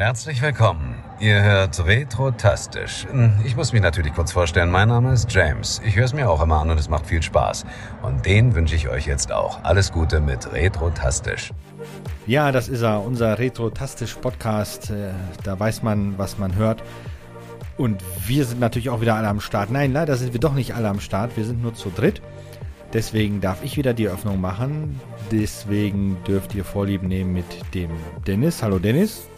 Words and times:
Herzlich 0.00 0.40
willkommen. 0.40 0.94
Ihr 1.20 1.42
hört 1.42 1.84
Retrotastisch. 1.84 3.06
Ich 3.44 3.54
muss 3.54 3.74
mich 3.74 3.82
natürlich 3.82 4.14
kurz 4.14 4.32
vorstellen. 4.32 4.70
Mein 4.70 4.88
Name 4.88 5.12
ist 5.12 5.30
James. 5.30 5.82
Ich 5.84 5.94
höre 5.94 6.06
es 6.06 6.14
mir 6.14 6.30
auch 6.30 6.42
immer 6.42 6.58
an 6.58 6.70
und 6.70 6.80
es 6.80 6.88
macht 6.88 7.04
viel 7.04 7.22
Spaß. 7.22 7.66
Und 8.00 8.24
den 8.24 8.54
wünsche 8.54 8.74
ich 8.74 8.88
euch 8.88 9.06
jetzt 9.06 9.30
auch. 9.30 9.62
Alles 9.62 9.92
Gute 9.92 10.20
mit 10.20 10.50
Retrotastisch. 10.54 11.52
Ja, 12.26 12.50
das 12.50 12.70
ist 12.70 12.80
er, 12.80 13.04
unser 13.04 13.38
Retrotastisch 13.38 14.14
Podcast. 14.14 14.88
Äh, 14.88 15.10
Da 15.44 15.60
weiß 15.60 15.82
man, 15.82 16.16
was 16.16 16.38
man 16.38 16.56
hört. 16.56 16.82
Und 17.76 18.02
wir 18.26 18.46
sind 18.46 18.58
natürlich 18.58 18.88
auch 18.88 19.02
wieder 19.02 19.16
alle 19.16 19.28
am 19.28 19.40
Start. 19.40 19.70
Nein, 19.70 19.92
leider 19.92 20.16
sind 20.16 20.32
wir 20.32 20.40
doch 20.40 20.54
nicht 20.54 20.74
alle 20.74 20.88
am 20.88 21.00
Start. 21.00 21.36
Wir 21.36 21.44
sind 21.44 21.60
nur 21.60 21.74
zu 21.74 21.90
dritt. 21.94 22.22
Deswegen 22.94 23.42
darf 23.42 23.62
ich 23.62 23.76
wieder 23.76 23.92
die 23.92 24.08
Öffnung 24.08 24.40
machen. 24.40 24.98
Deswegen 25.30 26.16
dürft 26.26 26.54
ihr 26.54 26.64
Vorlieben 26.64 27.06
nehmen 27.06 27.34
mit 27.34 27.74
dem 27.74 27.90
Dennis. 28.26 28.62
Hallo 28.62 28.78
Dennis. 28.78 29.29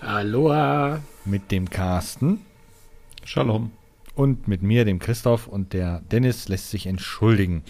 Aloha. 0.00 1.00
Mit 1.24 1.50
dem 1.50 1.68
Carsten. 1.68 2.40
Shalom. 3.24 3.72
Und 4.14 4.48
mit 4.48 4.62
mir, 4.62 4.84
dem 4.84 4.98
Christoph. 4.98 5.46
Und 5.46 5.72
der 5.72 6.00
Dennis 6.10 6.48
lässt 6.48 6.70
sich 6.70 6.86
entschuldigen. 6.86 7.62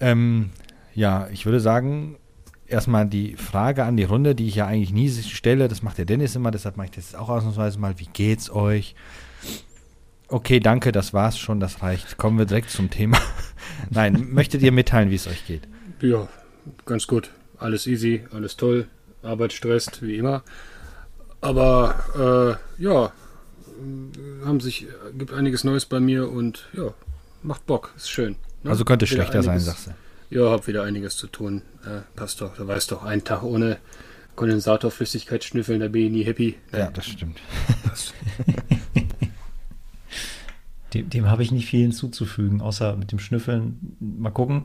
Ähm, 0.00 0.50
ja, 0.94 1.28
ich 1.32 1.46
würde 1.46 1.60
sagen, 1.60 2.16
erstmal 2.66 3.06
die 3.06 3.36
Frage 3.36 3.84
an 3.84 3.96
die 3.96 4.04
Runde, 4.04 4.34
die 4.34 4.48
ich 4.48 4.56
ja 4.56 4.66
eigentlich 4.66 4.92
nie 4.92 5.08
stelle. 5.10 5.68
Das 5.68 5.82
macht 5.82 5.98
der 5.98 6.04
Dennis 6.04 6.34
immer, 6.34 6.50
deshalb 6.50 6.76
mache 6.76 6.86
ich 6.86 6.92
das 6.92 7.12
jetzt 7.12 7.16
auch 7.16 7.28
ausnahmsweise 7.28 7.78
mal. 7.78 7.98
Wie 7.98 8.08
geht's 8.12 8.50
euch? 8.50 8.94
Okay, 10.28 10.58
danke, 10.58 10.90
das 10.90 11.14
war's 11.14 11.38
schon, 11.38 11.60
das 11.60 11.82
reicht. 11.82 12.16
Kommen 12.16 12.38
wir 12.38 12.46
direkt 12.46 12.70
zum 12.70 12.90
Thema. 12.90 13.18
Nein, 13.90 14.28
möchtet 14.30 14.62
ihr 14.62 14.72
mitteilen, 14.72 15.10
wie 15.10 15.16
es 15.16 15.28
euch 15.28 15.46
geht? 15.46 15.68
Ja, 16.00 16.28
ganz 16.84 17.06
gut. 17.06 17.30
Alles 17.58 17.86
easy, 17.86 18.24
alles 18.32 18.56
toll. 18.56 18.88
Arbeit 19.22 19.52
stresst, 19.52 20.02
wie 20.02 20.16
immer. 20.16 20.42
Aber 21.44 22.58
äh, 22.78 22.82
ja, 22.82 23.12
haben 24.46 24.60
sich, 24.60 24.86
gibt 25.18 25.32
einiges 25.32 25.62
Neues 25.64 25.84
bei 25.84 26.00
mir 26.00 26.30
und 26.30 26.66
ja, 26.72 26.94
macht 27.42 27.66
Bock, 27.66 27.92
ist 27.96 28.08
schön. 28.10 28.36
ne? 28.62 28.70
Also 28.70 28.84
könnte 28.84 29.04
Wieder 29.06 29.16
schlechter 29.16 29.42
sein, 29.42 29.52
einiges- 29.56 29.66
sagst 29.66 29.86
du. 29.88 29.90
Ja, 30.30 30.50
hab 30.50 30.66
wieder 30.66 30.82
einiges 30.84 31.16
zu 31.18 31.26
tun. 31.26 31.60
Äh, 31.84 32.00
passt 32.16 32.40
doch, 32.40 32.56
du 32.56 32.66
weißt 32.66 32.90
doch, 32.92 33.04
ein 33.04 33.22
Tag 33.24 33.42
ohne 33.42 33.76
Kondensatorflüssigkeit 34.36 35.44
schnüffeln, 35.44 35.80
da 35.80 35.88
bin 35.88 36.06
ich 36.06 36.10
nie 36.12 36.24
happy. 36.24 36.56
Ja, 36.72 36.90
das 36.90 37.06
stimmt. 37.06 37.38
Dem, 40.94 41.10
dem 41.10 41.28
habe 41.28 41.42
ich 41.42 41.50
nicht 41.50 41.66
viel 41.66 41.82
hinzuzufügen, 41.82 42.60
außer 42.60 42.96
mit 42.96 43.10
dem 43.10 43.18
Schnüffeln. 43.18 43.96
Mal 44.00 44.30
gucken. 44.30 44.64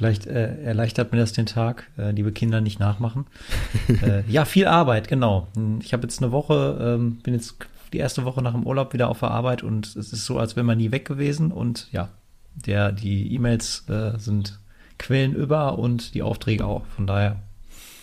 Vielleicht 0.00 0.26
äh, 0.26 0.62
erleichtert 0.62 1.12
mir 1.12 1.18
das 1.18 1.34
den 1.34 1.44
Tag. 1.44 1.86
Äh, 1.98 2.12
liebe 2.12 2.32
Kinder, 2.32 2.62
nicht 2.62 2.80
nachmachen. 2.80 3.26
äh, 4.02 4.22
ja, 4.30 4.46
viel 4.46 4.66
Arbeit, 4.66 5.08
genau. 5.08 5.48
Ich 5.82 5.92
habe 5.92 6.04
jetzt 6.04 6.22
eine 6.22 6.32
Woche, 6.32 6.78
ähm, 6.80 7.16
bin 7.16 7.34
jetzt 7.34 7.56
die 7.92 7.98
erste 7.98 8.24
Woche 8.24 8.40
nach 8.40 8.54
dem 8.54 8.66
Urlaub 8.66 8.94
wieder 8.94 9.10
auf 9.10 9.20
der 9.20 9.30
Arbeit 9.30 9.62
und 9.62 9.88
es 9.88 10.14
ist 10.14 10.24
so, 10.24 10.38
als 10.38 10.56
wäre 10.56 10.64
man 10.64 10.78
nie 10.78 10.90
weg 10.90 11.04
gewesen. 11.04 11.52
Und 11.52 11.86
ja, 11.92 12.08
der, 12.54 12.92
die 12.92 13.34
E-Mails 13.34 13.90
äh, 13.90 14.16
sind 14.16 14.58
Quellen 14.98 15.34
über 15.34 15.78
und 15.78 16.14
die 16.14 16.22
Aufträge 16.22 16.64
auch. 16.64 16.86
Von 16.96 17.06
daher, 17.06 17.36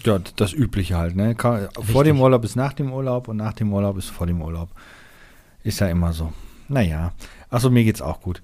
Ja, 0.03 0.19
das 0.35 0.53
Übliche 0.53 0.99
halt, 0.99 1.15
ne? 1.15 1.35
Vor 1.35 1.57
Richtig. 1.79 2.03
dem 2.03 2.21
Urlaub 2.21 2.43
ist 2.45 2.55
nach 2.55 2.73
dem 2.73 2.93
Urlaub 2.93 3.27
und 3.27 3.37
nach 3.37 3.53
dem 3.53 3.73
Urlaub 3.73 3.97
ist 3.97 4.11
vor 4.11 4.27
dem 4.27 4.39
Urlaub. 4.39 4.69
Ist 5.63 5.79
ja 5.79 5.87
immer 5.87 6.13
so. 6.13 6.31
Naja. 6.67 7.13
Achso, 7.49 7.71
mir 7.71 7.83
geht's 7.83 8.03
auch 8.03 8.21
gut. 8.21 8.43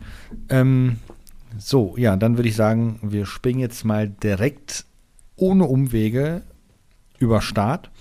Ähm, 0.50 0.98
so, 1.58 1.96
ja, 1.98 2.16
dann 2.16 2.38
würde 2.38 2.50
ich 2.50 2.56
sagen, 2.56 3.00
wir 3.02 3.26
springen 3.26 3.59
jetzt 3.59 3.84
mal 3.86 4.09
direkt 4.09 4.86
ohne 5.36 5.66
Umwege 5.66 6.44
über 7.20 7.42
Start, 7.42 7.92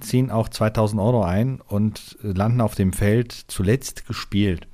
ziehen 0.00 0.30
auch 0.30 0.48
2000 0.48 1.00
Euro 1.00 1.24
ein 1.24 1.60
und 1.60 2.18
landen 2.22 2.60
auf 2.60 2.74
dem 2.74 2.92
Feld 2.92 3.32
zuletzt 3.32 4.06
gespielt. 4.06 4.66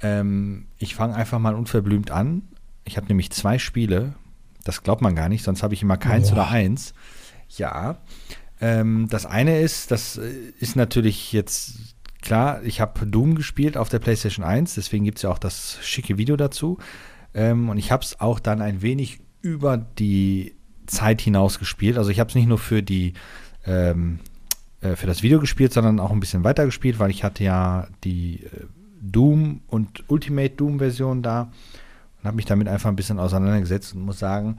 Ähm, 0.00 0.66
ich 0.78 0.94
fange 0.94 1.14
einfach 1.14 1.38
mal 1.38 1.54
unverblümt 1.54 2.10
an. 2.10 2.42
Ich 2.84 2.96
habe 2.96 3.08
nämlich 3.08 3.30
zwei 3.30 3.58
Spiele. 3.58 4.14
Das 4.64 4.82
glaubt 4.82 5.02
man 5.02 5.14
gar 5.14 5.28
nicht, 5.28 5.44
sonst 5.44 5.62
habe 5.62 5.74
ich 5.74 5.82
immer 5.82 5.96
keins 5.96 6.32
oder 6.32 6.48
eins. 6.48 6.94
Ja. 7.56 7.98
Ähm, 8.60 9.06
das 9.10 9.26
eine 9.26 9.60
ist, 9.60 9.90
das 9.90 10.18
äh, 10.18 10.32
ist 10.58 10.76
natürlich 10.76 11.32
jetzt 11.32 11.96
klar, 12.22 12.62
ich 12.64 12.80
habe 12.80 13.06
Doom 13.06 13.34
gespielt 13.34 13.76
auf 13.76 13.88
der 13.88 14.00
PlayStation 14.00 14.44
1, 14.44 14.74
deswegen 14.74 15.04
gibt 15.04 15.18
es 15.18 15.22
ja 15.22 15.30
auch 15.30 15.38
das 15.38 15.78
schicke 15.82 16.18
Video 16.18 16.36
dazu. 16.36 16.78
Ähm, 17.34 17.68
und 17.68 17.78
ich 17.78 17.92
habe 17.92 18.02
es 18.02 18.20
auch 18.20 18.40
dann 18.40 18.62
ein 18.62 18.82
wenig 18.82 19.20
über 19.42 19.76
die 19.76 20.54
Zeit 20.86 21.20
hinaus 21.20 21.58
gespielt. 21.58 21.98
Also 21.98 22.10
ich 22.10 22.20
habe 22.20 22.28
es 22.28 22.34
nicht 22.34 22.48
nur 22.48 22.58
für 22.58 22.82
die 22.82 23.14
ähm, 23.64 24.20
äh, 24.80 24.94
für 24.94 25.06
das 25.06 25.22
Video 25.22 25.40
gespielt, 25.40 25.72
sondern 25.72 25.98
auch 25.98 26.12
ein 26.12 26.20
bisschen 26.20 26.44
weiter 26.44 26.64
gespielt, 26.64 26.98
weil 26.98 27.10
ich 27.10 27.24
hatte 27.24 27.44
ja 27.44 27.88
die 28.04 28.44
äh, 28.44 28.66
Doom 29.00 29.60
und 29.66 30.04
Ultimate 30.08 30.50
Doom 30.50 30.78
Version 30.78 31.22
da 31.22 31.52
und 32.18 32.24
habe 32.24 32.36
mich 32.36 32.46
damit 32.46 32.68
einfach 32.68 32.88
ein 32.88 32.96
bisschen 32.96 33.18
auseinandergesetzt 33.18 33.94
und 33.94 34.02
muss 34.02 34.18
sagen, 34.18 34.58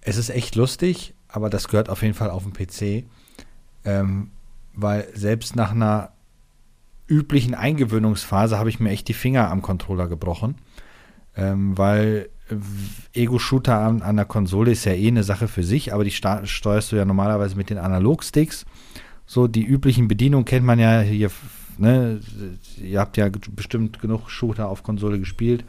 es 0.00 0.16
ist 0.16 0.30
echt 0.30 0.56
lustig, 0.56 1.14
aber 1.28 1.48
das 1.48 1.68
gehört 1.68 1.88
auf 1.88 2.02
jeden 2.02 2.14
Fall 2.14 2.30
auf 2.30 2.44
den 2.44 2.52
PC, 2.52 3.04
ähm, 3.84 4.30
weil 4.74 5.08
selbst 5.14 5.56
nach 5.56 5.70
einer 5.70 6.12
üblichen 7.06 7.54
Eingewöhnungsphase 7.54 8.58
habe 8.58 8.68
ich 8.68 8.80
mir 8.80 8.90
echt 8.90 9.08
die 9.08 9.14
Finger 9.14 9.50
am 9.50 9.62
Controller 9.62 10.08
gebrochen, 10.08 10.56
ähm, 11.36 11.76
weil 11.76 12.28
Ego-Shooter 13.14 13.78
an, 13.78 14.02
an 14.02 14.16
der 14.16 14.26
Konsole 14.26 14.72
ist 14.72 14.84
ja 14.84 14.92
eh 14.92 15.08
eine 15.08 15.24
Sache 15.24 15.48
für 15.48 15.62
sich, 15.62 15.94
aber 15.94 16.04
die 16.04 16.10
steuerst 16.10 16.92
du 16.92 16.96
ja 16.96 17.04
normalerweise 17.04 17.56
mit 17.56 17.70
den 17.70 17.78
Analogsticks. 17.78 18.66
So 19.26 19.46
die 19.46 19.64
üblichen 19.64 20.08
Bedienungen 20.08 20.44
kennt 20.44 20.66
man 20.66 20.78
ja 20.78 21.00
hier, 21.00 21.30
ne? 21.78 22.20
Ihr 22.82 23.00
habt 23.00 23.16
ja 23.16 23.30
bestimmt 23.50 24.00
genug 24.00 24.28
Shooter 24.30 24.68
auf 24.68 24.82
Konsole 24.82 25.18
gespielt. 25.18 25.64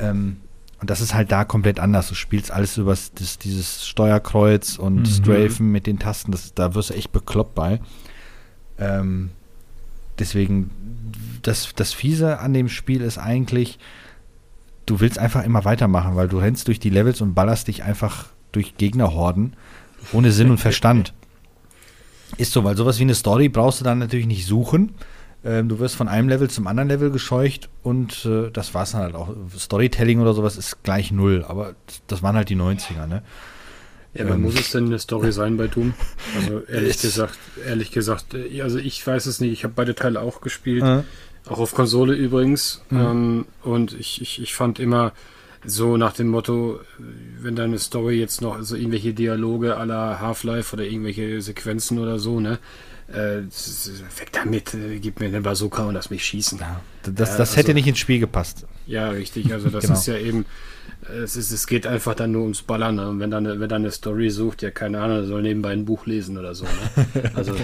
Ähm, 0.00 0.38
und 0.80 0.90
das 0.90 1.00
ist 1.00 1.14
halt 1.14 1.30
da 1.30 1.44
komplett 1.44 1.78
anders. 1.78 2.08
Du 2.08 2.14
spielst 2.14 2.50
alles 2.50 2.76
über 2.76 2.90
das, 2.90 3.38
dieses 3.38 3.86
Steuerkreuz 3.86 4.76
und 4.76 4.96
Mhm. 4.96 5.06
Strafen 5.06 5.70
mit 5.70 5.86
den 5.86 5.98
Tasten. 6.00 6.32
Das, 6.32 6.52
da 6.52 6.74
wirst 6.74 6.90
du 6.90 6.94
echt 6.94 7.12
bekloppt 7.12 7.54
bei. 7.54 7.80
Ähm, 8.78 9.30
deswegen, 10.18 10.70
das, 11.42 11.72
das 11.76 11.92
Fiese 11.92 12.40
an 12.40 12.52
dem 12.52 12.68
Spiel 12.68 13.00
ist 13.00 13.18
eigentlich, 13.18 13.78
du 14.86 15.00
willst 15.00 15.18
einfach 15.18 15.44
immer 15.44 15.64
weitermachen, 15.64 16.16
weil 16.16 16.28
du 16.28 16.38
rennst 16.38 16.68
durch 16.68 16.78
die 16.80 16.90
Levels 16.90 17.20
und 17.20 17.34
ballerst 17.34 17.68
dich 17.68 17.82
einfach 17.82 18.26
durch 18.52 18.76
Gegnerhorden 18.76 19.54
ohne 20.12 20.32
Sinn 20.32 20.50
und 20.50 20.58
Verstand. 20.58 21.12
Ist 22.36 22.52
so, 22.52 22.64
weil 22.64 22.76
sowas 22.76 22.98
wie 22.98 23.02
eine 23.02 23.14
Story 23.14 23.48
brauchst 23.48 23.80
du 23.80 23.84
dann 23.84 23.98
natürlich 23.98 24.26
nicht 24.26 24.46
suchen. 24.46 24.94
Ähm, 25.44 25.68
du 25.68 25.78
wirst 25.78 25.94
von 25.94 26.08
einem 26.08 26.28
Level 26.28 26.48
zum 26.50 26.66
anderen 26.66 26.88
Level 26.88 27.10
gescheucht 27.10 27.68
und 27.82 28.24
äh, 28.24 28.50
das 28.50 28.72
war's 28.74 28.92
dann 28.92 29.02
halt 29.02 29.14
auch. 29.14 29.34
Storytelling 29.56 30.20
oder 30.20 30.32
sowas 30.34 30.56
ist 30.56 30.82
gleich 30.82 31.12
null, 31.12 31.44
aber 31.46 31.74
das 32.06 32.22
waren 32.22 32.34
halt 32.34 32.48
die 32.48 32.56
90er, 32.56 33.06
ne? 33.06 33.22
Ja, 34.14 34.24
aber 34.24 34.34
Ähm. 34.34 34.42
muss 34.42 34.54
es 34.58 34.70
denn 34.70 34.86
eine 34.86 34.98
Story 35.00 35.32
sein 35.32 35.56
bei 35.56 35.66
Doom? 35.66 35.92
Also 36.36 36.60
ehrlich 36.68 36.96
Es- 36.96 37.02
gesagt, 37.02 37.38
ehrlich 37.66 37.90
gesagt, 37.90 38.32
äh, 38.34 38.62
also 38.62 38.78
ich 38.78 39.06
weiß 39.06 39.26
es 39.26 39.40
nicht. 39.40 39.52
Ich 39.52 39.64
habe 39.64 39.74
beide 39.76 39.94
Teile 39.94 40.20
auch 40.20 40.40
gespielt, 40.40 40.82
Äh, 40.82 41.02
auch 41.48 41.58
auf 41.58 41.74
Konsole 41.74 42.14
übrigens. 42.14 42.82
Mhm. 42.90 42.98
Ähm, 43.00 43.46
und 43.62 43.92
ich, 43.92 44.20
ich, 44.22 44.40
ich 44.42 44.54
fand 44.54 44.78
immer 44.78 45.12
so 45.64 45.96
nach 45.96 46.12
dem 46.12 46.28
Motto, 46.28 46.80
wenn 47.40 47.56
deine 47.56 47.78
Story 47.78 48.18
jetzt 48.20 48.42
noch 48.42 48.62
so 48.62 48.76
irgendwelche 48.76 49.14
Dialoge 49.14 49.68
la 49.68 50.18
Half-Life 50.20 50.74
oder 50.76 50.84
irgendwelche 50.84 51.40
Sequenzen 51.40 51.98
oder 51.98 52.18
so, 52.18 52.40
ne? 52.40 52.58
Äh, 53.08 53.42
weg 54.18 54.32
damit, 54.32 54.72
äh, 54.74 54.98
gib 54.98 55.20
mir 55.20 55.26
eine 55.26 55.42
Bazooka 55.42 55.84
und 55.84 55.94
lass 55.94 56.08
mich 56.08 56.24
schießen. 56.24 56.58
ja, 56.58 56.80
das, 57.02 57.36
das 57.36 57.56
hätte 57.56 57.68
also- 57.68 57.74
nicht 57.74 57.86
ins 57.86 57.98
Spiel 57.98 58.18
gepasst. 58.18 58.66
Ja, 58.86 59.10
richtig. 59.10 59.52
Also 59.52 59.68
das 59.68 59.82
Genau. 59.84 59.94
ist 59.98 60.06
ja 60.06 60.16
eben, 60.16 60.40
äh, 60.40 60.44
es, 61.08 61.36
ist, 61.36 61.50
es 61.50 61.66
geht 61.66 61.86
einfach 61.86 62.14
dann 62.14 62.32
nur 62.32 62.42
ums 62.42 62.62
Ballern. 62.62 62.96
Ne? 62.96 63.08
Und 63.08 63.20
wenn 63.20 63.30
dann, 63.30 63.44
wenn 63.44 63.68
dann 63.68 63.82
eine 63.82 63.90
Story 63.90 64.30
sucht, 64.30 64.62
ja, 64.62 64.70
keine 64.70 65.00
Ahnung, 65.00 65.26
soll 65.26 65.42
nebenbei 65.42 65.70
ein 65.70 65.84
Buch 65.84 66.06
lesen 66.06 66.38
oder 66.38 66.54
so. 66.54 66.64
Ne? 66.64 67.30
Also 67.34 67.54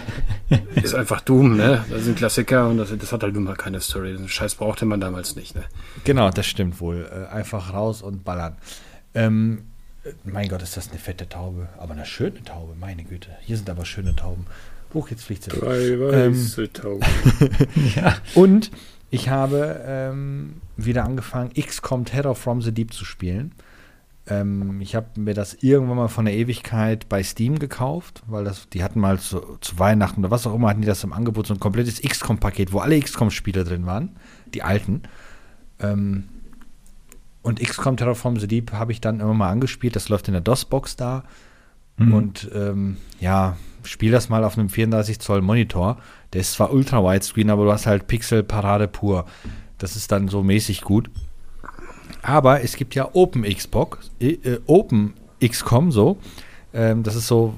ist 0.75 0.95
einfach 0.95 1.21
Doom, 1.21 1.57
ne? 1.57 1.85
Das 1.91 2.05
sind 2.05 2.17
Klassiker 2.17 2.69
und 2.69 2.79
das, 2.79 2.93
das 2.97 3.13
hat 3.13 3.23
halt 3.23 3.35
nun 3.35 3.45
mal 3.45 3.57
keine 3.57 3.81
Story. 3.81 4.17
Den 4.17 4.29
Scheiß 4.29 4.57
brauchte 4.57 4.85
man 4.85 5.01
damals 5.01 5.37
nicht, 5.37 5.55
ne? 5.55 5.65
Genau, 6.05 6.31
das 6.31 6.47
stimmt 6.47 6.81
wohl. 6.81 7.09
Äh, 7.11 7.33
einfach 7.33 7.73
raus 7.73 8.03
und 8.03 8.25
ballern. 8.25 8.57
Ähm, 9.15 9.63
äh, 10.05 10.11
mein 10.25 10.49
Gott, 10.49 10.63
ist 10.63 10.77
das 10.77 10.91
eine 10.91 10.99
fette 10.99 11.29
Taube. 11.29 11.69
Aber 11.79 11.93
eine 11.93 12.07
schöne 12.07 12.43
Taube, 12.43 12.75
meine 12.79 13.05
Güte. 13.05 13.31
Hier 13.41 13.57
sind 13.57 13.71
aber 13.71 13.85
schöne 13.85 14.17
Tauben. 14.17 14.47
Hoch, 14.93 15.09
jetzt 15.11 15.25
fliegt 15.25 15.45
sie. 15.45 15.51
Drei 15.51 15.99
weiße 16.01 16.73
Tauben. 16.73 17.07
ja, 17.97 18.17
Und 18.35 18.71
ich 19.11 19.29
habe 19.29 19.81
ähm, 19.85 20.61
wieder 20.77 21.05
angefangen, 21.05 21.51
XCOM 21.53 22.05
Terror 22.05 22.35
from 22.35 22.63
the 22.63 22.73
Deep 22.73 22.93
zu 22.93 23.05
spielen. 23.05 23.53
Ähm, 24.29 24.81
ich 24.81 24.95
habe 24.95 25.09
mir 25.17 25.35
das 25.35 25.55
irgendwann 25.55 25.97
mal 25.97 26.09
von 26.09 26.25
der 26.25 26.35
Ewigkeit 26.35 27.09
bei 27.09 27.23
Steam 27.23 27.59
gekauft, 27.59 28.23
weil 28.29 28.45
das, 28.45 28.69
die 28.69 28.85
hatten 28.85 29.01
mal 29.01 29.19
zu, 29.19 29.59
zu 29.61 29.79
Weihnachten 29.79 30.21
oder 30.21 30.31
was 30.31 30.47
auch 30.47 30.55
immer, 30.55 30.69
hatten 30.69 30.83
die 30.83 30.87
das 30.87 31.03
im 31.03 31.13
Angebot, 31.13 31.49
so 31.49 31.55
ein 31.55 31.61
komplettes 31.61 32.01
XCOM-Paket, 32.01 32.73
wo 32.73 32.79
alle 32.79 33.01
XCOM-Spiele 33.01 33.65
drin 33.65 33.87
waren, 33.87 34.11
die 34.55 34.63
alten. 34.63 35.03
Ähm, 35.81 36.25
und 37.43 37.61
XCOM 37.61 37.97
Terror 37.97 38.15
from 38.15 38.39
the 38.39 38.47
Deep 38.47 38.73
habe 38.73 38.93
ich 38.93 39.01
dann 39.01 39.19
immer 39.19 39.35
mal 39.35 39.51
angespielt, 39.51 39.97
das 39.97 40.09
läuft 40.09 40.29
in 40.29 40.35
der 40.35 40.43
DOS-Box 40.43 40.97
da. 40.97 41.25
Mhm. 41.97 42.15
Und 42.15 42.51
ähm, 42.55 42.97
ja, 43.19 43.57
spiel 43.83 44.13
das 44.13 44.29
mal 44.29 44.45
auf 44.45 44.59
einem 44.59 44.69
34 44.69 45.19
Zoll 45.19 45.43
Monitor. 45.43 45.99
Der 46.33 46.43
ist 46.43 46.53
zwar 46.53 46.73
ultra 46.73 47.03
widescreen, 47.03 47.51
aber 47.51 47.65
du 47.65 47.73
hast 47.73 47.87
halt 47.87 48.07
Pixel-Parade 48.07 48.89
pur. 48.89 49.27
Das 49.79 49.97
ist 49.97 50.13
dann 50.13 50.29
so 50.29 50.43
mäßig 50.43 50.83
gut. 50.83 51.11
Aber 52.23 52.63
es 52.63 52.77
gibt 52.77 52.95
ja 52.95 53.09
Open 53.15 53.43
Xbox, 53.43 54.11
äh, 54.21 54.33
äh, 54.33 54.61
Open 54.67 55.15
XCOM 55.43 55.91
so. 55.91 56.19
Ähm, 56.73 57.03
das 57.03 57.17
ist 57.17 57.27
so, 57.27 57.55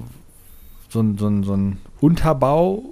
so, 0.89 1.01
ein, 1.01 1.17
so, 1.17 1.27
ein, 1.27 1.43
so 1.43 1.55
ein 1.55 1.79
Unterbau 1.99 2.83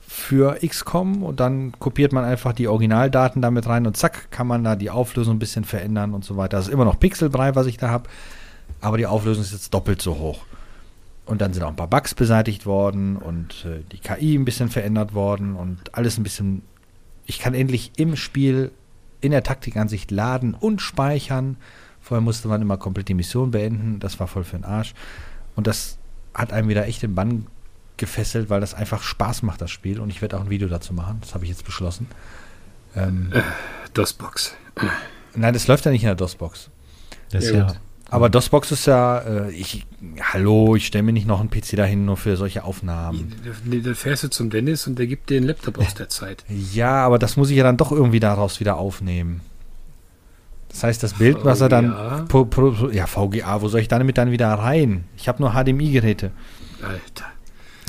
für 0.00 0.58
XCOM 0.66 1.22
und 1.22 1.40
dann 1.40 1.72
kopiert 1.78 2.12
man 2.12 2.24
einfach 2.24 2.52
die 2.52 2.68
Originaldaten 2.68 3.42
damit 3.42 3.66
rein 3.66 3.86
und 3.86 3.96
zack, 3.96 4.30
kann 4.30 4.46
man 4.46 4.64
da 4.64 4.74
die 4.74 4.90
Auflösung 4.90 5.36
ein 5.36 5.38
bisschen 5.38 5.64
verändern 5.64 6.14
und 6.14 6.24
so 6.24 6.36
weiter. 6.36 6.56
Das 6.56 6.68
ist 6.68 6.72
immer 6.72 6.86
noch 6.86 6.98
Pixel 6.98 7.28
3, 7.28 7.54
was 7.54 7.66
ich 7.66 7.76
da 7.76 7.90
habe, 7.90 8.08
aber 8.80 8.96
die 8.96 9.06
Auflösung 9.06 9.42
ist 9.42 9.52
jetzt 9.52 9.74
doppelt 9.74 10.00
so 10.00 10.18
hoch. 10.18 10.40
Und 11.28 11.42
dann 11.42 11.52
sind 11.52 11.62
auch 11.62 11.68
ein 11.68 11.76
paar 11.76 11.88
Bugs 11.88 12.14
beseitigt 12.14 12.64
worden 12.64 13.16
und 13.16 13.66
äh, 13.66 13.82
die 13.92 13.98
KI 13.98 14.34
ein 14.34 14.46
bisschen 14.46 14.70
verändert 14.70 15.12
worden 15.12 15.56
und 15.56 15.94
alles 15.94 16.16
ein 16.16 16.22
bisschen. 16.22 16.62
Ich 17.26 17.38
kann 17.38 17.52
endlich 17.52 17.92
im 17.98 18.16
Spiel 18.16 18.70
in 19.20 19.32
der 19.32 19.42
Taktikansicht 19.42 20.10
laden 20.10 20.54
und 20.54 20.80
speichern. 20.80 21.58
Vorher 22.00 22.22
musste 22.22 22.48
man 22.48 22.62
immer 22.62 22.78
komplett 22.78 23.08
die 23.08 23.14
Mission 23.14 23.50
beenden. 23.50 24.00
Das 24.00 24.18
war 24.18 24.26
voll 24.26 24.42
für 24.42 24.56
den 24.56 24.64
Arsch. 24.64 24.94
Und 25.54 25.66
das 25.66 25.98
hat 26.32 26.54
einem 26.54 26.68
wieder 26.68 26.86
echt 26.86 27.02
den 27.02 27.14
Bann 27.14 27.46
gefesselt, 27.98 28.48
weil 28.48 28.62
das 28.62 28.72
einfach 28.72 29.02
Spaß 29.02 29.42
macht, 29.42 29.60
das 29.60 29.70
Spiel. 29.70 30.00
Und 30.00 30.08
ich 30.08 30.22
werde 30.22 30.38
auch 30.38 30.44
ein 30.44 30.50
Video 30.50 30.68
dazu 30.68 30.94
machen. 30.94 31.18
Das 31.20 31.34
habe 31.34 31.44
ich 31.44 31.50
jetzt 31.50 31.66
beschlossen. 31.66 32.06
Ähm, 32.96 33.32
äh, 33.34 33.42
DOSBox. 33.92 34.54
Nein, 35.34 35.52
das 35.52 35.66
läuft 35.66 35.84
ja 35.84 35.90
nicht 35.90 36.04
in 36.04 36.08
der 36.08 36.14
DOSBox. 36.14 36.70
Das 37.30 37.44
ist 37.44 37.50
ja, 37.50 37.66
ja 37.66 37.74
aber 38.10 38.30
DOSBox 38.30 38.72
ist 38.72 38.86
ja, 38.86 39.18
äh, 39.18 39.50
ich, 39.52 39.86
hallo, 40.20 40.76
ich 40.76 40.86
stelle 40.86 41.02
mir 41.02 41.12
nicht 41.12 41.26
noch 41.26 41.40
einen 41.40 41.50
PC 41.50 41.76
dahin 41.76 42.06
nur 42.06 42.16
für 42.16 42.36
solche 42.36 42.64
Aufnahmen. 42.64 43.34
Dann 43.66 43.94
fährst 43.94 44.24
du 44.24 44.30
zum 44.30 44.50
Dennis 44.50 44.86
und 44.86 44.98
der 44.98 45.06
gibt 45.06 45.28
dir 45.28 45.36
einen 45.36 45.46
Laptop 45.46 45.78
aus 45.78 45.94
der 45.94 46.08
Zeit. 46.08 46.44
Ja, 46.72 47.04
aber 47.04 47.18
das 47.18 47.36
muss 47.36 47.50
ich 47.50 47.56
ja 47.56 47.64
dann 47.64 47.76
doch 47.76 47.92
irgendwie 47.92 48.20
daraus 48.20 48.60
wieder 48.60 48.76
aufnehmen. 48.78 49.40
Das 50.70 50.84
heißt, 50.84 51.02
das 51.02 51.14
Bild, 51.14 51.44
was 51.44 51.60
er 51.60 51.68
dann. 51.68 52.28
Pro, 52.28 52.44
pro, 52.44 52.88
ja, 52.90 53.06
VGA, 53.06 53.62
wo 53.62 53.68
soll 53.68 53.80
ich 53.80 53.88
damit 53.88 54.18
dann 54.18 54.30
wieder 54.30 54.48
rein? 54.48 55.04
Ich 55.16 55.28
habe 55.28 55.42
nur 55.42 55.52
HDMI-Geräte. 55.52 56.30
Alter. 56.82 57.26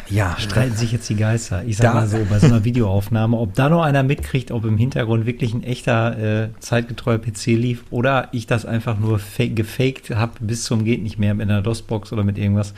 Ja, 0.09 0.35
streiten 0.39 0.75
sich 0.75 0.91
jetzt 0.91 1.07
die 1.09 1.15
Geister. 1.15 1.63
Ich 1.65 1.77
sag 1.77 1.83
da, 1.83 1.93
mal 1.93 2.07
so, 2.07 2.17
bei 2.29 2.39
so 2.39 2.47
einer 2.47 2.63
Videoaufnahme, 2.63 3.37
ob 3.37 3.53
da 3.53 3.69
noch 3.69 3.83
einer 3.83 4.01
mitkriegt, 4.01 4.51
ob 4.51 4.65
im 4.65 4.77
Hintergrund 4.77 5.25
wirklich 5.25 5.53
ein 5.53 5.63
echter 5.63 6.45
äh, 6.45 6.49
zeitgetreuer 6.59 7.19
PC 7.19 7.47
lief 7.47 7.83
oder 7.91 8.29
ich 8.31 8.47
das 8.47 8.65
einfach 8.65 8.97
nur 8.97 9.19
gefaked 9.37 10.09
habe 10.09 10.33
bis 10.39 10.63
zum 10.63 10.83
geht 10.83 11.03
nicht 11.03 11.19
mehr 11.19 11.33
mit 11.35 11.49
einer 11.49 11.61
DOS-Box 11.61 12.11
oder 12.11 12.23
mit 12.23 12.37
irgendwas. 12.37 12.73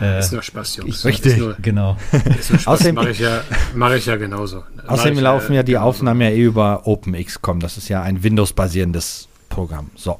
Ja, 0.00 0.16
äh, 0.16 0.18
ist 0.18 0.32
nur 0.32 0.42
Spaß, 0.42 0.76
Jungs. 0.76 0.98
Ich, 0.98 1.04
richtig, 1.04 1.38
nur, 1.38 1.56
genau. 1.62 1.96
außerdem 2.64 2.96
mache 2.96 3.10
ich, 3.10 3.20
ja, 3.20 3.42
mach 3.74 3.92
ich 3.92 4.06
ja 4.06 4.16
genauso. 4.16 4.64
Außerdem 4.86 5.20
laufen 5.20 5.52
ja, 5.52 5.60
ja 5.60 5.62
die 5.62 5.78
Aufnahmen 5.78 6.20
ja 6.20 6.30
eh 6.30 6.42
über 6.42 6.86
OpenXCom. 6.86 7.60
Das 7.60 7.76
ist 7.76 7.88
ja 7.88 8.02
ein 8.02 8.22
Windows-basierendes 8.22 9.28
Programm. 9.48 9.90
So. 9.94 10.18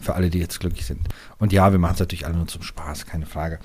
Für 0.00 0.14
alle, 0.14 0.30
die 0.30 0.38
jetzt 0.38 0.60
glücklich 0.60 0.84
sind. 0.84 1.00
Und 1.38 1.52
ja, 1.52 1.72
wir 1.72 1.78
machen 1.78 1.94
es 1.94 2.00
natürlich 2.00 2.26
alle 2.26 2.36
nur 2.36 2.46
zum 2.46 2.62
Spaß, 2.62 3.06
keine 3.06 3.26
Frage. 3.26 3.58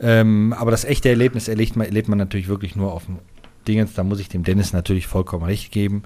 Ähm, 0.00 0.52
aber 0.52 0.70
das 0.70 0.84
echte 0.84 1.08
Erlebnis 1.08 1.48
erlebt 1.48 1.76
man, 1.76 1.86
erlebt 1.86 2.08
man 2.08 2.18
natürlich 2.18 2.48
wirklich 2.48 2.76
nur 2.76 2.92
auf 2.92 3.06
dem 3.06 3.18
Dingens. 3.66 3.94
Da 3.94 4.04
muss 4.04 4.20
ich 4.20 4.28
dem 4.28 4.44
Dennis 4.44 4.72
natürlich 4.72 5.06
vollkommen 5.06 5.44
recht 5.44 5.72
geben. 5.72 6.02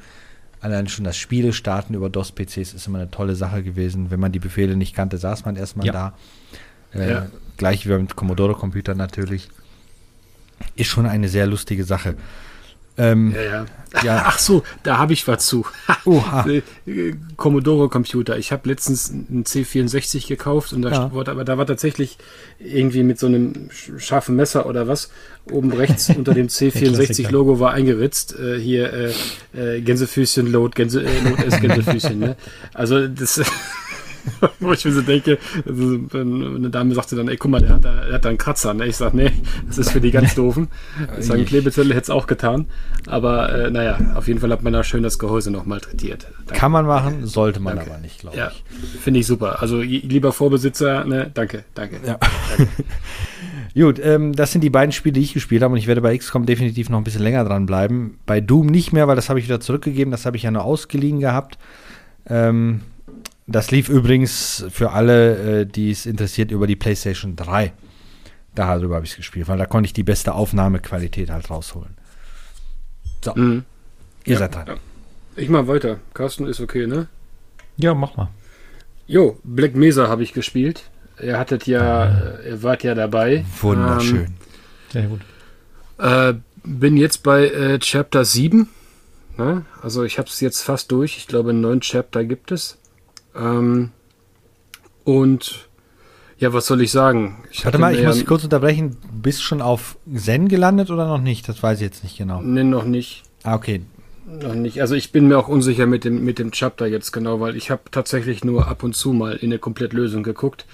Allein 0.61 0.87
schon 0.87 1.05
das 1.05 1.17
Spiele 1.17 1.53
starten 1.53 1.95
über 1.95 2.09
DOS-PCs 2.09 2.75
ist 2.75 2.87
immer 2.87 2.99
eine 2.99 3.11
tolle 3.11 3.35
Sache 3.35 3.65
gewesen. 3.65 4.13
Wenn 4.13 4.21
man 4.21 4.31
die 4.31 4.39
Befehle 4.39 4.77
nicht 4.77 4.95
kannte, 4.95 5.19
saß 5.19 5.45
man 5.45 5.57
erstmal 5.57 5.87
ja. 5.87 5.93
da. 5.93 6.15
Äh, 6.95 7.11
ja. 7.11 7.27
Gleich 7.57 7.89
wie 7.89 7.93
mit 7.95 8.15
Commodore-Computern 8.15 8.97
natürlich. 8.97 9.49
Ist 10.77 10.89
schon 10.89 11.07
eine 11.07 11.29
sehr 11.29 11.47
lustige 11.47 11.83
Sache. 11.83 12.15
Ähm, 12.99 13.35
ja, 13.35 13.43
ja. 13.43 13.67
ja. 14.03 14.23
Ach 14.27 14.39
so, 14.39 14.63
da 14.83 14.99
habe 14.99 15.13
ich 15.13 15.27
was 15.27 15.47
zu. 15.47 15.65
Oha. 16.05 16.47
Äh, 16.47 16.63
Commodore 17.37 17.89
Computer. 17.89 18.37
Ich 18.39 18.53
habe 18.53 18.69
letztens 18.69 19.11
einen 19.11 19.45
C64 19.45 20.29
gekauft 20.29 20.73
und 20.73 20.83
da 20.83 20.91
ja. 20.91 21.13
wurde, 21.13 21.31
aber 21.31 21.45
da 21.45 21.59
war 21.59 21.67
tatsächlich 21.67 22.19
irgendwie 22.59 23.03
mit 23.03 23.19
so 23.19 23.27
einem 23.27 23.71
scharfen 23.71 24.37
Messer 24.37 24.67
oder 24.67 24.89
was 24.89 25.11
oben 25.51 25.73
rechts 25.73 26.11
unter 26.17 26.35
dem 26.35 26.49
C64 26.49 27.31
Logo 27.31 27.61
war 27.61 27.73
eingeritzt. 27.73 28.39
Äh, 28.39 28.59
hier 28.59 28.93
äh, 28.93 29.77
äh, 29.77 29.81
Gänsefüßchen 29.81 30.51
Load, 30.51 30.75
Gänse, 30.75 31.03
äh, 31.03 31.21
Load 31.21 31.45
S 31.45 31.61
Gänsefüßchen. 31.61 32.19
ne? 32.19 32.37
Also 32.75 33.09
das 33.09 33.41
Wo 34.61 34.73
ich 34.73 34.85
mir 34.85 34.93
so 34.93 35.03
denke, 35.03 35.39
also, 35.67 35.99
eine 36.15 36.71
Dame 36.71 36.95
sagte 36.95 37.17
dann, 37.17 37.29
ey, 37.29 37.37
guck 37.37 37.51
mal, 37.51 37.61
der 37.61 37.71
hat 37.71 37.85
da, 37.85 38.05
der 38.05 38.15
hat 38.15 38.25
da 38.25 38.29
einen 38.29 38.39
Kratzer. 38.39 38.75
Ne? 38.75 38.87
Ich 38.87 38.97
sag, 38.97 39.15
nee, 39.15 39.33
das 39.67 39.79
ist 39.79 39.91
für 39.91 40.01
die 40.01 40.11
ganz 40.11 40.35
doofen. 40.37 40.69
Ich 41.19 41.27
sage, 41.27 41.45
Klebezettel 41.45 41.91
hätte 41.93 42.03
es 42.03 42.11
auch 42.11 42.27
getan. 42.27 42.67
Aber 43.07 43.53
äh, 43.53 43.71
naja, 43.71 43.99
auf 44.15 44.29
jeden 44.29 44.41
Fall 44.41 44.51
hat 44.51 44.63
man 44.63 44.73
da 44.73 44.85
schön 44.85 45.03
das 45.03 45.19
Gehäuse 45.19 45.51
noch 45.51 45.67
malträtiert. 45.67 46.27
Danke. 46.47 46.55
Kann 46.55 46.73
man 46.73 46.87
machen, 46.87 47.27
sollte 47.27 47.61
man 47.61 47.77
danke. 47.77 47.91
aber 47.91 48.01
nicht, 48.01 48.21
glaube 48.21 48.37
ja, 48.37 48.51
ich. 48.51 49.01
Finde 49.01 49.21
ich 49.21 49.27
super. 49.27 49.61
Also 49.61 49.81
lieber 49.81 50.33
Vorbesitzer, 50.33 51.05
ne, 51.05 51.31
danke, 51.33 51.65
danke. 51.75 51.97
Ja. 52.07 52.19
danke. 52.57 52.73
Gut, 53.75 53.99
ähm, 54.05 54.35
das 54.35 54.53
sind 54.53 54.61
die 54.61 54.71
beiden 54.71 54.93
Spiele, 54.93 55.15
die 55.15 55.23
ich 55.23 55.33
gespielt 55.33 55.63
habe 55.63 55.73
und 55.73 55.79
ich 55.79 55.87
werde 55.87 56.03
bei 56.03 56.17
XCOM 56.17 56.45
definitiv 56.45 56.91
noch 56.91 56.99
ein 56.99 57.05
bisschen 57.05 57.23
länger 57.23 57.45
dranbleiben. 57.45 58.19
Bei 58.27 58.41
Doom 58.41 58.67
nicht 58.67 58.93
mehr, 58.93 59.09
weil 59.09 59.17
das 59.17 59.31
habe 59.31 59.39
ich 59.39 59.47
wieder 59.47 59.61
zurückgegeben, 59.61 60.11
das 60.11 60.27
habe 60.27 60.37
ich 60.37 60.43
ja 60.43 60.51
nur 60.51 60.65
ausgeliehen 60.65 61.21
gehabt. 61.21 61.59
Ähm, 62.27 62.83
das 63.47 63.71
lief 63.71 63.89
übrigens 63.89 64.65
für 64.71 64.93
alle, 64.93 65.61
äh, 65.61 65.67
die 65.67 65.91
es 65.91 66.07
interessiert, 66.07 66.51
über 66.51 66.67
die 66.67 66.77
PlayStation 66.77 67.37
3. 67.37 67.73
Darüber 68.55 68.97
habe 68.97 69.05
ich 69.05 69.13
es 69.13 69.17
gespielt, 69.17 69.49
weil 69.49 69.59
da 69.59 69.67
konnte 69.67 69.87
ich 69.87 69.93
die 69.93 70.03
beste 70.03 70.35
Aufnahmequalität 70.35 71.31
halt 71.31 71.51
rausholen. 71.51 71.97
So. 73.25 73.35
Mhm. 73.35 73.65
Ihr 74.25 74.35
ja, 74.35 74.39
seid 74.39 74.55
dran. 74.55 74.67
Ja. 74.67 74.75
Ich 75.37 75.49
mache 75.49 75.69
weiter. 75.69 75.99
Carsten 76.15 76.47
ist 76.47 76.61
okay, 76.61 76.87
ne? 76.87 77.09
Ja, 77.77 77.95
mach 77.95 78.17
mal. 78.17 78.29
Jo, 79.07 79.39
Black 79.43 79.75
Mesa 79.75 80.09
habe 80.09 80.23
ich 80.23 80.33
gespielt. 80.33 80.91
Ihr 81.21 81.39
hattet 81.39 81.67
ja, 81.67 82.39
äh, 82.41 82.51
ihr 82.51 82.63
wart 82.63 82.83
ja 82.83 82.95
dabei. 82.95 83.45
Wunderschön. 83.61 84.25
Ähm, 84.25 84.35
Sehr 84.91 85.07
gut. 85.07 85.21
Äh, 85.99 86.35
bin 86.65 86.97
jetzt 86.97 87.23
bei 87.23 87.47
äh, 87.47 87.79
Chapter 87.79 88.25
7. 88.25 88.69
Ne? 89.39 89.65
Also 89.81 90.05
ich 90.05 90.19
habe 90.19 90.29
es 90.29 90.41
jetzt 90.41 90.63
fast 90.63 90.93
durch. 90.93 91.17
Ich 91.17 91.27
glaube, 91.27 91.51
einen 91.51 91.61
neuen 91.61 91.81
Chapter 91.81 92.25
gibt 92.25 92.53
es. 92.53 92.79
Ähm, 93.37 93.91
und 95.05 95.69
ja, 96.39 96.53
was 96.53 96.67
soll 96.67 96.83
ich 96.83 96.91
sagen? 96.91 97.45
Ich 97.51 97.65
Warte 97.65 97.79
mal, 97.79 97.95
ich 97.95 98.05
muss 98.05 98.17
dich 98.17 98.27
kurz 98.27 98.45
unterbrechen. 98.45 98.97
Bist 99.13 99.39
du 99.39 99.43
schon 99.45 99.63
auf 99.63 99.97
Zen 100.13 100.49
gelandet 100.49 100.91
oder 100.91 101.07
noch 101.07 101.21
nicht? 101.21 101.49
Das 101.49 101.63
weiß 101.63 101.79
ich 101.79 101.85
jetzt 101.85 102.03
nicht 102.03 102.19
genau. 102.19 102.41
Nee, 102.43 102.65
noch 102.65 102.85
nicht. 102.85 103.23
Ah, 103.45 103.55
okay. 103.55 103.83
Noch 104.27 104.55
nicht. 104.55 104.81
Also 104.81 104.95
ich 104.95 105.13
bin 105.13 105.29
mir 105.29 105.39
auch 105.39 105.49
unsicher 105.49 105.87
mit 105.87 106.05
dem, 106.05 106.25
mit 106.25 106.39
dem 106.39 106.53
Chapter 106.53 106.87
jetzt 106.87 107.13
genau, 107.13 107.41
weil 107.41 107.57
ich 107.57 107.71
habe 107.71 107.83
tatsächlich 107.91 108.45
nur 108.45 108.69
ab 108.69 108.83
und 108.83 108.95
zu 108.95 109.13
mal 109.13 109.35
in 109.35 109.51
eine 109.51 109.59
Komplettlösung 109.59 110.23
geguckt. 110.23 110.67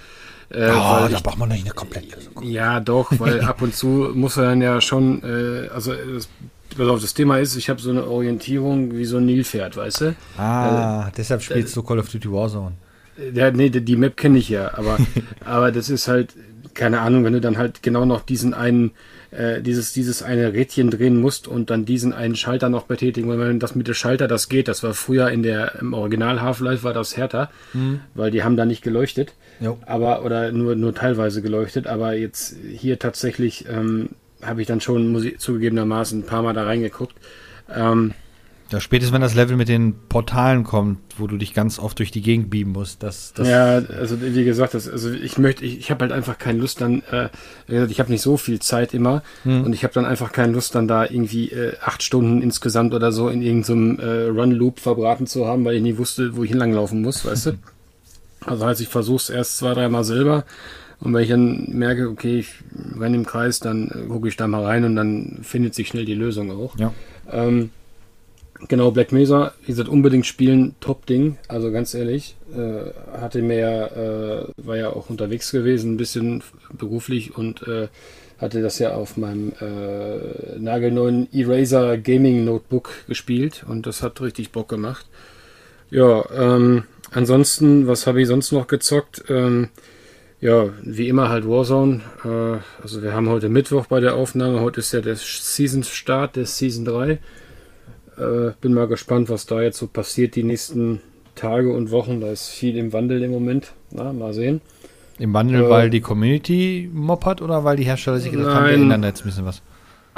Äh, 0.49 0.71
oh, 0.71 1.07
da 1.07 1.19
braucht 1.21 1.37
man 1.37 1.49
nicht 1.49 1.65
eine 1.65 1.73
Komplettlösung. 1.73 2.41
Ja, 2.43 2.79
doch, 2.79 3.11
weil 3.19 3.41
ab 3.45 3.61
und 3.61 3.75
zu 3.75 4.11
muss 4.13 4.37
er 4.37 4.45
dann 4.45 4.61
ja 4.61 4.81
schon, 4.81 5.21
äh, 5.23 5.67
also 5.67 5.93
das 5.93 6.29
pass 6.79 6.87
auf, 6.87 7.01
das 7.01 7.13
Thema 7.13 7.37
ist, 7.37 7.55
ich 7.55 7.69
habe 7.69 7.79
so 7.79 7.91
eine 7.91 8.07
Orientierung 8.07 8.95
wie 8.95 9.05
so 9.05 9.17
ein 9.17 9.25
Nilpferd, 9.25 9.77
weißt 9.77 10.01
du? 10.01 10.15
Ah, 10.37 11.07
äh, 11.07 11.11
deshalb 11.15 11.41
spielst 11.43 11.73
äh, 11.73 11.75
du 11.75 11.83
Call 11.83 11.99
of 11.99 12.09
Duty 12.09 12.31
Warzone. 12.31 12.75
Ja, 13.33 13.51
nee, 13.51 13.69
die, 13.69 13.81
die 13.81 13.97
Map 13.97 14.15
kenne 14.15 14.37
ich 14.37 14.49
ja, 14.49 14.73
aber, 14.77 14.97
aber 15.45 15.71
das 15.71 15.89
ist 15.89 16.07
halt, 16.07 16.33
keine 16.73 17.01
Ahnung, 17.01 17.25
wenn 17.25 17.33
du 17.33 17.41
dann 17.41 17.57
halt 17.57 17.83
genau 17.83 18.05
noch 18.05 18.21
diesen 18.21 18.53
einen, 18.53 18.91
äh, 19.31 19.61
dieses, 19.61 19.91
dieses 19.91 20.23
eine 20.23 20.53
Rädchen 20.53 20.89
drehen 20.89 21.19
musst 21.19 21.47
und 21.47 21.69
dann 21.69 21.85
diesen 21.85 22.13
einen 22.13 22.37
Schalter 22.37 22.69
noch 22.69 22.83
betätigen, 22.83 23.27
weil 23.29 23.39
wenn 23.39 23.59
das 23.59 23.75
mit 23.75 23.87
dem 23.87 23.93
Schalter, 23.93 24.27
das 24.27 24.47
geht, 24.47 24.69
das 24.69 24.81
war 24.81 24.93
früher 24.93 25.29
in 25.29 25.43
der, 25.43 25.75
im 25.81 25.93
Original 25.93 26.41
Half-Life 26.41 26.83
war 26.83 26.93
das 26.93 27.17
härter, 27.17 27.49
mhm. 27.73 27.99
weil 28.15 28.31
die 28.31 28.43
haben 28.43 28.55
da 28.55 28.65
nicht 28.65 28.81
geleuchtet, 28.81 29.33
jo. 29.59 29.77
aber, 29.85 30.23
oder 30.23 30.53
nur, 30.53 30.75
nur 30.75 30.95
teilweise 30.95 31.41
geleuchtet, 31.41 31.87
aber 31.87 32.13
jetzt 32.13 32.55
hier 32.71 32.99
tatsächlich, 32.99 33.65
ähm, 33.69 34.11
habe 34.41 34.61
ich 34.61 34.67
dann 34.67 34.81
schon 34.81 35.11
Musik, 35.11 35.39
zugegebenermaßen 35.39 36.19
ein 36.19 36.25
paar 36.25 36.43
Mal 36.43 36.53
da 36.53 36.63
reingeguckt. 36.63 37.15
Ähm, 37.73 38.13
ja, 38.71 38.79
spätestens 38.79 39.13
wenn 39.13 39.21
das 39.21 39.33
Level 39.33 39.57
mit 39.57 39.67
den 39.67 39.95
Portalen 40.09 40.63
kommt, 40.63 40.99
wo 41.17 41.25
du 41.25 41.37
dich 41.37 41.55
ganz 41.55 41.79
oft 41.79 41.97
durch 41.97 42.11
die 42.11 42.21
Gegend 42.21 42.51
beamen 42.51 42.71
musst. 42.71 43.01
Das, 43.01 43.33
das 43.33 43.47
ja, 43.47 43.77
also 43.77 44.21
wie 44.21 44.43
gesagt, 44.43 44.75
das, 44.75 44.87
also 44.87 45.11
ich 45.11 45.39
möchte, 45.39 45.65
ich, 45.65 45.79
ich 45.79 45.89
habe 45.89 46.03
halt 46.03 46.11
einfach 46.11 46.37
keine 46.37 46.59
Lust 46.59 46.79
dann, 46.79 47.01
äh, 47.11 47.29
ich 47.85 47.99
habe 47.99 48.11
nicht 48.11 48.21
so 48.21 48.37
viel 48.37 48.59
Zeit 48.59 48.93
immer 48.93 49.23
hm. 49.43 49.63
und 49.63 49.73
ich 49.73 49.83
habe 49.83 49.93
dann 49.93 50.05
einfach 50.05 50.31
keine 50.31 50.53
Lust 50.53 50.75
dann 50.75 50.87
da 50.87 51.03
irgendwie 51.03 51.49
äh, 51.49 51.77
acht 51.81 52.03
Stunden 52.03 52.43
insgesamt 52.43 52.93
oder 52.93 53.11
so 53.11 53.29
in 53.29 53.41
irgendeinem 53.41 53.99
äh, 53.99 54.25
Run-Loop 54.27 54.79
verbraten 54.79 55.25
zu 55.25 55.47
haben, 55.47 55.65
weil 55.65 55.75
ich 55.75 55.81
nie 55.81 55.97
wusste, 55.97 56.35
wo 56.35 56.43
ich 56.43 56.51
hinlanglaufen 56.51 57.01
muss, 57.01 57.25
weißt 57.25 57.47
du? 57.47 57.51
Also 58.45 58.65
heißt, 58.65 58.79
ich 58.79 58.87
versuche 58.87 59.17
es 59.17 59.29
erst 59.29 59.57
zwei, 59.57 59.73
dreimal 59.73 60.05
selber 60.05 60.45
und 61.01 61.13
wenn 61.13 61.23
ich 61.23 61.29
dann 61.29 61.69
merke, 61.71 62.09
okay, 62.09 62.39
ich 62.39 62.55
renne 62.99 63.17
im 63.17 63.25
Kreis, 63.25 63.59
dann 63.59 63.87
äh, 63.87 64.07
gucke 64.07 64.27
ich 64.27 64.35
da 64.35 64.47
mal 64.47 64.65
rein 64.65 64.83
und 64.83 64.95
dann 64.95 65.39
findet 65.43 65.73
sich 65.73 65.87
schnell 65.87 66.05
die 66.05 66.13
Lösung 66.13 66.51
auch. 66.51 66.77
Ja. 66.77 66.93
Ähm, 67.31 67.69
genau, 68.67 68.91
Black 68.91 69.11
Mesa, 69.11 69.53
wie 69.61 69.67
gesagt, 69.67 69.87
unbedingt 69.87 70.25
spielen, 70.25 70.75
Top-Ding. 70.81 71.37
Also 71.47 71.71
ganz 71.71 71.93
ehrlich, 71.93 72.35
äh, 72.53 73.17
hatte 73.17 73.41
mehr, 73.41 74.47
äh, 74.57 74.65
war 74.65 74.77
ja 74.77 74.89
auch 74.89 75.09
unterwegs 75.09 75.51
gewesen, 75.51 75.93
ein 75.93 75.97
bisschen 75.97 76.43
beruflich 76.77 77.37
und 77.37 77.65
äh, 77.67 77.87
hatte 78.37 78.61
das 78.61 78.79
ja 78.79 78.93
auf 78.93 79.15
meinem 79.15 79.53
äh, 79.61 80.59
nagelneuen 80.59 81.27
Eraser 81.31 81.97
Gaming 81.97 82.45
Notebook 82.45 82.89
gespielt 83.07 83.65
und 83.67 83.85
das 83.85 84.01
hat 84.01 84.21
richtig 84.21 84.51
Bock 84.51 84.67
gemacht. 84.67 85.05
Ja, 85.91 86.23
ähm, 86.31 86.83
ansonsten, 87.11 87.87
was 87.87 88.05
habe 88.05 88.21
ich 88.21 88.27
sonst 88.27 88.51
noch 88.51 88.67
gezockt? 88.67 89.23
Ähm, 89.29 89.69
ja, 90.41 90.69
wie 90.83 91.09
immer 91.09 91.29
halt 91.29 91.47
Warzone. 91.47 92.01
Äh, 92.23 92.81
also 92.81 93.03
wir 93.03 93.13
haben 93.13 93.29
heute 93.29 93.49
Mittwoch 93.49 93.87
bei 93.87 93.99
der 93.99 94.15
Aufnahme. 94.15 94.61
Heute 94.61 94.79
ist 94.79 94.93
ja 94.93 95.01
der 95.01 95.15
Season-Start 95.15 96.37
der 96.37 96.45
Season 96.45 96.85
3. 96.85 97.11
Äh, 97.11 97.19
bin 98.61 98.73
mal 98.73 98.87
gespannt, 98.87 99.29
was 99.29 99.45
da 99.45 99.61
jetzt 99.61 99.77
so 99.77 99.87
passiert 99.87 100.35
die 100.35 100.43
nächsten 100.43 101.01
Tage 101.35 101.73
und 101.73 101.91
Wochen. 101.91 102.21
Da 102.21 102.31
ist 102.31 102.49
viel 102.49 102.77
im 102.77 102.93
Wandel 102.93 103.21
im 103.23 103.31
Moment. 103.31 103.73
Na, 103.91 104.13
mal 104.13 104.33
sehen. 104.33 104.61
Im 105.17 105.33
Wandel, 105.33 105.65
äh, 105.65 105.69
weil 105.69 105.89
die 105.89 106.01
Community 106.01 106.89
Mob 106.93 107.25
hat 107.25 107.41
oder 107.41 107.65
weil 107.65 107.75
die 107.75 107.83
Hersteller 107.83 108.19
sich 108.19 108.31
gedacht 108.31 108.55
haben, 108.55 108.67
wir 108.67 108.73
ändern 108.73 109.03
jetzt 109.03 109.21
ein 109.21 109.25
bisschen 109.25 109.45
was? 109.45 109.61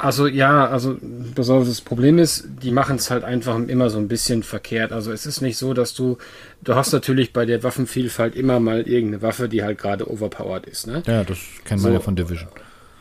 Also 0.02 0.26
ja, 0.26 0.66
also 0.66 0.96
das 1.36 1.80
Problem 1.80 2.18
ist, 2.18 2.44
die 2.60 2.72
machen 2.72 2.96
es 2.96 3.08
halt 3.08 3.22
einfach 3.22 3.56
immer 3.56 3.88
so 3.88 3.98
ein 3.98 4.08
bisschen 4.08 4.42
verkehrt. 4.42 4.90
Also 4.90 5.12
es 5.12 5.26
ist 5.26 5.42
nicht 5.42 5.56
so, 5.56 5.74
dass 5.74 5.94
du, 5.94 6.18
du 6.60 6.74
hast 6.74 6.92
natürlich 6.92 7.32
bei 7.32 7.46
der 7.46 7.62
Waffenvielfalt 7.62 8.34
immer 8.34 8.58
mal 8.58 8.80
irgendeine 8.80 9.22
Waffe, 9.22 9.48
die 9.48 9.62
halt 9.62 9.78
gerade 9.78 10.10
overpowered 10.10 10.66
ist. 10.66 10.88
Ne? 10.88 11.04
Ja, 11.06 11.22
das 11.22 11.38
kennt 11.64 11.82
man 11.82 11.92
so. 11.92 11.94
ja 11.94 12.00
von 12.00 12.16
Division. 12.16 12.48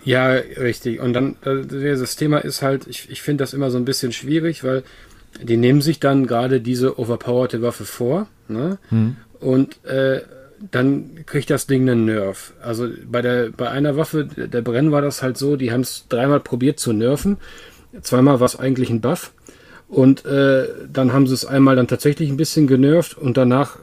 Ja, 0.04 0.30
richtig. 0.30 1.00
Und 1.00 1.14
dann, 1.14 1.38
das 1.42 2.16
Thema 2.18 2.38
ist 2.38 2.62
halt, 2.62 2.86
ich, 2.86 3.10
ich 3.10 3.24
finde 3.24 3.46
das 3.46 3.56
immer 3.56 3.72
so 3.72 3.80
ein 3.80 3.86
bisschen 3.86 4.12
schwierig, 4.12 4.64
weil 4.64 4.84
die 5.42 5.58
nehmen 5.58 5.82
sich 5.82 6.00
dann 6.00 6.28
gerade 6.28 6.62
diese 6.62 7.00
overpowerte 7.00 7.64
Waffe 7.64 7.86
vor. 7.86 8.28
Ne? 8.48 8.78
Hm. 8.90 9.16
Und 9.40 9.84
äh, 9.86 10.22
dann 10.70 11.26
kriegt 11.26 11.50
das 11.50 11.68
Ding 11.68 11.90
einen 11.90 12.06
Nerf. 12.06 12.54
Also 12.62 12.88
bei 13.10 13.22
der 13.22 13.50
bei 13.50 13.70
einer 13.70 13.98
Waffe, 13.98 14.26
der 14.26 14.62
Brenn 14.62 14.92
war 14.92 15.02
das 15.02 15.22
halt 15.22 15.38
so, 15.38 15.56
die 15.56 15.72
haben 15.72 15.82
es 15.82 16.06
dreimal 16.10 16.40
probiert 16.40 16.80
zu 16.80 16.94
nerven. 16.94 17.38
Zweimal 18.02 18.40
war 18.40 18.46
es 18.46 18.58
eigentlich 18.58 18.90
ein 18.90 19.02
Buff. 19.02 19.34
Und 19.88 20.26
äh, 20.26 20.68
dann 20.92 21.12
haben 21.12 21.28
sie 21.28 21.34
es 21.34 21.46
einmal 21.46 21.76
dann 21.76 21.88
tatsächlich 21.88 22.30
ein 22.30 22.38
bisschen 22.38 22.66
genervt 22.68 23.18
und 23.18 23.36
danach 23.36 23.78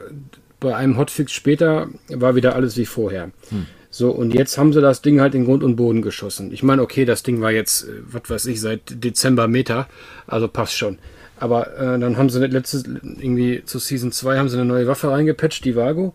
bei 0.59 0.75
einem 0.75 0.97
Hotfix 0.97 1.31
später 1.31 1.87
war 2.07 2.35
wieder 2.35 2.55
alles 2.55 2.77
wie 2.77 2.87
vorher. 2.87 3.31
Hm. 3.49 3.67
So, 3.91 4.11
und 4.11 4.33
jetzt 4.33 4.57
haben 4.57 4.73
sie 4.73 4.81
das 4.81 5.01
Ding 5.01 5.19
halt 5.19 5.35
in 5.35 5.45
Grund 5.45 5.63
und 5.63 5.75
Boden 5.75 6.01
geschossen. 6.01 6.51
Ich 6.51 6.63
meine, 6.63 6.81
okay, 6.81 7.05
das 7.05 7.23
Ding 7.23 7.41
war 7.41 7.51
jetzt, 7.51 7.83
äh, 7.83 8.01
was 8.11 8.29
weiß 8.29 8.45
ich, 8.47 8.59
seit 8.59 9.03
Dezember 9.03 9.47
Meta, 9.47 9.87
also 10.25 10.47
passt 10.47 10.77
schon. 10.77 10.97
Aber 11.39 11.77
äh, 11.77 11.99
dann 11.99 12.17
haben 12.17 12.29
sie 12.29 12.45
letztes, 12.45 12.83
irgendwie 12.85 13.63
zu 13.65 13.79
Season 13.79 14.11
2 14.11 14.37
haben 14.37 14.49
sie 14.49 14.57
eine 14.57 14.65
neue 14.65 14.87
Waffe 14.87 15.09
reingepatcht, 15.11 15.63
die 15.63 15.75
Vago 15.75 16.13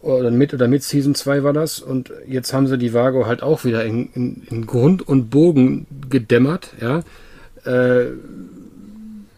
oder 0.00 0.30
mit 0.30 0.54
oder 0.54 0.68
mit 0.68 0.82
Season 0.82 1.14
2 1.14 1.42
war 1.42 1.52
das 1.52 1.80
und 1.80 2.12
jetzt 2.26 2.52
haben 2.52 2.66
sie 2.66 2.78
die 2.78 2.92
Vago 2.92 3.26
halt 3.26 3.42
auch 3.42 3.64
wieder 3.64 3.84
in, 3.84 4.10
in, 4.14 4.42
in 4.48 4.66
Grund 4.66 5.06
und 5.06 5.30
Bogen 5.30 5.86
gedämmert, 6.08 6.70
ja. 6.80 7.02
Äh, 7.64 8.12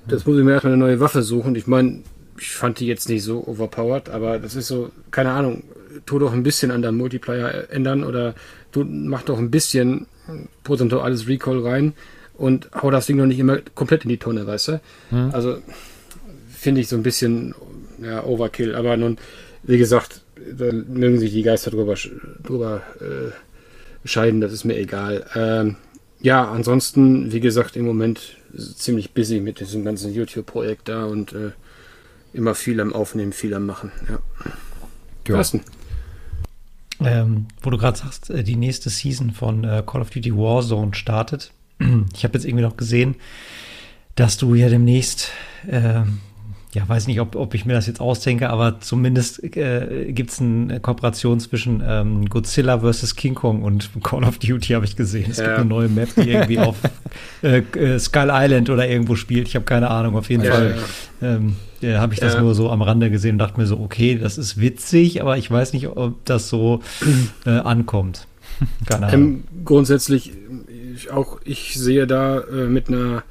das 0.07 0.27
muss 0.27 0.39
ich 0.39 0.45
mir 0.45 0.53
erstmal 0.53 0.75
eine 0.75 0.83
neue 0.83 1.01
Waffe 1.01 1.23
suchen. 1.23 1.55
Ich 1.57 1.67
meine, 1.67 2.01
ich 2.39 2.51
fand 2.51 2.79
die 2.79 2.87
jetzt 2.87 3.09
nicht 3.09 3.23
so 3.23 3.47
overpowered, 3.47 4.11
aber 4.11 4.39
das 4.39 4.55
ist 4.55 4.67
so, 4.67 4.91
keine 5.11 5.31
Ahnung, 5.31 5.65
tu 6.05 6.19
doch 6.19 6.33
ein 6.33 6.43
bisschen 6.43 6.71
an 6.71 6.83
der 6.83 6.93
Multiplier 6.93 7.69
ändern 7.71 8.05
oder 8.05 8.35
du 8.73 8.85
mach 8.85 9.23
doch 9.23 9.39
ein 9.39 9.51
bisschen 9.51 10.07
prozentuales 10.63 11.29
Recall 11.29 11.61
rein 11.61 11.95
und 12.35 12.69
hau 12.75 12.91
das 12.91 13.07
Ding 13.07 13.17
noch 13.17 13.27
nicht 13.27 13.39
immer 13.39 13.59
komplett 13.75 14.05
in 14.05 14.09
die 14.09 14.19
Tonne, 14.19 14.47
weißt 14.47 14.69
du? 14.69 14.81
Hm. 15.11 15.31
Also 15.33 15.59
finde 16.51 16.81
ich 16.81 16.89
so 16.89 16.97
ein 16.97 17.03
bisschen 17.03 17.55
ja, 18.03 18.25
Overkill, 18.25 18.75
aber 18.75 18.97
nun, 18.97 19.19
wie 19.63 19.79
gesagt, 19.79 20.23
da 20.57 20.73
mögen 20.73 21.19
sich 21.19 21.33
die 21.33 21.43
Geister 21.43 21.71
drüber, 21.71 21.95
drüber 22.43 22.83
äh, 23.01 24.09
scheiden, 24.09 24.41
das 24.41 24.53
ist 24.53 24.65
mir 24.65 24.77
egal. 24.77 25.27
Ähm, 25.35 25.77
ja, 26.21 26.51
ansonsten, 26.51 27.33
wie 27.33 27.41
gesagt, 27.41 27.77
im 27.77 27.85
Moment 27.85 28.37
ziemlich 28.57 29.13
busy 29.13 29.41
mit 29.41 29.61
diesem 29.61 29.85
ganzen 29.85 30.13
YouTube-Projekt 30.13 30.89
da 30.89 31.05
und 31.05 31.33
äh, 31.33 31.51
immer 32.33 32.55
viel 32.55 32.81
am 32.81 32.93
Aufnehmen, 32.93 33.33
viel 33.33 33.55
am 33.55 33.67
Machen. 33.67 33.93
Ja. 34.09 34.19
Carsten. 35.25 35.63
Ähm, 37.01 37.47
wo 37.61 37.71
du 37.71 37.79
gerade 37.79 37.99
sagst, 37.99 38.31
äh, 38.31 38.45
die 38.45 38.57
nächste 38.57 38.91
Season 38.91 39.33
von 39.33 39.65
äh, 39.65 39.83
Call 39.85 40.01
of 40.01 40.11
Duty 40.11 40.35
Warzone 40.37 40.95
startet. 40.95 41.53
Ich 42.15 42.25
habe 42.25 42.35
jetzt 42.35 42.45
irgendwie 42.45 42.63
noch 42.63 42.77
gesehen, 42.77 43.17
dass 44.15 44.37
du 44.39 44.55
ja 44.55 44.69
demnächst 44.69 45.31
äh, 45.67 46.03
ja, 46.75 46.89
weiß 46.89 47.07
nicht, 47.07 47.21
ob, 47.21 47.37
ob 47.37 47.55
ich 47.55 47.65
mir 47.67 47.75
das 47.75 47.87
jetzt 47.87 48.01
ausdenke, 48.01 48.51
aber 48.51 48.81
zumindest 48.81 49.43
äh, 49.57 50.13
gibt 50.13 50.31
es 50.31 50.41
eine 50.41 50.81
Kooperation 50.81 51.39
zwischen 51.39 51.81
ähm, 51.87 52.29
Godzilla 52.29 52.81
vs. 52.81 53.15
King 53.15 53.35
Kong 53.35 53.63
und 53.63 53.91
Call 54.03 54.25
of 54.25 54.39
Duty, 54.39 54.73
habe 54.73 54.85
ich 54.85 54.97
gesehen. 54.97 55.31
Es 55.31 55.39
ja. 55.39 55.45
gibt 55.45 55.59
eine 55.59 55.69
neue 55.69 55.89
Map, 55.89 56.09
die 56.17 56.31
irgendwie 56.33 56.59
auf 56.59 56.77
äh, 57.43 57.59
äh, 57.59 57.99
Skull 58.01 58.29
Island 58.33 58.71
oder 58.71 58.89
irgendwo 58.89 59.15
spielt. 59.15 59.47
Ich 59.47 59.55
habe 59.55 59.65
keine 59.65 59.89
Ahnung. 59.89 60.17
Auf 60.17 60.29
jeden 60.29 60.43
ja, 60.43 60.51
Fall 60.53 60.77
ja. 61.21 61.37
Ähm, 61.37 61.57
äh, 61.81 61.95
habe 61.95 62.13
ich 62.13 62.19
das 62.19 62.37
nur 62.39 62.57
so 62.57 62.71
am 62.71 62.83
Rande 62.83 63.09
gesehen 63.09 63.37
und 63.37 63.39
dachte 63.39 63.61
mir 63.61 63.67
so, 63.67 63.79
okay, 63.79 64.19
das 64.19 64.37
ist 64.37 64.61
witzig, 64.61 65.23
aber 65.23 65.39
ich 65.39 65.49
weiß 65.49 65.75
nicht, 65.75 65.87
ob 65.87 66.25
das 66.25 66.49
so 66.49 66.81
äh, 67.47 67.51
ankommt. 67.51 68.27
Keine 68.87 69.07
Ahnung. 69.07 69.21
Ähm, 69.21 69.45
grundsätzlich, 69.65 70.33
ich, 70.97 71.13
auch 71.13 71.39
ich 71.45 71.75
sehe 71.79 72.09
da 72.09 72.41
äh, 72.41 72.67
mit 72.67 72.89
einer 72.89 73.19
äh, 73.19 73.23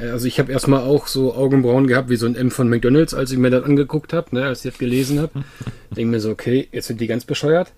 also 0.00 0.26
ich 0.26 0.38
habe 0.38 0.52
erstmal 0.52 0.82
auch 0.82 1.06
so 1.06 1.34
Augenbrauen 1.34 1.86
gehabt 1.86 2.08
wie 2.08 2.16
so 2.16 2.26
ein 2.26 2.34
M 2.34 2.50
von 2.50 2.68
McDonalds, 2.68 3.14
als 3.14 3.32
ich 3.32 3.38
mir 3.38 3.50
das 3.50 3.64
angeguckt 3.64 4.12
habe, 4.12 4.34
ne, 4.34 4.44
als 4.44 4.64
ich 4.64 4.72
das 4.72 4.78
gelesen 4.78 5.20
habe. 5.20 5.32
Denke 5.96 6.10
mir 6.10 6.20
so, 6.20 6.30
okay, 6.30 6.68
jetzt 6.72 6.86
sind 6.86 7.00
die 7.00 7.06
ganz 7.06 7.24
bescheuert. 7.24 7.72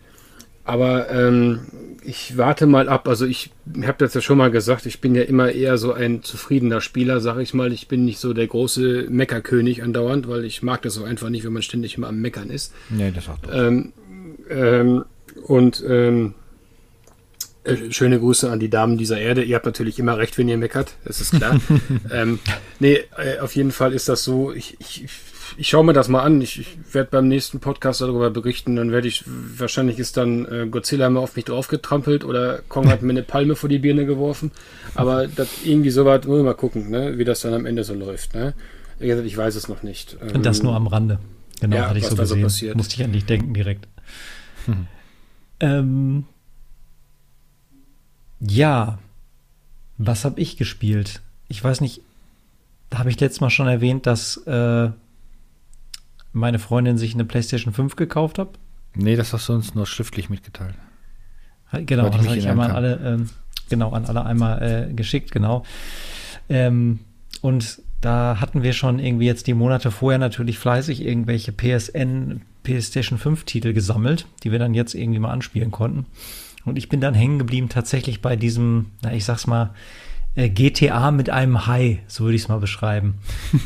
Aber 0.65 1.11
ähm, 1.11 1.61
ich 2.05 2.37
warte 2.37 2.67
mal 2.67 2.89
ab. 2.89 3.09
Also 3.09 3.27
ich 3.27 3.51
habe 3.83 3.99
das 3.99 4.15
ja 4.15 4.21
schon 4.21 4.39
mal 4.39 4.51
gesagt, 4.51 4.87
ich 4.87 5.01
bin 5.01 5.15
ja 5.15 5.23
immer 5.23 5.51
eher 5.51 5.77
so 5.77 5.93
ein 5.93 6.23
zufriedener 6.23 6.81
Spieler, 6.81 7.21
sag 7.21 7.39
ich 7.39 7.53
mal. 7.53 7.73
Ich 7.73 7.89
bin 7.89 8.05
nicht 8.05 8.19
so 8.19 8.33
der 8.33 8.47
große 8.47 9.07
Meckerkönig 9.09 9.83
andauernd, 9.83 10.29
weil 10.29 10.45
ich 10.45 10.63
mag 10.63 10.83
das 10.83 10.99
auch 10.99 11.05
einfach 11.05 11.31
nicht, 11.31 11.45
wenn 11.45 11.53
man 11.53 11.63
ständig 11.63 11.97
immer 11.97 12.09
am 12.09 12.21
Meckern 12.21 12.51
ist. 12.51 12.73
Nee, 12.91 13.13
das 13.13 13.29
auch. 13.29 13.39
Ähm, 13.53 13.93
ähm, 14.49 15.05
und 15.47 15.83
ähm, 15.89 16.35
äh, 17.65 17.93
schöne 17.93 18.19
Grüße 18.19 18.51
an 18.51 18.59
die 18.59 18.71
Damen 18.71 18.99
dieser 18.99 19.19
Erde. 19.19 19.43
Ihr 19.43 19.55
habt 19.57 19.67
natürlich 19.67 19.99
immer 19.99 20.19
recht, 20.19 20.37
wenn 20.39 20.49
ihr 20.49 20.59
meckert, 20.59 20.95
das 21.05 21.21
ist 21.21 21.35
klar. 21.35 21.61
ähm, 22.13 22.39
nee, 22.81 23.01
äh, 23.17 23.39
auf 23.41 23.55
jeden 23.55 23.73
Fall 23.73 23.93
ist 23.93 24.09
das 24.09 24.25
so. 24.25 24.53
Ich, 24.53 24.77
ich, 24.81 25.07
ich 25.57 25.69
schaue 25.69 25.85
mir 25.85 25.93
das 25.93 26.09
mal 26.09 26.23
an. 26.23 26.41
Ich, 26.41 26.59
ich 26.59 26.77
werde 26.93 27.11
beim 27.11 27.29
nächsten 27.29 27.61
Podcast 27.61 28.01
darüber 28.01 28.31
berichten. 28.31 28.77
Dann 28.77 28.91
werde 28.91 29.07
ich, 29.07 29.25
wahrscheinlich 29.27 29.99
ist 29.99 30.17
dann 30.17 30.47
äh, 30.47 30.67
Godzilla 30.69 31.09
mal 31.09 31.21
auf 31.21 31.37
mich 31.37 31.45
draufgetrampelt 31.45 32.25
oder 32.25 32.61
Kong 32.69 32.89
hat 32.89 33.03
mir 33.03 33.11
eine 33.11 33.23
Palme 33.23 33.55
vor 33.55 33.69
die 33.69 33.79
Birne 33.79 34.07
geworfen. 34.07 34.51
Aber 34.95 35.29
das 35.29 35.49
irgendwie 35.65 35.91
so 35.91 36.05
weit, 36.05 36.27
wollen 36.27 36.41
wir 36.41 36.51
mal 36.51 36.55
gucken, 36.55 36.91
ne, 36.91 37.19
wie 37.19 37.25
das 37.25 37.43
dann 37.43 37.55
am 37.55 37.67
Ende 37.67 37.85
so 37.85 37.95
läuft. 37.95 38.35
Ne? 38.35 38.55
Ich 38.99 39.37
weiß 39.37 39.55
es 39.57 39.69
noch 39.69 39.83
nicht. 39.83 40.17
Ähm, 40.21 40.37
Und 40.37 40.47
das 40.47 40.63
nur 40.63 40.75
am 40.75 40.87
Rande. 40.87 41.19
Genau, 41.61 41.77
ja, 41.77 41.89
hatte 41.89 41.99
ich 41.99 42.07
so 42.07 42.17
gesehen. 42.17 42.49
So 42.49 42.75
Musste 42.75 42.97
ich 42.97 43.05
an 43.05 43.13
dich 43.13 43.25
denken 43.25 43.55
direkt. 43.55 43.87
Hm. 44.67 44.87
Ähm, 45.61 46.25
ja, 48.49 48.99
was 49.99 50.25
habe 50.25 50.41
ich 50.41 50.57
gespielt? 50.57 51.23
Ich 51.49 51.63
weiß 51.63 51.81
nicht, 51.81 52.03
da 52.91 52.99
habe 52.99 53.11
ich 53.11 53.21
letztes 53.21 53.41
Mal 53.41 53.51
schon 53.51 53.69
erwähnt, 53.69 54.07
dass 54.07 54.37
äh, 54.47 54.91
meine 56.33 56.59
Freundin 56.59 56.99
sich 56.99 57.15
eine 57.15 57.25
PlayStation 57.25 57.73
5 57.73 57.97
gekauft 57.97 58.39
hat. 58.39 58.49
Nee, 58.95 59.17
das 59.17 59.33
hast 59.33 59.49
du 59.49 59.55
uns 59.55 59.75
nur 59.75 59.87
schriftlich 59.87 60.29
mitgeteilt. 60.29 60.75
Genau, 61.73 62.11
das 62.11 62.27
habe 62.27 62.37
ich 62.37 62.49
einmal 62.49 62.71
an 62.71 62.77
alle, 62.77 62.97
ähm, 62.97 63.31
genau, 63.71 63.93
an 63.93 64.05
alle 64.05 64.27
einmal 64.27 64.91
äh, 64.91 64.93
geschickt, 64.93 65.31
genau. 65.31 65.65
Ähm, 66.51 67.01
und 67.41 67.81
da 68.03 68.41
hatten 68.41 68.63
wir 68.63 68.75
schon 68.75 68.99
irgendwie 68.99 69.27
jetzt 69.27 69.47
die 69.47 69.55
Monate 69.55 69.91
vorher 69.91 70.19
natürlich 70.19 70.59
fleißig 70.59 71.03
irgendwelche 71.03 71.53
PSN, 71.53 72.43
PlayStation 72.63 73.19
5 73.19 73.45
Titel 73.45 73.73
gesammelt, 73.73 74.27
die 74.43 74.53
wir 74.53 74.59
dann 74.59 74.75
jetzt 74.75 74.95
irgendwie 74.95 75.21
mal 75.21 75.31
anspielen 75.31 75.71
konnten. 75.71 76.07
Und 76.65 76.79
ich 76.79 76.89
bin 76.89 77.01
dann 77.01 77.15
hängen 77.15 77.39
geblieben 77.39 77.69
tatsächlich 77.69 78.23
bei 78.23 78.37
diesem, 78.37 78.87
na, 79.03 79.13
ich 79.13 79.25
sag's 79.25 79.47
mal, 79.47 79.71
äh, 80.35 80.49
GTA 80.49 81.11
mit 81.11 81.31
einem 81.31 81.67
Hai, 81.67 82.01
so 82.07 82.25
würde 82.25 82.37
ich 82.37 82.43
es 82.43 82.49
mal 82.49 82.59
beschreiben. 82.59 83.15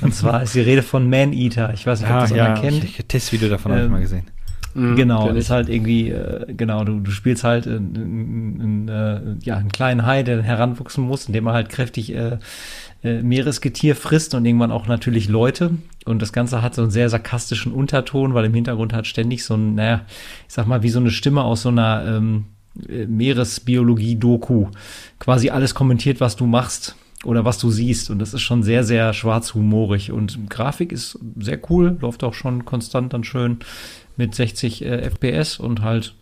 Und 0.01 0.15
zwar 0.15 0.43
ist 0.43 0.55
die 0.55 0.61
Rede 0.61 0.83
von 0.83 1.09
Man 1.09 1.33
Eater. 1.33 1.73
Ich 1.75 1.87
weiß 1.87 2.01
nicht, 2.01 2.11
ob 2.11 2.17
ah, 2.17 2.21
das 2.23 2.31
ja, 2.31 2.45
einer 2.47 2.61
kennt. 2.61 2.85
Ich, 2.85 3.05
Testvideo 3.07 3.49
davon 3.49 3.73
ähm, 3.73 3.77
habe 3.77 3.87
ich 3.87 3.93
mal 3.93 4.01
gesehen. 4.01 4.25
Mhm, 4.75 4.97
genau, 4.97 5.31
ist 5.31 5.49
halt 5.49 5.71
irgendwie, 5.71 6.11
äh, 6.11 6.53
genau, 6.55 6.85
du, 6.85 7.01
du 7.01 7.11
spielst 7.11 7.45
halt 7.45 7.67
äh, 7.67 7.77
in, 7.77 8.89
äh, 8.89 9.37
ja, 9.41 9.57
einen 9.57 9.73
kleinen 9.73 10.05
Hai, 10.05 10.23
der 10.23 10.43
heranwachsen 10.43 11.03
muss, 11.03 11.27
indem 11.27 11.47
er 11.47 11.55
halt 11.55 11.71
kräftig 11.71 12.15
äh, 12.15 12.39
äh, 13.03 13.23
Meeresgetier 13.23 13.97
frisst 13.97 14.35
und 14.35 14.45
irgendwann 14.45 14.71
auch 14.71 14.87
natürlich 14.87 15.29
Leute. 15.29 15.71
Und 16.05 16.21
das 16.21 16.33
Ganze 16.33 16.61
hat 16.61 16.75
so 16.75 16.83
einen 16.83 16.91
sehr 16.91 17.09
sarkastischen 17.09 17.73
Unterton, 17.73 18.35
weil 18.35 18.45
im 18.45 18.55
Hintergrund 18.55 18.93
hat 18.93 19.07
ständig 19.07 19.45
so 19.45 19.55
ein, 19.55 19.77
naja, 19.77 20.03
ich 20.47 20.55
sag 20.55 20.67
mal, 20.67 20.83
wie 20.83 20.91
so 20.91 20.99
eine 21.01 21.11
Stimme 21.11 21.43
aus 21.43 21.63
so 21.63 21.71
einer 21.71 22.05
ähm, 22.07 22.45
äh, 22.47 22.56
Meeresbiologie-Doku 22.89 24.69
quasi 25.19 25.51
alles 25.51 25.75
kommentiert, 25.75 26.21
was 26.21 26.37
du 26.37 26.47
machst 26.47 26.97
oder 27.25 27.45
was 27.45 27.59
du 27.59 27.71
siehst. 27.71 28.11
Und 28.11 28.19
das 28.19 28.35
ist 28.35 28.43
schon 28.43 28.63
sehr, 28.63 28.85
sehr 28.85 29.13
schwarzhumorig. 29.13 30.13
Und 30.13 30.51
Grafik 30.51 30.93
ist 30.93 31.19
sehr 31.39 31.61
cool, 31.71 31.97
läuft 32.01 32.25
auch 32.25 32.35
schon 32.35 32.65
konstant 32.65 33.13
dann 33.13 33.25
schön 33.25 33.59
mit 34.17 34.35
60 34.35 34.85
äh, 34.85 35.11
FPS 35.11 35.59
und 35.59 35.83
halt 35.83 36.15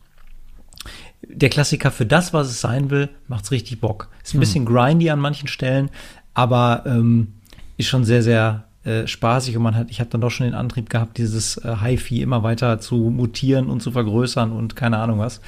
der 1.26 1.49
Klassiker 1.49 1.90
für 1.90 2.06
das, 2.06 2.32
was 2.32 2.49
es 2.49 2.61
sein 2.61 2.90
will, 2.90 3.08
macht's 3.28 3.50
richtig 3.50 3.80
Bock. 3.80 4.08
Ist 4.23 4.34
ein 4.34 4.40
bisschen 4.40 4.66
grindy 4.66 5.11
an 5.11 5.20
manchen 5.20 5.49
Stellen, 5.49 5.90
aber 6.34 6.84
ähm, 6.87 7.34
ist 7.76 7.88
schon 7.88 8.04
sehr, 8.04 8.23
sehr 8.23 8.64
äh, 8.85 9.07
spaßig 9.07 9.57
und 9.57 9.62
man 9.62 9.75
hat, 9.75 9.91
ich 9.91 10.00
habe 10.00 10.11
dann 10.11 10.21
doch 10.21 10.31
schon 10.31 10.47
den 10.47 10.55
Antrieb 10.55 10.91
gehabt, 10.91 11.19
dieses 11.19 11.57
äh, 11.59 11.76
Hi-Fi 11.81 12.23
immer 12.23 12.43
weiter 12.43 12.81
zu 12.81 12.97
mutieren 12.97 13.69
und 13.71 13.81
zu 13.81 13.93
vergrößern 13.93 14.53
und 14.53 14.76
keine 14.76 14.99
Ahnung 14.99 15.19
was 15.19 15.41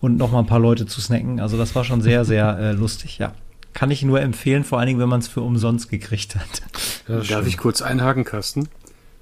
und 0.00 0.16
noch 0.16 0.32
mal 0.32 0.40
ein 0.40 0.46
paar 0.46 0.58
Leute 0.58 0.86
zu 0.86 1.00
snacken. 1.00 1.40
Also 1.40 1.56
das 1.56 1.74
war 1.74 1.84
schon 1.84 2.00
sehr, 2.00 2.24
sehr 2.24 2.58
äh, 2.58 2.72
lustig, 2.72 3.18
ja. 3.18 3.32
Kann 3.72 3.92
ich 3.92 4.02
nur 4.02 4.20
empfehlen, 4.20 4.64
vor 4.64 4.78
allen 4.78 4.88
Dingen, 4.88 4.98
wenn 4.98 5.08
man 5.08 5.20
es 5.20 5.28
für 5.28 5.42
umsonst 5.42 5.88
gekriegt 5.88 6.34
hat. 6.34 6.62
Darf 7.28 7.46
ich 7.46 7.56
kurz 7.56 7.82
einhaken, 7.82 8.24
Carsten? 8.24 8.68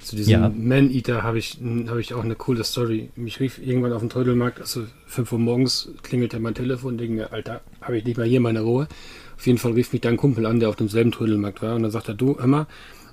Zu 0.00 0.16
diesem 0.16 0.32
Ja. 0.32 0.48
Man-Eater 0.48 1.22
habe 1.22 1.38
ich, 1.38 1.58
habe 1.88 2.00
ich 2.00 2.14
auch 2.14 2.24
eine 2.24 2.36
coole 2.36 2.64
Story. 2.64 3.10
Mich 3.16 3.40
rief 3.40 3.58
irgendwann 3.58 3.92
auf 3.92 4.00
dem 4.00 4.08
Trödelmarkt, 4.08 4.60
also 4.60 4.84
5 5.06 5.32
Uhr 5.32 5.38
morgens 5.38 5.90
klingelte 6.02 6.38
mein 6.38 6.54
Telefon, 6.54 6.96
denke 6.96 7.14
mir, 7.14 7.32
Alter, 7.32 7.60
habe 7.82 7.98
ich 7.98 8.04
nicht 8.04 8.16
mal 8.16 8.26
hier 8.26 8.40
meine 8.40 8.60
Ruhe. 8.60 8.88
Auf 9.36 9.46
jeden 9.46 9.58
Fall 9.58 9.72
rief 9.72 9.92
mich 9.92 10.00
da 10.00 10.08
ein 10.08 10.16
Kumpel 10.16 10.46
an, 10.46 10.60
der 10.60 10.68
auf 10.68 10.76
demselben 10.76 11.12
Trödelmarkt 11.12 11.62
war 11.62 11.74
und 11.74 11.82
dann 11.82 11.90
sagt 11.90 12.08
er, 12.08 12.14
du, 12.14 12.38
hör 12.38 12.46
mal, 12.46 12.66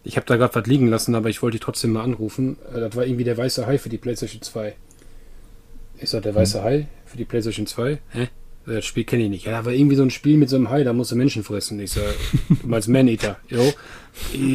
ich 0.06 0.16
habe 0.18 0.26
da 0.26 0.38
gerade 0.38 0.56
was 0.56 0.66
liegen 0.68 0.88
lassen, 0.88 1.16
aber 1.16 1.30
ich 1.30 1.42
wollte 1.42 1.58
dich 1.58 1.66
trotzdem 1.66 1.92
mal 1.94 2.04
anrufen. 2.04 2.58
Äh, 2.74 2.80
Das 2.80 2.96
war 2.96 3.06
irgendwie 3.06 3.24
der 3.24 3.38
weiße 3.38 3.66
Hai 3.66 3.78
für 3.78 3.90
die 3.90 3.98
PlayStation 3.98 4.42
2. 4.42 4.76
Ich 6.00 6.10
sag, 6.10 6.24
der 6.24 6.36
weiße 6.36 6.64
Hai 6.64 6.88
für 7.06 7.18
die 7.18 7.26
PlayStation 7.26 7.68
2? 7.68 8.00
Hä? 8.12 8.28
Das 8.68 8.84
Spiel 8.86 9.04
kenne 9.04 9.24
ich 9.24 9.30
nicht. 9.30 9.46
Ja, 9.46 9.52
da 9.52 9.66
war 9.66 9.74
irgendwie 9.74 9.96
so 9.96 10.02
ein 10.04 10.10
Spiel 10.10 10.38
mit 10.38 10.50
so 10.50 10.56
einem 10.56 10.70
Hai, 10.70 10.84
da 10.84 10.92
musst 10.94 11.12
du 11.12 11.16
Menschen 11.16 11.44
fressen. 11.44 11.80
Ich 11.80 11.92
sag, 11.92 12.04
du 12.50 12.68
meinst 12.68 12.88
Man-Eater. 12.88 13.38
Jo. 13.48 13.74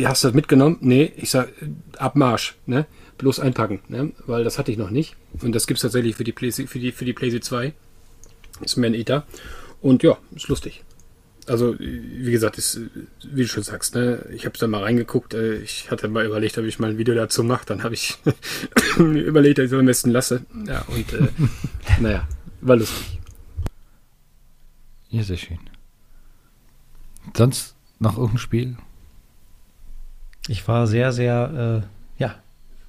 Hast 0.04 0.24
du 0.24 0.28
das 0.28 0.34
mitgenommen? 0.34 0.78
Nee. 0.80 1.12
Ich 1.16 1.30
sag, 1.30 1.48
Abmarsch, 1.96 2.56
ne? 2.66 2.86
Bloß 3.18 3.38
einpacken, 3.40 3.80
ne? 3.88 4.10
Weil 4.26 4.42
das 4.44 4.58
hatte 4.58 4.72
ich 4.72 4.78
noch 4.78 4.90
nicht. 4.90 5.14
Und 5.42 5.54
das 5.54 5.66
gibt's 5.66 5.82
tatsächlich 5.82 6.16
für 6.16 6.24
die 6.24 6.32
Play, 6.32 6.50
für 6.50 6.78
die, 6.78 6.90
für 6.92 7.04
die 7.04 7.12
PlayStation 7.12 7.42
2. 7.42 7.72
Ist 8.64 8.76
Man-Eater. 8.76 9.26
Und 9.80 10.02
ja, 10.02 10.18
ist 10.34 10.48
lustig. 10.48 10.82
Also, 11.50 11.74
wie 11.78 12.30
gesagt, 12.30 12.58
ist, 12.58 12.80
wie 13.24 13.42
du 13.42 13.48
schon 13.48 13.62
sagst, 13.62 13.94
ne, 13.94 14.24
ich 14.32 14.46
habe 14.46 14.56
da 14.58 14.66
mal 14.66 14.82
reingeguckt. 14.82 15.34
äh, 15.34 15.56
Ich 15.56 15.90
hatte 15.90 16.08
mal 16.08 16.24
überlegt, 16.24 16.56
ob 16.58 16.64
ich 16.64 16.78
mal 16.78 16.90
ein 16.90 16.98
Video 16.98 17.14
dazu 17.14 17.42
mache. 17.42 17.66
Dann 17.66 17.82
habe 17.82 17.94
ich 17.94 18.18
überlegt, 18.98 19.58
dass 19.58 19.66
ich 19.66 19.72
es 19.72 19.78
am 19.78 19.86
besten 19.86 20.10
lasse. 20.10 20.42
Ja, 20.66 20.82
und 20.82 21.12
äh, 21.12 21.28
naja, 22.00 22.28
war 22.60 22.76
lustig. 22.76 23.18
Ja, 25.08 25.22
sehr 25.24 25.36
schön. 25.38 25.58
Sonst 27.36 27.74
noch 27.98 28.16
irgendein 28.16 28.38
Spiel? 28.38 28.76
Ich 30.48 30.66
war 30.68 30.86
sehr, 30.86 31.12
sehr, 31.12 31.82
äh, 32.18 32.22
ja, 32.22 32.36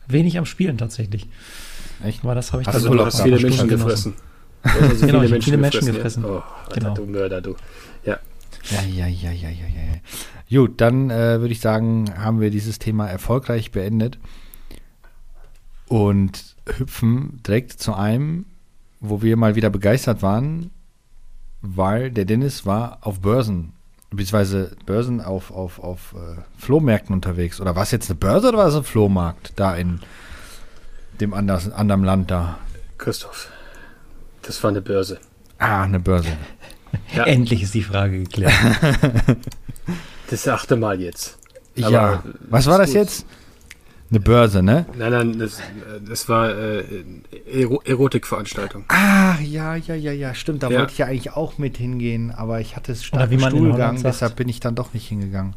wenig 0.07 0.37
am 0.37 0.45
Spielen 0.45 0.77
tatsächlich. 0.77 1.27
Echt? 2.03 2.23
Aber 2.23 2.35
das 2.35 2.51
habe 2.53 2.61
ich 2.61 2.67
Hast 2.67 2.75
Also 2.75 2.89
dann 2.89 2.97
du 2.97 3.05
hast 3.05 3.19
ein 3.19 3.23
viele 3.23 3.39
Menschen 3.39 3.53
Stunden 3.53 3.75
gefressen. 3.75 4.13
Genau, 5.01 5.23
ich 5.23 5.33
hab 5.33 5.43
viele 5.43 5.57
Menschen 5.57 5.85
gefressen. 5.87 6.23
Ja? 6.23 6.29
Oh, 6.29 6.43
Alter, 6.65 6.79
Genau. 6.79 6.93
du 6.95 7.05
Mörder, 7.07 7.41
du. 7.41 7.55
Ja. 8.05 8.19
Ja, 8.69 8.81
ja, 8.83 9.07
ja, 9.07 9.31
ja, 9.31 9.49
ja, 9.49 9.65
ja. 9.67 10.59
Gut, 10.61 10.81
dann 10.81 11.09
äh, 11.09 11.39
würde 11.39 11.51
ich 11.53 11.61
sagen, 11.61 12.13
haben 12.17 12.41
wir 12.41 12.51
dieses 12.51 12.79
Thema 12.79 13.07
erfolgreich 13.07 13.71
beendet 13.71 14.19
und 15.87 16.55
hüpfen 16.77 17.41
direkt 17.45 17.73
zu 17.73 17.93
einem, 17.93 18.45
wo 18.99 19.21
wir 19.21 19.35
mal 19.37 19.55
wieder 19.55 19.69
begeistert 19.69 20.21
waren, 20.21 20.71
weil 21.61 22.11
der 22.11 22.25
Dennis 22.25 22.65
war 22.65 22.99
auf 23.01 23.21
Börsen, 23.21 23.73
beziehungsweise 24.09 24.75
Börsen 24.85 25.21
auf, 25.21 25.51
auf, 25.51 25.79
auf 25.79 26.15
äh, 26.15 26.41
Flohmärkten 26.57 27.13
unterwegs. 27.13 27.59
Oder 27.59 27.75
war 27.75 27.83
es 27.83 27.91
jetzt 27.91 28.09
eine 28.09 28.19
Börse 28.19 28.49
oder 28.49 28.59
war 28.59 28.67
es 28.67 28.75
ein 28.75 28.83
Flohmarkt 28.83 29.53
da 29.55 29.75
in 29.75 29.99
dem 31.19 31.33
anders, 31.33 31.71
anderen 31.71 32.03
Land 32.03 32.31
da? 32.31 32.59
Christoph, 32.97 33.49
das 34.41 34.63
war 34.63 34.69
eine 34.69 34.81
Börse. 34.81 35.19
Ah, 35.57 35.83
eine 35.83 35.99
Börse. 35.99 36.29
Ja. 37.15 37.25
Endlich 37.25 37.63
ist 37.63 37.73
die 37.73 37.83
Frage 37.83 38.19
geklärt. 38.19 38.53
Das 40.29 40.47
achte 40.47 40.77
Mal 40.77 41.01
jetzt. 41.01 41.37
ja, 41.75 41.87
Aber, 41.87 42.23
was 42.49 42.61
ist 42.61 42.71
war 42.71 42.77
das 42.77 42.91
gut. 42.91 42.95
jetzt? 42.99 43.25
Eine 44.09 44.19
Börse, 44.21 44.63
ne? 44.63 44.85
Nein, 44.97 45.11
nein, 45.11 45.39
das, 45.39 45.59
äh, 45.59 45.63
das 46.07 46.29
war 46.29 46.49
äh, 46.57 46.83
Ero 47.51 47.81
Erotikveranstaltung. 47.83 48.85
Ah, 48.87 49.35
ja, 49.41 49.75
ja, 49.75 49.95
ja, 49.95 50.11
ja, 50.13 50.33
stimmt. 50.33 50.63
Da 50.63 50.69
Ja. 50.69 50.79
wollte 50.79 50.93
ich 50.93 50.97
ja 50.99 51.07
eigentlich 51.07 51.31
auch 51.33 51.57
mit 51.57 51.77
hingehen, 51.77 52.31
aber 52.31 52.61
ich 52.61 52.75
hatte 52.77 52.93
es 52.93 53.03
stark 53.03 53.29
Stuhlgang, 53.41 54.01
deshalb 54.01 54.35
bin 54.37 54.47
ich 54.47 54.59
dann 54.61 54.75
doch 54.75 54.93
nicht 54.93 55.07
hingegangen. 55.07 55.53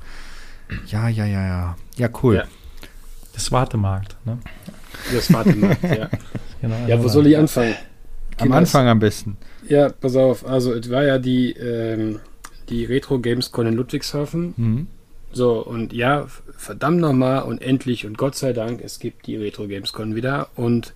Ja, 0.87 1.09
ja, 1.09 1.25
ja, 1.25 1.47
ja. 1.47 1.77
Ja, 1.97 2.09
cool. 2.25 2.37
Ja. 2.37 2.45
Das 3.33 3.53
Wartemarkt, 3.53 4.17
ne? 4.25 4.39
Das 5.13 5.33
Wartemarkt, 5.33 5.83
ja. 5.85 6.09
Genau, 6.61 6.77
Ja, 6.89 7.01
wo 7.03 7.07
soll 7.09 7.27
ich 7.29 7.37
anfangen? 7.37 7.75
Am? 8.39 8.51
Anfang 8.53 8.89
am 8.89 8.99
besten. 8.99 9.37
Ja, 9.69 9.89
pass 9.89 10.17
auf. 10.17 10.47
Also, 10.47 10.73
es 10.73 10.91
war 10.91 11.05
ja 11.05 11.19
die, 11.19 11.53
ähm, 11.53 12.21
die 12.69 12.85
Retro 12.85 13.19
Gamescon 13.19 13.67
in 13.67 13.75
Ludwigshafen. 13.75 14.55
Mhm. 14.57 14.87
So, 15.33 15.59
und 15.59 15.93
ja, 15.93 16.29
verdammt 16.57 17.01
nochmal 17.01 17.43
und 17.43 17.61
endlich 17.61 18.07
und 18.07 18.17
Gott 18.17 18.37
sei 18.37 18.53
Dank, 18.53 18.81
es 18.83 19.01
gibt 19.01 19.27
die 19.27 19.37
Retro 19.37 19.67
Gamescon 19.67 20.15
wieder 20.15 20.49
und 20.55 20.95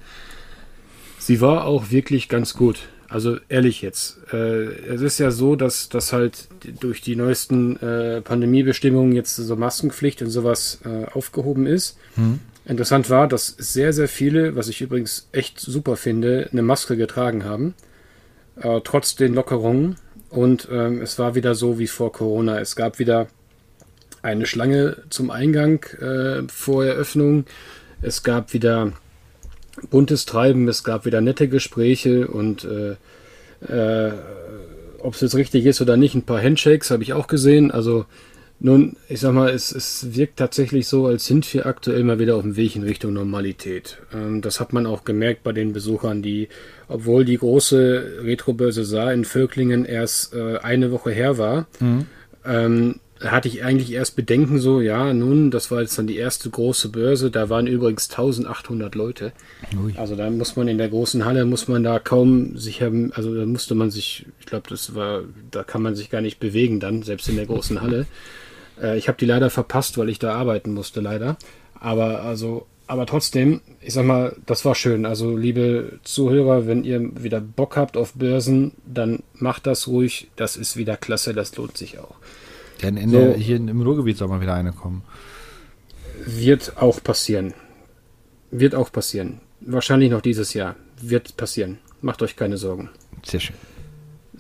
sie 1.19 1.41
war 1.41 1.65
auch 1.65 1.91
wirklich 1.91 2.29
ganz 2.29 2.55
gut. 2.55 2.89
Also 3.09 3.39
ehrlich 3.49 3.83
jetzt. 3.83 4.19
Äh, 4.33 4.67
es 4.87 5.01
ist 5.01 5.19
ja 5.19 5.31
so, 5.31 5.57
dass, 5.57 5.89
dass 5.89 6.13
halt 6.13 6.49
durch 6.79 7.01
die 7.01 7.17
neuesten 7.17 7.77
äh, 7.79 8.21
Pandemiebestimmungen 8.21 9.13
jetzt 9.13 9.35
so 9.35 9.57
Maskenpflicht 9.57 10.23
und 10.23 10.31
sowas 10.31 10.81
äh, 10.85 11.07
aufgehoben 11.11 11.67
ist. 11.67 11.99
Mhm. 12.17 12.39
Interessant 12.67 13.09
war, 13.09 13.27
dass 13.27 13.49
sehr, 13.59 13.95
sehr 13.95 14.09
viele, 14.09 14.57
was 14.57 14.69
ich 14.69 14.83
übrigens 14.83 15.29
echt 15.33 15.59
super 15.59 15.97
finde, 15.97 16.51
eine 16.53 16.63
Maske 16.63 16.99
getragen 16.99 17.45
haben. 17.45 17.75
Äh, 18.61 18.81
trotz 18.85 19.17
den 19.17 19.35
Lockerungen. 19.35 19.97
Und 20.31 20.69
ähm, 20.71 21.01
es 21.01 21.19
war 21.19 21.35
wieder 21.35 21.55
so 21.55 21.79
wie 21.79 21.87
vor 21.87 22.13
Corona. 22.13 22.61
Es 22.61 22.77
gab 22.77 22.99
wieder 22.99 23.29
eine 24.23 24.47
Schlange 24.47 24.99
zum 25.11 25.31
Eingang 25.31 25.85
äh, 26.01 26.43
vor 26.49 26.85
Eröffnung. 26.85 27.45
Es 28.03 28.23
gab 28.23 28.53
wieder 28.53 28.93
buntes 29.91 30.27
Treiben, 30.27 30.69
es 30.69 30.85
gab 30.85 31.05
wieder 31.05 31.21
nette 31.21 31.49
Gespräche 31.49 32.29
und 32.29 32.65
äh, 32.65 32.97
äh, 33.73 34.13
ob 35.01 35.15
es 35.15 35.21
jetzt 35.21 35.37
richtig 35.37 35.65
ist 35.67 35.81
oder 35.81 35.97
nicht, 35.97 36.15
ein 36.15 36.23
paar 36.23 36.43
Handshakes 36.43 36.91
habe 36.91 37.03
ich 37.03 37.13
auch 37.13 37.29
gesehen. 37.29 37.71
Also 37.71 38.05
nun, 38.61 38.97
ich 39.09 39.21
sag 39.21 39.33
mal, 39.35 39.51
es, 39.51 39.71
es 39.71 40.17
wirkt 40.17 40.37
tatsächlich 40.37 40.89
so, 40.89 41.07
als 41.07 41.27
sind 41.27 41.53
wir 41.55 41.67
aktuell 41.67 42.03
mal 42.03 42.19
wieder 42.19 42.35
auf 42.35 42.43
dem 42.43 42.57
Weg 42.57 42.75
in 42.75 42.83
Richtung 42.83 43.13
Normalität. 43.13 43.99
Ähm, 44.13 44.43
das 44.43 44.59
hat 44.59 44.73
man 44.73 44.87
auch 44.87 45.05
gemerkt 45.05 45.45
bei 45.45 45.53
den 45.53 45.73
Besuchern, 45.73 46.23
die, 46.23 46.49
obwohl 46.89 47.25
die 47.25 47.39
große 47.39 48.23
Retrobörse 48.23 48.85
Saar 48.85 49.13
in 49.13 49.25
Völklingen 49.25 49.85
erst 49.85 50.35
äh, 50.35 50.59
eine 50.59 50.91
Woche 50.91 51.11
her 51.11 51.39
war, 51.39 51.67
ähm, 52.45 53.01
hatte 53.21 53.49
ich 53.49 53.65
eigentlich 53.65 53.93
erst 53.93 54.17
Bedenken 54.17 54.59
so, 54.59 54.81
ja, 54.81 55.13
nun, 55.13 55.51
das 55.51 55.71
war 55.71 55.81
jetzt 55.81 55.99
dann 55.99 56.07
die 56.07 56.17
erste 56.17 56.51
große 56.51 56.89
Börse, 56.91 57.31
da 57.31 57.49
waren 57.49 57.67
übrigens 57.67 58.11
1800 58.11 58.95
Leute. 58.95 59.33
Ui. 59.83 59.93
Also 59.97 60.15
da 60.15 60.31
muss 60.31 60.57
man 60.57 60.69
in 60.69 60.79
der 60.79 60.89
großen 60.89 61.25
Halle, 61.25 61.45
muss 61.45 61.67
man 61.69 61.83
da 61.83 61.99
kaum 61.99 62.57
sich 62.57 62.81
haben, 62.81 63.13
also 63.13 63.35
da 63.35 63.45
musste 63.45 63.75
man 63.75 63.91
sich, 63.91 64.27
ich 64.39 64.47
glaube, 64.47 64.69
das 64.69 64.95
war, 64.95 65.23
da 65.51 65.65
kann 65.65 65.83
man 65.83 65.97
sich 65.97 66.11
gar 66.11 66.21
nicht 66.21 66.39
bewegen 66.39 66.81
dann, 66.81 67.03
selbst 67.03 67.29
in 67.29 67.37
der 67.37 67.47
großen 67.47 67.81
Halle. 67.81 68.07
Äh, 68.81 68.99
ich 68.99 69.09
habe 69.09 69.19
die 69.19 69.27
leider 69.27 69.51
verpasst, 69.51 69.99
weil 69.99 70.09
ich 70.09 70.19
da 70.19 70.35
arbeiten 70.35 70.73
musste, 70.73 71.01
leider. 71.01 71.37
Aber 71.75 72.23
also, 72.23 72.67
aber 72.89 73.07
trotzdem, 73.07 73.61
ich 73.81 73.93
sag 73.93 74.07
mal, 74.07 74.35
das 74.47 74.65
war 74.65 74.75
schön. 74.75 75.05
Also, 75.05 75.37
liebe 75.37 76.01
Zuhörer, 76.05 76.67
wenn 76.67 76.85
ihr 76.85 77.23
wieder 77.23 77.41
Bock 77.41 77.77
habt 77.77 77.97
auf 77.97 78.15
Börsen, 78.15 78.73
dann 78.87 79.23
macht 79.35 79.67
das 79.67 79.87
ruhig. 79.87 80.31
Das 80.37 80.57
ist 80.57 80.77
wieder 80.77 80.97
klasse, 80.97 81.35
das 81.35 81.55
lohnt 81.57 81.77
sich 81.77 81.99
auch. 81.99 82.17
Denn 82.83 82.97
in 82.97 83.11
So. 83.11 83.35
hier 83.35 83.57
im 83.57 83.83
Ruhrgebiet 83.83 84.17
soll 84.17 84.29
mal 84.29 84.41
wieder 84.41 84.55
eine 84.55 84.73
kommen. 84.73 85.03
Wird 86.25 86.79
auch 86.79 87.03
passieren. 87.03 87.53
Wird 88.51 88.75
auch 88.75 88.91
passieren. 88.91 89.41
Wahrscheinlich 89.61 90.11
noch 90.11 90.23
dieses 90.23 90.55
Jahr. 90.55 90.75
Wird 91.01 91.37
passieren. 91.37 91.79
Macht 92.01 92.23
euch 92.23 92.37
keine 92.37 92.57
Sorgen. 92.57 92.89
Sehr 93.23 93.41
schön. 93.41 93.57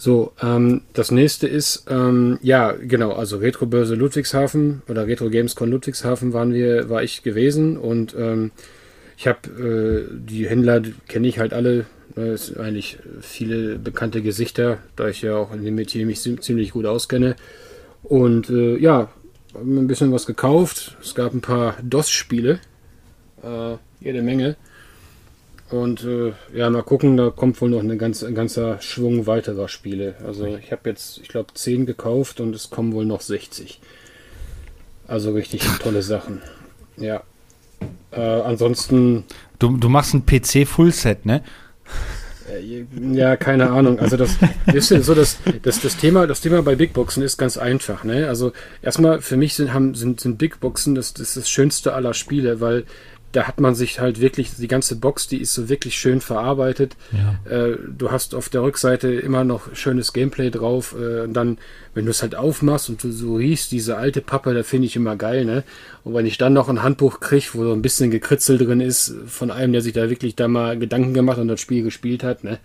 So, 0.00 0.32
ähm, 0.40 0.82
das 0.92 1.10
nächste 1.10 1.48
ist, 1.48 1.86
ähm, 1.90 2.38
ja, 2.40 2.70
genau, 2.72 3.12
also 3.12 3.38
Retrobörse 3.38 3.96
Ludwigshafen 3.96 4.82
oder 4.88 5.08
Retro 5.08 5.28
Gamescon 5.28 5.70
Ludwigshafen 5.72 6.32
waren 6.32 6.54
wir, 6.54 6.88
war 6.88 7.02
ich 7.02 7.24
gewesen 7.24 7.76
und 7.76 8.14
ähm, 8.16 8.52
ich 9.16 9.26
habe 9.26 9.48
äh, 10.08 10.14
die 10.16 10.48
Händler 10.48 10.80
kenne 11.08 11.26
ich 11.26 11.40
halt 11.40 11.52
alle, 11.52 11.86
äh, 12.16 12.20
es 12.28 12.56
eigentlich 12.56 12.98
viele 13.20 13.76
bekannte 13.80 14.22
Gesichter, 14.22 14.78
da 14.94 15.08
ich 15.08 15.22
ja 15.22 15.34
auch 15.36 15.52
in 15.52 15.64
dem 15.64 15.74
Metier 15.74 16.06
mich 16.06 16.20
zi- 16.20 16.38
ziemlich 16.38 16.70
gut 16.70 16.86
auskenne. 16.86 17.34
Und 18.04 18.48
äh, 18.50 18.76
ja, 18.76 19.10
ein 19.56 19.88
bisschen 19.88 20.12
was 20.12 20.26
gekauft. 20.26 20.96
Es 21.02 21.16
gab 21.16 21.34
ein 21.34 21.40
paar 21.40 21.74
DOS-Spiele, 21.82 22.60
äh, 23.42 23.74
jede 24.00 24.22
Menge. 24.22 24.54
Und 25.70 26.04
äh, 26.04 26.32
ja, 26.54 26.70
mal 26.70 26.82
gucken, 26.82 27.16
da 27.16 27.30
kommt 27.30 27.60
wohl 27.60 27.68
noch 27.68 27.80
eine 27.80 27.96
ganz, 27.96 28.22
ein 28.22 28.34
ganzer 28.34 28.80
Schwung 28.80 29.26
weiterer 29.26 29.68
Spiele. 29.68 30.14
Also 30.24 30.46
ich 30.46 30.72
habe 30.72 30.88
jetzt, 30.88 31.18
ich 31.18 31.28
glaube, 31.28 31.52
10 31.52 31.84
gekauft 31.84 32.40
und 32.40 32.54
es 32.54 32.70
kommen 32.70 32.92
wohl 32.94 33.04
noch 33.04 33.20
60. 33.20 33.80
Also 35.06 35.32
richtig 35.32 35.62
tolle 35.82 36.02
Sachen. 36.02 36.40
Ja. 36.96 37.22
Äh, 38.10 38.20
ansonsten, 38.20 39.24
Du, 39.58 39.76
du 39.76 39.88
machst 39.88 40.14
ein 40.14 40.24
PC-Fullset, 40.24 41.26
ne? 41.26 41.42
Ja, 43.12 43.36
keine 43.36 43.70
Ahnung. 43.70 43.98
Also 43.98 44.16
das 44.16 44.36
ist 44.72 44.88
so 44.88 45.14
das, 45.14 45.38
das, 45.62 45.80
das 45.82 45.96
Thema, 45.96 46.26
das 46.26 46.40
Thema 46.40 46.62
bei 46.62 46.76
Big 46.76 46.94
Boxen 46.94 47.22
ist 47.22 47.36
ganz 47.36 47.58
einfach. 47.58 48.04
Ne? 48.04 48.26
Also 48.28 48.52
erstmal 48.80 49.20
für 49.20 49.36
mich 49.36 49.54
sind, 49.54 49.74
haben, 49.74 49.94
sind, 49.94 50.20
sind 50.20 50.38
Big 50.38 50.60
Boxen 50.60 50.94
das, 50.94 51.12
das, 51.12 51.34
das 51.34 51.50
Schönste 51.50 51.92
aller 51.92 52.14
Spiele, 52.14 52.60
weil 52.60 52.84
da 53.32 53.44
hat 53.44 53.60
man 53.60 53.74
sich 53.74 54.00
halt 54.00 54.20
wirklich, 54.20 54.54
die 54.56 54.68
ganze 54.68 54.96
Box, 54.96 55.26
die 55.28 55.40
ist 55.40 55.52
so 55.52 55.68
wirklich 55.68 55.98
schön 55.98 56.20
verarbeitet. 56.20 56.96
Ja. 57.12 57.50
Äh, 57.50 57.76
du 57.86 58.10
hast 58.10 58.34
auf 58.34 58.48
der 58.48 58.62
Rückseite 58.62 59.08
immer 59.08 59.44
noch 59.44 59.74
schönes 59.74 60.12
Gameplay 60.12 60.50
drauf. 60.50 60.94
Äh, 60.98 61.22
und 61.22 61.34
dann, 61.34 61.58
wenn 61.94 62.06
du 62.06 62.10
es 62.10 62.22
halt 62.22 62.34
aufmachst 62.34 62.88
und 62.88 63.04
du 63.04 63.12
so 63.12 63.36
riechst, 63.36 63.70
diese 63.72 63.98
alte 63.98 64.22
Pappe, 64.22 64.54
da 64.54 64.62
finde 64.62 64.86
ich 64.86 64.96
immer 64.96 65.16
geil, 65.16 65.44
ne? 65.44 65.62
Und 66.04 66.14
wenn 66.14 66.26
ich 66.26 66.38
dann 66.38 66.54
noch 66.54 66.70
ein 66.70 66.82
Handbuch 66.82 67.20
kriege, 67.20 67.48
wo 67.52 67.64
so 67.64 67.72
ein 67.72 67.82
bisschen 67.82 68.10
Gekritzel 68.10 68.56
drin 68.56 68.80
ist, 68.80 69.14
von 69.26 69.50
einem, 69.50 69.72
der 69.72 69.82
sich 69.82 69.92
da 69.92 70.08
wirklich 70.08 70.34
da 70.34 70.48
mal 70.48 70.78
Gedanken 70.78 71.12
gemacht 71.12 71.38
und 71.38 71.48
das 71.48 71.60
Spiel 71.60 71.82
gespielt 71.82 72.22
hat, 72.22 72.44
ne? 72.44 72.58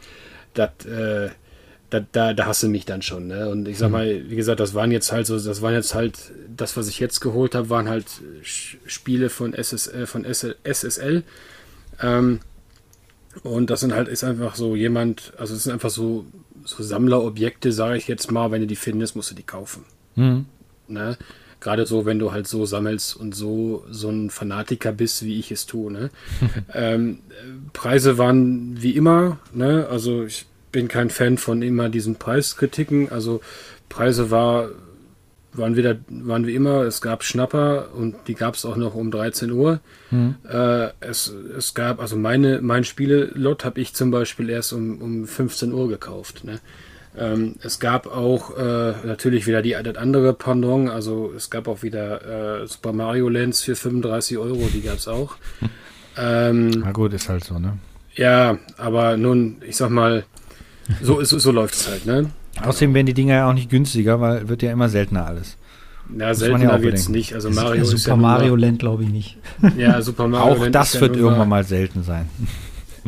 Das, 0.53 0.85
äh, 0.85 1.29
da, 1.93 2.03
da, 2.11 2.33
da 2.33 2.47
hasse 2.47 2.67
mich 2.67 2.85
dann 2.85 3.01
schon. 3.01 3.27
Ne? 3.27 3.49
Und 3.49 3.67
ich 3.67 3.77
sag 3.77 3.87
mhm. 3.87 3.93
mal, 3.93 4.29
wie 4.29 4.35
gesagt, 4.35 4.59
das 4.59 4.73
waren 4.73 4.91
jetzt 4.91 5.11
halt 5.11 5.27
so, 5.27 5.39
das 5.39 5.61
waren 5.61 5.73
jetzt 5.73 5.93
halt, 5.93 6.31
das, 6.55 6.75
was 6.75 6.87
ich 6.87 6.99
jetzt 6.99 7.19
geholt 7.19 7.53
habe, 7.53 7.69
waren 7.69 7.87
halt 7.87 8.07
Spiele 8.41 9.29
von 9.29 9.53
SSL, 9.53 10.07
von 10.07 10.25
SSL. 10.25 11.23
Ähm, 12.01 12.39
und 13.43 13.69
das 13.69 13.81
sind 13.81 13.93
halt, 13.93 14.07
ist 14.07 14.23
einfach 14.23 14.55
so 14.55 14.75
jemand, 14.75 15.33
also 15.37 15.53
es 15.53 15.63
sind 15.63 15.73
einfach 15.73 15.91
so, 15.91 16.25
so 16.65 16.81
Sammlerobjekte, 16.81 17.71
sage 17.71 17.97
ich 17.97 18.07
jetzt 18.07 18.31
mal, 18.31 18.51
wenn 18.51 18.61
du 18.61 18.67
die 18.67 18.75
findest, 18.75 19.15
musst 19.15 19.31
du 19.31 19.35
die 19.35 19.43
kaufen. 19.43 19.85
Mhm. 20.15 20.45
Ne? 20.87 21.17
Gerade 21.59 21.85
so, 21.85 22.05
wenn 22.05 22.19
du 22.19 22.31
halt 22.31 22.47
so 22.47 22.65
sammelst 22.65 23.15
und 23.15 23.35
so, 23.35 23.85
so 23.89 24.09
ein 24.09 24.31
Fanatiker 24.31 24.91
bist, 24.91 25.23
wie 25.23 25.39
ich 25.39 25.51
es 25.51 25.67
tue. 25.67 25.91
Ne? 25.91 26.09
ähm, 26.73 27.19
Preise 27.71 28.17
waren 28.17 28.81
wie 28.81 28.95
immer, 28.95 29.37
ne? 29.53 29.87
Also 29.89 30.25
ich 30.25 30.45
bin 30.73 30.89
kein 30.89 31.09
Fan 31.09 31.37
von 31.37 31.61
immer 31.61 31.87
diesen 31.87 32.17
Preiskritiken. 32.17 33.09
Also 33.09 33.39
Preise 33.87 34.29
war, 34.29 34.69
waren 35.53 35.77
wieder, 35.77 35.95
waren 36.09 36.45
wie 36.45 36.55
immer, 36.55 36.81
es 36.81 36.99
gab 36.99 37.23
Schnapper 37.23 37.89
und 37.95 38.15
die 38.27 38.33
gab 38.33 38.55
es 38.55 38.65
auch 38.65 38.75
noch 38.75 38.95
um 38.95 39.09
13 39.09 39.51
Uhr. 39.51 39.79
Mhm. 40.11 40.35
Äh, 40.49 40.89
es, 40.99 41.33
es 41.57 41.73
gab, 41.73 42.01
also 42.01 42.17
meine, 42.17 42.61
mein 42.61 42.83
Spielelot 42.83 43.63
habe 43.63 43.79
ich 43.79 43.93
zum 43.93 44.11
Beispiel 44.11 44.49
erst 44.49 44.73
um, 44.73 45.01
um 45.01 45.27
15 45.27 45.71
Uhr 45.71 45.87
gekauft. 45.87 46.43
Ne? 46.43 46.59
Ähm, 47.15 47.55
es 47.61 47.79
gab 47.79 48.07
auch 48.07 48.57
äh, 48.57 48.93
natürlich 49.05 49.45
wieder 49.45 49.61
die 49.61 49.77
das 49.81 49.95
andere 49.95 50.33
Pendant, 50.33 50.89
also 50.89 51.31
es 51.35 51.51
gab 51.51 51.67
auch 51.67 51.83
wieder 51.83 52.61
äh, 52.63 52.67
Super 52.67 52.91
Mario 52.91 53.29
Lands 53.29 53.61
für 53.61 53.75
35 53.75 54.39
Euro, 54.39 54.67
die 54.73 54.81
gab 54.81 54.97
es 54.97 55.07
auch. 55.07 55.35
ähm, 56.17 56.71
Na 56.71 56.91
gut, 56.91 57.13
ist 57.13 57.29
halt 57.29 57.43
so, 57.43 57.59
ne? 57.59 57.77
Ja, 58.15 58.57
aber 58.77 59.17
nun, 59.17 59.57
ich 59.67 59.75
sag 59.77 59.89
mal, 59.89 60.23
so, 61.01 61.23
so, 61.23 61.39
so 61.39 61.51
läuft 61.51 61.75
es 61.75 61.87
halt, 61.87 62.05
ne? 62.05 62.29
Außerdem 62.61 62.93
werden 62.93 63.07
die 63.07 63.13
Dinger 63.13 63.35
ja 63.35 63.49
auch 63.49 63.53
nicht 63.53 63.69
günstiger, 63.69 64.21
weil 64.21 64.47
wird 64.47 64.61
ja 64.61 64.71
immer 64.71 64.89
seltener 64.89 65.25
alles. 65.25 65.57
Ja, 66.15 66.33
seltener 66.33 66.73
ja 66.73 66.81
wird 66.81 66.95
es 66.95 67.09
nicht. 67.09 67.33
Also 67.33 67.49
Mario 67.49 67.83
ist 67.83 67.89
Super 67.89 68.09
ja 68.09 68.15
Mario 68.15 68.55
Land 68.55 68.79
glaube 68.79 69.03
ich 69.03 69.09
nicht. 69.09 69.37
Ja, 69.77 70.01
Super 70.01 70.27
Mario 70.27 70.53
Auch 70.53 70.59
Land 70.59 70.75
das 70.75 70.99
wird 70.99 71.15
ja 71.15 71.21
irgendwann 71.21 71.49
mal 71.49 71.63
selten 71.63 72.03
sein. 72.03 72.29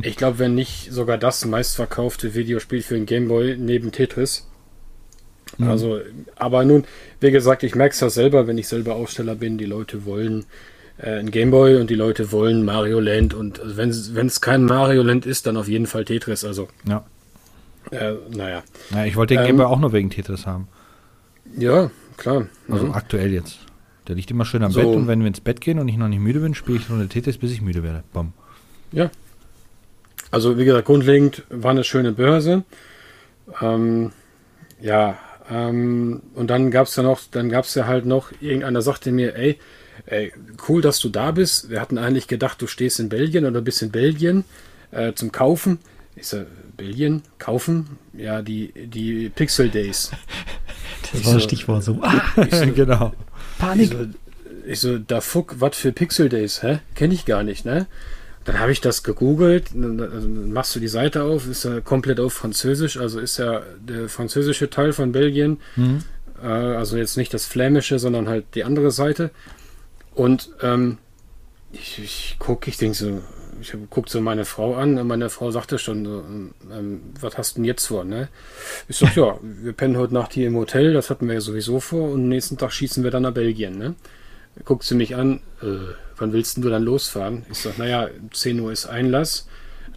Ich 0.01 0.17
glaube, 0.17 0.39
wenn 0.39 0.55
nicht 0.55 0.91
sogar 0.91 1.17
das 1.17 1.45
meistverkaufte 1.45 2.33
Videospiel 2.33 2.81
für 2.81 2.95
den 2.95 3.05
Gameboy 3.05 3.55
neben 3.57 3.93
Tetris. 3.93 4.45
Mhm. 5.57 5.69
Also, 5.69 5.99
aber 6.35 6.65
nun, 6.65 6.83
wie 7.21 7.31
gesagt, 7.31 7.63
ich 7.63 7.75
merke 7.75 7.93
es 7.93 8.01
ja 8.01 8.09
selber, 8.09 8.45
wenn 8.45 8.57
ich 8.57 8.67
selber 8.67 8.95
Aussteller 8.95 9.35
bin, 9.35 9.57
die 9.57 9.63
Leute 9.63 10.05
wollen 10.05 10.45
äh, 10.97 11.19
ein 11.19 11.31
Gameboy 11.31 11.77
und 11.77 11.89
die 11.89 11.95
Leute 11.95 12.31
wollen 12.31 12.65
Mario 12.65 12.99
Land 12.99 13.33
und 13.33 13.59
also 13.59 13.77
wenn 13.77 14.27
es 14.27 14.41
kein 14.41 14.65
Mario 14.65 15.01
Land 15.01 15.25
ist, 15.25 15.47
dann 15.47 15.55
auf 15.57 15.67
jeden 15.67 15.87
Fall 15.87 16.03
Tetris. 16.03 16.43
Also 16.43 16.67
ja. 16.87 17.05
Äh, 17.91 18.13
naja. 18.29 18.63
Ja, 18.91 19.05
ich 19.05 19.15
wollte 19.15 19.35
den 19.35 19.41
ähm, 19.41 19.47
Gameboy 19.47 19.65
auch 19.65 19.79
nur 19.79 19.93
wegen 19.93 20.09
Tetris 20.09 20.45
haben. 20.45 20.67
Ja, 21.57 21.91
klar. 22.17 22.47
Also 22.69 22.87
mhm. 22.87 22.93
aktuell 22.93 23.31
jetzt. 23.31 23.59
Der 24.07 24.15
liegt 24.15 24.29
immer 24.31 24.45
schön 24.45 24.63
am 24.63 24.71
so. 24.71 24.79
Bett 24.79 24.89
und 24.89 25.07
wenn 25.07 25.19
wir 25.19 25.27
ins 25.27 25.41
Bett 25.41 25.61
gehen 25.61 25.79
und 25.79 25.87
ich 25.87 25.97
noch 25.97 26.07
nicht 26.07 26.19
müde 26.19 26.39
bin, 26.39 26.53
spiele 26.53 26.77
ich 26.77 26.89
eine 26.89 27.07
Tetris, 27.07 27.37
bis 27.37 27.51
ich 27.51 27.61
müde 27.61 27.83
werde. 27.83 28.03
Bom. 28.13 28.33
Ja. 28.91 29.09
Also 30.31 30.57
wie 30.57 30.65
gesagt, 30.65 30.85
grundlegend 30.85 31.43
war 31.49 31.71
eine 31.71 31.83
schöne 31.83 32.11
Börse. 32.11 32.63
Ähm, 33.61 34.11
ja, 34.81 35.17
ähm, 35.49 36.21
und 36.33 36.49
dann 36.49 36.71
gab 36.71 36.87
es 36.87 36.95
ja 36.95 37.03
noch, 37.03 37.21
dann 37.31 37.49
gab 37.49 37.65
es 37.65 37.75
ja 37.75 37.87
halt 37.87 38.05
noch, 38.05 38.31
irgendeiner 38.41 38.81
sagte 38.81 39.11
mir, 39.11 39.35
ey, 39.35 39.59
ey, 40.07 40.33
cool, 40.67 40.81
dass 40.81 40.99
du 40.99 41.09
da 41.09 41.31
bist. 41.31 41.69
Wir 41.69 41.81
hatten 41.81 41.97
eigentlich 41.97 42.27
gedacht, 42.27 42.61
du 42.61 42.67
stehst 42.67 42.99
in 42.99 43.09
Belgien 43.09 43.45
oder 43.45 43.61
bist 43.61 43.81
in 43.81 43.91
Belgien 43.91 44.43
äh, 44.91 45.13
zum 45.13 45.31
Kaufen. 45.31 45.79
Ich 46.15 46.27
so, 46.27 46.45
Belgien 46.77 47.23
kaufen? 47.39 47.97
Ja, 48.13 48.41
die, 48.41 48.71
die 48.87 49.29
Pixel 49.29 49.69
Days. 49.69 50.11
Das 51.11 51.21
ich 51.21 51.27
war 51.27 51.33
so, 51.33 51.39
Stichwort 51.39 51.83
so. 51.83 52.01
so 52.51 52.71
genau. 52.75 53.13
Panik. 53.59 53.91
Ich 53.91 53.97
so, 53.97 54.07
ich 54.65 54.79
so 54.79 54.97
da 54.97 55.21
fuck, 55.21 55.55
was 55.59 55.77
für 55.77 55.91
Pixel 55.91 56.29
Days, 56.29 56.63
hä? 56.63 56.79
Kenne 56.95 57.13
ich 57.13 57.25
gar 57.25 57.43
nicht, 57.43 57.63
ne? 57.63 57.85
Dann 58.43 58.59
habe 58.59 58.71
ich 58.71 58.81
das 58.81 59.03
gegoogelt, 59.03 59.69
dann, 59.73 59.99
also 59.99 60.27
machst 60.27 60.75
du 60.75 60.79
die 60.79 60.87
Seite 60.87 61.23
auf, 61.23 61.47
ist 61.47 61.63
ja 61.63 61.79
komplett 61.81 62.19
auf 62.19 62.33
Französisch, 62.33 62.97
also 62.97 63.19
ist 63.19 63.37
ja 63.37 63.61
der 63.79 64.09
französische 64.09 64.69
Teil 64.69 64.93
von 64.93 65.11
Belgien, 65.11 65.59
mhm. 65.75 66.03
äh, 66.41 66.47
also 66.47 66.97
jetzt 66.97 67.17
nicht 67.17 67.33
das 67.33 67.45
flämische, 67.45 67.99
sondern 67.99 68.27
halt 68.27 68.45
die 68.55 68.63
andere 68.63 68.91
Seite. 68.91 69.31
Und 70.13 70.49
ähm, 70.61 70.99
ich, 71.71 71.99
ich 71.99 72.35
gucke, 72.39 72.69
ich 72.69 72.77
denke 72.77 72.97
so, 72.97 73.21
ich 73.61 73.73
guckt 73.89 74.09
so 74.09 74.21
meine 74.21 74.45
Frau 74.45 74.75
an 74.75 74.97
und 74.97 75.07
meine 75.07 75.29
Frau 75.29 75.51
sagte 75.51 75.79
schon, 75.79 76.05
so, 76.05 76.19
ähm, 76.19 76.53
ähm, 76.71 77.01
was 77.19 77.37
hast 77.37 77.51
du 77.51 77.55
denn 77.55 77.65
jetzt 77.65 77.87
vor, 77.87 78.03
ne? 78.03 78.29
Ich 78.87 78.97
sag, 78.97 79.15
ja, 79.15 79.37
wir 79.41 79.73
pennen 79.73 79.97
heute 79.97 80.13
Nacht 80.13 80.33
hier 80.33 80.47
im 80.47 80.55
Hotel, 80.55 80.93
das 80.93 81.09
hatten 81.09 81.27
wir 81.27 81.35
ja 81.35 81.41
sowieso 81.41 81.79
vor 81.79 82.11
und 82.11 82.27
nächsten 82.27 82.57
Tag 82.57 82.71
schießen 82.71 83.03
wir 83.03 83.11
dann 83.11 83.23
nach 83.23 83.33
Belgien, 83.33 83.77
ne? 83.77 83.95
Guckt 84.63 84.83
sie 84.83 84.95
mich 84.95 85.15
an, 85.15 85.41
äh, 85.61 85.93
wann 86.17 86.33
willst 86.33 86.57
du 86.57 86.69
dann 86.69 86.83
losfahren? 86.83 87.45
Ich 87.51 87.59
sag, 87.59 87.77
naja, 87.77 88.09
10 88.31 88.59
Uhr 88.59 88.71
ist 88.71 88.85
Einlass. 88.85 89.47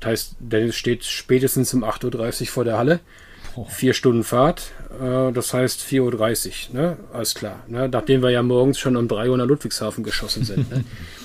Das 0.01 0.11
heißt, 0.11 0.37
Dennis 0.40 0.77
steht 0.77 1.05
spätestens 1.05 1.73
um 1.75 1.85
8.30 1.85 2.40
Uhr 2.42 2.47
vor 2.49 2.64
der 2.64 2.79
Halle. 2.79 3.01
Vier 3.68 3.92
Stunden 3.92 4.23
Fahrt, 4.23 4.71
äh, 5.01 5.33
das 5.33 5.53
heißt 5.53 5.81
4.30 5.81 6.71
Uhr, 6.71 6.81
ne? 6.81 6.97
Alles 7.12 7.35
klar. 7.35 7.64
Ne? 7.66 7.88
Nachdem 7.88 8.23
wir 8.23 8.31
ja 8.31 8.42
morgens 8.42 8.79
schon 8.79 8.97
um 8.97 9.09
3 9.09 9.31
Uhr 9.31 9.37
nach 9.37 9.47
Ludwigshafen 9.47 10.05
geschossen 10.05 10.44
sind. 10.44 10.71
Ne? 10.71 10.85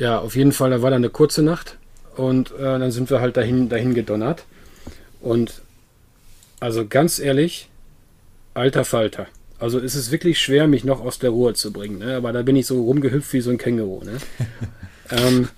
ja, 0.00 0.18
auf 0.18 0.34
jeden 0.34 0.52
Fall, 0.52 0.70
da 0.70 0.80
war 0.80 0.90
dann 0.90 1.02
eine 1.02 1.10
kurze 1.10 1.42
Nacht 1.42 1.76
und 2.16 2.52
äh, 2.52 2.62
dann 2.62 2.90
sind 2.90 3.10
wir 3.10 3.20
halt 3.20 3.36
dahin, 3.36 3.68
dahin 3.68 3.92
gedonnert. 3.94 4.44
Und 5.20 5.60
also 6.58 6.86
ganz 6.86 7.18
ehrlich, 7.18 7.68
alter 8.54 8.86
Falter. 8.86 9.26
Also 9.58 9.78
es 9.78 9.94
ist 9.94 10.10
wirklich 10.10 10.40
schwer, 10.40 10.66
mich 10.66 10.84
noch 10.84 11.04
aus 11.04 11.18
der 11.18 11.30
Ruhe 11.30 11.52
zu 11.52 11.70
bringen. 11.70 11.98
Ne? 11.98 12.16
Aber 12.16 12.32
da 12.32 12.40
bin 12.40 12.56
ich 12.56 12.66
so 12.66 12.82
rumgehüpft 12.82 13.30
wie 13.34 13.42
so 13.42 13.50
ein 13.50 13.58
Känguru. 13.58 14.02
Ne? 14.02 14.16
ähm, 15.10 15.48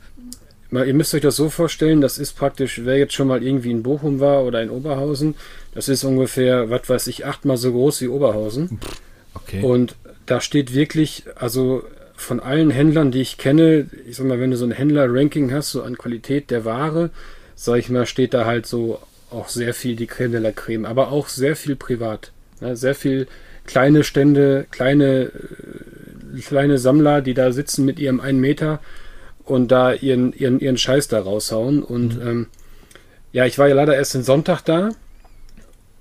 ihr 0.72 0.94
müsst 0.94 1.14
euch 1.14 1.22
das 1.22 1.36
so 1.36 1.48
vorstellen, 1.48 2.00
das 2.00 2.18
ist 2.18 2.32
praktisch, 2.32 2.80
wer 2.84 2.98
jetzt 2.98 3.14
schon 3.14 3.28
mal 3.28 3.44
irgendwie 3.44 3.70
in 3.70 3.84
Bochum 3.84 4.18
war 4.18 4.42
oder 4.44 4.60
in 4.60 4.70
Oberhausen, 4.70 5.36
das 5.72 5.88
ist 5.88 6.02
ungefähr, 6.02 6.68
was 6.68 6.88
weiß 6.88 7.06
ich, 7.06 7.26
achtmal 7.26 7.58
so 7.58 7.70
groß 7.70 8.00
wie 8.00 8.08
Oberhausen. 8.08 8.80
Okay. 9.34 9.62
Und 9.62 9.94
da 10.26 10.40
steht 10.40 10.74
wirklich, 10.74 11.24
also 11.36 11.84
von 12.22 12.40
allen 12.40 12.70
Händlern, 12.70 13.10
die 13.10 13.20
ich 13.20 13.38
kenne, 13.38 13.86
ich 14.06 14.16
sag 14.16 14.26
mal, 14.26 14.40
wenn 14.40 14.50
du 14.50 14.56
so 14.56 14.64
ein 14.64 14.72
Händler-Ranking 14.72 15.52
hast, 15.52 15.70
so 15.70 15.82
an 15.82 15.98
Qualität 15.98 16.50
der 16.50 16.64
Ware, 16.64 17.10
sag 17.54 17.78
ich 17.78 17.90
mal, 17.90 18.06
steht 18.06 18.34
da 18.34 18.44
halt 18.44 18.66
so 18.66 18.98
auch 19.30 19.48
sehr 19.48 19.74
viel 19.74 19.96
die 19.96 20.06
Creme 20.06 20.32
de 20.32 20.40
la 20.40 20.52
Creme, 20.52 20.84
aber 20.84 21.10
auch 21.10 21.28
sehr 21.28 21.56
viel 21.56 21.76
privat. 21.76 22.32
Ne? 22.60 22.76
Sehr 22.76 22.94
viel 22.94 23.26
kleine 23.66 24.04
Stände, 24.04 24.66
kleine, 24.70 25.30
äh, 26.36 26.40
kleine 26.40 26.78
Sammler, 26.78 27.22
die 27.22 27.34
da 27.34 27.52
sitzen 27.52 27.84
mit 27.84 27.98
ihrem 27.98 28.20
einen 28.20 28.40
Meter 28.40 28.80
und 29.44 29.72
da 29.72 29.92
ihren, 29.92 30.32
ihren, 30.32 30.60
ihren 30.60 30.76
Scheiß 30.76 31.08
da 31.08 31.20
raushauen. 31.20 31.82
Und 31.82 32.16
mhm. 32.16 32.28
ähm, 32.28 32.46
ja, 33.32 33.46
ich 33.46 33.58
war 33.58 33.68
ja 33.68 33.74
leider 33.74 33.94
erst 33.94 34.14
den 34.14 34.22
Sonntag 34.22 34.62
da. 34.62 34.90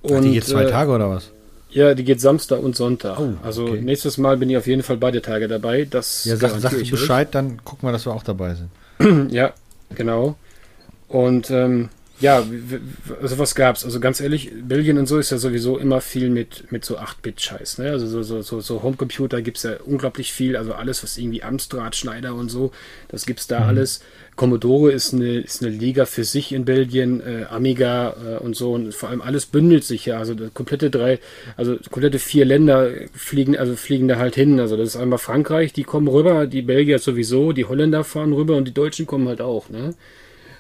Und, 0.01 0.17
Ach, 0.17 0.21
die 0.21 0.31
geht 0.31 0.45
zwei 0.45 0.63
äh, 0.63 0.69
Tage 0.69 0.91
oder 0.91 1.09
was? 1.09 1.31
Ja, 1.71 1.93
die 1.93 2.03
geht 2.03 2.19
Samstag 2.19 2.61
und 2.61 2.75
Sonntag. 2.75 3.19
Oh, 3.19 3.33
also 3.43 3.63
okay. 3.63 3.81
nächstes 3.81 4.17
Mal 4.17 4.37
bin 4.37 4.49
ich 4.49 4.57
auf 4.57 4.67
jeden 4.67 4.83
Fall 4.83 4.97
beide 4.97 5.21
Tage 5.21 5.47
dabei. 5.47 5.85
Das 5.89 6.25
ja, 6.25 6.35
sag, 6.35 6.51
sag 6.59 6.73
ich 6.73 6.91
Bescheid, 6.91 7.27
euch. 7.27 7.31
dann 7.31 7.63
gucken 7.63 7.87
wir, 7.87 7.93
dass 7.93 8.05
wir 8.05 8.13
auch 8.13 8.23
dabei 8.23 8.55
sind. 8.55 9.31
ja, 9.33 9.53
genau. 9.95 10.35
Und 11.07 11.49
ähm, 11.49 11.89
ja, 12.21 12.45
also 13.21 13.39
was 13.39 13.55
gab's? 13.55 13.83
Also 13.83 13.99
ganz 13.99 14.21
ehrlich, 14.21 14.51
Belgien 14.63 14.97
und 14.97 15.07
so 15.07 15.17
ist 15.17 15.31
ja 15.31 15.37
sowieso 15.37 15.77
immer 15.77 16.01
viel 16.01 16.29
mit, 16.29 16.71
mit 16.71 16.85
so 16.85 16.99
8-Bit-Scheiß. 16.99 17.79
Ne? 17.79 17.91
Also 17.91 18.07
so, 18.07 18.21
so, 18.21 18.41
so, 18.41 18.61
so 18.61 18.83
Homecomputer 18.83 19.41
gibt's 19.41 19.63
ja 19.63 19.77
unglaublich 19.83 20.31
viel. 20.31 20.55
Also 20.55 20.73
alles, 20.73 21.03
was 21.03 21.17
irgendwie 21.17 21.43
Amstrad, 21.43 21.95
Schneider 21.95 22.35
und 22.35 22.49
so, 22.49 22.71
das 23.07 23.25
gibt's 23.25 23.47
da 23.47 23.61
mhm. 23.61 23.65
alles. 23.65 24.01
Commodore 24.35 24.91
ist 24.91 25.13
eine, 25.13 25.39
ist 25.39 25.61
eine 25.61 25.71
Liga 25.71 26.05
für 26.05 26.23
sich 26.23 26.53
in 26.53 26.63
Belgien, 26.63 27.21
äh, 27.21 27.45
Amiga 27.49 28.15
äh, 28.25 28.37
und 28.37 28.55
so. 28.55 28.73
Und 28.73 28.93
vor 28.93 29.09
allem 29.09 29.21
alles 29.21 29.47
bündelt 29.47 29.83
sich 29.83 30.05
ja. 30.05 30.19
Also 30.19 30.35
komplette 30.53 30.89
drei, 30.89 31.19
also 31.57 31.77
komplette 31.89 32.19
vier 32.19 32.45
Länder 32.45 32.91
fliegen, 33.13 33.57
also 33.57 33.75
fliegen 33.75 34.07
da 34.07 34.17
halt 34.17 34.35
hin. 34.35 34.59
Also 34.59 34.77
das 34.77 34.89
ist 34.89 34.95
einmal 34.95 35.19
Frankreich, 35.19 35.73
die 35.73 35.83
kommen 35.83 36.07
rüber, 36.07 36.45
die 36.45 36.61
Belgier 36.61 36.99
sowieso, 36.99 37.51
die 37.51 37.65
Holländer 37.65 38.03
fahren 38.03 38.33
rüber 38.33 38.55
und 38.57 38.67
die 38.67 38.73
Deutschen 38.73 39.07
kommen 39.07 39.27
halt 39.27 39.41
auch. 39.41 39.69
Ne? 39.69 39.95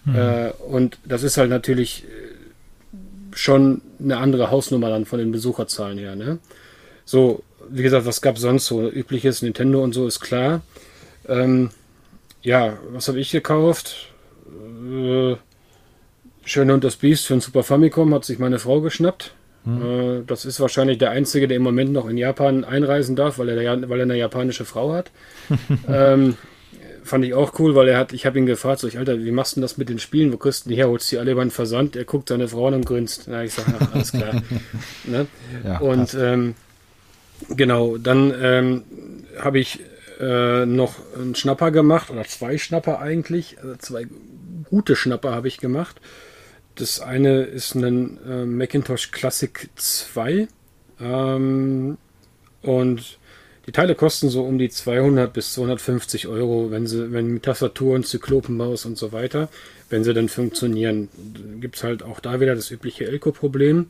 Mhm. 0.05 0.15
Äh, 0.15 0.51
und 0.67 0.97
das 1.05 1.23
ist 1.23 1.37
halt 1.37 1.49
natürlich 1.49 2.05
schon 3.33 3.81
eine 3.99 4.17
andere 4.17 4.51
Hausnummer 4.51 4.89
dann 4.89 5.05
von 5.05 5.19
den 5.19 5.31
Besucherzahlen 5.31 5.97
her. 5.97 6.15
Ne? 6.15 6.39
So, 7.05 7.43
wie 7.69 7.83
gesagt, 7.83 8.05
was 8.05 8.21
gab 8.21 8.37
sonst 8.37 8.65
so? 8.65 8.89
Übliches 8.89 9.41
Nintendo 9.41 9.83
und 9.83 9.93
so 9.93 10.07
ist 10.07 10.19
klar. 10.19 10.61
Ähm, 11.27 11.69
ja, 12.41 12.77
was 12.91 13.07
habe 13.07 13.19
ich 13.19 13.31
gekauft? 13.31 14.09
Äh, 14.47 15.35
Schöne 16.43 16.73
und 16.73 16.83
das 16.83 16.95
Biest 16.95 17.27
für 17.27 17.35
ein 17.35 17.41
Super 17.41 17.63
Famicom 17.63 18.13
hat 18.13 18.25
sich 18.25 18.39
meine 18.39 18.57
Frau 18.57 18.81
geschnappt. 18.81 19.33
Hm. 19.63 19.81
Äh, 19.81 20.23
das 20.25 20.43
ist 20.43 20.59
wahrscheinlich 20.59 20.97
der 20.97 21.11
Einzige, 21.11 21.47
der 21.47 21.57
im 21.57 21.63
Moment 21.63 21.93
noch 21.93 22.09
in 22.09 22.17
Japan 22.17 22.63
einreisen 22.63 23.15
darf, 23.15 23.37
weil 23.37 23.49
er, 23.49 23.89
weil 23.89 23.99
er 23.99 24.03
eine 24.03 24.17
japanische 24.17 24.65
Frau 24.65 24.93
hat. 24.93 25.11
ähm, 25.87 26.35
fand 27.03 27.25
ich 27.25 27.33
auch 27.33 27.57
cool, 27.59 27.75
weil 27.75 27.87
er 27.87 27.97
hat, 27.97 28.13
ich 28.13 28.25
habe 28.25 28.37
ihn 28.37 28.45
gefragt, 28.45 28.79
so 28.79 28.87
ich, 28.87 28.97
Alter, 28.97 29.23
wie 29.23 29.31
machst 29.31 29.53
du 29.53 29.55
denn 29.55 29.63
das 29.63 29.77
mit 29.77 29.89
den 29.89 29.99
Spielen? 29.99 30.31
Wo 30.31 30.37
kriegst 30.37 30.65
du 30.65 30.69
die 30.69 30.75
her? 30.75 30.87
Holst 30.87 31.11
du 31.11 31.15
die 31.15 31.19
alle 31.19 31.31
über 31.31 31.43
den 31.43 31.51
Versand? 31.51 31.95
Er 31.95 32.05
guckt 32.05 32.29
seine 32.29 32.47
Frau 32.47 32.67
und 32.67 32.85
grinst. 32.85 33.25
Na, 33.27 33.43
ich 33.43 33.53
sage, 33.53 33.73
alles 33.93 34.11
klar. 34.11 34.41
ne? 35.05 35.27
ja, 35.63 35.79
und 35.79 36.13
ähm, 36.13 36.55
genau, 37.49 37.97
dann 37.97 38.33
ähm, 38.39 38.83
habe 39.39 39.59
ich 39.59 39.79
äh, 40.19 40.65
noch 40.65 40.95
einen 41.15 41.35
Schnapper 41.35 41.71
gemacht, 41.71 42.09
oder 42.11 42.23
zwei 42.25 42.57
Schnapper 42.57 42.99
eigentlich, 42.99 43.57
also 43.61 43.75
zwei 43.77 44.07
gute 44.69 44.95
Schnapper 44.95 45.33
habe 45.33 45.47
ich 45.47 45.57
gemacht. 45.57 45.99
Das 46.75 46.99
eine 47.01 47.43
ist 47.43 47.75
ein 47.75 48.17
äh, 48.27 48.45
Macintosh 48.45 49.11
Classic 49.11 49.69
2 49.75 50.47
ähm, 51.01 51.97
und 52.61 53.19
die 53.71 53.77
Teile 53.77 53.95
kosten 53.95 54.29
so 54.29 54.43
um 54.43 54.57
die 54.57 54.67
200 54.67 55.31
bis 55.31 55.53
250 55.53 56.27
Euro, 56.27 56.71
wenn 56.71 56.87
sie, 56.87 57.13
wenn 57.13 57.27
mit 57.27 57.43
Tastatur 57.43 57.95
und 57.95 58.05
Zyklopenmaus 58.05 58.85
und 58.85 58.97
so 58.97 59.13
weiter, 59.13 59.47
wenn 59.89 60.03
sie 60.03 60.13
dann 60.13 60.27
funktionieren. 60.27 61.07
Gibt 61.61 61.77
es 61.77 61.83
halt 61.85 62.03
auch 62.03 62.19
da 62.19 62.41
wieder 62.41 62.53
das 62.53 62.69
übliche 62.69 63.07
Elko-Problem. 63.07 63.85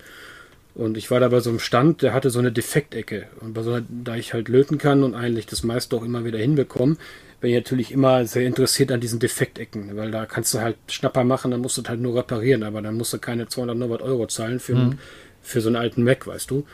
Und 0.76 0.98
ich 0.98 1.10
war 1.10 1.20
da 1.20 1.30
bei 1.30 1.40
so 1.40 1.50
einem 1.50 1.58
Stand, 1.58 2.04
der 2.04 2.14
hatte 2.14 2.30
so 2.30 2.38
eine 2.38 2.52
Defektecke. 2.52 3.26
Und 3.40 3.58
so, 3.58 3.80
da 3.90 4.16
ich 4.16 4.36
halt 4.36 4.50
löten 4.50 4.78
kann 4.78 5.02
und 5.04 5.16
eigentlich 5.16 5.48
das 5.48 5.64
meiste 5.64 5.96
auch 5.96 6.04
immer 6.04 6.26
wieder 6.26 6.38
hinbekomme, 6.38 6.98
bin 7.40 7.50
ich 7.50 7.56
natürlich 7.56 7.92
immer 7.92 8.24
sehr 8.28 8.46
interessiert 8.46 8.92
an 8.92 9.02
diesen 9.02 9.20
Defektecken, 9.20 9.98
weil 9.98 10.12
da 10.12 10.28
kannst 10.28 10.54
du 10.54 10.60
halt 10.60 10.78
Schnapper 10.90 11.24
machen, 11.24 11.50
dann 11.50 11.62
musst 11.62 11.80
du 11.80 11.84
halt 11.88 12.00
nur 12.00 12.16
reparieren, 12.16 12.62
aber 12.62 12.84
dann 12.84 12.98
musst 12.98 13.14
du 13.14 13.18
keine 13.18 13.48
200 13.48 14.04
Euro 14.04 14.28
zahlen 14.28 14.60
für, 14.60 14.76
mhm. 14.76 15.00
für 15.42 15.60
so 15.60 15.70
einen 15.70 15.76
alten 15.76 16.04
Mac, 16.04 16.28
weißt 16.28 16.52
du. 16.52 16.68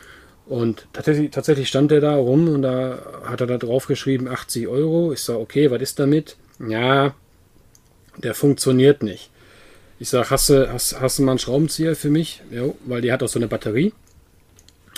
Und 0.48 0.88
tatsächlich, 0.94 1.30
tatsächlich 1.30 1.68
stand 1.68 1.90
der 1.90 2.00
da 2.00 2.16
rum 2.16 2.48
und 2.48 2.62
da 2.62 2.98
hat 3.24 3.42
er 3.42 3.46
da 3.46 3.58
drauf 3.58 3.86
geschrieben 3.86 4.28
80 4.28 4.66
Euro. 4.66 5.12
Ich 5.12 5.20
sage, 5.20 5.40
okay, 5.40 5.70
was 5.70 5.82
ist 5.82 5.98
damit? 5.98 6.36
Ja, 6.66 7.14
der 8.16 8.34
funktioniert 8.34 9.02
nicht. 9.02 9.30
Ich 10.00 10.08
sage, 10.08 10.30
hast 10.30 10.48
du, 10.48 10.72
hast, 10.72 11.00
hast 11.00 11.18
du 11.18 11.22
mal 11.22 11.32
einen 11.32 11.38
Schraubenzieher 11.38 11.94
für 11.94 12.08
mich? 12.08 12.42
Ja, 12.50 12.62
weil 12.86 13.02
die 13.02 13.12
hat 13.12 13.22
auch 13.22 13.28
so 13.28 13.38
eine 13.38 13.48
Batterie. 13.48 13.92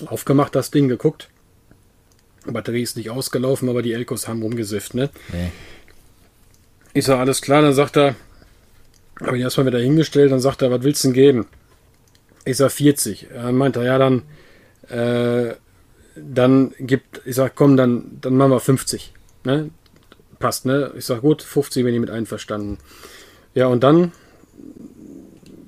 Aufgemacht, 0.06 0.54
das 0.54 0.70
Ding, 0.70 0.88
geguckt. 0.88 1.28
Die 2.46 2.52
Batterie 2.52 2.82
ist 2.82 2.96
nicht 2.96 3.10
ausgelaufen, 3.10 3.68
aber 3.68 3.82
die 3.82 3.92
Elkos 3.92 4.28
haben 4.28 4.42
rumgesifft, 4.42 4.94
ne? 4.94 5.10
Nee. 5.32 5.50
Ich 6.94 7.04
sage, 7.04 7.20
alles 7.20 7.42
klar, 7.42 7.62
dann 7.62 7.74
sagt 7.74 7.96
er, 7.96 8.14
habe 9.20 9.36
ich 9.36 9.42
erstmal 9.42 9.66
wieder 9.66 9.80
hingestellt, 9.80 10.30
dann 10.30 10.40
sagt 10.40 10.62
er, 10.62 10.70
was 10.70 10.82
willst 10.82 11.02
du 11.02 11.08
denn 11.08 11.14
geben? 11.14 11.46
Ich 12.44 12.56
sage 12.56 12.70
40. 12.70 13.28
Er 13.34 13.52
meint 13.52 13.76
er, 13.76 13.82
ja, 13.84 13.98
dann 13.98 14.22
äh, 14.90 15.54
dann 16.16 16.72
gibt, 16.78 17.22
ich 17.24 17.36
sag, 17.36 17.54
komm, 17.54 17.76
dann, 17.76 18.18
dann 18.20 18.36
machen 18.36 18.50
wir 18.50 18.60
50. 18.60 19.12
Ne? 19.44 19.70
Passt, 20.38 20.66
ne? 20.66 20.92
Ich 20.96 21.04
sag, 21.04 21.20
gut, 21.20 21.42
50 21.42 21.84
bin 21.84 21.94
ich 21.94 22.00
mit 22.00 22.10
einverstanden. 22.10 22.78
Ja, 23.54 23.66
und 23.66 23.82
dann, 23.82 24.12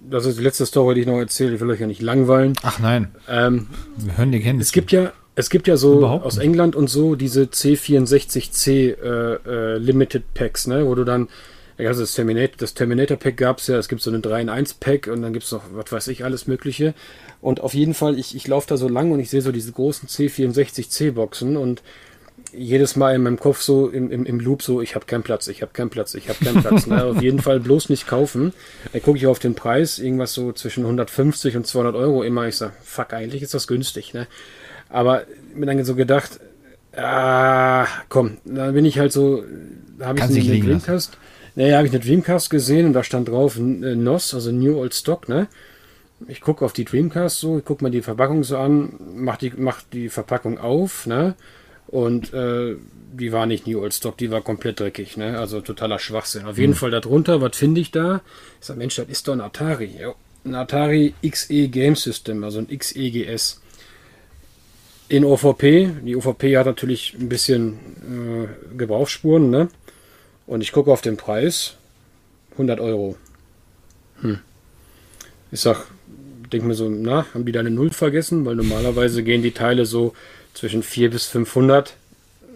das 0.08 0.26
ist 0.26 0.38
die 0.38 0.42
letzte 0.42 0.66
Story, 0.66 0.94
die 0.94 1.02
ich 1.02 1.06
noch 1.06 1.18
erzähle, 1.18 1.54
ich 1.54 1.60
will 1.60 1.70
euch 1.70 1.80
ja 1.80 1.86
nicht 1.86 2.02
langweilen. 2.02 2.54
Ach 2.62 2.78
nein. 2.78 3.08
Ähm, 3.28 3.68
wir 3.96 4.18
hören 4.18 4.32
die 4.32 4.40
kennen. 4.40 4.60
Es 4.60 4.72
gibt 4.72 4.92
ja, 4.92 5.12
es 5.34 5.50
gibt 5.50 5.66
ja 5.66 5.76
so 5.76 6.06
aus. 6.06 6.38
England 6.38 6.76
und 6.76 6.88
so 6.88 7.14
diese 7.14 7.44
C64C 7.44 8.70
äh, 8.70 9.34
äh, 9.46 9.78
Limited 9.78 10.34
Packs, 10.34 10.66
ne, 10.66 10.86
wo 10.86 10.94
du 10.94 11.04
dann 11.04 11.28
also 11.78 12.00
das 12.00 12.14
Terminator, 12.14 12.56
das 12.58 12.74
Terminator 12.74 13.16
Pack 13.16 13.36
gab 13.36 13.58
es 13.58 13.66
ja, 13.66 13.76
es 13.76 13.88
gibt 13.88 14.02
so 14.02 14.10
ein 14.10 14.22
3 14.22 14.42
in 14.42 14.48
1 14.48 14.74
Pack 14.74 15.06
und 15.06 15.22
dann 15.22 15.32
gibt 15.32 15.44
es 15.44 15.52
noch, 15.52 15.62
was 15.72 15.90
weiß 15.90 16.08
ich, 16.08 16.24
alles 16.24 16.46
Mögliche. 16.46 16.94
Und 17.40 17.60
auf 17.60 17.74
jeden 17.74 17.94
Fall, 17.94 18.18
ich, 18.18 18.36
ich 18.36 18.46
laufe 18.46 18.68
da 18.68 18.76
so 18.76 18.88
lang 18.88 19.10
und 19.10 19.20
ich 19.20 19.30
sehe 19.30 19.42
so 19.42 19.52
diese 19.52 19.72
großen 19.72 20.08
C64C-Boxen 20.08 21.56
und 21.56 21.82
jedes 22.52 22.96
Mal 22.96 23.14
in 23.14 23.22
meinem 23.22 23.38
Kopf 23.38 23.62
so 23.62 23.88
im, 23.88 24.10
im, 24.10 24.26
im 24.26 24.38
Loop 24.38 24.62
so, 24.62 24.80
ich 24.82 24.94
habe 24.94 25.06
keinen 25.06 25.22
Platz, 25.22 25.48
ich 25.48 25.62
habe 25.62 25.72
keinen 25.72 25.90
Platz, 25.90 26.14
ich 26.14 26.28
habe 26.28 26.44
keinen 26.44 26.60
Platz. 26.62 26.86
ne? 26.86 27.04
Auf 27.04 27.22
jeden 27.22 27.40
Fall 27.40 27.60
bloß 27.60 27.88
nicht 27.88 28.06
kaufen. 28.06 28.52
Dann 28.92 29.02
gucke 29.02 29.18
ich 29.18 29.26
auf 29.26 29.38
den 29.38 29.54
Preis, 29.54 29.98
irgendwas 29.98 30.34
so 30.34 30.52
zwischen 30.52 30.84
150 30.84 31.56
und 31.56 31.66
200 31.66 31.94
Euro 31.94 32.22
immer. 32.22 32.46
Ich 32.46 32.56
sage, 32.56 32.72
fuck, 32.82 33.12
eigentlich 33.14 33.42
ist 33.42 33.54
das 33.54 33.66
günstig. 33.66 34.12
Ne? 34.12 34.26
Aber 34.88 35.24
mir 35.54 35.66
dann 35.66 35.82
so 35.84 35.94
gedacht, 35.94 36.40
ah, 36.94 37.86
komm, 38.08 38.38
da 38.44 38.70
bin 38.72 38.84
ich 38.84 38.98
halt 38.98 39.12
so, 39.12 39.42
da 39.98 40.06
habe 40.06 40.18
ich 40.18 40.24
einen 40.24 40.62
Dreamcast. 40.62 41.16
Naja, 41.54 41.76
habe 41.76 41.86
ich 41.86 41.92
eine 41.92 42.02
Dreamcast 42.02 42.48
gesehen 42.50 42.86
und 42.86 42.92
da 42.94 43.04
stand 43.04 43.28
drauf 43.28 43.56
äh, 43.56 43.60
NOS, 43.60 44.34
also 44.34 44.52
New 44.52 44.78
Old 44.78 44.94
Stock, 44.94 45.28
ne? 45.28 45.48
Ich 46.28 46.40
gucke 46.40 46.64
auf 46.64 46.72
die 46.72 46.84
Dreamcast 46.84 47.40
so, 47.40 47.58
ich 47.58 47.64
gucke 47.64 47.84
mir 47.84 47.90
die 47.90 48.00
Verpackung 48.00 48.44
so 48.44 48.56
an, 48.56 48.94
mach 49.16 49.36
die, 49.36 49.52
mach 49.56 49.82
die 49.92 50.08
Verpackung 50.08 50.58
auf, 50.58 51.06
ne? 51.06 51.34
Und 51.88 52.32
äh, 52.32 52.76
die 53.12 53.32
war 53.32 53.44
nicht 53.44 53.66
New 53.66 53.82
Old 53.82 53.92
Stock, 53.92 54.16
die 54.16 54.30
war 54.30 54.40
komplett 54.40 54.80
dreckig, 54.80 55.16
ne? 55.16 55.38
Also 55.38 55.60
totaler 55.60 55.98
Schwachsinn. 55.98 56.46
Auf 56.46 56.56
jeden 56.56 56.72
hm. 56.72 56.78
Fall 56.78 56.90
darunter, 56.90 57.40
was 57.42 57.56
finde 57.56 57.80
ich 57.80 57.90
da? 57.90 58.22
Ich 58.60 58.66
sage, 58.66 58.78
Mensch, 58.78 58.96
das 58.96 59.08
ist 59.08 59.28
doch 59.28 59.34
ein 59.34 59.42
Atari. 59.42 59.90
Ja, 60.00 60.14
ein 60.44 60.54
Atari 60.54 61.12
XE 61.28 61.68
Game 61.68 61.96
System, 61.96 62.42
also 62.44 62.60
ein 62.60 62.68
XEGS. 62.68 63.60
In 65.08 65.26
OVP. 65.26 65.90
Die 66.06 66.16
OVP 66.16 66.56
hat 66.56 66.64
natürlich 66.64 67.14
ein 67.20 67.28
bisschen 67.28 67.74
äh, 67.74 68.76
Gebrauchsspuren, 68.78 69.50
ne? 69.50 69.68
Und 70.46 70.60
ich 70.60 70.72
gucke 70.72 70.90
auf 70.92 71.00
den 71.00 71.16
Preis. 71.16 71.76
100 72.52 72.80
Euro. 72.80 73.16
Hm. 74.20 74.38
Ich 75.50 75.60
sag, 75.60 75.86
denke 76.52 76.66
mir 76.66 76.74
so, 76.74 76.88
na, 76.88 77.26
haben 77.32 77.44
die 77.44 77.52
da 77.52 77.60
eine 77.60 77.70
Null 77.70 77.90
vergessen? 77.90 78.44
Weil 78.44 78.56
normalerweise 78.56 79.22
gehen 79.22 79.42
die 79.42 79.52
Teile 79.52 79.86
so 79.86 80.14
zwischen 80.54 80.82
4 80.82 81.10
bis 81.10 81.26
500, 81.26 81.94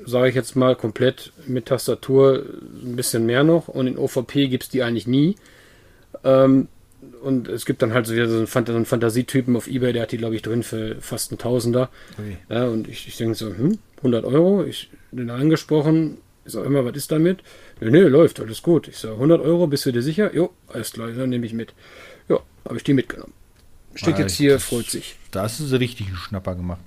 sage 0.05 0.29
ich 0.29 0.35
jetzt 0.35 0.57
mal, 0.57 0.77
komplett 0.77 1.33
mit 1.46 1.66
Tastatur 1.66 2.44
ein 2.83 2.96
bisschen 2.96 3.27
mehr 3.27 3.44
noch. 3.44 3.68
Und 3.68 3.87
in 3.87 3.99
OVP 3.99 4.49
gibt 4.49 4.64
es 4.64 4.68
die 4.68 4.83
eigentlich 4.83 5.07
nie. 5.07 5.37
Ähm, 6.25 6.68
und 7.22 7.49
es 7.49 7.66
gibt 7.66 7.83
dann 7.83 7.92
halt 7.92 8.07
so 8.07 8.14
wieder 8.14 8.29
so 8.29 8.37
einen, 8.37 8.46
Phant 8.46 8.68
so 8.68 8.75
einen 8.75 8.85
Fantasietypen 8.85 9.57
auf 9.57 9.68
Ebay, 9.68 9.92
der 9.92 10.03
hat 10.03 10.12
die, 10.12 10.18
glaube 10.18 10.35
ich, 10.35 10.42
drin 10.42 10.62
für 10.62 10.96
fast 11.01 11.33
ein 11.33 11.38
Tausender. 11.38 11.88
Ja, 12.49 12.66
und 12.66 12.88
ich, 12.88 13.09
ich 13.09 13.16
denke 13.16 13.35
so, 13.35 13.49
hm, 13.49 13.79
100 13.99 14.25
Euro, 14.25 14.64
ich 14.64 14.90
den 15.12 15.31
angesprochen, 15.31 16.18
ich 16.44 16.53
sage 16.53 16.66
immer, 16.66 16.85
was 16.85 16.96
ist 16.96 17.11
damit? 17.12 17.40
Nee, 17.81 17.91
nee, 17.91 18.01
läuft, 18.01 18.41
alles 18.41 18.62
gut. 18.62 18.89
Ich 18.89 18.97
sage, 18.97 19.15
100 19.15 19.41
Euro, 19.41 19.67
bist 19.67 19.85
du 19.87 19.93
dir 19.93 20.03
sicher? 20.03 20.35
Jo, 20.35 20.51
alles 20.69 20.93
klar, 20.93 21.09
dann 21.11 21.29
nehme 21.29 21.45
ich 21.45 21.53
mit. 21.53 21.75
Ja, 22.29 22.39
habe 22.65 22.77
ich 22.77 22.85
die 22.85 22.95
mitgenommen. 22.95 23.33
Steht 23.95 24.19
jetzt 24.19 24.35
hier, 24.35 24.61
freut 24.61 24.91
sich. 24.91 25.17
Da 25.31 25.43
hast 25.43 25.61
du 25.61 25.65
so 25.65 25.77
richtig 25.77 26.09
einen 26.09 26.17
Schnapper 26.17 26.55
gemacht. 26.55 26.81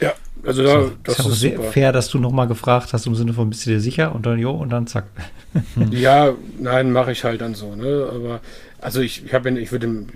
Ja, 0.00 0.12
also 0.44 0.62
da, 0.62 0.90
das 1.02 1.18
ist, 1.18 1.26
ist 1.26 1.40
sehr 1.40 1.56
super. 1.56 1.72
fair, 1.72 1.92
dass 1.92 2.08
du 2.08 2.18
nochmal 2.18 2.46
gefragt 2.46 2.92
hast 2.92 3.06
im 3.06 3.14
Sinne 3.14 3.32
von, 3.32 3.50
bist 3.50 3.66
du 3.66 3.70
dir 3.70 3.80
sicher? 3.80 4.14
Und 4.14 4.26
dann, 4.26 4.38
jo, 4.38 4.52
und 4.52 4.70
dann 4.70 4.86
zack. 4.86 5.06
ja, 5.90 6.34
nein, 6.58 6.92
mache 6.92 7.12
ich 7.12 7.24
halt 7.24 7.40
dann 7.40 7.54
so, 7.54 7.74
ne? 7.74 8.08
Aber 8.12 8.40
also 8.80 9.00
ich, 9.00 9.24
ich 9.24 9.34
habe, 9.34 9.50
ich 9.58 9.72
würde, 9.72 10.06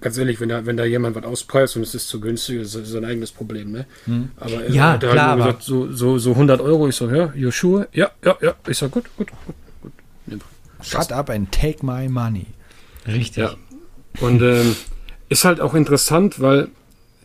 ganz 0.00 0.18
ehrlich, 0.18 0.40
wenn 0.40 0.50
da, 0.50 0.66
wenn 0.66 0.76
da 0.76 0.84
jemand 0.84 1.16
was 1.16 1.24
auspreist 1.24 1.76
und 1.76 1.82
es 1.82 1.94
ist 1.94 2.08
zu 2.08 2.20
günstig, 2.20 2.58
das 2.60 2.74
ist 2.74 2.90
sein 2.90 3.06
eigenes 3.06 3.32
Problem, 3.32 3.72
ne? 3.72 3.86
Hm. 4.04 4.30
Aber 4.36 4.68
ja, 4.68 4.86
er 4.86 4.92
hat 4.92 5.00
klar, 5.00 5.36
gesagt, 5.36 5.62
so, 5.62 5.90
so, 5.90 6.18
so 6.18 6.32
100 6.32 6.60
Euro. 6.60 6.88
Ich 6.88 6.96
so, 6.96 7.08
ja, 7.10 7.32
sure? 7.50 7.88
Ja, 7.92 8.10
ja, 8.24 8.36
ja. 8.42 8.54
Ich 8.68 8.76
sag, 8.76 8.90
gut, 8.90 9.04
gut, 9.16 9.28
gut, 9.28 9.38
gut. 9.46 9.54
Shut 10.82 11.12
up 11.12 11.30
and 11.30 11.50
take 11.52 11.84
my 11.84 12.08
money. 12.08 12.46
Richtig. 13.06 13.44
Ja. 13.44 13.54
Und 14.20 14.42
ähm, 14.42 14.76
ist 15.28 15.44
halt 15.44 15.60
auch 15.60 15.74
interessant, 15.74 16.40
weil 16.40 16.68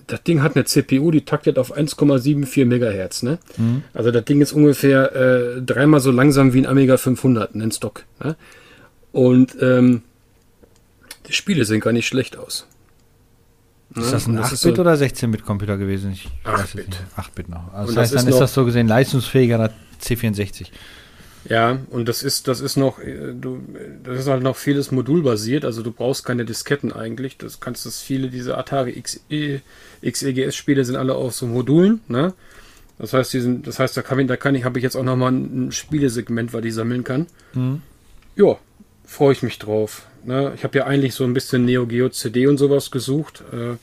das 0.07 0.23
Ding 0.23 0.41
hat 0.41 0.55
eine 0.55 0.65
CPU, 0.65 1.11
die 1.11 1.25
taktet 1.25 1.59
auf 1.59 1.75
1,74 1.75 2.65
Megahertz. 2.65 3.23
Ne? 3.23 3.39
Mhm. 3.57 3.83
Also 3.93 4.11
das 4.11 4.23
Ding 4.25 4.41
ist 4.41 4.53
ungefähr 4.53 5.13
äh, 5.15 5.61
dreimal 5.61 5.99
so 5.99 6.11
langsam 6.11 6.53
wie 6.53 6.59
ein 6.59 6.65
Amiga 6.65 6.97
500 6.97 7.53
in 7.55 7.71
Stock. 7.71 8.05
Ne? 8.23 8.35
Und 9.11 9.57
ähm, 9.61 10.03
die 11.27 11.33
Spiele 11.33 11.65
sehen 11.65 11.81
gar 11.81 11.91
nicht 11.91 12.07
schlecht 12.07 12.37
aus. 12.37 12.67
Ist 13.95 14.13
das 14.13 14.27
ein 14.27 14.37
8-Bit- 14.39 14.57
so 14.57 14.69
oder 14.69 14.93
16-Bit-Computer 14.93 15.77
gewesen? 15.77 16.17
8-Bit. 16.45 16.97
8-Bit 17.17 17.49
noch. 17.49 17.73
Also 17.73 17.93
das 17.93 18.03
heißt, 18.03 18.15
dann 18.15 18.27
ist 18.27 18.39
das 18.39 18.53
so 18.53 18.63
gesehen 18.65 18.87
leistungsfähiger 18.87 19.71
C64. 20.01 20.67
Ja, 21.49 21.79
und 21.91 22.09
das 22.09 22.23
ist, 22.23 22.47
das 22.47 22.59
ist 22.59 22.75
noch, 22.75 22.99
äh, 22.99 23.33
du, 23.33 23.61
das 24.03 24.19
ist 24.19 24.27
halt 24.27 24.43
noch 24.43 24.57
vieles 24.57 24.91
modulbasiert, 24.91 25.63
also 25.63 25.81
du 25.81 25.91
brauchst 25.91 26.25
keine 26.25 26.43
Disketten 26.43 26.91
eigentlich. 26.91 27.37
Das 27.37 27.59
kannst 27.59 27.85
das 27.85 28.01
viele 28.01 28.29
dieser 28.29 28.57
Atari 28.57 29.01
XE, 29.01 29.61
XEGS-Spiele 30.05 30.83
sind 30.83 30.97
alle 30.97 31.15
auf 31.15 31.33
so 31.33 31.47
Modulen, 31.47 32.01
ne? 32.07 32.33
Das 32.99 33.13
heißt, 33.13 33.33
die 33.33 33.39
sind, 33.39 33.67
das 33.67 33.79
heißt, 33.79 33.95
da 33.95 34.01
kann 34.01 34.19
ich, 34.19 34.27
da 34.27 34.37
kann 34.37 34.55
ich, 34.55 34.63
habe 34.63 34.79
ich 34.79 34.83
jetzt 34.83 34.95
auch 34.95 35.03
nochmal 35.03 35.31
ein 35.31 35.71
Spielesegment, 35.71 36.51
was 36.51 36.65
ich 36.65 36.73
sammeln 36.73 37.03
kann. 37.03 37.27
Mhm. 37.53 37.81
Ja, 38.35 38.57
freue 39.05 39.33
ich 39.33 39.43
mich 39.43 39.59
drauf. 39.59 40.07
Ne? 40.23 40.51
Ich 40.55 40.63
habe 40.63 40.79
ja 40.79 40.85
eigentlich 40.85 41.13
so 41.13 41.23
ein 41.23 41.33
bisschen 41.33 41.65
Neo 41.65 41.85
Geo 41.85 42.09
CD 42.09 42.47
und 42.47 42.57
sowas 42.57 42.89
gesucht. 42.89 43.43
Äh, 43.53 43.75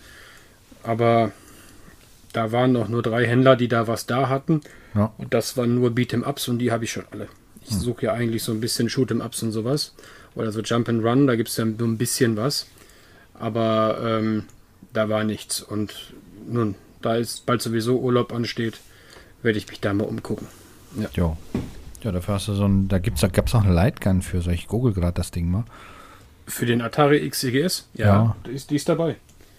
aber 0.82 1.30
da 2.32 2.50
waren 2.50 2.72
noch 2.72 2.88
nur 2.88 3.02
drei 3.02 3.24
Händler, 3.24 3.54
die 3.54 3.68
da 3.68 3.86
was 3.86 4.06
da 4.06 4.28
hatten. 4.28 4.62
Ja. 4.96 5.12
Und 5.16 5.32
das 5.32 5.56
waren 5.56 5.76
nur 5.76 5.90
Beat'em-Ups 5.90 6.48
und 6.48 6.58
die 6.58 6.72
habe 6.72 6.84
ich 6.84 6.90
schon 6.90 7.04
alle. 7.12 7.28
Ich 7.66 7.74
suche 7.76 8.06
ja 8.06 8.12
eigentlich 8.12 8.42
so 8.42 8.52
ein 8.52 8.60
bisschen 8.60 8.88
Shoot'em-Ups 8.88 9.42
und 9.42 9.52
sowas. 9.52 9.94
Oder 10.34 10.52
so 10.52 10.60
Jump 10.60 10.88
and 10.88 11.04
Run, 11.04 11.26
da 11.26 11.36
gibt 11.36 11.48
es 11.48 11.56
ja 11.56 11.64
nur 11.64 11.88
ein 11.88 11.98
bisschen 11.98 12.36
was. 12.36 12.66
Aber 13.34 13.98
ähm, 14.04 14.44
da 14.92 15.08
war 15.08 15.24
nichts. 15.24 15.62
Und 15.62 16.14
nun, 16.46 16.74
da 17.02 17.16
ist 17.16 17.46
bald 17.46 17.62
sowieso 17.62 17.98
Urlaub 18.00 18.32
ansteht, 18.32 18.78
werde 19.42 19.58
ich 19.58 19.68
mich 19.68 19.80
da 19.80 19.92
mal 19.94 20.04
umgucken. 20.04 20.46
Jo. 21.14 21.36
Ja, 22.02 22.12
dafür 22.12 22.34
hast 22.34 22.48
du 22.48 22.54
so 22.54 22.66
ein, 22.66 22.88
da 22.88 22.98
gibt's, 22.98 23.22
da 23.22 23.28
gab's 23.28 23.54
noch 23.54 23.64
eine 23.64 23.72
Lightgun 23.72 24.20
für, 24.22 24.42
so 24.42 24.50
ich 24.50 24.68
google 24.68 24.92
gerade 24.92 25.14
das 25.14 25.30
Ding 25.30 25.50
mal. 25.50 25.64
Für 26.46 26.66
den 26.66 26.82
Atari 26.82 27.28
XEGS? 27.28 27.88
Ja, 27.94 28.06
Ja. 28.06 28.36
Die, 28.46 28.50
ist, 28.50 28.70
die 28.70 28.76
ist 28.76 28.88
dabei. 28.88 29.16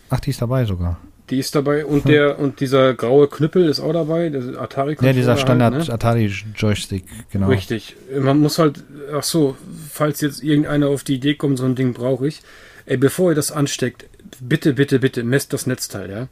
Ach, 0.09 0.19
die 0.19 0.29
ist 0.29 0.41
dabei 0.41 0.65
sogar. 0.65 0.99
Die 1.29 1.39
ist 1.39 1.55
dabei 1.55 1.85
und 1.85 2.07
der 2.07 2.37
und 2.37 2.59
dieser 2.59 2.93
graue 2.93 3.27
Knüppel 3.27 3.67
ist 3.67 3.79
auch 3.79 3.93
dabei, 3.93 4.29
der 4.29 4.61
Atari 4.61 4.95
Ja, 5.01 5.11
dieser 5.11 5.37
Standard 5.37 5.73
Halt, 5.73 5.87
ne? 5.87 5.93
Atari 5.93 6.31
Joystick, 6.55 7.05
genau. 7.31 7.47
Richtig. 7.47 7.95
Man 8.15 8.39
muss 8.39 8.59
halt, 8.59 8.83
ach 9.11 9.23
so, 9.23 9.57
falls 9.91 10.21
jetzt 10.21 10.43
irgendeiner 10.43 10.87
auf 10.89 11.03
die 11.03 11.15
Idee 11.15 11.33
kommt, 11.33 11.57
so 11.57 11.65
ein 11.65 11.73
Ding 11.73 11.93
brauche 11.93 12.27
ich. 12.27 12.41
Ey, 12.85 12.97
bevor 12.97 13.31
ihr 13.31 13.35
das 13.35 13.51
ansteckt, 13.51 14.05
bitte, 14.39 14.73
bitte, 14.73 14.99
bitte, 14.99 15.23
messt 15.23 15.51
das 15.53 15.65
Netzteil, 15.65 16.11
ja? 16.11 16.27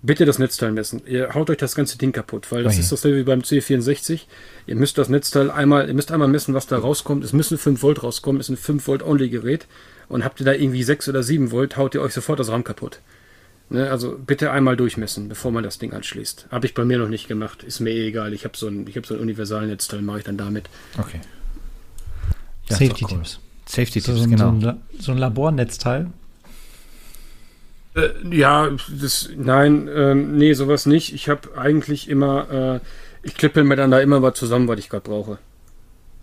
Bitte 0.00 0.24
das 0.24 0.38
Netzteil 0.38 0.70
messen. 0.70 1.02
Ihr 1.06 1.34
haut 1.34 1.50
euch 1.50 1.56
das 1.56 1.74
ganze 1.74 1.98
Ding 1.98 2.12
kaputt, 2.12 2.50
weil 2.50 2.62
das 2.62 2.74
Ui. 2.74 2.80
ist 2.80 2.92
dasselbe 2.92 3.18
wie 3.18 3.24
beim 3.24 3.40
C64. 3.40 4.20
Ihr 4.66 4.76
müsst 4.76 4.96
das 4.96 5.08
Netzteil 5.08 5.50
einmal, 5.50 5.88
ihr 5.88 5.94
müsst 5.94 6.12
einmal 6.12 6.28
messen, 6.28 6.54
was 6.54 6.68
da 6.68 6.78
rauskommt. 6.78 7.24
Es 7.24 7.32
müssen 7.32 7.58
5 7.58 7.82
Volt 7.82 8.02
rauskommen, 8.04 8.40
ist 8.40 8.48
ein 8.48 8.56
5 8.56 8.86
Volt 8.86 9.02
Only 9.02 9.28
Gerät. 9.28 9.66
Und 10.08 10.24
habt 10.24 10.40
ihr 10.40 10.46
da 10.46 10.52
irgendwie 10.52 10.84
6 10.84 11.08
oder 11.08 11.22
7 11.24 11.50
Volt, 11.50 11.76
haut 11.76 11.94
ihr 11.96 12.00
euch 12.00 12.14
sofort 12.14 12.38
das 12.38 12.48
RAM 12.48 12.62
kaputt. 12.62 13.00
Ne, 13.70 13.90
also 13.90 14.16
bitte 14.18 14.50
einmal 14.50 14.76
durchmessen, 14.78 15.28
bevor 15.28 15.50
man 15.52 15.62
das 15.62 15.78
Ding 15.78 15.92
anschließt. 15.92 16.46
Habe 16.50 16.64
ich 16.66 16.72
bei 16.74 16.84
mir 16.86 16.96
noch 16.98 17.08
nicht 17.08 17.28
gemacht. 17.28 17.62
Ist 17.62 17.80
mir 17.80 17.90
eh 17.90 18.08
egal. 18.08 18.32
Ich 18.32 18.44
habe 18.44 18.56
so 18.56 18.66
ein, 18.68 18.86
ich 18.86 18.96
habe 18.96 19.06
so 19.06 19.14
ein 19.14 19.20
Universalnetzteil, 19.20 20.00
mache 20.00 20.18
ich 20.20 20.24
dann 20.24 20.38
damit. 20.38 20.70
Okay. 20.96 21.20
Safety 22.68 22.84
ist 22.92 23.02
doch 23.02 23.08
Tipps. 23.10 23.40
Safety 23.66 24.00
So, 24.00 24.06
Tipps, 24.12 24.18
so, 24.20 24.24
ein- 24.24 24.30
genau. 24.30 24.60
so, 24.60 24.68
ein, 24.68 24.80
so 24.98 25.12
ein 25.12 25.18
Labornetzteil. 25.18 26.10
Äh, 27.94 28.08
ja, 28.34 28.70
das, 29.00 29.28
nein, 29.36 29.88
ähm, 29.94 30.36
nee, 30.38 30.52
sowas 30.54 30.86
nicht. 30.86 31.12
Ich 31.14 31.28
habe 31.28 31.56
eigentlich 31.58 32.08
immer, 32.08 32.80
äh, 32.82 33.26
ich 33.26 33.34
klippe 33.34 33.64
mir 33.64 33.76
dann 33.76 33.90
da 33.90 34.00
immer 34.00 34.22
was 34.22 34.34
zusammen, 34.38 34.68
was 34.68 34.78
ich 34.78 34.88
gerade 34.88 35.04
brauche. 35.08 35.38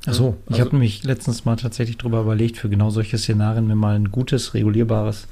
Achso, 0.06 0.38
ich 0.46 0.52
Also- 0.54 0.62
habe 0.66 0.72
nämlich 0.76 1.04
letztens 1.04 1.46
mal 1.46 1.56
tatsächlich 1.56 1.98
drüber 1.98 2.22
überlegt, 2.22 2.58
für 2.58 2.70
genau 2.70 2.90
solche 2.92 3.18
Szenarien 3.18 3.68
mir 3.68 3.76
mal 3.76 3.96
ein 3.96 4.12
gutes, 4.12 4.54
regulierbares, 4.54 5.28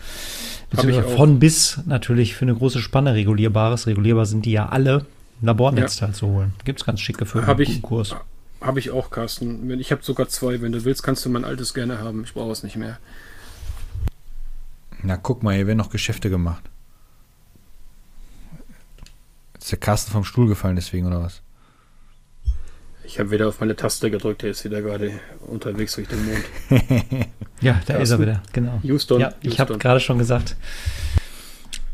beziehungsweise 0.72 1.16
von 1.16 1.40
bis 1.40 1.80
natürlich 1.86 2.36
für 2.36 2.46
eine 2.46 2.56
große 2.56 2.80
Spanne 2.80 3.14
regulierbares, 3.14 3.86
regulierbar 3.88 4.26
sind 4.26 4.46
die 4.46 4.52
ja 4.52 4.70
alle, 4.70 5.06
ein 5.42 5.46
Labornetzteil 5.46 6.14
zu 6.14 6.28
holen. 6.28 6.54
Gibt 6.66 6.80
es 6.80 6.86
ganz 6.86 7.02
schicke 7.02 7.26
für 7.26 7.46
Hab 7.46 7.58
einen 7.60 7.70
ich- 7.70 7.82
Kurs. 7.82 8.16
Habe 8.62 8.80
ich 8.80 8.92
auch, 8.92 9.12
Carsten. 9.12 9.70
Ich 9.80 9.92
habe 9.92 10.02
sogar 10.04 10.30
zwei. 10.30 10.62
Wenn 10.62 10.72
du 10.72 10.86
willst, 10.86 11.04
kannst 11.04 11.26
du 11.26 11.30
mein 11.30 11.44
altes 11.44 11.74
gerne 11.74 12.00
haben. 12.00 12.24
Ich 12.24 12.34
brauche 12.34 12.52
es 12.54 12.64
nicht 12.64 12.78
mehr. 12.78 12.98
Na, 15.04 15.18
guck 15.18 15.44
mal, 15.44 15.54
hier 15.54 15.68
werden 15.68 15.80
noch 15.80 15.90
Geschäfte 15.90 16.30
gemacht. 16.30 16.64
Ist 19.60 19.72
der 19.72 19.80
Carsten 19.80 20.12
vom 20.14 20.24
Stuhl 20.24 20.48
gefallen 20.48 20.78
deswegen, 20.78 21.06
oder 21.08 21.22
was? 21.22 21.42
Ich 23.06 23.20
habe 23.20 23.32
wieder 23.32 23.48
auf 23.50 23.60
meine 23.60 23.76
Taste 23.76 24.10
gedrückt. 24.10 24.42
Der 24.44 24.52
ist 24.52 24.64
wieder 24.64 24.82
gerade 24.82 25.12
unterwegs 25.48 25.96
durch 25.96 26.08
den 26.08 26.26
Mond. 26.26 26.44
Ja, 27.62 27.80
da 27.86 27.94
ist 27.96 28.10
er 28.12 28.20
wieder, 28.20 28.44
genau. 28.52 28.80
Houston. 28.84 29.22
ja, 29.22 29.30
ich 29.42 29.58
habe 29.62 29.70
Houston. 29.72 29.80
gerade 29.80 30.00
schon 30.02 30.18
gesagt, 30.18 30.58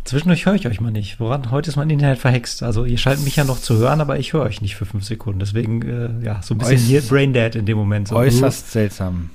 zwischendurch 0.04 0.48
höre 0.48 0.56
ich 0.56 0.66
euch 0.68 0.82
mal 0.82 0.90
nicht. 0.92 1.20
Woran? 1.20 1.52
Heute 1.52 1.70
ist 1.70 1.76
mein 1.76 1.92
Internet 1.92 2.18
verhext. 2.18 2.64
Also 2.64 2.86
ihr 2.86 2.98
scheint 2.98 3.24
mich 3.24 3.36
ja 3.36 3.44
noch 3.44 3.60
zu 3.60 3.78
hören, 3.78 4.02
aber 4.02 4.18
ich 4.18 4.34
höre 4.34 4.42
euch 4.42 4.62
nicht 4.64 4.76
für 4.76 4.86
fünf 4.88 5.04
Sekunden. 5.06 5.40
Deswegen, 5.40 5.82
äh, 5.84 6.26
ja, 6.26 6.42
so 6.42 6.56
ein 6.56 6.58
bisschen 6.58 6.78
Äuß- 6.78 6.86
hier 6.88 7.02
Braindead 7.04 7.56
in 7.56 7.68
dem 7.68 7.78
Moment. 7.78 8.08
So. 8.08 8.16
Äußerst 8.16 8.72
seltsam. 8.72 9.30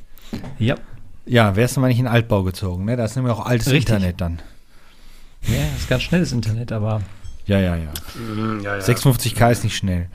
Ja, 0.59 0.75
Ja, 1.27 1.55
wärst 1.55 1.77
du 1.77 1.81
mal 1.81 1.87
nicht 1.89 2.01
in 2.01 2.07
den 2.07 2.13
Altbau 2.13 2.43
gezogen, 2.43 2.85
ne? 2.85 2.97
Da 2.97 3.05
ist 3.05 3.15
nämlich 3.15 3.33
auch 3.33 3.47
altes 3.47 3.71
Richtig. 3.71 3.95
Internet 3.95 4.21
dann. 4.21 4.41
ja, 5.43 5.55
ist 5.77 5.89
ganz 5.89 6.03
schnelles 6.03 6.33
Internet, 6.33 6.73
aber 6.73 7.01
Ja, 7.47 7.61
ja, 7.61 7.77
ja. 7.77 7.93
Mhm, 8.19 8.61
ja, 8.61 8.77
ja. 8.79 8.83
56k 8.83 9.53
ist 9.53 9.63
nicht 9.63 9.77
schnell. 9.77 10.09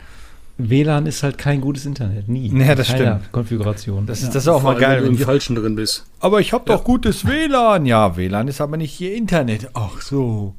WLAN 0.60 1.06
ist 1.06 1.24
halt 1.24 1.38
kein 1.38 1.62
gutes 1.62 1.86
Internet. 1.86 2.28
Nie. 2.28 2.50
Ja, 2.50 2.76
das 2.76 2.90
Keiner 2.90 3.18
stimmt. 3.20 3.32
Konfiguration. 3.32 4.06
Das, 4.06 4.22
ja. 4.22 4.28
ist, 4.28 4.36
das 4.36 4.44
ist 4.44 4.50
auch 4.50 4.62
Vor 4.62 4.74
mal 4.74 4.80
geil. 4.80 4.98
Wenn 4.98 5.14
du 5.14 5.18
im 5.20 5.26
Falschen 5.26 5.56
drin 5.56 5.76
bist. 5.76 6.06
aber 6.20 6.42
ich 6.42 6.52
habe 6.52 6.66
doch 6.66 6.84
gutes 6.84 7.26
WLAN. 7.26 7.86
Ja, 7.86 8.18
WLAN 8.18 8.50
ist 8.50 8.60
aber 8.60 8.76
nicht 8.76 8.92
hier 8.92 9.16
Internet. 9.16 9.70
Ach 9.74 10.02
so. 10.02 10.56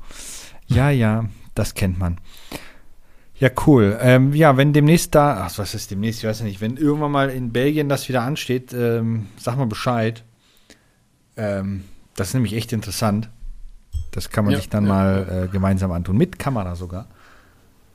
Ja, 0.67 0.89
ja, 0.91 1.27
das 1.55 1.75
kennt 1.75 1.99
man. 1.99 2.19
Ja, 3.39 3.51
cool. 3.67 3.99
Ähm, 4.01 4.33
ja, 4.33 4.57
wenn 4.57 4.73
demnächst 4.73 5.15
da, 5.15 5.45
ach, 5.45 5.59
was 5.59 5.75
ist 5.75 5.91
demnächst, 5.91 6.21
ich 6.23 6.29
weiß 6.29 6.41
ja 6.41 6.45
nicht, 6.47 6.61
wenn 6.61 6.77
irgendwann 6.77 7.13
mal 7.13 7.31
in 7.31 7.53
Belgien 7.53 7.89
das 7.89 8.09
wieder 8.09 8.23
ansteht, 8.23 8.73
ähm, 8.73 9.27
sag 9.39 9.57
mal 9.57 9.67
Bescheid. 9.67 10.25
Ähm, 11.37 11.85
das 12.17 12.29
ist 12.29 12.35
nämlich 12.35 12.55
echt 12.55 12.73
interessant. 12.73 13.31
Das 14.13 14.31
kann 14.31 14.45
man 14.45 14.53
Ja, 14.53 14.59
sich 14.59 14.69
dann 14.69 14.85
ja, 14.85 14.93
mal 14.93 15.45
äh, 15.45 15.49
gemeinsam 15.53 15.93
antun, 15.93 16.17
mit 16.17 16.39
Kamera 16.39 16.75
sogar. 16.75 17.07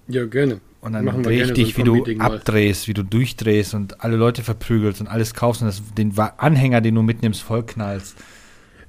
Ja, 0.07 0.25
gerne. 0.25 0.61
Und 0.85 0.93
dann 0.93 1.23
dich, 1.23 1.73
so 1.73 1.77
wie 1.79 1.83
du 1.83 2.19
abdrehst, 2.19 2.87
wie 2.87 2.93
du 2.93 3.03
durchdrehst 3.03 3.73
und 3.73 4.01
alle 4.01 4.17
Leute 4.17 4.43
verprügelst 4.43 5.01
und 5.01 5.07
alles 5.07 5.33
kaufst 5.33 5.63
und 5.63 5.67
das, 5.67 5.81
den 5.97 6.15
Anhänger, 6.37 6.79
den 6.79 6.93
du 6.93 7.01
mitnimmst, 7.01 7.41
vollknallst. 7.41 8.15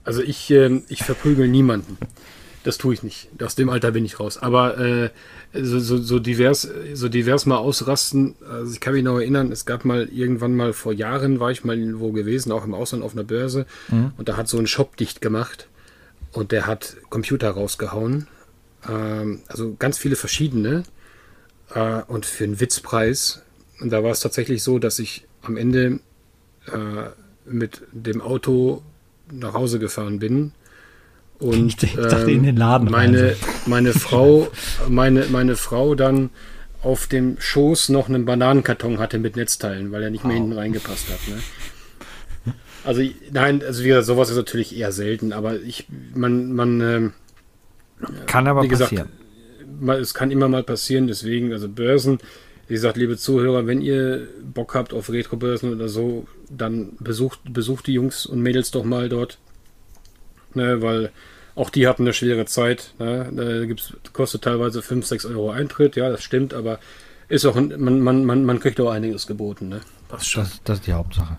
Also 0.05 0.21
ich, 0.21 0.51
ähm, 0.51 0.85
ich 0.89 1.03
verprügel 1.03 1.49
niemanden. 1.49 1.97
Das 2.65 2.77
tue 2.77 2.93
ich 2.93 3.03
nicht. 3.03 3.31
Aus 3.43 3.55
dem 3.55 3.71
Alter 3.71 3.93
bin 3.93 4.05
ich 4.05 4.21
raus. 4.21 4.37
Aber 4.37 4.77
äh, 4.77 5.09
so, 5.55 5.81
so, 5.81 5.97
so 5.97 6.19
divers, 6.19 6.69
so 6.93 7.09
divers 7.09 7.47
mal 7.47 7.57
ausrasten. 7.57 8.35
Also 8.47 8.75
ich 8.75 8.81
kann 8.81 8.93
mich 8.93 9.03
noch 9.03 9.17
erinnern, 9.17 9.51
es 9.51 9.65
gab 9.65 9.87
mal 9.87 10.07
irgendwann 10.13 10.55
mal 10.55 10.75
vor 10.75 10.93
Jahren 10.93 11.41
war 11.41 11.51
ich 11.51 11.65
mal 11.65 11.99
wo 11.99 12.13
gewesen, 12.13 12.53
auch 12.53 12.67
im 12.67 12.75
Ausland 12.75 13.05
auf 13.05 13.15
einer 13.15 13.25
Börse. 13.25 13.65
Und 14.19 14.29
da 14.29 14.37
hat 14.37 14.49
so 14.49 14.59
ein 14.59 14.67
Shop 14.67 14.99
dicht 14.99 15.23
gemacht 15.23 15.67
und 16.33 16.53
der 16.53 16.67
hat 16.67 16.99
Computer 17.09 17.53
rausgehauen. 17.53 18.27
Ähm, 18.87 19.41
also 19.49 19.77
ganz 19.79 19.97
viele 19.97 20.17
verschiedene. 20.17 20.83
Äh, 21.75 22.03
und 22.07 22.27
für 22.27 22.45
einen 22.45 22.61
Witzpreis. 22.61 23.43
Und 23.81 23.91
da 23.91 24.03
war 24.03 24.11
es 24.11 24.21
tatsächlich 24.21 24.63
so, 24.63 24.79
dass 24.79 24.99
ich 24.99 25.27
am 25.43 25.57
Ende 25.57 26.01
äh, 26.67 27.11
mit 27.45 27.83
dem 27.93 28.21
Auto 28.21 28.83
nach 29.31 29.55
Hause 29.55 29.79
gefahren 29.79 30.19
bin. 30.19 30.53
Und 31.39 31.83
Ich 31.83 31.95
dachte, 31.95 32.31
in 32.31 32.45
den 32.45 32.57
Laden 32.57 32.91
meine, 32.91 33.29
rein. 33.29 33.37
meine 33.67 33.93
Frau, 33.93 34.49
meine, 34.89 35.27
meine 35.27 35.57
Frau 35.57 35.95
dann 35.95 36.31
auf 36.83 37.07
dem 37.07 37.37
Schoß 37.39 37.91
noch 37.91 38.09
einen 38.09 38.25
Bananenkarton 38.25 38.99
hatte 38.99 39.19
mit 39.19 39.37
Netzteilen, 39.37 39.93
weil 39.93 40.03
er 40.03 40.11
nicht 40.11 40.25
mehr 40.25 40.37
hinten 40.37 40.53
reingepasst 40.53 41.09
hat. 41.11 41.19
Ne? 41.29 41.43
Also 42.85 43.03
nein, 43.33 43.63
also 43.63 43.83
wie 43.83 43.89
gesagt, 43.89 44.07
sowas 44.07 44.31
ist 44.31 44.37
natürlich 44.37 44.77
eher 44.77 44.93
selten, 44.93 45.33
aber 45.33 45.61
ich, 45.61 45.89
man, 46.15 46.53
man, 46.53 46.81
ähm, 46.81 47.13
Kann 48.27 48.47
aber 48.47 48.63
wie 48.63 48.69
gesagt, 48.69 48.91
passieren. 48.91 49.09
Es 50.01 50.15
kann 50.15 50.31
immer 50.31 50.49
mal 50.49 50.63
passieren, 50.63 51.07
deswegen, 51.07 51.53
also 51.53 51.69
Börsen, 51.69 52.19
wie 52.69 52.75
gesagt, 52.75 52.97
liebe 52.97 53.17
Zuhörer, 53.17 53.67
wenn 53.67 53.81
ihr 53.81 54.29
Bock 54.43 54.75
habt 54.75 54.93
auf 54.93 55.11
Retro-Börsen 55.11 55.73
oder 55.73 55.89
so, 55.89 56.27
dann 56.51 56.97
besucht, 56.99 57.41
besucht 57.49 57.87
die 57.87 57.93
Jungs 57.93 58.27
und 58.27 58.41
Mädels 58.41 58.71
doch 58.71 58.85
mal 58.85 59.09
dort. 59.09 59.39
Ne, 60.55 60.83
weil 60.83 61.13
auch 61.55 61.71
die 61.71 61.87
hatten 61.87 62.03
eine 62.03 62.13
schwere 62.13 62.45
Zeit. 62.47 62.95
Ne? 62.99 63.31
Da 63.33 63.65
gibt's, 63.67 63.93
kostet 64.13 64.43
teilweise 64.43 64.83
5, 64.83 65.07
6 65.07 65.27
Euro 65.27 65.51
Eintritt, 65.51 65.97
ja, 65.97 66.11
das 66.11 66.23
stimmt, 66.23 66.55
aber 66.55 66.79
ist 67.29 67.45
auch, 67.45 67.55
man, 67.55 68.01
man, 68.01 68.25
man, 68.25 68.45
man 68.45 68.61
kriegt 68.61 68.81
auch 68.81 68.91
einiges 68.91 69.27
geboten. 69.27 69.69
Ne? 69.69 69.81
Schon. 70.21 70.45
Das, 70.45 70.63
das 70.65 70.79
ist 70.79 70.87
die 70.87 70.93
Hauptsache. 70.93 71.39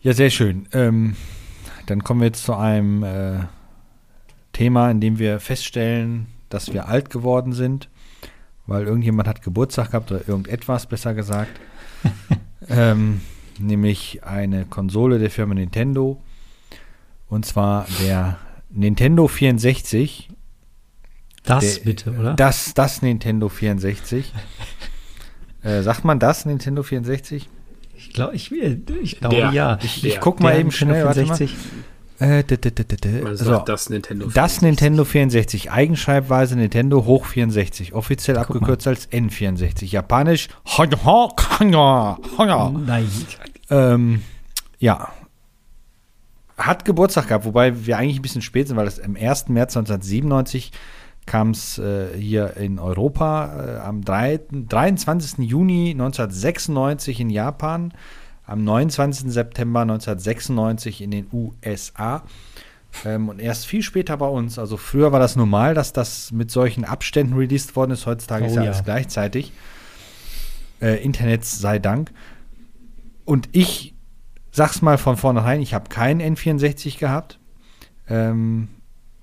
Ja, 0.00 0.12
sehr 0.12 0.30
schön. 0.30 0.66
Ähm, 0.72 1.16
dann 1.86 2.04
kommen 2.04 2.20
wir 2.20 2.26
jetzt 2.26 2.44
zu 2.44 2.54
einem 2.54 3.02
äh, 3.02 3.40
Thema, 4.52 4.90
in 4.90 5.00
dem 5.00 5.18
wir 5.18 5.40
feststellen, 5.40 6.26
dass 6.54 6.72
wir 6.72 6.88
alt 6.88 7.10
geworden 7.10 7.52
sind, 7.52 7.88
weil 8.66 8.84
irgendjemand 8.84 9.28
hat 9.28 9.42
Geburtstag 9.42 9.90
gehabt 9.90 10.10
oder 10.12 10.26
irgendetwas, 10.26 10.86
besser 10.86 11.12
gesagt. 11.12 11.50
ähm, 12.68 13.20
nämlich 13.58 14.22
eine 14.24 14.64
Konsole 14.64 15.18
der 15.18 15.30
Firma 15.30 15.54
Nintendo. 15.54 16.22
Und 17.28 17.44
zwar 17.44 17.86
der 18.00 18.38
Nintendo 18.70 19.26
64. 19.26 20.28
Das 21.42 21.74
Der- 21.74 21.84
bitte, 21.84 22.12
oder? 22.12 22.34
Das, 22.34 22.72
das 22.74 23.02
Nintendo 23.02 23.48
64. 23.48 24.32
äh, 25.62 25.82
sagt 25.82 26.04
man 26.04 26.18
das, 26.18 26.46
Nintendo 26.46 26.82
64? 26.82 27.48
ich 27.96 28.12
glaube, 28.12 28.34
ich, 28.34 28.52
ich 28.52 29.20
glaube 29.20 29.36
ja. 29.52 29.78
Ich, 29.82 30.04
ich 30.04 30.20
guck 30.20 30.40
mal 30.40 30.52
eben 30.58 30.68
Nintendo 30.68 30.94
schnell, 30.94 31.04
warte 31.04 31.24
mal. 31.24 31.48
64. 32.24 32.30
Äh, 32.30 32.42
d- 32.84 32.96
d- 32.96 33.34
so, 33.34 33.58
das 33.58 33.90
Nintendo. 33.90 34.28
das 34.32 34.62
Nintendo 34.62 35.04
64, 35.04 35.70
Eigenschreibweise 35.70 36.56
Nintendo 36.56 37.04
hoch 37.04 37.26
64, 37.26 37.94
offiziell 37.94 38.36
Guck 38.36 38.50
abgekürzt 38.56 38.86
als 38.86 39.10
N64, 39.10 39.84
japanisch 39.86 40.48
ähm, 40.78 42.16
Nein. 42.86 43.08
ja, 44.78 45.08
hat 46.56 46.84
Geburtstag 46.84 47.28
gehabt, 47.28 47.44
wobei 47.44 47.86
wir 47.86 47.98
eigentlich 47.98 48.18
ein 48.18 48.22
bisschen 48.22 48.42
spät 48.42 48.68
sind, 48.68 48.76
weil 48.76 48.84
das 48.84 49.00
am 49.00 49.16
1. 49.16 49.48
März 49.48 49.76
1997 49.76 50.72
kam 51.26 51.50
es 51.50 51.78
äh, 51.78 52.08
hier 52.18 52.56
in 52.58 52.78
Europa 52.78 53.76
äh, 53.76 53.80
am 53.80 54.04
3, 54.04 54.40
23. 54.68 55.38
Juni 55.48 55.90
1996 55.92 57.20
in 57.20 57.30
Japan, 57.30 57.92
am 58.46 58.64
29. 58.64 59.30
September 59.32 59.80
1996 59.80 61.00
in 61.00 61.10
den 61.10 61.26
USA 61.32 62.22
ähm, 63.04 63.28
und 63.28 63.40
erst 63.40 63.66
viel 63.66 63.82
später 63.82 64.16
bei 64.16 64.26
uns. 64.26 64.58
Also 64.58 64.76
früher 64.76 65.12
war 65.12 65.20
das 65.20 65.36
normal, 65.36 65.74
dass 65.74 65.92
das 65.92 66.30
mit 66.32 66.50
solchen 66.50 66.84
Abständen 66.84 67.34
released 67.34 67.74
worden 67.76 67.92
ist. 67.92 68.06
Heutzutage 68.06 68.44
Oh 68.44 68.48
ist 68.48 68.56
ja 68.56 68.62
ja. 68.62 68.70
alles 68.70 68.84
gleichzeitig. 68.84 69.52
Äh, 70.80 71.02
Internet 71.02 71.44
sei 71.44 71.78
Dank. 71.78 72.10
Und 73.24 73.48
ich 73.52 73.94
sag's 74.52 74.82
mal 74.82 74.98
von 74.98 75.16
vornherein, 75.16 75.60
ich 75.60 75.74
habe 75.74 75.88
keinen 75.88 76.20
N64 76.36 76.98
gehabt. 76.98 77.38
Ähm, 78.08 78.68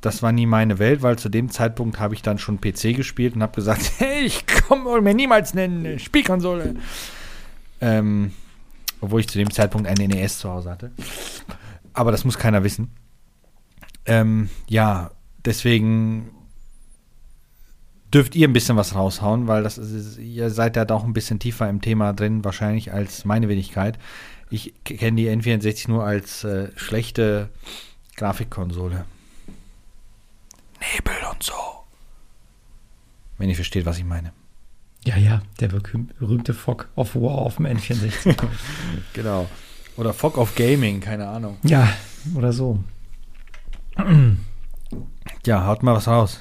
das 0.02 0.24
war 0.24 0.32
nie 0.32 0.48
meine 0.48 0.80
Welt, 0.80 1.04
weil 1.04 1.18
zu 1.18 1.30
dem 1.30 1.50
Zeitpunkt 1.52 2.00
habe 2.00 2.16
ich 2.16 2.24
dann 2.24 2.40
schon 2.40 2.60
PC 2.60 2.96
gespielt 2.96 3.36
und 3.36 3.44
habe 3.44 3.56
gesagt, 3.56 3.92
hey, 4.00 4.24
ich 4.26 4.46
komme 4.48 5.00
mir 5.02 5.14
niemals 5.14 5.56
eine 5.56 6.00
Spielkonsole. 6.00 6.76
Ähm, 7.80 8.32
obwohl 9.02 9.20
ich 9.20 9.28
zu 9.28 9.38
dem 9.38 9.52
Zeitpunkt 9.52 9.88
einen 9.88 10.10
NES 10.10 10.40
zu 10.40 10.50
Hause 10.50 10.70
hatte. 10.70 10.92
Aber 11.94 12.12
das 12.12 12.24
muss 12.24 12.38
keiner 12.38 12.64
wissen. 12.64 12.92
Ähm, 14.06 14.50
ja, 14.68 15.12
deswegen 15.44 16.32
dürft 18.14 18.36
ihr 18.36 18.48
ein 18.48 18.54
bisschen 18.54 18.78
was 18.78 18.96
raushauen, 18.96 19.48
weil 19.48 19.64
das 19.64 19.78
ist, 19.78 20.18
ihr 20.18 20.50
seid 20.50 20.76
ja 20.76 20.86
doch 20.86 21.04
ein 21.04 21.14
bisschen 21.14 21.40
tiefer 21.40 21.70
im 21.70 21.82
Thema 21.82 22.14
drin, 22.14 22.44
wahrscheinlich 22.44 22.94
als 22.94 23.26
meine 23.26 23.50
Wenigkeit. 23.50 23.98
Ich 24.50 24.74
kenne 24.84 25.18
die 25.18 25.30
N64 25.30 25.90
nur 25.90 26.04
als 26.04 26.44
äh, 26.44 26.70
schlechte 26.76 27.50
Grafikkonsole. 28.18 29.06
Nebel 30.94 31.14
und 31.32 31.44
so. 31.44 31.54
Wenn 33.38 33.50
ihr 33.50 33.56
versteht, 33.56 33.86
was 33.86 33.98
ich 33.98 34.04
meine. 34.04 34.34
Ja, 35.06 35.18
ja, 35.18 35.42
der 35.60 35.70
berühm- 35.70 36.10
berühmte 36.20 36.54
Fog 36.54 36.88
of 36.96 37.16
War 37.16 37.36
auf 37.40 37.56
dem 37.58 37.66
N64. 37.66 38.36
Genau. 39.14 39.48
Oder 39.98 40.14
Fog 40.14 40.38
of 40.38 40.56
Gaming, 40.56 41.00
keine 41.02 41.28
Ahnung. 41.28 41.58
ja, 41.64 41.88
oder 42.36 42.54
so. 42.54 42.80
Ja, 45.46 45.66
haut 45.66 45.84
mal 45.84 45.96
was 45.96 46.08
raus. 46.08 46.40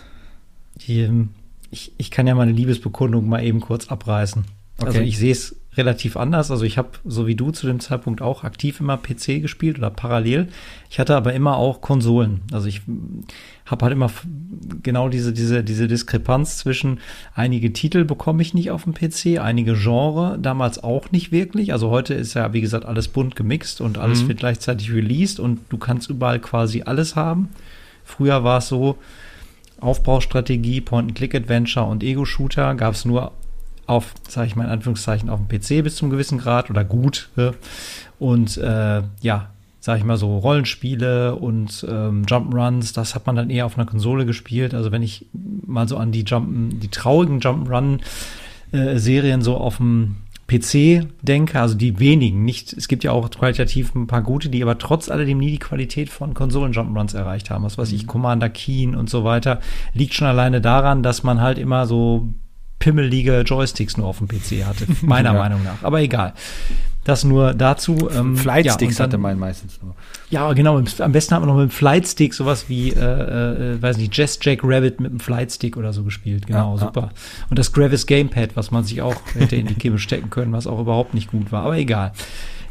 Die, 0.76 1.00
ähm, 1.00 1.30
ich, 1.70 1.92
ich 1.98 2.10
kann 2.10 2.26
ja 2.26 2.34
meine 2.34 2.52
Liebesbekundung 2.52 3.28
mal 3.28 3.42
eben 3.44 3.60
kurz 3.60 3.88
abreißen. 3.88 4.44
Also 4.78 4.98
Okay. 4.98 5.08
ich 5.08 5.18
sehe 5.18 5.32
es 5.32 5.56
relativ 5.76 6.16
anders. 6.16 6.50
Also 6.50 6.64
ich 6.64 6.78
habe, 6.78 6.88
so 7.04 7.26
wie 7.28 7.36
du 7.36 7.52
zu 7.52 7.66
dem 7.66 7.78
Zeitpunkt 7.78 8.22
auch 8.22 8.42
aktiv 8.42 8.80
immer 8.80 8.96
PC 8.96 9.40
gespielt 9.40 9.78
oder 9.78 9.90
parallel. 9.90 10.48
Ich 10.90 10.98
hatte 10.98 11.14
aber 11.14 11.32
immer 11.32 11.56
auch 11.56 11.80
Konsolen. 11.80 12.40
Also 12.52 12.66
ich 12.66 12.82
habe 13.66 13.84
halt 13.84 13.92
immer 13.92 14.10
genau 14.82 15.08
diese, 15.08 15.32
diese, 15.32 15.62
diese 15.62 15.86
Diskrepanz 15.86 16.58
zwischen 16.58 16.98
einige 17.34 17.72
Titel 17.72 18.04
bekomme 18.04 18.42
ich 18.42 18.52
nicht 18.52 18.72
auf 18.72 18.82
dem 18.82 18.94
PC, 18.94 19.38
einige 19.40 19.74
Genre 19.74 20.38
damals 20.42 20.82
auch 20.82 21.12
nicht 21.12 21.30
wirklich. 21.30 21.72
Also 21.72 21.90
heute 21.90 22.14
ist 22.14 22.34
ja, 22.34 22.52
wie 22.52 22.60
gesagt, 22.60 22.84
alles 22.84 23.06
bunt 23.06 23.36
gemixt 23.36 23.80
und 23.80 23.96
alles 23.96 24.24
Mhm. 24.24 24.28
wird 24.28 24.38
gleichzeitig 24.40 24.92
released 24.92 25.38
und 25.38 25.60
du 25.68 25.78
kannst 25.78 26.10
überall 26.10 26.40
quasi 26.40 26.82
alles 26.82 27.14
haben. 27.14 27.48
Früher 28.04 28.42
war 28.42 28.58
es 28.58 28.66
so, 28.66 28.98
Aufbaustrategie, 29.80 30.80
Point-and-Click-Adventure 30.82 31.86
und 31.86 32.02
Ego-Shooter 32.02 32.74
gab 32.74 32.94
es 32.94 33.04
nur 33.04 33.32
auf, 33.90 34.14
sage 34.28 34.46
ich 34.46 34.56
mal 34.56 34.64
in 34.64 34.70
Anführungszeichen, 34.70 35.28
auf 35.28 35.40
dem 35.40 35.48
PC 35.48 35.82
bis 35.82 35.96
zum 35.96 36.10
gewissen 36.10 36.38
Grad 36.38 36.70
oder 36.70 36.84
gut. 36.84 37.28
äh, 37.36 37.50
Und 38.18 38.56
äh, 38.56 39.02
ja, 39.20 39.50
sage 39.80 39.98
ich 39.98 40.04
mal 40.04 40.16
so, 40.16 40.38
Rollenspiele 40.38 41.34
und 41.34 41.84
ähm, 41.88 42.24
Jump'n'Runs, 42.24 42.94
das 42.94 43.14
hat 43.14 43.26
man 43.26 43.34
dann 43.34 43.50
eher 43.50 43.66
auf 43.66 43.76
einer 43.76 43.86
Konsole 43.86 44.26
gespielt. 44.26 44.74
Also 44.74 44.92
wenn 44.92 45.02
ich 45.02 45.26
mal 45.66 45.88
so 45.88 45.96
an 45.96 46.12
die 46.12 46.22
Jump, 46.22 46.80
die 46.80 46.88
traurigen 46.88 47.40
Jump'n'Run-Serien 47.40 49.42
so 49.42 49.56
auf 49.56 49.78
dem 49.78 50.16
PC 50.46 51.08
denke, 51.22 51.60
also 51.60 51.76
die 51.76 51.98
wenigen, 51.98 52.44
nicht, 52.44 52.72
es 52.72 52.86
gibt 52.88 53.04
ja 53.04 53.12
auch 53.12 53.30
qualitativ 53.30 53.94
ein 53.94 54.06
paar 54.06 54.22
gute, 54.22 54.50
die 54.50 54.62
aber 54.62 54.78
trotz 54.78 55.10
alledem 55.10 55.38
nie 55.38 55.50
die 55.50 55.58
Qualität 55.58 56.10
von 56.10 56.34
Konsolen-Jump'n'Runs 56.34 57.16
erreicht 57.16 57.50
haben. 57.50 57.64
Was 57.64 57.78
weiß 57.78 57.90
ich, 57.92 58.06
Commander 58.06 58.50
Keen 58.50 58.94
und 58.94 59.10
so 59.10 59.24
weiter, 59.24 59.60
liegt 59.94 60.14
schon 60.14 60.28
alleine 60.28 60.60
daran, 60.60 61.02
dass 61.02 61.24
man 61.24 61.40
halt 61.40 61.58
immer 61.58 61.86
so 61.86 62.28
pimmelige 62.80 63.42
Joysticks 63.42 63.96
nur 63.96 64.08
auf 64.08 64.18
dem 64.18 64.26
PC 64.26 64.64
hatte, 64.66 64.86
meiner 65.06 65.32
Ja. 65.34 65.38
Meinung 65.38 65.62
nach. 65.62 65.82
Aber 65.84 66.00
egal. 66.00 66.32
Das 67.04 67.24
nur 67.24 67.54
dazu. 67.54 68.10
Ähm, 68.14 68.36
Flightsticks 68.36 68.98
ja, 68.98 69.04
hatte 69.04 69.16
man 69.16 69.38
meistens 69.38 69.80
nur. 69.82 69.94
ja, 70.28 70.52
genau. 70.52 70.76
Am 70.98 71.12
besten 71.12 71.34
hat 71.34 71.40
man 71.40 71.48
noch 71.48 71.56
mit 71.56 71.70
dem 71.70 71.70
Flightstick 71.70 72.34
sowas 72.34 72.68
wie, 72.68 72.90
äh, 72.90 73.74
äh, 73.74 73.80
weiß 73.82 73.96
nicht, 73.96 74.14
Jazz 74.14 74.38
Jack 74.42 74.60
Rabbit 74.62 75.00
mit 75.00 75.10
dem 75.10 75.18
Flightstick 75.20 75.76
oder 75.78 75.94
so 75.94 76.04
gespielt. 76.04 76.46
Genau, 76.46 76.74
Ja, 76.74 76.80
ja. 76.80 76.86
super. 76.86 77.10
Und 77.48 77.58
das 77.58 77.72
Gravis 77.72 78.06
Gamepad, 78.06 78.54
was 78.54 78.70
man 78.70 78.84
sich 78.84 79.00
auch 79.00 79.16
hätte 79.34 79.56
in 79.56 79.66
die 79.66 79.74
Kimme 79.74 79.98
stecken 79.98 80.28
können, 80.28 80.52
was 80.52 80.66
auch 80.66 80.78
überhaupt 80.78 81.14
nicht 81.14 81.30
gut 81.30 81.50
war. 81.52 81.64
Aber 81.64 81.78
egal. 81.78 82.12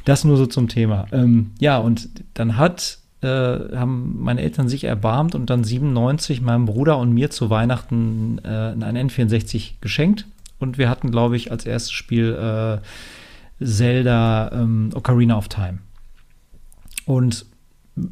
Das 0.06 0.24
nur 0.24 0.38
so 0.38 0.46
zum 0.46 0.68
Thema. 0.70 1.08
Ähm, 1.12 1.52
ja, 1.60 1.78
und 1.80 2.08
dann 2.36 2.56
hat, 2.56 2.99
äh, 3.22 3.28
haben 3.28 4.18
meine 4.22 4.42
Eltern 4.42 4.70
sich 4.70 4.86
erbarmt 4.86 5.36
und 5.36 5.50
dann 5.50 5.64
97 5.64 6.42
meinem 6.42 6.66
Bruder 6.66 6.98
und 6.98 7.14
mir 7.14 7.30
zu 7.30 7.50
Weihnachten 7.50 8.40
äh, 8.44 8.48
ein 8.48 9.10
N64 9.10 9.74
geschenkt. 9.82 10.26
Und 10.60 10.78
wir 10.78 10.90
hatten, 10.90 11.12
glaube 11.12 11.38
ich, 11.38 11.52
als 11.52 11.66
erstes 11.66 11.92
Spiel 11.92 12.34
äh, 12.36 13.66
Zelda 13.66 14.52
ähm, 14.54 14.92
Ocarina 14.94 15.38
of 15.38 15.48
Time. 15.48 15.80
Und 17.06 17.46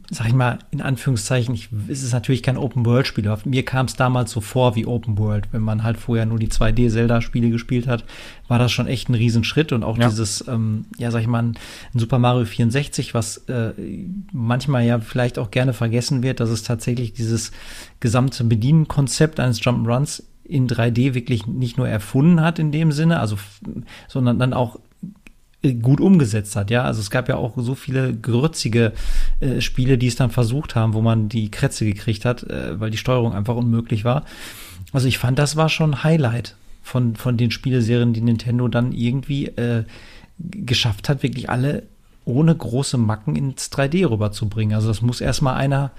sag 0.10 0.28
ich 0.28 0.34
mal, 0.34 0.60
in 0.72 0.82
Anführungszeichen, 0.82 1.54
ich, 1.54 1.70
es 1.88 2.04
ist 2.04 2.14
natürlich 2.14 2.44
kein 2.44 2.58
Open-World-Spiel, 2.58 3.32
mir 3.46 3.66
kam 3.66 3.86
es 3.86 3.96
damals 3.96 4.32
so 4.32 4.42
vor 4.42 4.76
wie 4.76 4.86
Open-World. 4.86 5.50
Wenn 5.52 5.62
man 5.62 5.84
halt 5.84 5.98
vorher 5.98 6.26
nur 6.26 6.40
die 6.40 6.50
2D-Zelda-Spiele 6.50 7.50
gespielt 7.50 7.88
hat, 7.88 8.04
war 8.48 8.60
das 8.60 8.72
schon 8.72 8.88
echt 8.88 9.10
ein 9.10 9.16
Riesenschritt 9.16 9.72
und 9.72 9.84
auch 9.84 9.98
Ja. 9.98 10.10
dieses, 10.10 10.46
ähm, 10.48 10.86
ja, 10.98 11.12
sag 11.12 11.22
ich 11.22 11.28
mal, 11.28 11.44
ein 11.44 11.58
Super 11.94 12.20
Mario 12.20 12.46
64, 12.46 13.14
was 13.14 13.38
äh, 13.50 13.72
manchmal 14.32 14.86
ja 14.86 15.00
vielleicht 15.00 15.40
auch 15.40 15.52
gerne 15.52 15.74
vergessen 15.74 16.24
wird, 16.24 16.40
dass 16.40 16.50
es 16.50 16.64
tatsächlich 16.64 17.14
dieses 17.14 17.52
gesamte 18.00 18.44
Bedienkonzept 18.44 19.40
eines 19.40 19.62
Jump'n'Runs 19.62 20.24
in 20.44 20.68
3D 20.68 21.14
wirklich 21.14 21.46
nicht 21.46 21.78
nur 21.78 21.90
erfunden 21.90 22.40
hat 22.42 22.58
in 22.60 22.72
dem 22.72 22.92
Sinne, 22.94 23.20
also, 23.20 23.38
sondern 24.08 24.40
dann 24.40 24.54
auch 24.54 24.80
gut 25.76 26.02
umgesetzt 26.02 26.56
hat, 26.56 26.70
ja. 26.72 26.84
Also 26.84 27.00
es 27.02 27.10
gab 27.10 27.30
ja 27.30 27.36
auch 27.36 27.54
so 27.58 27.76
viele 27.76 28.14
grützige 28.14 28.94
äh, 29.40 29.62
Spiele, 29.62 29.98
die 29.98 30.08
es 30.08 30.16
dann 30.16 30.30
versucht 30.30 30.76
haben, 30.76 30.94
wo 30.94 31.02
man 31.02 31.30
die 31.30 31.52
Krätze 31.52 31.86
gekriegt 31.86 32.26
hat, 32.26 32.44
äh, 32.44 32.80
weil 32.80 32.92
die 32.92 32.98
Steuerung 32.98 33.34
einfach 33.34 33.56
unmöglich 33.56 34.04
war. 34.04 34.26
Also 34.94 35.08
ich 35.08 35.18
fand, 35.18 35.40
das 35.40 35.56
war 35.56 35.70
schon 35.70 36.04
Highlight 36.04 36.56
von, 36.82 37.16
von 37.16 37.38
den 37.38 37.52
Spieleserien, 37.52 38.14
die 38.14 38.22
Nintendo 38.22 38.68
dann 38.68 38.92
irgendwie 38.94 39.48
äh, 39.48 39.84
geschafft 40.40 41.10
hat, 41.10 41.24
wirklich 41.24 41.50
alle 41.50 41.84
ohne 42.28 42.54
große 42.54 42.98
Macken 42.98 43.36
ins 43.36 43.72
3D 43.72 44.10
rüberzubringen. 44.10 44.76
Also 44.76 44.90
das 44.90 45.02
muss 45.02 45.22
erstmal 45.22 45.56
einer 45.56 45.92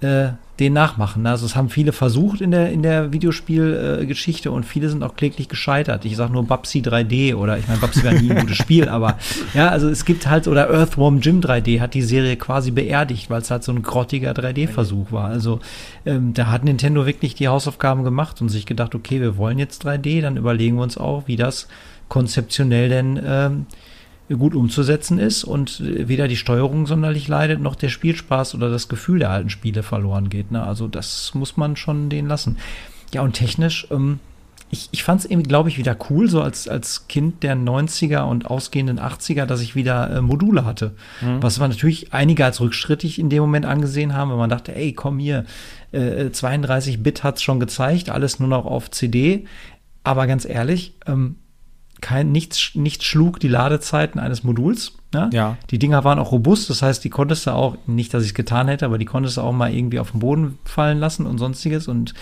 äh, 0.00 0.30
den 0.58 0.72
nachmachen. 0.72 1.26
Also 1.26 1.46
es 1.46 1.54
haben 1.54 1.70
viele 1.70 1.92
versucht 1.92 2.40
in 2.40 2.50
der, 2.50 2.70
in 2.70 2.82
der 2.82 3.12
Videospielgeschichte 3.12 4.48
äh, 4.48 4.52
und 4.52 4.64
viele 4.64 4.90
sind 4.90 5.02
auch 5.04 5.14
kläglich 5.14 5.48
gescheitert. 5.48 6.04
Ich 6.04 6.16
sage 6.16 6.32
nur 6.32 6.44
Babsy 6.44 6.80
3D 6.80 7.36
oder 7.36 7.56
ich 7.56 7.68
meine, 7.68 7.80
Babsy 7.80 8.04
war 8.04 8.12
nie 8.12 8.30
ein 8.30 8.40
gutes 8.40 8.56
Spiel, 8.56 8.88
aber 8.88 9.16
ja, 9.54 9.68
also 9.68 9.88
es 9.88 10.04
gibt 10.04 10.26
halt, 10.26 10.48
oder 10.48 10.68
Earthworm 10.68 11.20
Jim 11.20 11.40
3D 11.40 11.80
hat 11.80 11.94
die 11.94 12.02
Serie 12.02 12.36
quasi 12.36 12.72
beerdigt, 12.72 13.30
weil 13.30 13.40
es 13.40 13.50
halt 13.50 13.62
so 13.62 13.72
ein 13.72 13.82
grottiger 13.82 14.32
3D-Versuch 14.32 15.12
war. 15.12 15.28
Also 15.28 15.60
ähm, 16.04 16.34
da 16.34 16.48
hat 16.48 16.64
Nintendo 16.64 17.06
wirklich 17.06 17.36
die 17.36 17.48
Hausaufgaben 17.48 18.02
gemacht 18.02 18.42
und 18.42 18.48
sich 18.48 18.66
gedacht, 18.66 18.94
okay, 18.94 19.20
wir 19.20 19.36
wollen 19.36 19.58
jetzt 19.58 19.86
3D, 19.86 20.20
dann 20.20 20.36
überlegen 20.36 20.76
wir 20.76 20.82
uns 20.82 20.98
auch, 20.98 21.28
wie 21.28 21.36
das 21.36 21.68
konzeptionell 22.08 22.88
denn 22.88 23.20
ähm, 23.24 23.66
gut 24.36 24.54
umzusetzen 24.54 25.18
ist 25.18 25.44
und 25.44 25.80
weder 25.80 26.28
die 26.28 26.36
Steuerung 26.36 26.86
sonderlich 26.86 27.26
leidet, 27.28 27.60
noch 27.60 27.74
der 27.74 27.88
Spielspaß 27.88 28.54
oder 28.54 28.70
das 28.70 28.88
Gefühl 28.88 29.18
der 29.18 29.30
alten 29.30 29.50
Spiele 29.50 29.82
verloren 29.82 30.28
geht. 30.28 30.52
Ne? 30.52 30.62
Also 30.62 30.88
das 30.88 31.34
muss 31.34 31.56
man 31.56 31.76
schon 31.76 32.08
denen 32.08 32.28
lassen. 32.28 32.58
Ja, 33.12 33.22
und 33.22 33.32
technisch, 33.32 33.88
ähm, 33.90 34.20
ich, 34.70 34.88
ich 34.92 35.02
fand 35.02 35.20
es 35.20 35.30
irgendwie, 35.30 35.48
glaube 35.48 35.68
ich, 35.68 35.78
wieder 35.78 35.96
cool, 36.08 36.30
so 36.30 36.42
als, 36.42 36.68
als 36.68 37.08
Kind 37.08 37.42
der 37.42 37.56
90er 37.56 38.22
und 38.22 38.46
ausgehenden 38.48 39.00
80er, 39.00 39.46
dass 39.46 39.60
ich 39.60 39.74
wieder 39.74 40.10
äh, 40.10 40.20
Module 40.20 40.64
hatte. 40.64 40.94
Was 41.40 41.58
man 41.58 41.70
natürlich 41.70 42.12
einige 42.12 42.44
als 42.44 42.60
rückschrittig 42.60 43.18
in 43.18 43.30
dem 43.30 43.40
Moment 43.40 43.66
angesehen 43.66 44.14
haben, 44.14 44.30
weil 44.30 44.38
man 44.38 44.50
dachte, 44.50 44.74
ey, 44.74 44.92
komm 44.92 45.18
hier, 45.18 45.44
äh, 45.90 46.26
32-Bit 46.26 47.24
hat's 47.24 47.42
schon 47.42 47.58
gezeigt, 47.58 48.10
alles 48.10 48.38
nur 48.38 48.48
noch 48.48 48.64
auf 48.64 48.92
CD. 48.92 49.46
Aber 50.04 50.28
ganz 50.28 50.44
ehrlich, 50.44 50.94
ähm, 51.06 51.34
kein, 52.00 52.32
nichts, 52.32 52.72
nichts 52.74 53.04
schlug 53.04 53.40
die 53.40 53.48
Ladezeiten 53.48 54.20
eines 54.20 54.44
Moduls. 54.44 54.92
Ne? 55.12 55.30
Ja. 55.32 55.56
Die 55.70 55.78
Dinger 55.78 56.04
waren 56.04 56.18
auch 56.18 56.32
robust, 56.32 56.70
das 56.70 56.82
heißt, 56.82 57.02
die 57.02 57.10
konntest 57.10 57.46
du 57.46 57.50
auch, 57.52 57.76
nicht, 57.86 58.14
dass 58.14 58.22
ich 58.22 58.30
es 58.30 58.34
getan 58.34 58.68
hätte, 58.68 58.84
aber 58.84 58.98
die 58.98 59.04
konntest 59.04 59.36
du 59.36 59.40
auch 59.40 59.52
mal 59.52 59.72
irgendwie 59.72 59.98
auf 59.98 60.12
den 60.12 60.20
Boden 60.20 60.58
fallen 60.64 60.98
lassen 60.98 61.26
und 61.26 61.38
sonstiges. 61.38 61.88
Und 61.88 62.14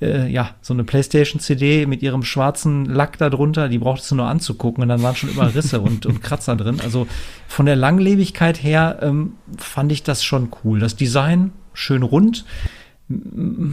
äh, 0.00 0.28
ja, 0.30 0.50
so 0.60 0.74
eine 0.74 0.84
PlayStation-CD 0.84 1.86
mit 1.86 2.02
ihrem 2.02 2.22
schwarzen 2.22 2.84
Lack 2.84 3.18
da 3.18 3.30
drunter, 3.30 3.68
die 3.68 3.78
brauchtest 3.78 4.10
du 4.10 4.16
nur 4.16 4.26
anzugucken 4.26 4.82
und 4.82 4.88
dann 4.88 5.02
waren 5.02 5.16
schon 5.16 5.30
überall 5.30 5.50
Risse 5.50 5.80
und, 5.80 6.06
und 6.06 6.22
Kratzer 6.22 6.56
drin. 6.56 6.80
Also 6.82 7.06
von 7.48 7.66
der 7.66 7.76
Langlebigkeit 7.76 8.62
her 8.62 8.98
ähm, 9.02 9.34
fand 9.56 9.92
ich 9.92 10.02
das 10.02 10.22
schon 10.22 10.48
cool. 10.64 10.80
Das 10.80 10.96
Design 10.96 11.52
schön 11.72 12.02
rund. 12.02 12.44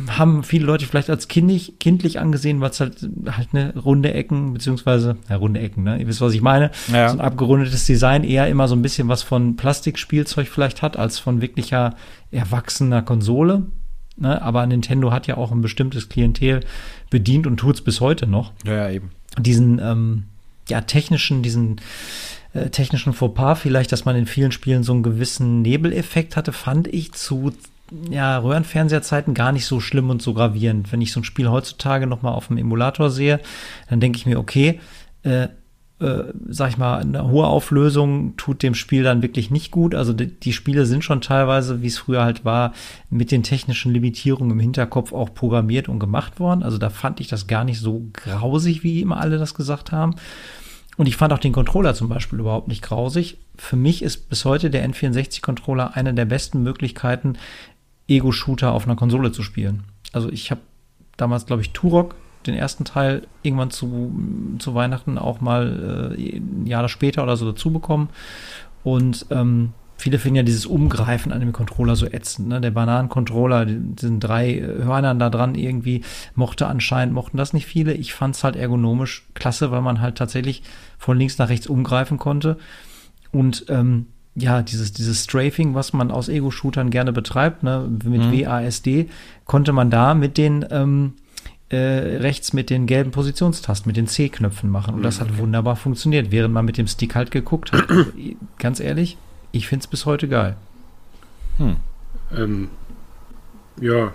Haben 0.10 0.44
viele 0.44 0.66
Leute 0.66 0.86
vielleicht 0.86 1.10
als 1.10 1.30
kindlich, 1.30 1.80
kindlich 1.80 2.20
angesehen, 2.20 2.60
weil 2.60 2.72
es 2.72 2.82
halt, 2.82 3.08
halt 3.30 3.50
eine 3.54 3.78
runde 3.78 4.14
Ecken, 4.14 4.54
beziehungsweise, 4.54 5.16
ja, 5.30 5.38
runde 5.38 5.62
Ecken, 5.62 5.84
ne? 5.84 6.00
Ihr 6.00 6.08
wisst, 6.08 6.20
was 6.20 6.34
ich 6.34 6.42
meine. 6.42 6.72
Ja. 6.92 7.10
So 7.10 7.16
ein 7.16 7.22
abgerundetes 7.22 7.86
Design 7.86 8.26
eher 8.26 8.50
immer 8.50 8.68
so 8.68 8.76
ein 8.76 8.82
bisschen 8.82 9.08
was 9.08 9.24
von 9.24 9.56
Plastikspielzeug 9.56 10.50
vielleicht 10.50 10.82
hat, 10.82 10.98
als 10.98 11.18
von 11.18 11.40
wirklicher 11.40 11.96
erwachsener 12.32 13.02
Konsole. 13.04 13.64
Ne? 14.18 14.42
Aber 14.42 14.66
Nintendo 14.66 15.12
hat 15.12 15.28
ja 15.28 15.38
auch 15.38 15.52
ein 15.52 15.62
bestimmtes 15.62 16.10
Klientel 16.10 16.60
bedient 17.10 17.48
und 17.48 17.58
tut 17.58 17.76
es 17.76 17.82
bis 17.82 18.02
heute 18.02 18.28
noch. 18.28 18.52
Ja, 18.66 18.74
ja, 18.74 18.90
eben. 18.90 19.12
Diesen, 19.40 19.80
ähm, 19.80 20.24
ja, 20.68 20.82
technischen, 20.82 21.42
diesen 21.42 21.80
äh, 22.54 22.70
technischen 22.70 23.14
Fauxpas 23.14 23.56
vielleicht, 23.56 23.94
dass 23.94 24.04
man 24.04 24.18
in 24.18 24.26
vielen 24.26 24.52
Spielen 24.52 24.84
so 24.84 24.92
einen 24.92 25.04
gewissen 25.04 25.62
Nebeleffekt 25.62 26.36
hatte, 26.36 26.52
fand 26.52 26.88
ich 26.88 27.14
zu 27.14 27.54
ja, 28.10 28.38
Röhrenfernseherzeiten 28.38 29.34
gar 29.34 29.52
nicht 29.52 29.66
so 29.66 29.80
schlimm 29.80 30.10
und 30.10 30.22
so 30.22 30.34
gravierend. 30.34 30.92
Wenn 30.92 31.02
ich 31.02 31.12
so 31.12 31.20
ein 31.20 31.26
Spiel 31.26 31.50
heutzutage 31.50 32.08
noch 32.08 32.22
mal 32.22 32.32
auf 32.32 32.48
dem 32.48 32.58
Emulator 32.58 33.10
sehe, 33.10 33.40
dann 33.90 34.00
denke 34.00 34.18
ich 34.18 34.26
mir, 34.26 34.40
okay, 34.40 34.80
äh, 35.24 35.48
äh, 36.02 36.34
sag 36.50 36.70
ich 36.70 36.78
mal, 36.78 37.00
eine 37.00 37.30
hohe 37.30 37.46
Auflösung 37.46 38.36
tut 38.36 38.64
dem 38.64 38.74
Spiel 38.74 39.04
dann 39.04 39.22
wirklich 39.22 39.52
nicht 39.52 39.72
gut. 39.72 39.94
Also 39.94 40.14
die, 40.14 40.28
die 40.28 40.54
Spiele 40.54 40.86
sind 40.86 41.04
schon 41.04 41.22
teilweise, 41.22 41.82
wie 41.82 41.88
es 41.88 42.00
früher 42.00 42.24
halt 42.24 42.44
war, 42.44 42.74
mit 43.10 43.32
den 43.32 43.44
technischen 43.44 43.94
Limitierungen 43.94 44.54
im 44.54 44.60
Hinterkopf 44.60 45.14
auch 45.14 45.34
programmiert 45.34 45.90
und 45.90 46.00
gemacht 46.00 46.40
worden. 46.40 46.64
Also 46.64 46.78
da 46.78 46.90
fand 46.90 47.20
ich 47.20 47.28
das 47.28 47.46
gar 47.46 47.64
nicht 47.64 47.80
so 47.80 48.08
grausig, 48.14 48.84
wie 48.84 49.02
immer 49.02 49.20
alle 49.20 49.38
das 49.38 49.54
gesagt 49.54 49.92
haben. 49.92 50.16
Und 50.98 51.08
ich 51.08 51.18
fand 51.18 51.34
auch 51.34 51.40
den 51.40 51.54
Controller 51.54 51.94
zum 51.94 52.10
Beispiel 52.10 52.40
überhaupt 52.40 52.68
nicht 52.68 52.82
grausig. 52.82 53.38
Für 53.56 53.76
mich 53.76 54.02
ist 54.02 54.30
bis 54.30 54.44
heute 54.44 54.70
der 54.70 54.88
N64-Controller 54.90 55.96
eine 55.96 56.14
der 56.14 56.26
besten 56.26 56.64
Möglichkeiten, 56.64 57.38
Ego-Shooter 58.12 58.72
auf 58.72 58.86
einer 58.86 58.96
Konsole 58.96 59.32
zu 59.32 59.44
spielen. 59.44 59.84
Also 60.12 60.30
ich 60.30 60.52
habe 60.52 60.62
damals, 61.18 61.46
glaube 61.46 61.62
ich, 61.62 61.72
Turok, 61.72 62.16
den 62.46 62.56
ersten 62.56 62.86
Teil, 62.86 63.28
irgendwann 63.44 63.72
zu, 63.72 64.12
zu 64.60 64.74
Weihnachten 64.74 65.18
auch 65.18 65.42
mal 65.42 66.16
äh, 66.18 66.38
ein 66.38 66.66
Jahr 66.66 66.88
später 66.90 67.24
oder 67.24 67.38
so 67.38 67.52
dazu 67.52 67.72
bekommen. 67.72 68.10
Und 68.84 69.28
ähm, 69.30 69.74
viele 69.98 70.18
finden 70.18 70.38
ja 70.38 70.44
dieses 70.44 70.66
Umgreifen 70.66 71.32
an 71.32 71.40
dem 71.40 71.54
Controller 71.54 71.96
so 71.96 72.08
ätzend. 72.08 72.48
Ne? 72.48 72.60
Der 72.60 72.72
Bananencontroller, 72.72 73.68
sind 74.00 74.20
drei 74.20 74.60
Hörnern 74.60 75.20
da 75.20 75.30
dran 75.30 75.54
irgendwie, 75.56 76.04
mochte 76.34 76.66
anscheinend, 76.68 77.14
mochten 77.14 77.38
das 77.38 77.54
nicht 77.54 77.68
viele. 77.68 77.94
Ich 77.94 78.14
fand 78.14 78.36
es 78.36 78.44
halt 78.44 78.56
ergonomisch 78.56 79.28
klasse, 79.36 79.72
weil 79.72 79.82
man 79.82 80.02
halt 80.02 80.18
tatsächlich 80.18 80.64
von 80.98 81.18
links 81.18 81.38
nach 81.38 81.50
rechts 81.50 81.68
umgreifen 81.68 82.18
konnte. 82.18 82.58
Und 83.32 83.66
ähm, 83.70 84.08
ja, 84.36 84.62
dieses, 84.62 84.94
dieses 84.94 85.24
Strafing, 85.24 85.76
was 85.76 85.94
man 85.94 86.12
aus 86.12 86.30
Ego-Shootern 86.30 86.90
gerne 86.90 87.12
betreibt, 87.12 87.64
ne, 87.64 87.88
mit 88.04 88.22
mhm. 88.22 88.32
WASD, 88.32 89.10
konnte 89.46 89.74
man 89.74 89.90
da 89.90 90.14
mit 90.14 90.38
den 90.38 90.66
ähm, 90.72 91.14
äh, 91.70 92.18
rechts 92.18 92.54
mit 92.54 92.70
den 92.70 92.86
gelben 92.86 93.12
Positionstasten, 93.12 93.90
mit 93.90 93.98
den 93.98 94.08
C-Knöpfen 94.08 94.70
machen. 94.70 94.94
Und 94.94 95.04
das 95.04 95.20
hat 95.22 95.32
mhm. 95.32 95.38
wunderbar 95.40 95.76
funktioniert, 95.76 96.32
während 96.32 96.54
man 96.54 96.66
mit 96.66 96.78
dem 96.78 96.88
Stick 96.88 97.16
halt 97.16 97.32
geguckt 97.32 97.72
hat. 97.72 97.86
Ganz 98.58 98.80
ehrlich, 98.80 99.18
ich 99.52 99.68
finde 99.68 99.84
es 99.84 99.88
bis 99.88 100.06
heute 100.06 100.28
geil. 100.28 100.56
Hm. 101.58 101.78
Ähm, 102.36 102.70
ja, 103.80 104.14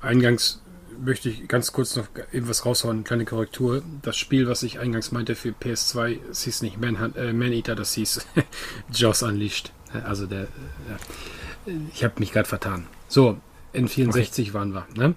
eingangs 0.00 0.60
möchte 1.00 1.28
ich 1.28 1.48
ganz 1.48 1.72
kurz 1.72 1.96
noch 1.96 2.06
etwas 2.32 2.66
raushauen, 2.66 2.96
eine 2.96 3.04
kleine 3.04 3.24
Korrektur. 3.24 3.82
Das 4.02 4.16
Spiel, 4.16 4.48
was 4.48 4.62
ich 4.62 4.78
eingangs 4.78 5.12
meinte 5.12 5.34
für 5.34 5.50
PS2, 5.50 6.18
es 6.30 6.42
hieß 6.44 6.62
nicht 6.62 6.80
Man, 6.80 7.14
äh, 7.14 7.32
Man 7.32 7.52
Eater, 7.52 7.74
das 7.74 7.94
hieß 7.94 8.26
Jaws 8.92 9.22
Unleashed. 9.22 9.72
Also 10.04 10.26
der, 10.26 10.42
äh, 10.42 11.72
ich 11.92 12.04
habe 12.04 12.14
mich 12.18 12.32
gerade 12.32 12.48
vertan. 12.48 12.86
So, 13.08 13.38
N64 13.74 14.42
okay. 14.42 14.54
waren 14.54 14.72
wir. 14.72 14.86
Ne? 14.94 15.14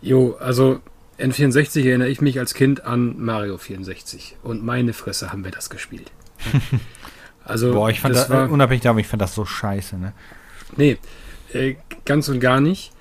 Jo, 0.00 0.36
also 0.40 0.80
N64 1.18 1.86
erinnere 1.86 2.08
ich 2.08 2.20
mich 2.20 2.38
als 2.38 2.54
Kind 2.54 2.84
an 2.84 3.18
Mario 3.18 3.58
64 3.58 4.36
und 4.42 4.64
meine 4.64 4.92
Fresse 4.92 5.32
haben 5.32 5.44
wir 5.44 5.50
das 5.52 5.70
gespielt. 5.70 6.10
Also, 7.44 7.72
Boah, 7.72 7.90
ich 7.90 8.00
fand 8.00 8.14
das, 8.14 8.28
das 8.28 8.30
war, 8.30 8.50
unabhängig 8.50 8.82
davon, 8.82 9.00
ich 9.00 9.08
fand 9.08 9.20
das 9.20 9.34
so 9.34 9.44
scheiße, 9.44 9.98
ne? 9.98 10.12
Nee, 10.76 10.98
äh, 11.52 11.74
ganz 12.04 12.28
und 12.28 12.38
gar 12.38 12.60
nicht. 12.60 12.92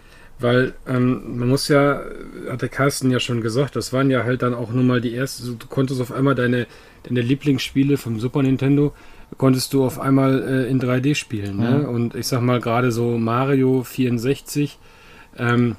Weil 0.41 0.73
ähm, 0.87 1.37
man 1.37 1.49
muss 1.49 1.67
ja, 1.67 2.01
hat 2.49 2.61
der 2.61 2.69
Carsten 2.69 3.11
ja 3.11 3.19
schon 3.19 3.41
gesagt, 3.41 3.75
das 3.75 3.93
waren 3.93 4.09
ja 4.09 4.23
halt 4.23 4.41
dann 4.41 4.53
auch 4.53 4.71
nur 4.71 4.83
mal 4.83 5.01
die 5.01 5.15
ersten, 5.15 5.59
du 5.59 5.67
konntest 5.67 6.01
auf 6.01 6.11
einmal 6.11 6.35
deine, 6.35 6.67
deine 7.03 7.21
Lieblingsspiele 7.21 7.97
vom 7.97 8.19
Super 8.19 8.41
Nintendo, 8.41 8.93
konntest 9.37 9.73
du 9.73 9.83
auf 9.83 9.99
einmal 9.99 10.41
äh, 10.41 10.69
in 10.69 10.81
3D 10.81 11.15
spielen. 11.15 11.57
Ne? 11.57 11.79
Mhm. 11.79 11.85
Und 11.85 12.15
ich 12.15 12.27
sag 12.27 12.41
mal 12.41 12.59
gerade 12.59 12.91
so 12.91 13.17
Mario 13.17 13.83
64, 13.83 14.77
ähm, 15.37 15.75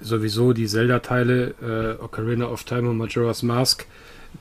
sowieso 0.00 0.52
die 0.52 0.66
Zelda-Teile, 0.66 1.54
äh, 1.62 2.02
Ocarina 2.02 2.46
of 2.46 2.64
Time 2.64 2.88
und 2.88 2.96
Majora's 2.96 3.42
Mask, 3.42 3.86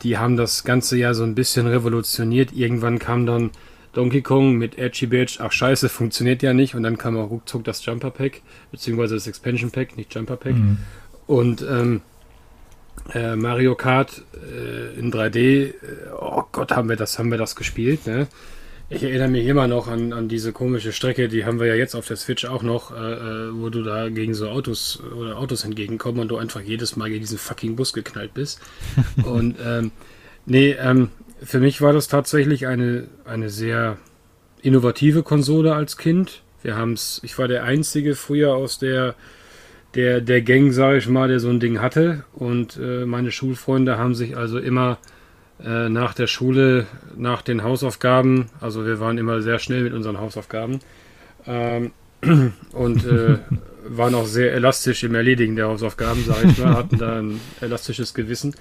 die 0.01 0.17
haben 0.17 0.37
das 0.37 0.63
ganze 0.63 0.97
ja 0.97 1.13
so 1.13 1.23
ein 1.23 1.35
bisschen 1.35 1.67
revolutioniert. 1.67 2.51
Irgendwann 2.53 2.99
kam 2.99 3.25
dann 3.25 3.51
Donkey 3.93 4.21
Kong 4.21 4.57
mit 4.57 4.77
Edgy 4.77 5.07
Badge, 5.07 5.37
ach 5.39 5.51
scheiße, 5.51 5.87
funktioniert 5.87 6.43
ja 6.43 6.53
nicht. 6.53 6.75
Und 6.75 6.83
dann 6.83 6.97
kam 6.97 7.17
auch 7.17 7.29
ruckzuck 7.29 7.63
das 7.63 7.85
Jumper 7.85 8.11
Pack, 8.11 8.41
beziehungsweise 8.71 9.15
das 9.15 9.27
Expansion 9.27 9.71
Pack, 9.71 9.95
nicht 9.97 10.13
Jumper 10.13 10.35
Pack. 10.35 10.55
Mhm. 10.55 10.77
Und 11.27 11.61
ähm, 11.61 12.01
äh, 13.13 13.35
Mario 13.35 13.75
Kart 13.75 14.23
äh, 14.33 14.99
in 14.99 15.11
3D, 15.11 15.37
äh, 15.37 15.73
oh 16.19 16.43
Gott, 16.51 16.71
haben 16.71 16.89
wir 16.89 16.95
das, 16.95 17.19
haben 17.19 17.31
wir 17.31 17.37
das 17.37 17.55
gespielt, 17.55 18.07
ne? 18.07 18.27
Ich 18.89 19.01
erinnere 19.01 19.29
mich 19.29 19.47
immer 19.47 19.67
noch 19.67 19.87
an, 19.87 20.13
an 20.13 20.27
diese 20.27 20.51
komische 20.51 20.91
Strecke, 20.91 21.27
die 21.27 21.45
haben 21.45 21.59
wir 21.59 21.67
ja 21.67 21.73
jetzt 21.73 21.95
auf 21.95 22.05
der 22.05 22.17
Switch 22.17 22.45
auch 22.45 22.61
noch, 22.61 22.91
äh, 22.91 22.95
äh, 22.95 23.49
wo 23.53 23.69
du 23.69 23.81
da 23.81 24.09
gegen 24.09 24.33
so 24.33 24.49
Autos 24.49 25.01
oder 25.17 25.37
Autos 25.37 25.63
entgegenkommst 25.63 26.21
und 26.21 26.27
du 26.27 26.37
einfach 26.37 26.61
jedes 26.61 26.95
Mal 26.95 27.09
gegen 27.09 27.21
diesen 27.21 27.37
fucking 27.37 27.75
Bus 27.75 27.93
geknallt 27.93 28.33
bist. 28.33 28.59
und 29.25 29.55
ähm, 29.65 29.91
nee, 30.45 30.71
ähm, 30.71 31.09
für 31.43 31.59
mich 31.59 31.81
war 31.81 31.93
das 31.93 32.07
tatsächlich 32.07 32.67
eine, 32.67 33.07
eine 33.25 33.49
sehr 33.49 33.97
innovative 34.61 35.23
Konsole 35.23 35.75
als 35.75 35.97
Kind. 35.97 36.41
Wir 36.61 36.77
haben's, 36.77 37.19
ich 37.23 37.37
war 37.37 37.47
der 37.47 37.63
einzige 37.63 38.15
früher 38.15 38.55
aus 38.55 38.79
der, 38.79 39.15
der, 39.95 40.21
der 40.21 40.41
Gang, 40.41 40.71
sage 40.71 40.97
ich 40.97 41.07
mal, 41.07 41.27
der 41.27 41.39
so 41.39 41.49
ein 41.49 41.59
Ding 41.59 41.81
hatte. 41.81 42.23
Und 42.33 42.77
äh, 42.77 43.05
meine 43.05 43.31
Schulfreunde 43.31 43.97
haben 43.97 44.15
sich 44.15 44.37
also 44.37 44.57
immer 44.57 44.97
äh, 45.63 45.89
nach 45.89 46.13
der 46.13 46.27
Schule, 46.27 46.87
nach 47.15 47.41
den 47.41 47.63
Hausaufgaben, 47.63 48.49
also 48.59 48.85
wir 48.85 48.99
waren 48.99 49.17
immer 49.17 49.41
sehr 49.41 49.59
schnell 49.59 49.83
mit 49.83 49.93
unseren 49.93 50.19
Hausaufgaben 50.19 50.79
ähm, 51.45 51.91
und 52.71 53.05
äh, 53.05 53.37
waren 53.87 54.15
auch 54.15 54.25
sehr 54.25 54.53
elastisch 54.53 55.03
im 55.03 55.13
Erledigen 55.13 55.55
der 55.55 55.67
Hausaufgaben, 55.67 56.23
sage 56.23 56.47
ich 56.47 56.57
mal, 56.57 56.75
hatten 56.75 56.97
da 56.97 57.19
ein 57.19 57.39
elastisches 57.59 58.13
Gewissen 58.13 58.55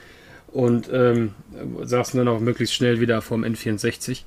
und 0.52 0.90
ähm, 0.92 1.34
saßen 1.82 2.18
dann 2.18 2.28
auch 2.28 2.40
möglichst 2.40 2.74
schnell 2.74 3.00
wieder 3.00 3.22
vorm 3.22 3.44
N64. 3.44 4.22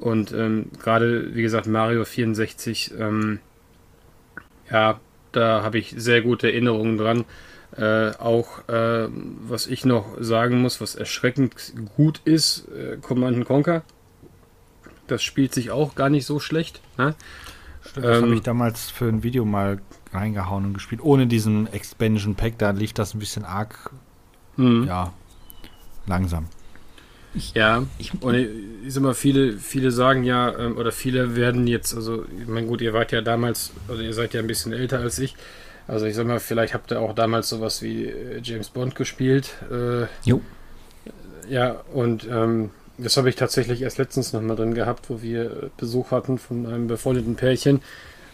Und 0.00 0.32
ähm, 0.32 0.70
gerade, 0.82 1.34
wie 1.34 1.42
gesagt, 1.42 1.66
Mario 1.66 2.04
64, 2.04 2.92
ähm, 2.98 3.38
ja, 4.70 4.98
da 5.32 5.62
habe 5.62 5.78
ich 5.78 5.94
sehr 5.96 6.22
gute 6.22 6.48
Erinnerungen 6.48 6.96
dran. 6.96 7.24
Äh, 7.76 8.16
auch, 8.16 8.68
äh, 8.68 9.08
was 9.46 9.68
ich 9.68 9.84
noch 9.84 10.16
sagen 10.18 10.60
muss, 10.60 10.80
was 10.80 10.96
erschreckend 10.96 11.72
gut 11.96 12.20
ist, 12.24 12.66
äh, 12.68 12.96
Command 12.96 13.44
Conquer. 13.44 13.82
Das 15.06 15.22
spielt 15.22 15.54
sich 15.54 15.70
auch 15.70 15.94
gar 15.94 16.08
nicht 16.08 16.26
so 16.26 16.40
schlecht. 16.40 16.80
Ne? 16.98 17.14
Stimmt, 17.82 18.06
das 18.06 18.18
ähm, 18.18 18.24
habe 18.24 18.34
ich 18.34 18.42
damals 18.42 18.90
für 18.90 19.06
ein 19.06 19.22
Video 19.22 19.44
mal 19.44 19.80
reingehauen 20.12 20.64
und 20.64 20.74
gespielt. 20.74 21.00
Ohne 21.02 21.28
diesen 21.28 21.72
Expansion 21.72 22.34
Pack, 22.34 22.58
da 22.58 22.70
lief 22.70 22.92
das 22.92 23.14
ein 23.14 23.20
bisschen 23.20 23.44
arg. 23.44 23.92
Mhm. 24.56 24.84
Ja, 24.88 25.12
langsam. 26.10 26.46
Ich, 27.32 27.54
ja, 27.54 27.84
ich, 27.98 28.12
und 28.20 28.34
ich 28.34 28.92
sag 28.92 29.02
mal, 29.02 29.14
viele, 29.14 29.56
viele 29.56 29.92
sagen 29.92 30.24
ja, 30.24 30.56
ähm, 30.58 30.76
oder 30.76 30.90
viele 30.90 31.36
werden 31.36 31.66
jetzt, 31.66 31.94
also, 31.94 32.24
ich 32.40 32.48
meine, 32.48 32.66
gut, 32.66 32.80
ihr 32.80 32.92
wart 32.92 33.12
ja 33.12 33.20
damals, 33.20 33.70
oder 33.88 34.00
ihr 34.00 34.12
seid 34.12 34.34
ja 34.34 34.40
ein 34.40 34.48
bisschen 34.48 34.72
älter 34.72 34.98
als 34.98 35.18
ich. 35.18 35.36
Also, 35.86 36.06
ich 36.06 36.14
sag 36.14 36.26
mal, 36.26 36.40
vielleicht 36.40 36.74
habt 36.74 36.90
ihr 36.90 37.00
auch 37.00 37.14
damals 37.14 37.48
sowas 37.48 37.82
wie 37.82 38.06
äh, 38.06 38.40
James 38.42 38.70
Bond 38.70 38.96
gespielt. 38.96 39.54
Äh, 39.70 40.06
jo. 40.24 40.40
Ja, 41.48 41.82
und 41.92 42.28
ähm, 42.28 42.70
das 42.98 43.16
habe 43.16 43.28
ich 43.28 43.36
tatsächlich 43.36 43.82
erst 43.82 43.98
letztens 43.98 44.32
nochmal 44.32 44.56
drin 44.56 44.74
gehabt, 44.74 45.08
wo 45.08 45.22
wir 45.22 45.70
Besuch 45.76 46.10
hatten 46.10 46.38
von 46.38 46.66
einem 46.66 46.86
befreundeten 46.88 47.36
Pärchen. 47.36 47.80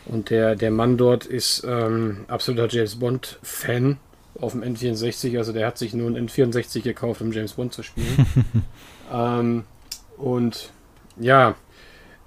Und 0.07 0.31
der, 0.31 0.55
der 0.55 0.71
Mann 0.71 0.97
dort 0.97 1.27
ist 1.27 1.65
ähm, 1.69 2.25
absoluter 2.29 2.69
James 2.69 2.97
Bond-Fan 2.97 3.99
auf 4.41 4.53
dem 4.53 4.63
N64. 4.63 5.37
Also 5.39 5.53
der 5.53 5.67
hat 5.67 5.79
sich 5.79 5.95
nur 5.95 6.11
ein 6.11 6.29
N64 6.29 6.83
gekauft, 6.83 7.21
um 7.21 7.33
James 7.33 7.55
Bond 7.55 7.73
zu 7.73 7.83
spielen. 7.83 8.27
ähm, 9.13 9.65
und 10.17 10.71
ja, 11.19 11.55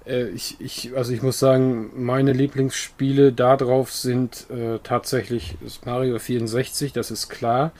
äh, 0.06 0.28
ich, 0.28 0.56
ich, 0.60 0.96
also 0.96 1.12
ich 1.12 1.22
muss 1.22 1.38
sagen, 1.38 1.90
meine 1.94 2.32
Lieblingsspiele 2.32 3.32
darauf 3.32 3.92
sind 3.92 4.46
äh, 4.50 4.78
tatsächlich 4.82 5.56
Mario 5.84 6.18
64, 6.18 6.92
das 6.92 7.10
ist 7.10 7.28
klar. 7.28 7.72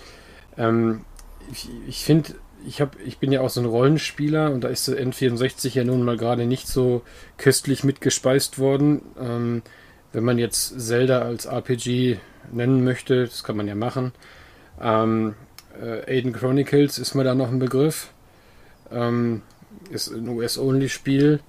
Ähm, 0.57 1.05
ich 1.51 1.69
ich 1.89 2.05
finde, 2.05 2.35
ich, 2.67 2.83
ich 3.05 3.19
bin 3.19 3.33
ja 3.33 3.41
auch 3.41 3.51
so 3.51 3.61
ein 3.61 3.67
Rollenspieler 3.67 4.53
und 4.53 4.63
da 4.63 4.69
ist 4.69 4.87
der 4.89 5.03
N64 5.03 5.75
ja 5.75 5.85
nun 5.85 6.03
mal 6.03 6.17
gerade 6.17 6.47
nicht 6.47 6.69
so 6.69 7.03
köstlich 7.39 7.85
mitgespeist 7.85 8.59
worden. 8.59 9.03
Ähm, 9.19 9.63
wenn 10.13 10.25
man 10.25 10.39
jetzt 10.39 10.81
Zelda 10.81 11.23
als 11.23 11.47
RPG 11.47 12.19
nennen 12.53 12.85
möchte, 12.85 13.25
das 13.25 13.45
kann 13.45 13.57
man 13.57 13.69
ja 13.69 13.75
machen. 13.75 14.13
Ähm, 14.81 15.35
äh, 15.81 16.19
Aiden 16.19 16.33
Chronicles 16.33 16.99
ist 16.99 17.15
mir 17.15 17.25
da 17.25 17.35
noch 17.35 17.49
ein 17.49 17.59
Begriff. 17.59 18.11
Ähm, 18.91 19.43
ist 19.91 20.09
ein 20.09 20.29
US-Only-Spiel. 20.29 21.41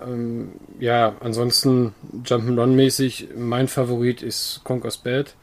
Ähm, 0.00 0.52
ja, 0.78 1.14
ansonsten 1.20 1.94
Jump'n'Run-mäßig, 2.24 3.36
mein 3.36 3.68
Favorit 3.68 4.22
ist 4.22 4.62
Conker's 4.64 4.98
Bad. 4.98 5.34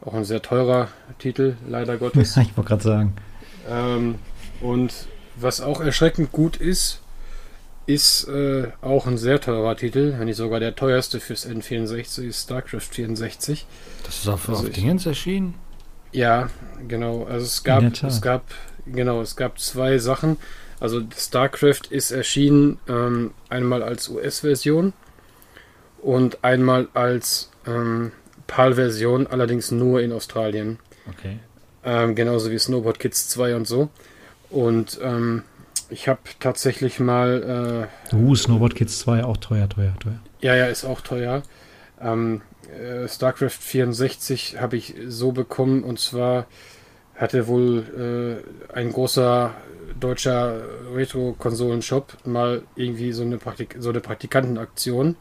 Auch 0.00 0.14
ein 0.14 0.24
sehr 0.24 0.42
teurer 0.42 0.88
Titel, 1.18 1.56
leider 1.66 1.96
Gottes. 1.98 2.36
ich 2.36 2.56
wollte 2.56 2.68
gerade 2.68 2.82
sagen. 2.82 3.12
Ähm, 3.68 4.16
und 4.60 4.92
was 5.36 5.60
auch 5.60 5.80
erschreckend 5.80 6.32
gut 6.32 6.56
ist, 6.56 7.00
ist 7.88 8.28
äh, 8.28 8.68
auch 8.82 9.06
ein 9.06 9.16
sehr 9.16 9.40
teurer 9.40 9.74
Titel, 9.74 10.14
wenn 10.18 10.26
nicht 10.26 10.36
sogar 10.36 10.60
der 10.60 10.76
teuerste 10.76 11.20
fürs 11.20 11.48
N64, 11.48 12.28
ist 12.28 12.42
StarCraft 12.42 12.80
64. 12.90 13.66
Das 14.04 14.18
ist 14.18 14.28
auf, 14.28 14.46
Also 14.46 14.66
auf 14.66 14.70
Dingens 14.70 15.06
erschienen? 15.06 15.54
Ja, 16.12 16.50
genau. 16.86 17.24
Also 17.24 17.46
es 17.46 17.64
gab, 17.64 17.82
es 18.02 18.20
gab, 18.20 18.44
genau, 18.84 19.22
es 19.22 19.36
gab 19.36 19.58
zwei 19.58 19.96
Sachen. 19.96 20.36
Also 20.80 21.00
StarCraft 21.16 21.88
ist 21.88 22.10
erschienen 22.10 22.78
ähm, 22.88 23.32
einmal 23.48 23.82
als 23.82 24.10
US-Version 24.10 24.92
und 26.02 26.44
einmal 26.44 26.88
als 26.92 27.50
ähm, 27.66 28.12
PAL-Version, 28.48 29.26
allerdings 29.28 29.70
nur 29.70 30.02
in 30.02 30.12
Australien. 30.12 30.78
Okay. 31.08 31.38
Ähm, 31.84 32.14
genauso 32.14 32.50
wie 32.50 32.58
Snowboard 32.58 32.98
Kids 32.98 33.30
2 33.30 33.56
und 33.56 33.66
so. 33.66 33.88
Und 34.50 34.98
ähm, 35.02 35.44
ich 35.90 36.08
habe 36.08 36.20
tatsächlich 36.40 37.00
mal 37.00 37.88
äh, 38.12 38.14
Uh, 38.14 38.34
Snowboard 38.34 38.74
Kids 38.74 38.98
2 39.00 39.24
auch 39.24 39.36
teuer, 39.36 39.68
teuer, 39.68 39.94
teuer. 40.00 40.20
ja, 40.40 40.54
ja, 40.54 40.66
ist 40.66 40.84
auch 40.84 41.00
teuer. 41.00 41.42
Ähm, 42.00 42.42
äh, 42.72 43.08
StarCraft 43.08 43.50
64 43.50 44.60
habe 44.60 44.76
ich 44.76 44.94
so 45.06 45.32
bekommen 45.32 45.82
und 45.82 45.98
zwar 45.98 46.46
hatte 47.14 47.48
wohl 47.48 48.42
äh, 48.70 48.72
ein 48.72 48.92
großer 48.92 49.52
deutscher 49.98 50.62
Retro-Konsolen-Shop 50.94 52.18
mal 52.24 52.62
irgendwie 52.76 53.12
so 53.12 53.22
eine, 53.22 53.38
Praktik 53.38 53.76
so 53.78 53.88
eine 53.88 54.00
Praktikantenaktion 54.00 55.16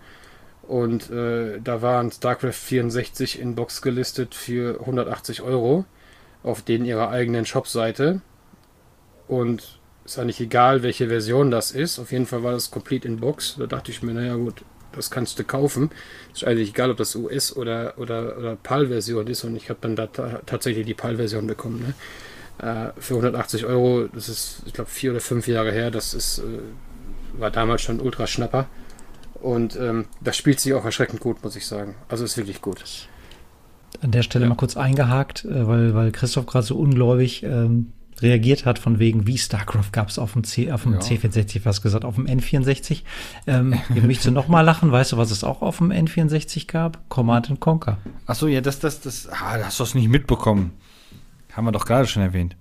und 0.64 1.10
äh, 1.10 1.60
da 1.64 1.82
waren 1.82 2.12
StarCraft 2.12 2.52
64 2.52 3.40
in 3.40 3.56
Box 3.56 3.82
gelistet 3.82 4.36
für 4.36 4.82
180 4.82 5.42
Euro 5.42 5.86
auf 6.44 6.62
denen 6.62 6.86
ihrer 6.86 7.10
eigenen 7.10 7.46
Shop-Seite 7.46 8.22
und 9.28 9.77
ist 10.08 10.20
eigentlich 10.20 10.40
egal, 10.40 10.84
welche 10.84 11.08
Version 11.10 11.52
das 11.52 11.72
ist. 11.72 12.00
Auf 12.00 12.12
jeden 12.12 12.26
Fall 12.26 12.44
war 12.44 12.54
das 12.54 12.72
Complete 12.72 13.08
in 13.08 13.18
Box. 13.20 13.58
Da 13.60 13.66
dachte 13.66 13.92
ich 13.92 14.02
mir, 14.02 14.14
naja 14.14 14.36
gut, 14.36 14.64
das 14.94 15.12
kannst 15.12 15.38
du 15.38 15.44
kaufen. 15.44 15.92
Ist 16.34 16.46
eigentlich 16.46 16.70
egal, 16.70 16.92
ob 16.92 16.98
das 16.98 17.16
US- 17.16 17.56
oder, 17.56 17.94
oder, 17.98 18.38
oder 18.38 18.56
PAL-Version 18.56 19.28
ist. 19.28 19.44
Und 19.44 19.56
ich 19.58 19.70
habe 19.70 19.80
dann 19.82 19.96
da 19.96 20.08
ta 20.08 20.42
tatsächlich 20.46 20.86
die 20.86 20.94
PAL-Version 20.94 21.46
bekommen. 21.46 21.94
Ne? 22.60 22.66
Äh, 22.66 23.00
für 23.02 23.16
180 23.16 23.66
Euro, 23.66 24.08
das 24.14 24.30
ist, 24.30 24.62
ich 24.66 24.74
glaube, 24.74 24.90
vier 24.90 25.12
oder 25.12 25.20
fünf 25.20 25.48
Jahre 25.48 25.72
her. 25.72 25.92
Das 25.92 26.14
ist, 26.14 26.40
äh, 26.40 27.40
war 27.40 27.52
damals 27.52 27.82
schon 27.82 28.00
ultra 28.00 28.28
Schnapper. 28.28 28.68
Und 29.36 29.76
ähm, 29.76 30.06
das 30.22 30.38
spielt 30.38 30.60
sich 30.60 30.74
auch 30.74 30.86
erschreckend 30.86 31.20
gut, 31.20 31.44
muss 31.44 31.56
ich 31.56 31.68
sagen. 31.68 31.96
Also 32.08 32.24
ist 32.24 32.38
wirklich 32.38 32.62
gut. 32.62 32.84
An 34.02 34.12
der 34.12 34.24
Stelle 34.24 34.46
Ja. 34.46 34.50
mal 34.50 34.56
kurz 34.56 34.78
eingehakt, 34.78 35.44
äh, 35.46 35.68
weil, 35.68 35.94
weil 35.94 36.12
Christoph 36.12 36.46
gerade 36.46 36.66
so 36.66 36.78
ungläubig 36.78 37.44
ähm, 37.44 37.92
reagiert 38.22 38.66
hat, 38.66 38.80
von 38.80 39.00
wegen, 39.00 39.28
wie 39.28 39.38
StarCraft 39.38 39.92
gab 39.92 40.10
es 40.10 40.18
auf 40.20 40.34
dem, 40.34 40.44
C, 40.44 40.72
auf 40.72 40.84
dem 40.84 40.94
Ja. 40.94 41.00
C64, 41.00 41.62
was 41.64 41.82
gesagt, 41.82 42.06
auf 42.06 42.16
dem 42.16 42.26
N64. 42.26 43.04
Ähm, 43.46 43.76
ich 43.96 44.04
möchte 44.04 44.32
noch 44.32 44.48
mal 44.48 44.62
lachen, 44.62 44.92
weißt 44.92 45.14
du, 45.14 45.18
was 45.18 45.32
es 45.32 45.44
auch 45.44 45.62
auf 45.62 45.78
dem 45.78 45.92
N64 45.92 46.68
gab? 46.68 47.00
Command 47.10 47.50
and 47.50 47.60
Conquer. 47.60 47.98
Achso, 48.26 48.48
ja, 48.48 48.62
das, 48.62 48.80
das, 48.80 49.02
das, 49.02 49.28
ah, 49.30 49.58
hast 49.64 49.80
du 49.80 49.84
das 49.84 49.94
nicht 49.96 50.10
mitbekommen. 50.10 50.72
Haben 51.54 51.66
wir 51.66 51.72
doch 51.72 51.86
gerade 51.86 52.08
schon 52.08 52.24
erwähnt. 52.24 52.56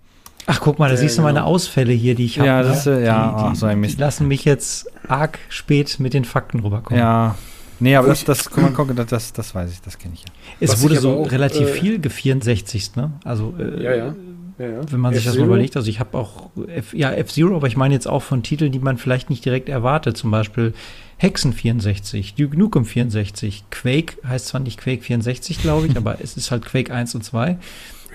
Ach, 0.46 0.60
guck 0.60 0.78
mal, 0.78 0.88
da 0.88 0.94
Ja, 0.94 1.00
siehst 1.00 1.18
du 1.18 1.22
meine 1.22 1.40
genau. 1.40 1.50
Ausfälle 1.50 1.92
hier, 1.92 2.14
die 2.14 2.24
ich 2.24 2.38
habe. 2.38 2.46
Ja, 2.48 2.62
das, 2.62 2.86
äh, 2.86 3.04
ja, 3.04 3.34
ach, 3.36 3.54
so 3.56 3.66
ein 3.66 3.76
die, 3.76 3.80
Mist. 3.80 3.96
die 3.96 4.00
lassen 4.00 4.28
mich 4.28 4.44
jetzt 4.44 4.86
arg 5.08 5.38
spät 5.48 5.98
mit 5.98 6.14
den 6.14 6.24
Fakten 6.24 6.60
rüberkommen. 6.60 7.00
Ja. 7.00 7.34
Nee, 7.80 7.96
aber 7.96 8.08
das, 8.08 8.24
das, 8.24 8.48
guck 8.48 8.62
mal, 8.62 8.72
guck, 8.72 8.94
das, 8.96 9.06
das, 9.06 9.32
das 9.32 9.54
weiß 9.54 9.70
ich, 9.72 9.80
das 9.82 9.98
kenne 9.98 10.14
ich 10.14 10.20
ja. 10.20 10.26
Es 10.60 10.70
Was 10.70 10.82
wurde 10.82 10.96
so 10.98 11.24
auch, 11.24 11.30
relativ 11.30 11.68
äh, 11.68 11.72
viel 11.72 11.98
ge-64. 11.98 12.96
Ne? 12.96 13.12
Also, 13.24 13.54
äh, 13.58 13.82
Ja, 13.82 13.94
ja. 13.96 14.14
Ja, 14.58 14.90
wenn 14.90 15.00
man 15.00 15.12
sich 15.14 15.24
das 15.24 15.36
mal 15.36 15.44
überlegt, 15.46 15.76
also 15.76 15.88
ich 15.88 16.00
habe 16.00 16.16
auch, 16.16 16.50
F, 16.68 16.94
ja, 16.94 17.10
F-Zero, 17.12 17.56
aber 17.56 17.66
ich 17.66 17.76
meine 17.76 17.94
jetzt 17.94 18.06
auch 18.08 18.22
von 18.22 18.42
Titeln, 18.42 18.72
die 18.72 18.78
man 18.78 18.96
vielleicht 18.98 19.28
nicht 19.30 19.44
direkt 19.44 19.68
erwartet, 19.68 20.16
zum 20.16 20.30
Beispiel 20.30 20.72
Hexen 21.18 21.52
64, 21.52 22.34
Duke 22.34 22.58
Nukem 22.58 22.84
64, 22.84 23.64
Quake 23.70 24.16
heißt 24.26 24.48
zwar 24.48 24.60
nicht 24.60 24.78
Quake 24.80 25.02
64, 25.02 25.60
glaube 25.60 25.86
ich, 25.86 25.96
aber 25.98 26.20
es 26.22 26.36
ist 26.36 26.50
halt 26.50 26.64
Quake 26.64 26.92
1 26.92 27.14
und 27.14 27.22
2. 27.22 27.58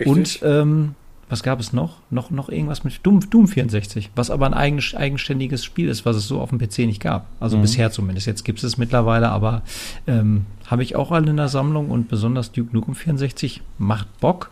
Und 0.06 0.18
Richtig. 0.20 0.42
ähm, 0.44 0.96
was 1.30 1.44
gab 1.44 1.60
es 1.62 1.72
noch? 1.72 1.98
Noch, 2.10 2.30
noch 2.30 2.50
irgendwas 2.50 2.84
mit 2.84 3.00
Doom, 3.04 3.30
Doom 3.30 3.48
64, 3.48 4.10
was 4.16 4.30
aber 4.30 4.46
ein 4.48 4.54
eigen, 4.54 4.82
eigenständiges 4.96 5.64
Spiel 5.64 5.88
ist, 5.88 6.06
was 6.06 6.18
es 6.18 6.28
so 6.28 6.42
auf 6.42 6.50
dem 6.50 6.60
PC 6.60 6.80
nicht 6.80 7.02
gab. 7.02 7.28
Also 7.40 7.56
Mhm. 7.58 7.62
bisher 7.62 7.92
zumindest. 7.92 8.28
Jetzt 8.28 8.44
gibt 8.44 8.60
es 8.60 8.66
es 8.66 8.78
mittlerweile, 8.78 9.30
aber 9.30 9.62
ähm, 10.08 10.46
habe 10.66 10.84
ich 10.84 10.96
auch 10.98 11.12
alle 11.12 11.30
in 11.30 11.38
der 11.38 11.48
Sammlung 11.48 11.90
und 11.90 12.10
besonders 12.10 12.52
Duke 12.52 12.74
Nukem 12.76 12.96
64 12.96 13.62
macht 13.78 14.20
Bock, 14.20 14.50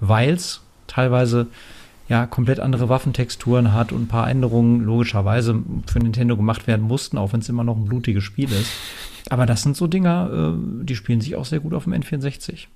weil 0.00 0.34
es 0.34 0.62
teilweise 0.92 1.48
ja 2.08 2.26
komplett 2.26 2.60
andere 2.60 2.88
Waffentexturen 2.88 3.72
hat 3.72 3.92
und 3.92 4.02
ein 4.02 4.08
paar 4.08 4.28
Änderungen 4.28 4.82
logischerweise 4.82 5.62
für 5.86 5.98
Nintendo 5.98 6.36
gemacht 6.36 6.66
werden 6.66 6.82
mussten, 6.82 7.16
auch 7.16 7.32
wenn 7.32 7.40
es 7.40 7.48
immer 7.48 7.64
noch 7.64 7.76
ein 7.76 7.86
blutiges 7.86 8.24
Spiel 8.24 8.50
ist. 8.52 8.70
Aber 9.30 9.46
das 9.46 9.62
sind 9.62 9.76
so 9.76 9.86
Dinger, 9.86 10.30
äh, 10.32 10.84
die 10.84 10.96
spielen 10.96 11.20
sich 11.20 11.36
auch 11.36 11.44
sehr 11.44 11.60
gut 11.60 11.74
auf 11.74 11.84
dem 11.84 11.92
N64. 11.94 12.66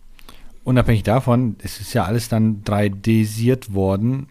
Unabhängig 0.65 1.03
davon, 1.03 1.57
es 1.63 1.81
ist 1.81 1.93
ja 1.93 2.05
alles 2.05 2.29
dann 2.29 2.63
3D-siert 2.65 3.75
worden. 3.75 4.29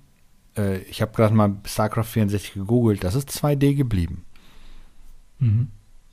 Äh, 0.58 0.80
ich 0.80 1.02
habe 1.02 1.12
gerade 1.14 1.36
mal 1.36 1.56
StarCraft 1.66 2.06
64 2.06 2.54
gegoogelt, 2.54 3.04
das 3.04 3.16
ist 3.16 3.30
2D 3.30 3.76
geblieben. 3.76 4.26
Mhm. 5.40 5.68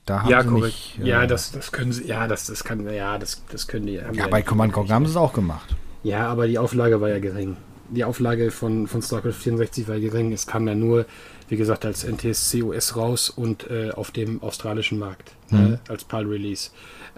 Da 0.05 0.23
haben 0.23 0.31
ja, 0.31 0.43
sie 0.43 0.49
korrekt. 0.49 0.65
nicht. 0.65 0.99
äh, 0.99 1.09
ja, 1.09 1.27
das, 1.27 1.53
das 1.53 1.71
können 1.71 1.93
sie, 1.93 2.07
ja, 2.07 2.27
das, 2.27 2.47
das 2.47 2.65
kann, 2.65 2.89
ja, 2.93 3.19
das, 3.19 3.45
das 3.51 3.69
können 3.69 3.87
die. 3.87 4.03
haben 4.03 4.15
ja, 4.15 4.25
die 4.25 4.31
bei 4.31 4.43
Command. 4.43 4.73
Conquer 4.73 4.95
haben 4.95 5.07
sie 5.07 5.13
es 5.13 5.17
auch 5.17 5.33
gemacht. 5.33 5.77
Ja, 6.03 6.27
aber 6.29 6.47
die 6.49 6.59
Auflage 6.59 7.01
war 7.01 7.09
ja 7.09 7.19
gering. 7.19 7.57
Die 7.91 8.05
Auflage 8.05 8.51
von, 8.51 8.87
von 8.87 9.03
StarCraft 9.03 9.33
64 9.33 9.87
war 9.89 9.99
gering. 10.01 10.33
Es 10.33 10.47
kam 10.47 10.67
ja 10.67 10.75
nur, 10.75 11.05
wie 11.49 11.57
gesagt, 11.57 11.85
als 11.85 12.05
NTSC 12.05 12.63
US 12.63 12.97
raus 12.97 13.29
und 13.31 13.69
äh, 13.71 13.91
auf 13.91 14.11
dem 14.11 14.43
australischen 14.43 14.99
Markt 14.99 15.33
Mhm. 15.51 15.75
äh, 15.75 15.91
als 15.91 16.05
PAL-Release. 16.05 16.71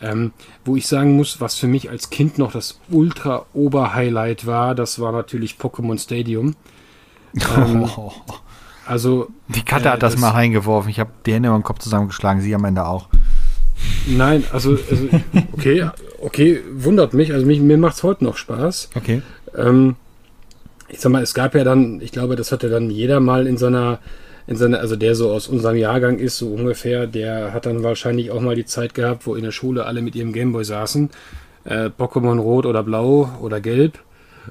Ähm, 0.03 0.33
wo 0.65 0.75
ich 0.75 0.89
sagen 0.89 1.15
muss, 1.15 1.41
was 1.41 1.55
für 1.55 1.69
mich 1.69 1.89
als 1.89 2.11
Kind 2.11 2.37
noch 2.39 2.51
das 2.51 2.81
Ultra-Ober-Highlight 2.91 4.45
war, 4.47 4.75
das 4.75 4.99
war 4.99 5.13
natürlich 5.13 5.55
Pokémon 5.55 5.99
Stadium. 5.99 6.57
Ähm, 7.57 7.89
Also, 8.87 9.29
die 9.49 9.63
Katze 9.65 9.87
äh, 9.87 9.93
hat 9.93 10.03
das, 10.03 10.13
das- 10.13 10.21
mal 10.21 10.29
reingeworfen. 10.33 10.91
Ich 10.91 11.01
habe 11.01 11.09
die 11.25 11.33
Hände 11.33 11.49
über 11.49 11.57
den 11.59 11.63
Kopf 11.63 11.79
zusammengeschlagen, 11.79 12.43
sie 12.43 12.55
am 12.55 12.65
Ende 12.67 12.85
auch. 12.85 13.09
nein, 14.07 14.45
also, 14.53 14.73
also 14.91 15.09
okay, 15.53 15.89
okay, 16.25 16.61
wundert 16.73 17.15
mich. 17.15 17.33
Also 17.33 17.47
mich, 17.47 17.61
mir 17.61 17.79
macht 17.79 17.97
es 17.97 18.03
heute 18.03 18.25
noch 18.25 18.37
Spaß. 18.37 18.91
Okay. 18.95 19.23
Ähm, 19.57 19.97
ich 20.89 21.01
sag 21.01 21.13
mal, 21.13 21.23
es 21.23 21.35
gab 21.35 21.55
ja 21.55 21.65
dann, 21.65 22.01
ich 22.01 22.13
glaube, 22.13 22.37
das 22.37 22.53
hatte 22.53 22.69
dann 22.69 22.91
jeder 22.91 23.21
mal 23.21 23.47
in 23.47 23.57
seiner, 23.57 23.99
in 24.47 24.57
seiner, 24.57 24.81
also 24.81 24.97
der 24.97 25.15
so 25.15 25.31
aus 25.31 25.49
unserem 25.49 25.77
Jahrgang 25.77 26.19
ist, 26.19 26.39
so 26.39 26.49
ungefähr, 26.49 27.07
der 27.07 27.53
hat 27.53 27.67
dann 27.67 27.83
wahrscheinlich 27.83 28.31
auch 28.31 28.41
mal 28.41 28.57
die 28.57 28.65
Zeit 28.65 28.95
gehabt, 28.95 29.27
wo 29.27 29.35
in 29.35 29.45
der 29.45 29.51
Schule 29.51 29.87
alle 29.87 30.03
mit 30.03 30.15
ihrem 30.15 30.33
Gameboy 30.33 30.65
saßen, 30.65 31.11
äh, 31.65 31.91
Pokémon 31.99 32.39
Rot 32.39 32.67
oder 32.67 32.83
Blau 32.83 33.31
oder 33.41 33.61
Gelb. 33.61 33.99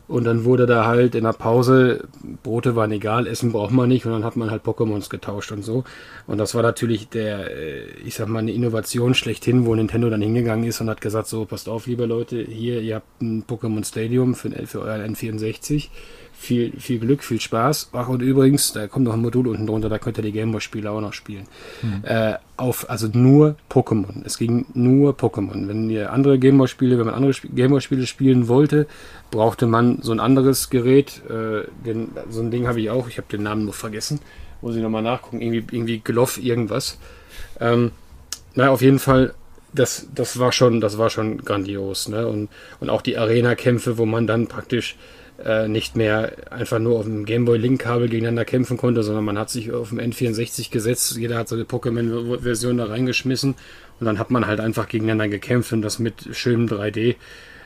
Und 0.07 0.23
dann 0.25 0.43
wurde 0.43 0.65
da 0.65 0.85
halt 0.85 1.15
in 1.15 1.23
der 1.23 1.33
Pause, 1.33 2.07
Brote 2.43 2.75
waren 2.75 2.91
egal, 2.91 3.27
Essen 3.27 3.51
braucht 3.51 3.71
man 3.71 3.89
nicht, 3.89 4.05
und 4.05 4.11
dann 4.11 4.23
hat 4.23 4.35
man 4.35 4.51
halt 4.51 4.63
Pokémons 4.63 5.09
getauscht 5.09 5.51
und 5.51 5.63
so. 5.63 5.83
Und 6.27 6.37
das 6.37 6.55
war 6.55 6.63
natürlich 6.63 7.09
der, 7.09 7.51
äh, 7.51 7.85
ich 8.05 8.15
sag 8.15 8.27
mal, 8.27 8.39
eine 8.39 8.51
Innovation 8.51 9.13
schlechthin, 9.13 9.65
wo 9.65 9.75
Nintendo 9.75 10.09
dann 10.09 10.21
hingegangen 10.21 10.65
ist 10.65 10.81
und 10.81 10.89
hat 10.89 11.01
gesagt, 11.01 11.27
so, 11.27 11.45
passt 11.45 11.69
auf, 11.69 11.87
liebe 11.87 12.05
Leute, 12.05 12.43
hier, 12.43 12.81
ihr 12.81 12.95
habt 12.95 13.21
ein 13.21 13.43
Pokémon 13.45 13.85
Stadium 13.85 14.35
für, 14.35 14.49
für 14.67 14.81
euren 14.81 15.15
N64. 15.15 15.89
Viel, 16.35 16.73
viel 16.77 16.99
Glück, 16.99 17.23
viel 17.23 17.39
Spaß. 17.39 17.91
Ach, 17.93 18.09
und 18.09 18.21
übrigens, 18.21 18.73
da 18.73 18.87
kommt 18.87 19.05
noch 19.05 19.13
ein 19.13 19.21
Modul 19.21 19.47
unten 19.47 19.65
drunter, 19.65 19.87
da 19.87 19.97
könnt 19.97 20.17
ihr 20.17 20.23
die 20.23 20.33
Gameboy-Spiele 20.33 20.91
auch 20.91 20.99
noch 20.99 21.13
spielen. 21.13 21.45
Äh, 22.03 22.33
auf, 22.57 22.89
also 22.89 23.07
nur 23.13 23.55
Pokémon. 23.69 24.25
Es 24.25 24.37
ging 24.37 24.65
nur 24.73 25.13
Pokémon. 25.13 25.69
Wenn 25.69 25.89
ihr 25.89 26.11
andere 26.11 26.37
Gameboy-Spiele, 26.39 26.97
wenn 26.97 27.05
man 27.05 27.15
andere 27.15 27.31
Sp- 27.31 27.47
Gameboy-Spiele 27.55 28.05
spielen 28.07 28.49
wollte, 28.49 28.87
brauchte 29.31 29.67
man 29.67 29.99
so 30.01 30.11
ein 30.11 30.19
anderes 30.19 30.69
Gerät. 30.69 31.21
Äh, 31.29 31.65
den, 31.85 32.09
so 32.29 32.41
ein 32.41 32.51
Ding 32.51 32.67
habe 32.67 32.81
ich 32.81 32.89
auch. 32.89 33.07
Ich 33.07 33.17
habe 33.17 33.27
den 33.31 33.43
Namen 33.43 33.63
nur 33.63 33.73
vergessen. 33.73 34.19
Muss 34.61 34.75
ich 34.75 34.81
nochmal 34.81 35.03
nachgucken. 35.03 35.39
Irgendwie, 35.41 35.63
irgendwie 35.71 35.99
Gloff 35.99 36.37
irgendwas. 36.43 36.97
Ähm, 37.61 37.91
na, 38.53 38.69
auf 38.69 38.81
jeden 38.81 38.99
Fall, 38.99 39.33
das, 39.73 40.07
das 40.13 40.39
war 40.39 40.51
schon, 40.51 40.81
das 40.81 40.97
war 40.97 41.09
schon 41.09 41.37
grandios, 41.37 42.09
ne? 42.09 42.27
Und, 42.27 42.49
und 42.81 42.89
auch 42.89 43.01
die 43.01 43.17
Arena-Kämpfe, 43.17 43.97
wo 43.97 44.05
man 44.05 44.27
dann 44.27 44.47
praktisch 44.47 44.97
äh, 45.43 45.67
nicht 45.67 45.95
mehr 45.95 46.51
einfach 46.51 46.79
nur 46.79 46.99
auf 46.99 47.05
dem 47.05 47.25
Gameboy 47.25 47.57
Link-Kabel 47.57 48.07
gegeneinander 48.09 48.45
kämpfen 48.45 48.77
konnte, 48.77 49.03
sondern 49.03 49.25
man 49.25 49.37
hat 49.37 49.49
sich 49.49 49.71
auf 49.71 49.89
dem 49.89 49.99
N64 49.99 50.71
gesetzt, 50.71 51.17
jeder 51.17 51.37
hat 51.37 51.47
so 51.49 51.55
eine 51.55 51.65
Pokémon-Version 51.65 52.77
da 52.77 52.85
reingeschmissen 52.85 53.55
und 53.99 54.05
dann 54.05 54.19
hat 54.19 54.31
man 54.31 54.47
halt 54.47 54.59
einfach 54.59 54.87
gegeneinander 54.87 55.27
gekämpft 55.27 55.73
und 55.73 55.81
das 55.81 55.99
mit 55.99 56.29
schönem 56.31 56.67
3D. 56.67 57.15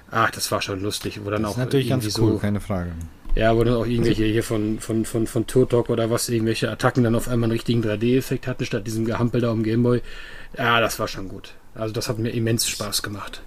Ach, 0.09 0.31
das 0.31 0.51
war 0.51 0.61
schon 0.61 0.81
lustig, 0.81 1.19
wo 1.23 1.29
dann 1.29 1.43
Das 1.43 1.51
auch 1.51 1.57
ist 1.57 1.63
natürlich 1.65 1.89
ganz 1.89 2.05
cool, 2.17 2.33
so, 2.33 2.37
keine 2.37 2.61
Frage. 2.61 2.91
ja, 3.35 3.55
wo 3.55 3.63
dann 3.63 3.75
auch 3.75 3.85
irgendwelche 3.85 4.23
hier 4.25 4.43
von, 4.43 4.79
von, 4.79 5.03
von, 5.05 5.27
von 5.27 5.45
Turtok 5.45 5.89
oder 5.89 6.09
was, 6.09 6.29
irgendwelche 6.29 6.71
Attacken 6.71 7.03
dann 7.03 7.13
auf 7.15 7.27
einmal 7.27 7.47
einen 7.47 7.51
richtigen 7.51 7.83
3D-Effekt 7.83 8.47
hatten, 8.47 8.65
statt 8.65 8.87
diesem 8.87 9.05
Gehampel 9.05 9.41
da 9.41 9.51
am 9.51 9.63
Gameboy. 9.63 10.01
Ja, 10.57 10.79
das 10.79 10.97
war 10.97 11.07
schon 11.07 11.27
gut. 11.27 11.53
Also 11.75 11.93
das 11.93 12.09
hat 12.09 12.17
mir 12.19 12.29
immens 12.29 12.67
Spaß 12.67 13.03
gemacht. 13.03 13.41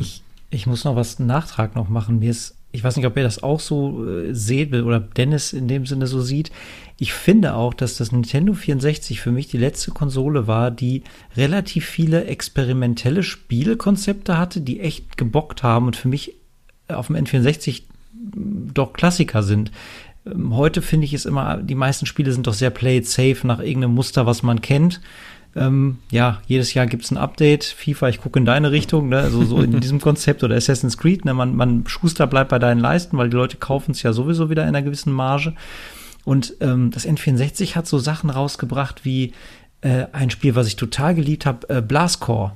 Ich, 0.00 0.24
ich 0.50 0.66
muss 0.66 0.84
noch 0.84 0.96
was 0.96 1.18
einen 1.18 1.28
Nachtrag 1.28 1.76
noch 1.76 1.88
machen. 1.88 2.18
Mir 2.18 2.30
ist, 2.30 2.55
ich 2.76 2.84
weiß 2.84 2.96
nicht, 2.96 3.06
ob 3.06 3.16
ihr 3.16 3.22
das 3.22 3.42
auch 3.42 3.58
so 3.58 4.06
äh, 4.06 4.34
seht 4.34 4.74
oder 4.74 5.00
Dennis 5.00 5.54
in 5.54 5.66
dem 5.66 5.86
Sinne 5.86 6.06
so 6.06 6.20
sieht. 6.20 6.50
Ich 6.98 7.14
finde 7.14 7.54
auch, 7.54 7.72
dass 7.72 7.96
das 7.96 8.12
Nintendo 8.12 8.52
64 8.52 9.20
für 9.20 9.32
mich 9.32 9.48
die 9.48 9.56
letzte 9.56 9.92
Konsole 9.92 10.46
war, 10.46 10.70
die 10.70 11.02
relativ 11.36 11.86
viele 11.86 12.26
experimentelle 12.26 13.22
Spielkonzepte 13.22 14.36
hatte, 14.36 14.60
die 14.60 14.80
echt 14.80 15.16
gebockt 15.16 15.62
haben 15.62 15.86
und 15.86 15.96
für 15.96 16.08
mich 16.08 16.34
auf 16.88 17.06
dem 17.06 17.16
N64 17.16 17.82
doch 18.74 18.92
Klassiker 18.92 19.42
sind. 19.42 19.72
Ähm, 20.26 20.54
Heute 20.54 20.82
finde 20.82 21.06
ich 21.06 21.14
es 21.14 21.24
immer, 21.24 21.56
die 21.56 21.74
meisten 21.74 22.04
Spiele 22.04 22.32
sind 22.32 22.46
doch 22.46 22.54
sehr 22.54 22.70
play 22.70 22.98
it 22.98 23.08
safe 23.08 23.46
nach 23.46 23.60
irgendeinem 23.60 23.94
Muster, 23.94 24.26
was 24.26 24.42
man 24.42 24.60
kennt. 24.60 25.00
Ähm, 25.56 25.98
ja, 26.10 26.40
jedes 26.46 26.74
Jahr 26.74 26.86
gibt's 26.86 27.10
ein 27.10 27.16
Update. 27.16 27.64
FIFA, 27.64 28.08
ich 28.10 28.20
gucke 28.20 28.38
in 28.38 28.44
deine 28.44 28.70
Richtung, 28.72 29.08
ne? 29.08 29.18
also 29.18 29.44
so 29.44 29.60
in 29.60 29.80
diesem 29.80 30.00
Konzept 30.00 30.44
oder 30.44 30.54
Assassin's 30.54 30.98
Creed, 30.98 31.24
ne? 31.24 31.34
man, 31.34 31.56
man 31.56 31.84
Schuster 31.86 32.26
bleibt 32.26 32.50
bei 32.50 32.58
deinen 32.58 32.80
Leisten, 32.80 33.16
weil 33.16 33.30
die 33.30 33.36
Leute 33.36 33.56
kaufen 33.56 33.92
es 33.92 34.02
ja 34.02 34.12
sowieso 34.12 34.50
wieder 34.50 34.62
in 34.62 34.68
einer 34.68 34.82
gewissen 34.82 35.12
Marge. 35.12 35.54
Und 36.24 36.54
ähm, 36.60 36.90
das 36.90 37.06
N64 37.06 37.74
hat 37.74 37.86
so 37.86 37.98
Sachen 37.98 38.30
rausgebracht 38.30 39.04
wie 39.04 39.32
äh, 39.80 40.06
ein 40.12 40.30
Spiel, 40.30 40.54
was 40.54 40.66
ich 40.66 40.76
total 40.76 41.14
geliebt 41.14 41.46
habe, 41.46 41.68
äh, 41.68 41.80
Blastcore 41.80 42.52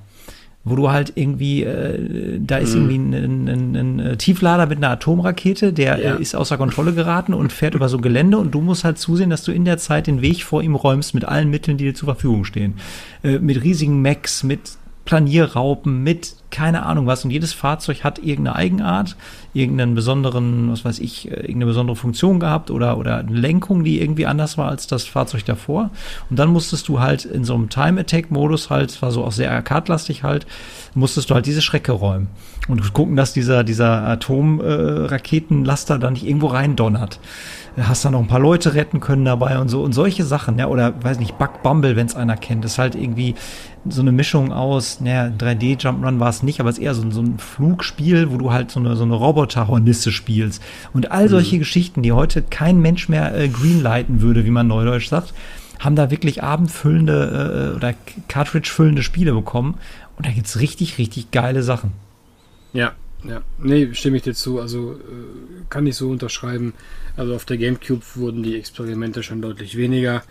wo 0.63 0.77
du 0.77 0.91
halt 0.91 1.13
irgendwie, 1.15 1.63
äh, 1.63 2.39
da 2.39 2.59
ist 2.59 2.75
Mhm. 2.77 2.91
irgendwie 2.91 3.17
ein, 3.17 3.49
ein, 3.49 3.77
ein, 3.77 4.01
ein 4.13 4.19
Tieflader 4.19 4.67
mit 4.67 4.77
einer 4.79 4.91
Atomrakete, 4.91 5.73
der 5.73 5.99
Ja. 5.99 6.15
äh, 6.17 6.21
ist 6.23 6.35
außer 6.37 6.59
Kontrolle 6.59 6.93
geraten 6.93 7.33
und 7.33 7.51
fährt 7.53 7.75
über 7.75 7.89
so 7.89 7.97
Gelände 7.99 8.37
und 8.37 8.51
du 8.53 8.61
musst 8.61 8.85
halt 8.85 8.99
zusehen, 8.99 9.31
dass 9.31 9.43
du 9.43 9.53
in 9.53 9.65
der 9.65 9.79
Zeit 9.79 10.07
den 10.07 10.21
Weg 10.21 10.45
vor 10.45 10.63
ihm 10.63 10.75
räumst 10.75 11.15
mit 11.15 11.25
allen 11.25 11.49
Mitteln, 11.49 11.79
die 11.79 11.85
dir 11.85 11.95
zur 11.95 12.09
Verfügung 12.09 12.45
stehen. 12.45 12.75
Äh, 13.23 13.39
mit 13.39 13.63
riesigen 13.65 14.03
Mechs, 14.03 14.43
mit 14.43 14.61
Planierraupen, 15.05 16.03
mit 16.03 16.37
keine 16.51 16.85
Ahnung 16.85 17.07
was. 17.07 17.25
Und 17.25 17.31
jedes 17.31 17.53
Fahrzeug 17.53 18.05
hat 18.05 18.19
irgendeine 18.19 18.57
Eigenart, 18.57 19.17
irgendeinen 19.55 19.95
besonderen, 19.95 20.71
was 20.71 20.85
weiß 20.85 20.99
ich, 20.99 21.31
äh, 21.31 21.35
irgendeine 21.35 21.67
besondere 21.67 21.97
Funktion 21.97 22.41
gehabt 22.41 22.71
oder, 22.71 22.99
oder 22.99 23.19
eine 23.19 23.39
Lenkung, 23.39 23.85
die 23.85 24.01
irgendwie 24.01 24.27
anders 24.27 24.59
war 24.59 24.69
als 24.69 24.87
das 24.87 25.05
Fahrzeug 25.05 25.45
davor. 25.45 25.91
Und 26.29 26.39
dann 26.39 26.51
musstest 26.51 26.89
du 26.89 27.01
halt 27.01 27.25
in 27.25 27.45
so 27.45 27.55
einem 27.55 27.69
Time-Attack-Modus 27.69 28.71
halt, 28.71 29.01
war 29.03 29.13
so 29.13 29.25
auch 29.25 29.33
sehr 29.33 29.53
arcade-lastig 29.53 30.23
halt, 30.23 30.47
musstest 30.95 31.31
du 31.31 31.35
halt 31.35 31.47
diese 31.47 31.63
Schrecke 31.63 31.93
räumen. 31.93 32.29
Und 32.69 32.93
gucken, 32.93 33.17
dass 33.17 33.33
dieser, 33.33 33.65
dieser 33.65 34.07
Atom-Raketenlaster 34.07 35.99
da 35.99 36.11
nicht 36.11 36.27
irgendwo 36.27 36.49
rein 36.49 36.77
donnert. 36.77 37.19
Hast 37.79 38.05
dann 38.05 38.13
noch 38.13 38.21
ein 38.21 38.27
paar 38.27 38.41
Leute 38.41 38.75
retten 38.75 39.01
können 39.01 39.25
dabei 39.25 39.59
und 39.59 39.69
so 39.69 39.83
und 39.83 39.93
solche 39.93 40.25
Sachen, 40.25 40.59
ja, 40.59 40.67
oder 40.67 40.93
weiß 41.03 41.19
nicht, 41.19 41.39
Bug 41.39 41.63
Bumble, 41.63 41.97
wenn 41.97 42.07
es 42.07 42.17
einer 42.17 42.37
kennt, 42.37 42.65
ist 42.65 42.79
halt 42.79 42.95
irgendwie 42.95 43.35
so 43.89 44.03
eine 44.03 44.13
Mischung 44.13 44.53
aus, 44.53 45.01
naja, 45.01 45.33
3D 45.39 45.81
Jump'n'Run 45.81 46.21
war 46.21 46.29
es 46.29 46.43
nicht, 46.43 46.61
aber 46.61 46.69
es 46.69 46.79
ist 46.79 46.85
eher 46.85 46.95
so, 46.95 47.11
so 47.11 47.23
ein 47.23 47.39
Flugspiel, 47.39 48.31
wo 48.31 48.37
du 48.37 48.53
halt 48.53 48.71
so 48.71 48.81
eine, 48.81 48.97
so 48.97 49.05
eine 49.05 49.15
Roboterhornisse 49.15 50.13
spielst. 50.13 50.63
Und 50.93 51.13
all 51.13 51.29
solche 51.29 51.59
Geschichten, 51.59 52.03
die 52.03 52.13
heute 52.13 52.43
kein 52.43 52.81
Mensch 52.81 53.09
mehr 53.09 53.35
äh, 53.35 53.49
greenlighten 53.49 54.21
würde, 54.21 54.45
wie 54.45 54.51
man 54.51 54.67
neudeutsch 54.67 55.09
sagt, 55.09 55.33
haben 55.79 55.97
da 55.97 56.11
wirklich 56.11 56.43
abendfüllende 56.43 57.73
äh, 57.73 57.77
oder 57.77 57.95
Cartridge-füllende 58.29 59.03
Spiele 59.03 59.33
bekommen. 59.33 59.77
Und 60.17 60.27
da 60.27 60.31
gibt's 60.31 60.61
richtig, 60.61 60.99
richtig 60.99 61.31
geile 61.31 61.63
Sachen. 61.63 61.93
Ja, 62.73 62.93
ja. 63.25 63.43
Nee, 63.59 63.95
stimme 63.95 64.17
ich 64.17 64.23
dir 64.23 64.35
zu. 64.35 64.61
Also 64.61 64.95
äh, 64.95 65.65
kann 65.69 65.87
ich 65.87 65.97
so 65.97 66.11
unterschreiben. 66.11 66.75
Also 67.17 67.35
auf 67.35 67.45
der 67.45 67.59
GameCube 67.59 68.03
wurden 68.15 68.43
die 68.43 68.57
Experimente 68.57 69.23
schon 69.23 69.43
deutlich 69.43 69.77
weniger. 69.77 70.23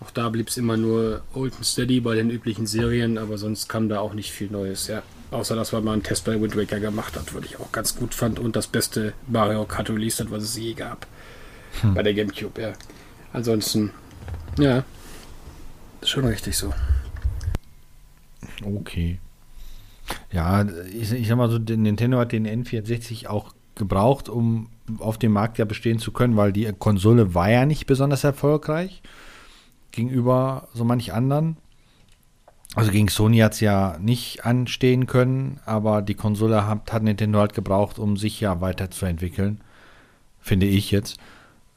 Auch 0.00 0.10
da 0.10 0.28
blieb 0.28 0.48
es 0.48 0.56
immer 0.56 0.76
nur 0.76 1.22
Old 1.32 1.54
and 1.54 1.64
Steady 1.64 2.00
bei 2.00 2.14
den 2.14 2.30
üblichen 2.30 2.66
Serien, 2.66 3.16
aber 3.16 3.38
sonst 3.38 3.68
kam 3.68 3.88
da 3.88 4.00
auch 4.00 4.12
nicht 4.12 4.30
viel 4.30 4.50
Neues, 4.50 4.88
ja. 4.88 5.02
Außer 5.30 5.56
dass 5.56 5.72
man 5.72 5.84
mal 5.84 5.92
einen 5.94 6.02
Test 6.02 6.24
bei 6.26 6.40
Wind 6.40 6.54
Waker 6.56 6.80
gemacht 6.80 7.16
hat, 7.16 7.34
was 7.34 7.44
ich 7.44 7.58
auch 7.58 7.72
ganz 7.72 7.96
gut 7.96 8.14
fand 8.14 8.38
und 8.38 8.56
das 8.56 8.66
beste 8.66 9.14
Mario 9.26 9.64
Kart 9.64 9.88
released 9.88 10.20
hat, 10.20 10.30
was 10.30 10.42
es 10.42 10.56
je 10.56 10.74
gab. 10.74 11.06
Bei 11.94 12.02
der 12.02 12.14
GameCube, 12.14 12.60
ja. 12.60 12.72
Ansonsten, 13.32 13.90
ja. 14.58 14.84
Schon 16.02 16.26
richtig 16.26 16.56
so. 16.56 16.72
Okay. 18.62 19.18
Ja, 20.32 20.64
ich, 20.92 21.12
ich 21.12 21.28
sag 21.28 21.36
mal 21.36 21.50
so, 21.50 21.58
Nintendo 21.58 22.18
hat 22.18 22.32
den 22.32 22.46
N64 22.46 23.26
auch 23.26 23.52
gebraucht, 23.74 24.28
um 24.28 24.68
auf 24.98 25.18
dem 25.18 25.32
Markt 25.32 25.58
ja 25.58 25.64
bestehen 25.64 25.98
zu 25.98 26.12
können, 26.12 26.36
weil 26.36 26.52
die 26.52 26.72
Konsole 26.78 27.34
war 27.34 27.50
ja 27.50 27.66
nicht 27.66 27.86
besonders 27.86 28.24
erfolgreich 28.24 29.02
gegenüber 29.90 30.68
so 30.74 30.84
manch 30.84 31.12
anderen. 31.12 31.56
Also 32.74 32.90
gegen 32.90 33.08
Sony 33.08 33.38
hat 33.38 33.54
es 33.54 33.60
ja 33.60 33.96
nicht 34.00 34.44
anstehen 34.44 35.06
können, 35.06 35.60
aber 35.64 36.02
die 36.02 36.14
Konsole 36.14 36.66
hat, 36.66 36.92
hat 36.92 37.02
Nintendo 37.02 37.38
halt 37.38 37.54
gebraucht, 37.54 37.98
um 37.98 38.16
sich 38.16 38.40
ja 38.40 38.60
weiterzuentwickeln, 38.60 39.60
finde 40.40 40.66
ich 40.66 40.90
jetzt. 40.90 41.16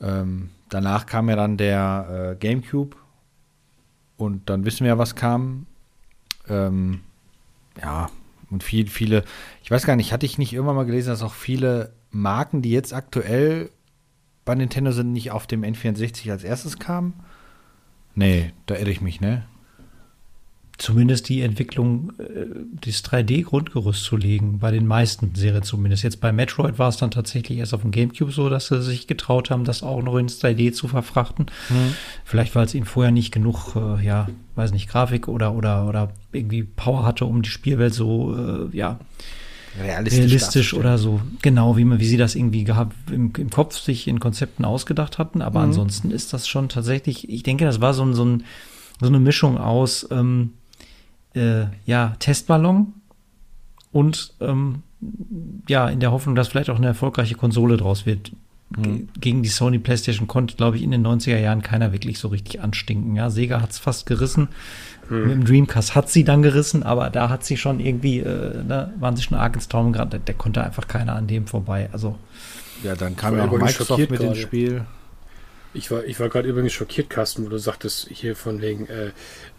Ähm, 0.02 0.50
danach 0.68 1.06
kam 1.06 1.30
ja 1.30 1.36
dann 1.36 1.58
der 1.58 2.34
äh, 2.34 2.36
GameCube 2.36 2.98
und 4.18 4.50
dann 4.50 4.66
wissen 4.66 4.82
wir 4.82 4.90
ja, 4.90 4.98
was 4.98 5.16
kam. 5.16 5.66
Ähm, 6.50 7.02
ja, 7.82 8.10
und 8.50 8.64
viel, 8.64 8.88
viele, 8.88 9.24
ich 9.64 9.72
weiß 9.72 9.86
gar 9.86 9.95
nicht, 9.95 10.12
hatte 10.12 10.26
ich 10.26 10.38
nicht 10.38 10.54
irgendwann 10.54 10.76
mal 10.76 10.86
gelesen, 10.86 11.10
dass 11.10 11.22
auch 11.22 11.34
viele 11.34 11.93
Marken, 12.12 12.62
die 12.62 12.72
jetzt 12.72 12.93
aktuell 12.93 13.70
bei 14.45 14.56
Nintendo 14.56 14.91
sind, 14.91 15.12
nicht 15.12 15.32
auf 15.32 15.47
dem 15.47 15.64
N64 15.64 16.32
als 16.32 16.43
erstes 16.43 16.80
kamen? 16.80 17.14
Nee, 18.16 18.54
da 18.66 18.76
irre 18.76 18.91
ich 18.91 19.02
mich, 19.02 19.22
ne? 19.22 19.45
Zumindest 20.80 21.28
die 21.30 21.42
Entwicklung, 21.42 22.14
äh, 22.20 22.46
das 22.86 23.04
3D-Grundgerüst 23.04 24.04
zu 24.04 24.16
legen, 24.18 24.60
bei 24.60 24.72
den 24.72 24.88
meisten 24.88 25.36
Serien 25.36 25.62
zumindest. 25.62 26.04
Jetzt 26.04 26.22
bei 26.22 26.32
Metroid 26.32 26.80
war 26.80 26.88
es 26.90 26.98
dann 26.98 27.12
tatsächlich 27.12 27.60
erst 27.60 27.74
auf 27.74 27.82
dem 27.82 27.92
Gamecube 27.92 28.32
so, 28.32 28.50
dass 28.50 28.68
sie 28.68 28.82
sich 28.82 29.06
getraut 29.06 29.50
haben, 29.52 29.66
das 29.66 29.84
auch 29.84 30.02
noch 30.02 30.18
ins 30.18 30.42
3D 30.42 30.72
zu 30.72 30.88
verfrachten. 30.88 31.48
Vielleicht, 32.24 32.56
weil 32.56 32.66
es 32.66 32.74
ihnen 32.74 32.86
vorher 32.86 33.12
nicht 33.12 33.32
genug, 33.32 33.76
äh, 33.76 34.04
ja, 34.06 34.30
weiß 34.56 34.72
nicht, 34.72 34.90
Grafik 34.90 35.28
oder, 35.28 35.54
oder, 35.54 35.86
oder 35.88 36.14
irgendwie 36.32 36.64
Power 36.64 37.06
hatte, 37.06 37.26
um 37.26 37.42
die 37.42 37.50
Spielwelt 37.50 37.94
so, 37.94 38.36
äh, 38.72 38.76
ja, 38.76 39.00
realistisch 40.22 40.74
oder 40.74 40.98
so, 40.98 41.22
genau, 41.42 41.78
wie, 41.78 41.86
man, 41.86 42.00
wie 42.00 42.06
sie 42.08 42.18
das 42.18 42.36
irgendwie 42.36 42.64
gehabt, 42.64 42.96
im, 43.12 43.32
im 43.38 43.50
Kopf 43.50 43.78
sich 43.78 44.08
in 44.08 44.20
Konzepten 44.20 44.66
ausgedacht 44.66 45.18
hatten. 45.18 45.42
Aber 45.42 45.60
Mhm. 45.60 45.66
ansonsten 45.66 46.12
ist 46.12 46.32
das 46.34 46.48
schon 46.48 46.70
tatsächlich, 46.70 47.30
ich 47.30 47.44
denke, 47.44 47.66
das 47.66 47.82
war 47.82 47.94
so, 47.94 48.04
ein, 48.04 48.14
so, 48.14 48.26
ein, 48.26 48.44
so 49.02 49.08
eine 49.08 49.20
Mischung 49.20 49.58
aus, 49.58 50.08
ähm, 50.12 50.52
äh, 51.36 51.66
ja, 51.86 52.16
Testballon 52.20 52.94
und 53.92 54.34
ähm, 54.42 54.84
ja, 55.68 55.88
in 55.90 56.00
der 56.00 56.12
Hoffnung, 56.12 56.36
dass 56.36 56.50
vielleicht 56.50 56.70
auch 56.70 56.78
eine 56.78 56.88
erfolgreiche 56.88 57.36
Konsole 57.36 57.78
draus 57.78 58.06
wird. 58.06 58.32
Ge- 58.72 59.06
Gegen 59.20 59.42
die 59.42 59.50
Sony 59.50 59.80
PlayStation 59.80 60.28
konnte, 60.28 60.56
glaube 60.56 60.78
ich, 60.78 60.84
in 60.84 60.92
den 60.92 61.06
90er 61.06 61.38
Jahren 61.40 61.62
keiner 61.64 61.92
wirklich 61.92 62.20
so 62.20 62.28
richtig 62.28 62.62
anstinken. 62.62 63.16
Ja, 63.16 63.30
Sega 63.30 63.62
hat 63.62 63.72
es 63.72 63.80
fast 63.80 64.06
gerissen. 64.06 64.50
Mit 65.10 65.32
dem 65.32 65.44
Dreamcast 65.46 65.96
hat 65.96 66.08
sie 66.08 66.24
dann 66.24 66.44
gerissen, 66.44 66.84
aber 66.84 67.10
da 67.10 67.30
hat 67.30 67.44
sie 67.44 67.58
schon 67.58 67.80
irgendwie, 67.80 68.20
äh, 68.20 68.62
ne, 68.64 68.94
waren 69.00 69.16
sie 69.16 69.24
schon 69.24 69.40
arg 69.40 69.56
ins 69.56 69.68
Traum 69.68 69.92
gerade. 69.92 70.12
Der, 70.12 70.20
der 70.20 70.36
konnte 70.36 70.64
einfach 70.64 70.88
keiner 70.88 71.16
an 71.16 71.26
dem 71.26 71.48
vorbei. 71.48 71.90
Also, 71.92 72.16
Ja, 72.84 72.94
dann 72.96 73.16
kam 73.16 73.36
ja 73.36 73.46
auch 73.48 73.52
Microsoft 73.52 74.12
mit 74.12 74.22
dem. 74.22 74.36
Spiel. 74.36 74.86
Ich 75.74 75.90
war, 75.90 76.04
ich 76.04 76.20
war 76.20 76.30
gerade 76.30 76.48
übrigens 76.48 76.74
schockiert, 76.74 77.10
Carsten, 77.10 77.44
wo 77.46 77.50
du 77.50 77.58
sagtest, 77.58 78.08
hier 78.12 78.36
von 78.36 78.62
wegen, 78.62 78.86
äh, 78.86 79.10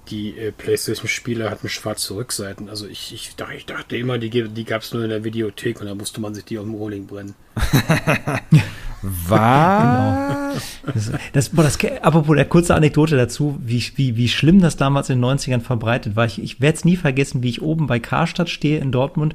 die 0.08 0.36
äh, 0.38 0.52
PlayStation-Spiele 0.52 1.50
hatten 1.50 1.68
schwarze 1.68 2.14
Rückseiten. 2.14 2.68
Also 2.68 2.86
ich, 2.86 3.12
ich, 3.14 3.36
dachte, 3.36 3.54
ich 3.54 3.66
dachte 3.66 3.96
immer, 3.96 4.18
die, 4.18 4.30
die 4.30 4.64
gab 4.64 4.82
es 4.82 4.92
nur 4.92 5.04
in 5.04 5.10
der 5.10 5.24
Videothek 5.24 5.80
und 5.80 5.86
da 5.86 5.94
musste 5.94 6.20
man 6.20 6.34
sich 6.34 6.44
die 6.44 6.58
auf 6.58 6.64
dem 6.64 6.74
Rohling 6.74 7.06
brennen. 7.06 7.34
Was? 9.02 10.60
das, 10.84 11.12
das, 11.32 11.48
boah, 11.50 11.62
das, 11.62 11.78
apropos 12.02 12.36
der 12.36 12.44
kurze 12.44 12.74
Anekdote 12.74 13.16
dazu, 13.16 13.58
wie, 13.64 13.82
wie, 13.96 14.16
wie 14.16 14.28
schlimm 14.28 14.60
das 14.60 14.76
damals 14.76 15.08
in 15.08 15.20
den 15.20 15.38
90ern 15.38 15.60
verbreitet 15.60 16.16
war. 16.16 16.26
Ich, 16.26 16.42
ich 16.42 16.60
werde 16.60 16.76
es 16.76 16.84
nie 16.84 16.96
vergessen, 16.96 17.42
wie 17.42 17.48
ich 17.48 17.62
oben 17.62 17.86
bei 17.86 17.98
Karstadt 17.98 18.50
stehe 18.50 18.78
in 18.78 18.92
Dortmund 18.92 19.34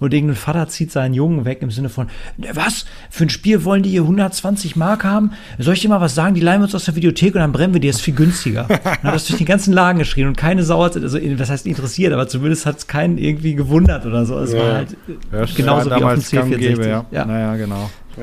und 0.00 0.12
irgendein 0.12 0.36
Vater 0.36 0.68
zieht 0.68 0.90
seinen 0.90 1.14
Jungen 1.14 1.44
weg 1.44 1.62
im 1.62 1.70
Sinne 1.70 1.90
von, 1.90 2.08
"Ne, 2.36 2.48
was? 2.54 2.86
Für 3.08 3.24
ein 3.24 3.30
Spiel 3.30 3.64
wollen 3.64 3.84
die 3.84 3.90
hier 3.90 4.02
120 4.02 4.74
Mark 4.74 5.04
haben? 5.04 5.32
Soll 5.58 5.74
ich 5.74 5.80
dir 5.80 5.88
mal 5.88 6.00
was 6.00 6.14
sagen? 6.16 6.34
Die 6.34 6.40
leihen 6.40 6.60
wir 6.60 6.64
uns 6.64 6.74
aus 6.74 6.86
der 6.86 6.96
Videothek 6.96 7.34
und 7.34 7.40
dann 7.40 7.52
brennen 7.52 7.72
wir 7.72 7.80
dir, 7.80 7.90
ist 7.90 8.00
viel 8.00 8.14
günstiger. 8.14 8.64
Dann 8.64 9.02
hat 9.04 9.14
das 9.14 9.26
durch 9.26 9.38
den 9.38 9.46
ganzen 9.46 9.72
Laden 9.72 9.98
geschrien 10.04 10.28
und 10.28 10.36
keine 10.36 10.62
Sau 10.62 10.82
hat, 10.84 10.96
also 10.96 11.18
das 11.18 11.50
heißt 11.50 11.66
interessiert, 11.66 12.12
aber 12.12 12.28
zumindest 12.28 12.66
hat 12.66 12.78
es 12.78 12.86
keinen 12.86 13.18
irgendwie 13.18 13.54
gewundert 13.54 14.06
oder 14.06 14.24
so. 14.24 14.38
Es 14.38 14.52
Ja. 14.52 14.58
war 14.58 14.74
halt 14.74 14.96
Ja, 15.32 15.40
das 15.40 15.54
genauso 15.54 15.90
war 15.90 16.00
wie 16.00 16.04
auf 16.04 16.14
dem 16.14 16.30
damals 16.30 16.30
gang 16.30 16.44
und 16.44 16.54
C64. 16.54 16.58
gäbe, 16.58 16.86
ja. 16.88 17.04
Ja. 17.10 17.24
Naja, 17.24 17.56
genau. 17.56 17.90
Äh, 18.16 18.22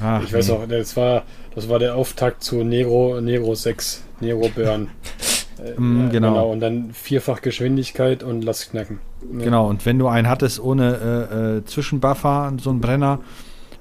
Ach, 0.00 0.22
ich 0.22 0.32
weiß 0.32 0.48
noch, 0.48 0.68
das 0.68 0.96
war, 0.96 1.22
das 1.54 1.68
war 1.68 1.78
der 1.78 1.94
Auftakt 1.94 2.42
zu 2.42 2.64
Negro, 2.64 3.20
Negro 3.20 3.54
6, 3.54 4.02
Negro 4.20 4.50
Burn. 4.54 4.88
äh, 5.64 5.80
mm, 5.80 6.10
genau. 6.10 6.32
genau. 6.32 6.50
Und 6.50 6.60
dann 6.60 6.90
vierfach 6.92 7.40
Geschwindigkeit 7.40 8.22
und 8.22 8.42
lass 8.44 8.70
knacken. 8.70 8.98
Ja. 9.38 9.44
Genau, 9.44 9.68
und 9.68 9.86
wenn 9.86 9.98
du 9.98 10.08
einen 10.08 10.28
hattest 10.28 10.60
ohne 10.60 11.28
äh, 11.30 11.58
äh, 11.58 11.64
Zwischenbuffer, 11.64 12.52
so 12.60 12.70
einen 12.70 12.80
Brenner, 12.80 13.20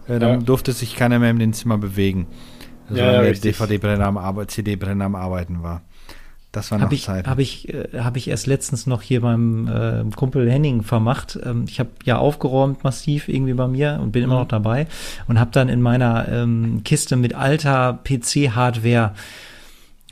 äh, 0.07 0.19
dann 0.19 0.29
ja. 0.29 0.37
durfte 0.37 0.71
sich 0.71 0.95
keiner 0.95 1.19
mehr 1.19 1.31
in 1.31 1.39
dem 1.39 1.53
Zimmer 1.53 1.77
bewegen. 1.77 2.27
Also 2.89 3.01
ja, 3.01 3.21
der 3.21 3.33
DVD-Brenner 3.33 4.05
am 4.05 4.47
CD-Brenner 4.47 5.05
am 5.05 5.15
Arbeiten 5.15 5.63
war. 5.63 5.81
Das 6.53 6.69
war 6.69 6.77
noch 6.77 6.85
hab 6.85 6.93
ich, 6.93 7.03
Zeit. 7.03 7.27
Habe 7.27 7.41
ich, 7.41 7.73
äh, 7.73 7.87
hab 7.97 8.15
ich 8.15 8.29
erst 8.29 8.45
letztens 8.45 8.85
noch 8.85 9.01
hier 9.01 9.21
beim 9.21 9.67
äh, 9.67 10.03
Kumpel 10.15 10.49
Henning 10.49 10.83
vermacht. 10.83 11.37
Ähm, 11.43 11.65
ich 11.67 11.79
habe 11.79 11.89
ja 12.05 12.19
aufgeräumt 12.19 12.83
massiv 12.83 13.27
irgendwie 13.27 13.55
bei 13.55 13.67
mir 13.67 13.99
und 13.99 14.11
bin 14.11 14.21
mhm. 14.21 14.29
immer 14.29 14.39
noch 14.41 14.47
dabei 14.47 14.85
und 15.27 15.39
habe 15.39 15.49
dann 15.51 15.67
in 15.67 15.81
meiner 15.81 16.27
ähm, 16.29 16.81
Kiste 16.85 17.15
mit 17.15 17.33
alter 17.33 17.99
PC-Hardware 18.03 19.13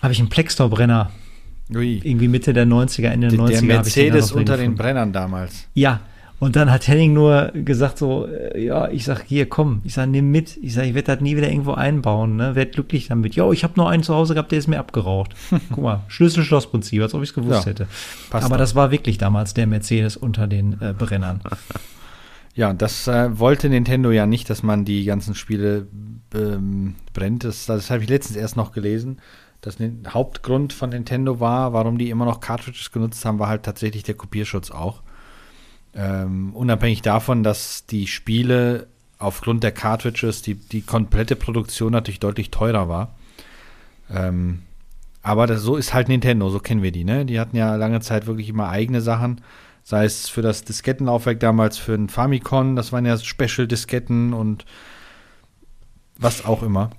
habe 0.01 0.13
ich 0.13 0.19
einen 0.19 0.29
Plextor-Brenner 0.29 1.11
irgendwie 1.69 2.27
Mitte 2.27 2.53
der 2.53 2.65
90er, 2.65 3.09
Ende 3.09 3.27
der 3.27 3.39
90er. 3.39 3.49
Der 3.51 3.61
Mercedes 3.61 4.31
unter 4.31 4.57
den 4.57 4.75
Brennern 4.75 5.13
damals. 5.13 5.67
Ja, 5.75 6.01
und 6.41 6.55
dann 6.55 6.71
hat 6.71 6.87
Henning 6.87 7.13
nur 7.13 7.51
gesagt 7.53 7.99
so, 7.99 8.25
äh, 8.25 8.65
ja, 8.65 8.89
ich 8.89 9.05
sag, 9.05 9.21
hier, 9.27 9.47
komm, 9.47 9.81
ich 9.83 9.93
sag, 9.93 10.07
nimm 10.09 10.31
mit. 10.31 10.57
Ich 10.57 10.73
sag, 10.73 10.85
ich 10.85 10.95
werde 10.95 11.13
das 11.13 11.21
nie 11.21 11.37
wieder 11.37 11.47
irgendwo 11.47 11.73
einbauen, 11.73 12.35
ne? 12.35 12.55
Werd 12.55 12.73
glücklich 12.73 13.09
damit. 13.09 13.35
Ja, 13.35 13.51
ich 13.51 13.63
habe 13.63 13.73
nur 13.75 13.87
einen 13.87 14.01
zu 14.01 14.15
Hause 14.15 14.33
gehabt, 14.33 14.51
der 14.51 14.57
ist 14.57 14.67
mir 14.67 14.79
abgeraucht. 14.79 15.35
Guck 15.69 15.83
mal, 15.83 16.01
Schlüssel-Schloss-Prinzip, 16.07 16.99
als 16.99 17.13
ob 17.13 17.21
ich 17.21 17.29
es 17.29 17.35
gewusst 17.35 17.65
ja, 17.65 17.69
hätte. 17.69 17.87
Aber 18.31 18.55
auch. 18.55 18.57
das 18.57 18.73
war 18.73 18.89
wirklich 18.89 19.19
damals 19.19 19.53
der 19.53 19.67
Mercedes 19.67 20.17
unter 20.17 20.47
den 20.47 20.81
äh, 20.81 20.95
Brennern. 20.97 21.41
Ja, 22.53 22.73
das 22.73 23.07
äh, 23.07 23.39
wollte 23.39 23.69
Nintendo 23.69 24.11
ja 24.11 24.25
nicht, 24.25 24.49
dass 24.49 24.61
man 24.61 24.83
die 24.83 25.05
ganzen 25.05 25.35
Spiele 25.35 25.87
ähm, 26.35 26.95
brennt. 27.13 27.45
Das, 27.45 27.65
das 27.65 27.89
habe 27.89 28.03
ich 28.03 28.09
letztens 28.09 28.35
erst 28.35 28.57
noch 28.57 28.73
gelesen. 28.73 29.21
Das 29.61 29.77
Hauptgrund 30.09 30.73
von 30.73 30.89
Nintendo 30.89 31.39
war, 31.39 31.71
warum 31.71 31.97
die 31.97 32.09
immer 32.09 32.25
noch 32.25 32.41
Cartridges 32.41 32.91
genutzt 32.91 33.23
haben, 33.23 33.39
war 33.39 33.47
halt 33.47 33.63
tatsächlich 33.63 34.03
der 34.03 34.15
Kopierschutz 34.15 34.69
auch. 34.69 35.01
Ähm, 35.93 36.55
unabhängig 36.55 37.01
davon, 37.01 37.43
dass 37.43 37.85
die 37.85 38.07
Spiele 38.07 38.87
aufgrund 39.17 39.63
der 39.63 39.71
Cartridges, 39.71 40.41
die, 40.41 40.55
die 40.55 40.81
komplette 40.81 41.35
Produktion 41.35 41.91
natürlich 41.91 42.19
deutlich 42.19 42.49
teurer 42.49 42.89
war. 42.89 43.15
Ähm, 44.09 44.63
aber 45.21 45.47
das, 45.47 45.61
so 45.61 45.75
ist 45.75 45.93
halt 45.93 46.07
Nintendo, 46.07 46.49
so 46.49 46.59
kennen 46.59 46.81
wir 46.81 46.91
die, 46.91 47.03
ne? 47.03 47.25
Die 47.25 47.39
hatten 47.39 47.55
ja 47.55 47.75
lange 47.75 48.01
Zeit 48.01 48.25
wirklich 48.25 48.49
immer 48.49 48.69
eigene 48.69 49.01
Sachen. 49.01 49.41
Sei 49.83 50.05
es 50.05 50.29
für 50.29 50.41
das 50.41 50.63
Diskettenlaufwerk 50.63 51.39
damals 51.39 51.77
für 51.77 51.93
ein 51.93 52.09
Famicom, 52.09 52.75
das 52.75 52.91
waren 52.91 53.05
ja 53.05 53.17
Special-Disketten 53.17 54.33
und 54.33 54.65
was 56.17 56.45
auch 56.45 56.63
immer. 56.63 56.91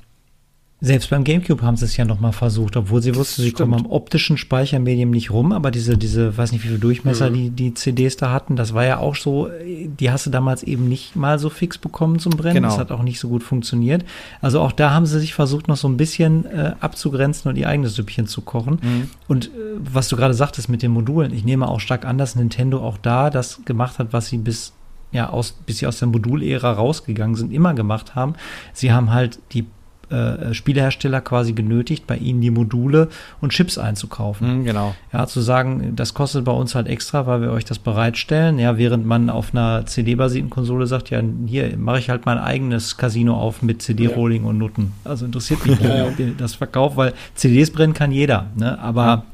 Selbst 0.84 1.10
beim 1.10 1.22
GameCube 1.22 1.62
haben 1.62 1.76
sie 1.76 1.84
es 1.84 1.96
ja 1.96 2.04
nochmal 2.04 2.32
versucht, 2.32 2.76
obwohl 2.76 3.00
sie 3.00 3.14
wussten, 3.14 3.42
sie 3.42 3.52
kommen 3.52 3.72
am 3.72 3.86
optischen 3.86 4.36
Speichermedium 4.36 5.12
nicht 5.12 5.30
rum, 5.30 5.52
aber 5.52 5.70
diese, 5.70 5.96
diese, 5.96 6.36
weiß 6.36 6.50
nicht 6.50 6.64
wie 6.64 6.68
viel 6.68 6.80
Durchmesser 6.80 7.30
mhm. 7.30 7.34
die, 7.34 7.50
die 7.50 7.74
CDs 7.74 8.16
da 8.16 8.32
hatten, 8.32 8.56
das 8.56 8.74
war 8.74 8.84
ja 8.84 8.98
auch 8.98 9.14
so, 9.14 9.48
die 9.64 10.10
hast 10.10 10.26
du 10.26 10.30
damals 10.30 10.64
eben 10.64 10.88
nicht 10.88 11.14
mal 11.14 11.38
so 11.38 11.50
fix 11.50 11.78
bekommen 11.78 12.18
zum 12.18 12.32
Brennen. 12.32 12.56
Genau. 12.56 12.68
Das 12.68 12.78
hat 12.78 12.90
auch 12.90 13.04
nicht 13.04 13.20
so 13.20 13.28
gut 13.28 13.44
funktioniert. 13.44 14.04
Also 14.40 14.60
auch 14.60 14.72
da 14.72 14.90
haben 14.90 15.06
sie 15.06 15.20
sich 15.20 15.34
versucht, 15.34 15.68
noch 15.68 15.76
so 15.76 15.86
ein 15.86 15.96
bisschen 15.96 16.46
äh, 16.46 16.74
abzugrenzen 16.80 17.48
und 17.48 17.56
ihr 17.56 17.68
eigenes 17.68 17.94
Süppchen 17.94 18.26
zu 18.26 18.40
kochen. 18.40 18.80
Mhm. 18.82 19.10
Und 19.28 19.46
äh, 19.46 19.50
was 19.78 20.08
du 20.08 20.16
gerade 20.16 20.34
sagtest 20.34 20.68
mit 20.68 20.82
den 20.82 20.90
Modulen, 20.90 21.32
ich 21.32 21.44
nehme 21.44 21.68
auch 21.68 21.78
stark 21.78 22.04
an, 22.04 22.18
dass 22.18 22.34
Nintendo 22.34 22.80
auch 22.80 22.98
da 22.98 23.30
das 23.30 23.64
gemacht 23.64 24.00
hat, 24.00 24.12
was 24.12 24.26
sie 24.26 24.38
bis 24.38 24.72
ja, 25.12 25.28
aus, 25.28 25.52
bis 25.64 25.78
sie 25.78 25.86
aus 25.86 26.00
der 26.00 26.08
Modulära 26.08 26.72
rausgegangen 26.72 27.36
sind, 27.36 27.52
immer 27.52 27.74
gemacht 27.74 28.16
haben. 28.16 28.34
Sie 28.72 28.92
haben 28.92 29.12
halt 29.12 29.38
die 29.52 29.66
äh, 30.12 30.54
Spielehersteller 30.54 31.20
quasi 31.20 31.52
genötigt, 31.52 32.06
bei 32.06 32.16
ihnen 32.16 32.40
die 32.40 32.50
Module 32.50 33.08
und 33.40 33.52
Chips 33.52 33.78
einzukaufen. 33.78 34.58
Mhm, 34.60 34.64
genau. 34.64 34.94
Ja, 35.12 35.26
zu 35.26 35.40
sagen, 35.40 35.94
das 35.96 36.14
kostet 36.14 36.44
bei 36.44 36.52
uns 36.52 36.74
halt 36.74 36.86
extra, 36.86 37.26
weil 37.26 37.40
wir 37.40 37.50
euch 37.50 37.64
das 37.64 37.78
bereitstellen. 37.78 38.58
Ja, 38.58 38.76
während 38.76 39.06
man 39.06 39.30
auf 39.30 39.54
einer 39.54 39.86
CD-basierten 39.86 40.50
Konsole 40.50 40.86
sagt, 40.86 41.10
ja, 41.10 41.22
hier 41.46 41.76
mache 41.76 41.98
ich 41.98 42.10
halt 42.10 42.26
mein 42.26 42.38
eigenes 42.38 42.96
Casino 42.96 43.36
auf 43.36 43.62
mit 43.62 43.82
CD-Rolling 43.82 44.42
ja. 44.42 44.48
und 44.50 44.58
Nutten. 44.58 44.92
Also 45.04 45.24
interessiert 45.24 45.64
mich 45.66 45.78
ob 45.80 46.18
ihr 46.18 46.32
das 46.36 46.54
verkauft, 46.54 46.96
weil 46.96 47.14
CDs 47.34 47.70
brennen 47.70 47.94
kann 47.94 48.12
jeder, 48.12 48.46
ne? 48.56 48.78
aber 48.78 49.04
ja. 49.04 49.24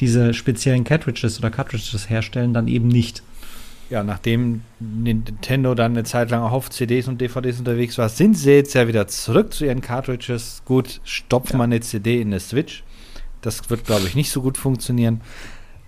diese 0.00 0.34
speziellen 0.34 0.84
Cartridges 0.84 1.38
oder 1.38 1.50
Cartridges 1.50 2.10
herstellen 2.10 2.52
dann 2.52 2.68
eben 2.68 2.88
nicht 2.88 3.22
ja, 3.90 4.02
nachdem 4.02 4.62
Nintendo 4.80 5.74
dann 5.74 5.92
eine 5.92 6.04
Zeit 6.04 6.30
lang 6.30 6.42
auch 6.42 6.52
auf 6.52 6.70
CDs 6.70 7.08
und 7.08 7.20
DVDs 7.20 7.58
unterwegs 7.58 7.98
war, 7.98 8.08
sind 8.08 8.36
sie 8.36 8.52
jetzt 8.52 8.74
ja 8.74 8.88
wieder 8.88 9.06
zurück 9.06 9.52
zu 9.52 9.66
ihren 9.66 9.80
Cartridges. 9.80 10.62
Gut, 10.64 11.00
stopft 11.04 11.52
ja. 11.52 11.58
man 11.58 11.72
eine 11.72 11.80
CD 11.80 12.20
in 12.20 12.28
eine 12.28 12.40
Switch. 12.40 12.82
Das 13.42 13.68
wird, 13.68 13.84
glaube 13.84 14.06
ich, 14.06 14.14
nicht 14.14 14.30
so 14.30 14.40
gut 14.40 14.56
funktionieren. 14.56 15.20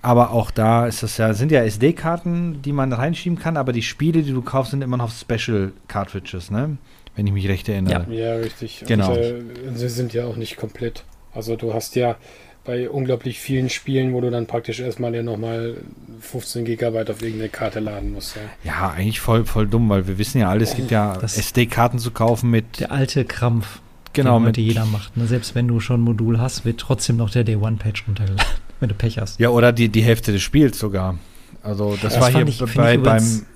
Aber 0.03 0.31
auch 0.31 0.51
da 0.51 0.87
ist 0.87 1.03
das 1.03 1.17
ja, 1.17 1.33
sind 1.35 1.51
ja 1.51 1.63
SD-Karten, 1.63 2.63
die 2.63 2.73
man 2.73 2.93
reinschieben 2.93 3.39
kann, 3.39 3.57
aber 3.57 3.73
die 3.73 3.83
Spiele, 3.83 4.23
die 4.23 4.31
du 4.31 4.43
kaufst, 4.43 4.71
sind 4.71 4.83
immer 4.83 4.99
noch 4.99 5.11
Special 5.11 5.73
Cartridges, 5.89 6.51
ne? 6.51 6.77
Wenn 7.17 7.27
ich 7.27 7.33
mich 7.33 7.49
recht 7.49 7.69
erinnere. 7.69 8.07
Ja, 8.11 8.35
ja 8.35 8.35
richtig. 8.37 8.85
Genau. 8.87 9.13
Und, 9.15 9.19
äh, 9.19 9.43
sie 9.75 9.89
sind 9.89 10.13
ja 10.13 10.27
auch 10.27 10.37
nicht 10.37 10.59
komplett. 10.59 11.05
Also 11.33 11.57
du 11.57 11.75
hast 11.75 11.97
ja 11.97 12.17
bei 12.67 12.91
unglaublich 12.91 13.39
vielen 13.39 13.71
Spielen, 13.71 14.13
wo 14.13 14.21
du 14.21 14.31
dann 14.31 14.47
praktisch 14.47 14.81
erstmal 14.81 15.15
ja 15.15 15.23
nochmal 15.23 15.77
15 16.21 16.65
Gigabyte 16.65 17.11
auf 17.11 17.23
irgendeine 17.23 17.49
Karte 17.49 17.81
laden 17.81 18.13
musst. 18.13 18.37
Ja, 18.37 18.73
ja 18.73 18.91
eigentlich 18.91 19.21
voll, 19.21 19.45
voll 19.45 19.67
dumm, 19.67 19.89
weil 19.89 20.07
wir 20.07 20.19
wissen 20.19 20.41
ja 20.41 20.51
alles, 20.51 20.71
es 20.71 20.77
gibt 20.77 20.91
ja 20.91 21.17
SD-Karten 21.21 21.99
zu 21.99 22.11
kaufen 22.11 22.51
mit. 22.51 22.81
Der 22.81 22.93
alte 22.93 23.25
Krampf. 23.25 23.81
Genau, 24.13 24.39
den 24.39 24.49
heute 24.49 24.61
jeder 24.63 24.87
macht. 24.87 25.17
Ne? 25.17 25.27
Selbst 25.27 25.55
wenn 25.55 25.69
du 25.69 25.79
schon 25.79 26.01
ein 26.01 26.05
Modul 26.05 26.41
hast, 26.41 26.65
wird 26.65 26.81
trotzdem 26.81 27.19
noch 27.19 27.31
der 27.31 27.45
Day 27.45 27.57
One 27.57 27.77
Patch 27.77 28.05
runtergeladen, 28.09 28.47
wenn 28.81 28.89
du 28.89 28.95
Pech 28.95 29.19
hast. 29.19 29.39
Ja, 29.39 29.51
oder 29.51 29.73
die, 29.73 29.89
die 29.89 30.03
Hälfte 30.03 30.33
des 30.33 30.43
Spiels 30.43 30.79
sogar. 30.79 31.19
Also 31.63 31.99
das, 32.01 32.15
das 32.15 32.21
war 32.21 32.31
hier 32.31 32.47
ich, 32.47 32.59
bei, 32.75 32.97
beim. 32.97 33.47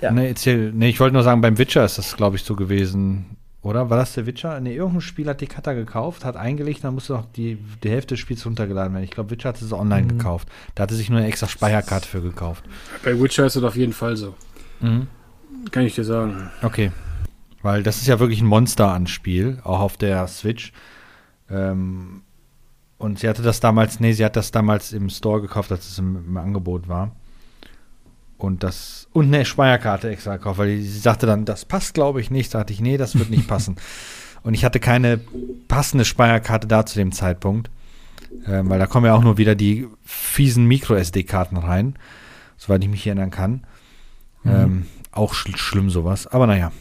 Ja. 0.00 0.12
Ne, 0.12 0.28
erzähl, 0.28 0.72
ne, 0.72 0.88
ich 0.88 1.00
wollte 1.00 1.14
nur 1.14 1.22
sagen, 1.22 1.40
beim 1.40 1.58
Witcher 1.58 1.84
ist 1.84 1.98
das, 1.98 2.16
glaube 2.16 2.36
ich, 2.36 2.44
so 2.44 2.54
gewesen. 2.54 3.36
Oder 3.66 3.90
war 3.90 3.96
das 3.96 4.14
der 4.14 4.26
Witcher? 4.26 4.60
Ne, 4.60 4.74
irgendein 4.74 5.00
Spiel 5.00 5.26
hat 5.26 5.40
die 5.40 5.48
Cutter 5.48 5.74
gekauft, 5.74 6.24
hat 6.24 6.36
eingelegt, 6.36 6.84
dann 6.84 6.94
musste 6.94 7.14
noch 7.14 7.24
die, 7.32 7.58
die 7.82 7.90
Hälfte 7.90 8.14
des 8.14 8.20
Spiels 8.20 8.46
runtergeladen 8.46 8.92
werden. 8.92 9.02
Ich 9.02 9.10
glaube, 9.10 9.30
Witcher 9.30 9.48
hatte 9.48 9.64
es 9.64 9.72
online 9.72 10.04
mhm. 10.04 10.18
gekauft. 10.18 10.48
Da 10.76 10.84
hatte 10.84 10.94
sich 10.94 11.10
nur 11.10 11.18
eine 11.18 11.26
extra 11.26 11.48
Speicherkarte 11.48 12.06
für 12.06 12.22
gekauft. 12.22 12.62
Bei 13.02 13.20
Witcher 13.20 13.44
ist 13.44 13.56
das 13.56 13.64
auf 13.64 13.74
jeden 13.74 13.92
Fall 13.92 14.16
so. 14.16 14.36
Mhm. 14.78 15.08
Kann 15.72 15.84
ich 15.84 15.96
dir 15.96 16.04
sagen. 16.04 16.48
Okay. 16.62 16.92
Weil 17.60 17.82
das 17.82 17.96
ist 17.96 18.06
ja 18.06 18.20
wirklich 18.20 18.40
ein 18.40 18.46
Monster 18.46 18.92
an 18.92 19.08
Spiel, 19.08 19.58
auch 19.64 19.80
auf 19.80 19.96
der 19.96 20.28
Switch. 20.28 20.72
Ähm, 21.50 22.22
und 22.98 23.18
sie 23.18 23.28
hatte 23.28 23.42
das 23.42 23.58
damals, 23.58 23.98
nee, 23.98 24.12
sie 24.12 24.24
hat 24.24 24.36
das 24.36 24.52
damals 24.52 24.92
im 24.92 25.10
Store 25.10 25.40
gekauft, 25.40 25.72
als 25.72 25.90
es 25.90 25.98
im, 25.98 26.24
im 26.24 26.36
Angebot 26.36 26.86
war. 26.86 27.16
Und 28.38 28.62
das 28.62 29.08
und 29.12 29.26
eine 29.26 29.44
Speicherkarte 29.44 30.10
extra 30.10 30.36
gekauft, 30.36 30.58
weil 30.58 30.78
sie 30.78 30.98
sagte 30.98 31.26
dann, 31.26 31.44
das 31.44 31.64
passt 31.64 31.94
glaube 31.94 32.20
ich 32.20 32.30
nicht. 32.30 32.52
Da 32.52 32.58
dachte 32.58 32.72
ich, 32.72 32.80
nee, 32.80 32.98
das 32.98 33.18
wird 33.18 33.30
nicht 33.30 33.48
passen. 33.48 33.76
und 34.42 34.54
ich 34.54 34.64
hatte 34.64 34.78
keine 34.78 35.20
passende 35.68 36.04
Speicherkarte 36.04 36.66
da 36.66 36.84
zu 36.84 36.98
dem 36.98 37.12
Zeitpunkt, 37.12 37.70
äh, 38.46 38.60
weil 38.64 38.78
da 38.78 38.86
kommen 38.86 39.06
ja 39.06 39.14
auch 39.14 39.22
nur 39.22 39.38
wieder 39.38 39.54
die 39.54 39.88
fiesen 40.04 40.66
Micro-SD-Karten 40.66 41.56
rein, 41.56 41.94
soweit 42.58 42.82
ich 42.82 42.90
mich 42.90 43.06
erinnern 43.06 43.30
kann. 43.30 43.64
Mhm. 44.44 44.50
Ähm, 44.50 44.86
auch 45.12 45.32
schl 45.32 45.56
schlimm 45.56 45.88
sowas, 45.88 46.26
aber 46.26 46.46
naja. 46.46 46.72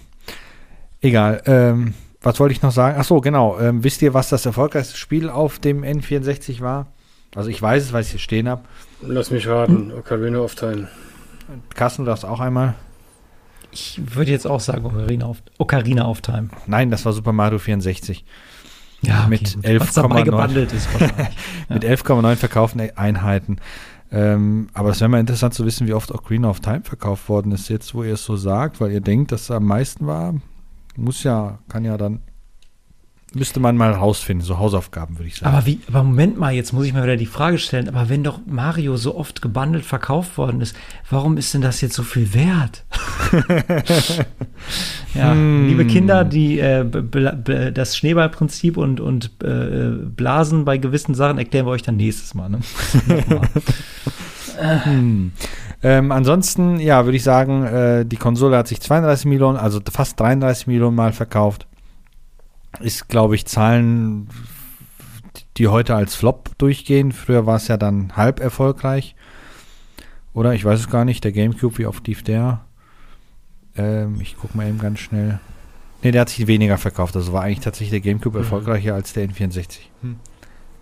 Egal. 1.01 1.41
Ähm, 1.45 1.93
was 2.21 2.39
wollte 2.39 2.53
ich 2.53 2.61
noch 2.63 2.71
sagen? 2.71 2.97
Ach 2.99 3.05
so, 3.05 3.21
genau. 3.21 3.59
Ähm, 3.59 3.83
wisst 3.83 4.01
ihr, 4.01 4.13
was 4.13 4.29
das 4.29 4.45
erfolgreichste 4.45 4.97
Spiel 4.97 5.29
auf 5.29 5.59
dem 5.59 5.83
N64 5.83 6.59
war? 6.59 6.87
Also 7.35 7.49
ich 7.49 7.61
weiß 7.61 7.83
es, 7.83 7.93
weil 7.93 8.01
ich 8.01 8.07
es 8.07 8.11
hier 8.11 8.19
stehen 8.19 8.49
habe. 8.49 8.63
Lass 9.01 9.29
mich 9.29 9.47
raten. 9.47 9.91
Ocarina 9.91 10.39
of 10.39 10.55
Time. 10.55 10.87
Carsten, 11.73 12.03
du 12.03 12.09
darfst 12.09 12.25
auch 12.25 12.39
einmal. 12.39 12.75
Ich 13.71 13.99
würde 14.15 14.31
jetzt 14.31 14.47
auch 14.47 14.59
sagen 14.59 14.85
Ocarina 14.85 15.27
of, 15.27 15.43
Ocarina 15.57 16.07
of 16.07 16.21
Time. 16.21 16.49
Nein, 16.65 16.91
das 16.91 17.05
war 17.05 17.13
Super 17.13 17.33
Mario 17.33 17.59
64. 17.59 18.23
Ja, 19.01 19.21
okay, 19.21 19.29
mit 19.29 19.41
11,9 19.41 21.29
mit 21.69 21.83
11,9 21.83 22.35
verkauften 22.37 22.81
Einheiten. 22.95 23.57
Ähm, 24.11 24.69
aber 24.73 24.91
es 24.91 25.01
wäre 25.01 25.09
mal 25.09 25.19
interessant 25.19 25.53
zu 25.53 25.65
wissen, 25.65 25.87
wie 25.87 25.93
oft 25.93 26.11
Ocarina 26.11 26.49
of 26.49 26.61
Time 26.61 26.81
verkauft 26.83 27.27
worden 27.27 27.51
ist, 27.51 27.69
jetzt 27.69 27.93
wo 27.93 28.03
ihr 28.03 28.13
es 28.13 28.23
so 28.23 28.37
sagt, 28.37 28.79
weil 28.79 28.91
ihr 28.91 29.01
denkt, 29.01 29.31
dass 29.31 29.41
es 29.41 29.51
am 29.51 29.65
meisten 29.65 30.07
war. 30.07 30.35
Muss 30.95 31.23
ja, 31.23 31.59
kann 31.67 31.83
ja 31.83 31.97
dann 31.97 32.21
Müsste 33.35 33.59
man 33.59 33.75
mal 33.75 33.91
rausfinden, 33.91 34.47
so 34.47 34.59
Hausaufgaben, 34.59 35.19
würde 35.19 35.27
ich 35.27 35.35
sagen. 35.35 35.53
Aber 35.53 35.65
wie, 35.65 35.81
aber 35.89 36.03
Moment 36.03 36.39
mal, 36.39 36.53
jetzt 36.53 36.71
muss 36.71 36.85
ich 36.85 36.93
mal 36.93 37.03
wieder 37.03 37.17
die 37.17 37.25
Frage 37.25 37.57
stellen, 37.57 37.89
aber 37.89 38.07
wenn 38.07 38.23
doch 38.23 38.39
Mario 38.45 38.95
so 38.95 39.17
oft 39.17 39.41
gebundelt 39.41 39.83
verkauft 39.83 40.37
worden 40.37 40.61
ist, 40.61 40.73
warum 41.09 41.35
ist 41.35 41.53
denn 41.53 41.59
das 41.59 41.81
jetzt 41.81 41.95
so 41.95 42.03
viel 42.03 42.33
wert? 42.33 42.85
ja, 45.15 45.31
hm. 45.31 45.67
liebe 45.67 45.85
Kinder, 45.85 46.23
die 46.23 46.59
äh, 46.59 46.85
das 47.73 47.97
Schneeballprinzip 47.97 48.77
und, 48.77 49.01
und 49.01 49.31
äh, 49.43 49.89
Blasen 50.15 50.63
bei 50.63 50.77
gewissen 50.77 51.13
Sachen 51.13 51.37
erklären 51.37 51.65
wir 51.65 51.71
euch 51.71 51.83
dann 51.83 51.97
nächstes 51.97 52.35
Mal. 52.35 52.47
Ne? 52.47 52.59
hm. 54.85 55.33
ähm, 55.83 56.11
ansonsten, 56.13 56.79
ja, 56.79 57.03
würde 57.03 57.17
ich 57.17 57.23
sagen, 57.23 57.65
äh, 57.65 58.05
die 58.05 58.15
Konsole 58.15 58.55
hat 58.55 58.69
sich 58.69 58.79
32 58.79 59.25
Millionen, 59.25 59.57
also 59.57 59.81
fast 59.91 60.17
33 60.21 60.67
Millionen 60.67 60.95
Mal 60.95 61.11
verkauft. 61.11 61.67
Ist, 62.81 63.07
glaube 63.09 63.35
ich, 63.35 63.45
Zahlen, 63.45 64.27
die 65.57 65.67
heute 65.67 65.95
als 65.95 66.15
Flop 66.15 66.57
durchgehen. 66.57 67.11
Früher 67.11 67.45
war 67.45 67.57
es 67.57 67.67
ja 67.67 67.77
dann 67.77 68.15
halb 68.15 68.39
erfolgreich. 68.39 69.15
Oder 70.33 70.53
ich 70.53 70.65
weiß 70.65 70.79
es 70.79 70.89
gar 70.89 71.05
nicht. 71.05 71.23
Der 71.23 71.31
GameCube, 71.31 71.77
wie 71.77 71.85
oft 71.85 72.05
lief 72.07 72.23
der? 72.23 72.65
Ähm, 73.77 74.19
ich 74.21 74.37
gucke 74.37 74.57
mal 74.57 74.67
eben 74.67 74.79
ganz 74.79 74.99
schnell. 74.99 75.39
Ne, 76.03 76.11
der 76.11 76.21
hat 76.21 76.29
sich 76.29 76.45
weniger 76.47 76.77
verkauft. 76.77 77.15
Also 77.15 77.33
war 77.33 77.43
eigentlich 77.43 77.61
tatsächlich 77.61 77.91
der 77.91 78.01
GameCube 78.01 78.37
mhm. 78.37 78.43
erfolgreicher 78.43 78.93
als 78.93 79.13
der 79.13 79.29
N64. 79.29 79.79
Hm. 80.01 80.17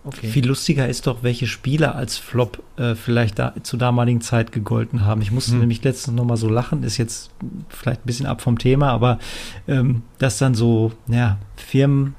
Okay. 0.04 0.26
Viel 0.26 0.46
lustiger 0.46 0.86
ist 0.86 1.06
doch, 1.06 1.22
welche 1.22 1.46
Spiele 1.46 1.94
als 1.94 2.18
Flop 2.18 2.62
äh, 2.76 2.94
vielleicht 2.94 3.38
da, 3.38 3.54
zur 3.62 3.78
damaligen 3.78 4.20
Zeit 4.20 4.52
gegolten 4.52 5.06
haben. 5.06 5.22
Ich 5.22 5.32
musste 5.32 5.52
hm. 5.52 5.60
nämlich 5.60 5.82
letztens 5.82 6.14
noch 6.14 6.26
mal 6.26 6.36
so 6.36 6.48
lachen, 6.48 6.82
ist 6.82 6.98
jetzt 6.98 7.30
vielleicht 7.70 8.02
ein 8.02 8.06
bisschen 8.06 8.26
ab 8.26 8.42
vom 8.42 8.58
Thema, 8.58 8.90
aber 8.90 9.18
ähm, 9.66 10.02
dass 10.18 10.36
dann 10.36 10.54
so 10.54 10.92
ja, 11.08 11.38
Firmen 11.56 12.16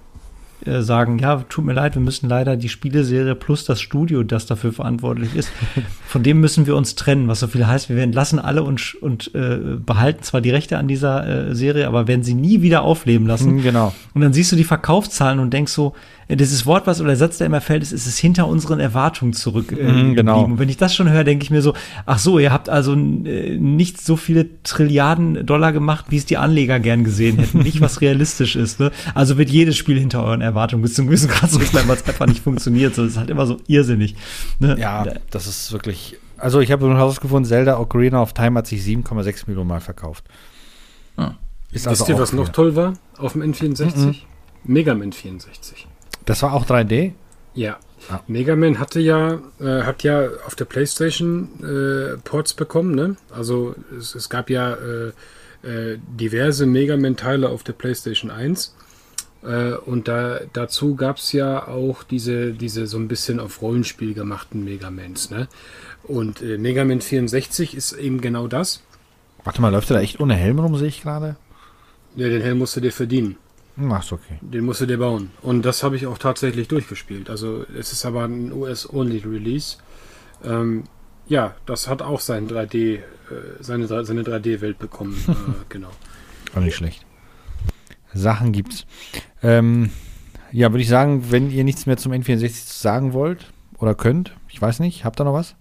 äh, 0.66 0.82
sagen, 0.82 1.20
ja, 1.20 1.44
tut 1.48 1.64
mir 1.64 1.74
leid, 1.74 1.94
wir 1.94 2.02
müssen 2.02 2.28
leider 2.28 2.58
die 2.58 2.70
Spieleserie 2.70 3.36
plus 3.36 3.66
das 3.66 3.82
Studio, 3.82 4.24
das 4.24 4.48
dafür 4.48 4.74
verantwortlich 4.74 5.36
ist, 5.36 5.52
von 6.08 6.24
dem 6.24 6.40
müssen 6.40 6.66
wir 6.66 6.76
uns 6.76 6.96
trennen, 6.96 7.28
was 7.28 7.42
so 7.42 7.48
viel 7.48 7.68
heißt, 7.68 7.90
wir 7.90 8.02
entlassen 8.02 8.40
alle 8.40 8.64
und, 8.64 8.96
und 8.96 9.36
äh, 9.36 9.60
behalten 9.78 10.24
zwar 10.24 10.42
die 10.42 10.50
Rechte 10.50 10.80
an 10.80 10.88
dieser 10.88 11.50
äh, 11.50 11.56
Serie, 11.56 11.88
aber 11.88 12.08
werden 12.08 12.24
sie 12.24 12.34
nie 12.34 12.64
wieder 12.64 12.82
aufleben 12.82 13.28
lassen. 13.28 13.58
Mhm, 13.58 13.62
genau. 13.62 13.94
Und 14.16 14.22
dann 14.22 14.34
siehst 14.34 14.52
du 14.52 14.56
die 14.56 14.64
Verkaufszahlen 14.64 15.38
und 15.38 15.54
denkst 15.54 15.72
so, 15.72 15.94
dieses 16.30 16.66
Wort, 16.66 16.88
was 16.88 17.00
oder 17.00 17.10
der 17.10 17.18
Satz, 17.18 17.38
der 17.38 17.48
immer 17.48 17.62
fällt, 17.62 17.84
ist, 17.84 17.92
ist 17.92 18.08
es 18.08 18.18
hinter 18.18 18.48
unseren 18.48 18.80
Erwartungen 18.80 19.34
zurück. 19.34 19.72
Äh, 19.72 19.92
mm, 19.92 20.16
genau. 20.16 20.44
Und 20.44 20.60
wenn 20.60 20.70
ich 20.70 20.78
das 20.78 20.96
schon 20.96 21.10
höre, 21.10 21.24
denke 21.24 21.44
ich 21.44 21.52
mir 21.52 21.62
so, 21.62 21.74
ach 22.06 22.18
so, 22.18 22.40
ihr 22.40 22.52
habt 22.52 22.68
also 22.68 22.94
äh, 22.94 23.58
nicht 23.58 24.02
so 24.02 24.16
viele 24.16 24.48
Trilliarden 24.64 25.46
Dollar 25.46 25.72
gemacht, 25.72 26.06
wie 26.10 26.18
es 26.18 26.26
die 26.26 26.38
Anleger 26.38 26.80
gern 26.80 27.04
gesehen 27.04 27.38
hätten. 27.38 27.60
nicht, 27.60 27.80
was 27.80 28.02
realistisch 28.02 28.56
ist. 28.56 28.80
Ne? 28.80 28.92
Also 29.14 29.38
wird 29.38 29.50
jedes 29.50 29.78
Spiel 29.78 30.00
hinter 30.00 30.24
euren 30.24 30.42
Erwartungen 30.42 30.82
bis 30.82 30.96
zum 30.96 31.06
gewissen 31.06 31.30
Grad 31.30 31.52
zurückbleiben, 31.52 31.88
weil 31.88 31.98
es 31.98 32.08
einfach 32.08 32.28
nicht 32.28 32.44
funktioniert. 32.44 32.96
So, 32.96 33.04
das 33.04 33.14
ist 33.14 33.18
halt 33.18 33.30
immer 33.30 33.46
so 33.46 33.58
irrsinnig. 33.68 34.16
Ne? 34.60 34.76
Ja, 34.80 35.06
das 35.30 35.48
ist 35.48 35.72
wirklich. 35.72 36.18
Also 36.38 36.60
ich 36.60 36.72
habe 36.72 36.88
herausgefunden, 36.88 37.48
Zelda 37.48 37.80
Ocarina 37.80 38.22
of 38.22 38.34
Time 38.34 38.58
hat 38.58 38.68
sich 38.68 38.82
7,6 38.82 39.44
Millionen 39.48 39.70
Mal 39.70 39.80
verkauft. 39.80 40.26
Hm. 41.18 41.36
Ist 41.72 41.86
Wisst 41.86 41.88
also 41.88 42.08
ihr, 42.08 42.20
was 42.20 42.34
noch 42.34 42.50
toll 42.50 42.76
war 42.76 42.94
auf 43.18 43.34
dem 43.34 43.42
N64? 43.42 43.86
Mm 43.86 44.10
-mm. 44.10 44.16
Mega 44.64 44.96
Man 44.96 45.12
64. 45.12 45.88
Das 46.26 46.42
war 46.42 46.54
auch 46.54 46.66
3D? 46.66 47.14
Ja. 47.54 47.78
Ah. 48.10 48.20
Mega 48.28 48.56
Man 48.56 48.80
hatte 48.80 49.00
ja, 49.00 49.40
äh, 49.60 49.82
hat 49.84 50.04
ja 50.04 50.28
auf 50.46 50.56
der 50.56 50.66
PlayStation 50.66 51.50
äh, 51.64 52.18
Ports 52.18 52.54
bekommen, 52.54 52.94
ne? 52.94 53.16
Also 53.34 53.76
es, 53.98 54.14
es 54.14 54.30
gab 54.30 54.50
ja 54.50 54.74
äh, 54.74 55.12
äh 55.64 55.98
diverse 56.20 56.66
Mega 56.66 56.98
Man-Teile 56.98 57.50
auf 57.50 57.64
der 57.64 57.74
PlayStation 57.74 58.30
1. 58.30 58.76
Äh, 59.44 59.74
und 59.74 60.08
da, 60.08 60.42
dazu 60.54 60.96
gab 60.96 61.18
es 61.18 61.32
ja 61.32 61.68
auch 61.68 62.04
diese, 62.04 62.52
diese 62.52 62.86
so 62.88 62.98
ein 62.98 63.08
bisschen 63.08 63.40
auf 63.40 63.62
Rollenspiel 63.62 64.14
gemachten 64.14 64.64
Mega 64.64 64.92
Mans, 64.92 65.32
ne? 65.32 65.48
Und 66.04 66.42
äh, 66.42 66.58
Mega 66.58 66.86
Man 66.86 67.02
64 67.02 67.76
ist 67.76 67.94
eben 67.94 68.22
genau 68.22 68.48
das. 68.48 68.84
Warte 69.44 69.62
mal, 69.62 69.70
läuft 69.70 69.90
der 69.90 69.98
da 69.98 70.04
echt 70.04 70.20
ohne 70.20 70.36
Helm 70.36 70.60
rum, 70.60 70.76
sehe 70.76 70.88
ich 70.88 71.02
gerade? 71.02 71.38
Ja, 72.16 72.30
den 72.30 72.42
Helm 72.42 72.60
musst 72.60 72.76
du 72.76 72.82
dir 72.82 72.92
verdienen. 72.92 73.38
Mach's 73.76 74.12
okay. 74.12 74.38
Den 74.42 74.66
musst 74.66 74.82
du 74.82 74.86
dir 74.86 74.98
bauen. 74.98 75.32
Und 75.42 75.64
das 75.64 75.84
habe 75.84 75.96
ich 75.96 76.08
auch 76.08 76.18
tatsächlich 76.18 76.68
durchgespielt. 76.68 77.30
Also 77.30 77.66
es 77.78 77.92
ist 77.92 78.06
aber 78.06 78.24
ein 78.24 78.54
US-Only-Release. 78.54 79.78
Ähm, 80.44 80.84
ja, 81.28 81.56
das 81.66 81.88
hat 81.88 82.02
auch 82.02 82.22
sein 82.22 82.48
3D, 82.48 82.96
äh, 82.96 83.02
seine, 83.60 83.88
seine 83.88 84.24
3D-Welt 84.24 84.80
bekommen. 84.80 85.22
äh, 85.28 85.34
genau. 85.70 85.90
Auch 86.56 86.62
nicht 86.62 86.76
schlecht. 86.76 87.06
Sachen 88.14 88.54
gibt's. 88.54 88.86
Ähm, 89.44 89.92
ja, 90.52 90.72
würde 90.72 90.82
ich 90.82 90.88
sagen, 90.88 91.32
wenn 91.32 91.52
ihr 91.52 91.66
nichts 91.66 91.86
mehr 91.86 91.98
zum 91.98 92.14
N64 92.14 92.80
sagen 92.80 93.12
wollt 93.12 93.52
oder 93.78 93.94
könnt, 93.94 94.36
ich 94.48 94.62
weiß 94.62 94.80
nicht, 94.80 95.04
habt 95.04 95.20
ihr 95.20 95.26
noch 95.26 95.34
was? 95.34 95.56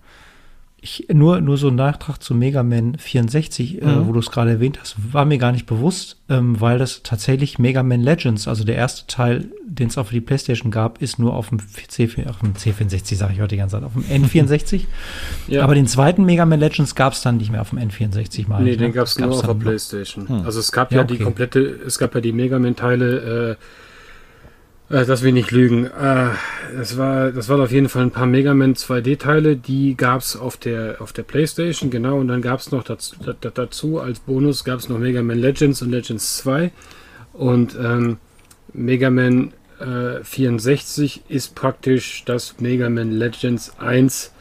Ich, 0.84 1.06
nur, 1.10 1.40
nur 1.40 1.56
so 1.56 1.68
ein 1.68 1.76
Nachtrag 1.76 2.22
zu 2.22 2.34
Mega 2.34 2.62
Man 2.62 2.98
64, 2.98 3.80
äh, 3.80 3.84
mhm. 3.86 3.90
äh, 3.90 4.06
wo 4.06 4.12
du 4.12 4.20
es 4.20 4.30
gerade 4.30 4.50
erwähnt 4.50 4.78
hast, 4.78 4.96
war 5.14 5.24
mir 5.24 5.38
gar 5.38 5.50
nicht 5.50 5.64
bewusst, 5.64 6.18
ähm, 6.28 6.60
weil 6.60 6.76
das 6.76 7.02
tatsächlich 7.02 7.58
Mega 7.58 7.82
Man 7.82 8.02
Legends, 8.02 8.46
also 8.46 8.64
der 8.64 8.74
erste 8.74 9.06
Teil, 9.06 9.46
den 9.66 9.88
es 9.88 9.96
auch 9.96 10.08
für 10.08 10.12
die 10.12 10.20
PlayStation 10.20 10.70
gab, 10.70 11.00
ist 11.00 11.18
nur 11.18 11.32
auf 11.32 11.48
dem, 11.48 11.58
C, 11.88 12.06
auf 12.28 12.40
dem 12.40 12.52
C64, 12.52 13.16
sage 13.16 13.32
ich 13.32 13.40
heute 13.40 13.54
die 13.54 13.56
ganze 13.56 13.76
Zeit, 13.76 13.84
auf 13.84 13.94
dem 13.94 14.02
N64. 14.02 14.82
ja. 15.48 15.64
Aber 15.64 15.74
den 15.74 15.86
zweiten 15.86 16.26
Mega 16.26 16.44
Man 16.44 16.60
Legends 16.60 16.94
gab 16.94 17.14
es 17.14 17.22
dann 17.22 17.38
nicht 17.38 17.50
mehr 17.50 17.62
auf 17.62 17.70
dem 17.70 17.78
N64, 17.78 18.46
mal. 18.46 18.62
Nee, 18.62 18.72
ne? 18.72 18.76
den 18.76 18.92
gab 18.92 19.06
es 19.06 19.18
nur 19.18 19.30
auf 19.30 19.40
der 19.40 19.54
PlayStation. 19.54 20.28
Hm. 20.28 20.42
Also 20.44 20.60
es 20.60 20.70
gab 20.70 20.92
ja, 20.92 20.98
ja 20.98 21.04
okay. 21.04 21.16
die 21.16 21.24
komplette, 21.24 21.60
es 21.60 21.98
gab 21.98 22.14
ja 22.14 22.20
die 22.20 22.32
Mega 22.32 22.58
Man-Teile, 22.58 23.56
äh, 23.58 23.64
äh, 24.90 25.04
dass 25.04 25.22
wir 25.22 25.32
nicht 25.32 25.50
lügen. 25.50 25.86
Äh, 25.86 26.30
das, 26.76 26.96
war, 26.96 27.32
das 27.32 27.48
waren 27.48 27.60
auf 27.60 27.72
jeden 27.72 27.88
Fall 27.88 28.02
ein 28.02 28.10
paar 28.10 28.26
Mega 28.26 28.54
Man 28.54 28.74
2D-Teile, 28.74 29.56
die 29.56 29.96
gab 29.96 30.20
es 30.20 30.36
auf 30.36 30.56
der, 30.56 30.96
auf 31.00 31.12
der 31.12 31.22
Playstation, 31.22 31.90
genau. 31.90 32.18
Und 32.18 32.28
dann 32.28 32.42
gab 32.42 32.60
es 32.60 32.70
noch 32.70 32.84
dazu, 32.84 33.16
dazu, 33.40 34.00
als 34.00 34.20
Bonus 34.20 34.64
gab 34.64 34.78
es 34.78 34.88
noch 34.88 34.98
Mega 34.98 35.22
Man 35.22 35.38
Legends 35.38 35.82
und 35.82 35.90
Legends 35.90 36.38
2. 36.38 36.70
Und 37.32 37.76
ähm, 37.80 38.18
Mega 38.72 39.10
Man 39.10 39.52
äh, 39.80 40.22
64 40.22 41.22
ist 41.28 41.54
praktisch 41.54 42.24
das 42.24 42.60
Mega 42.60 42.88
Man 42.88 43.12
Legends 43.12 43.78
1 43.78 44.32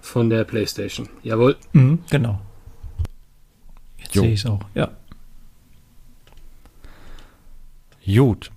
von 0.00 0.30
der 0.30 0.44
Playstation. 0.44 1.08
Jawohl. 1.22 1.56
Mhm, 1.72 2.00
genau. 2.10 2.40
Jetzt 3.98 4.14
sehe 4.14 4.32
ich 4.32 4.40
es 4.40 4.46
auch, 4.46 4.60
ja. 4.74 4.90
Gut. 8.06 8.50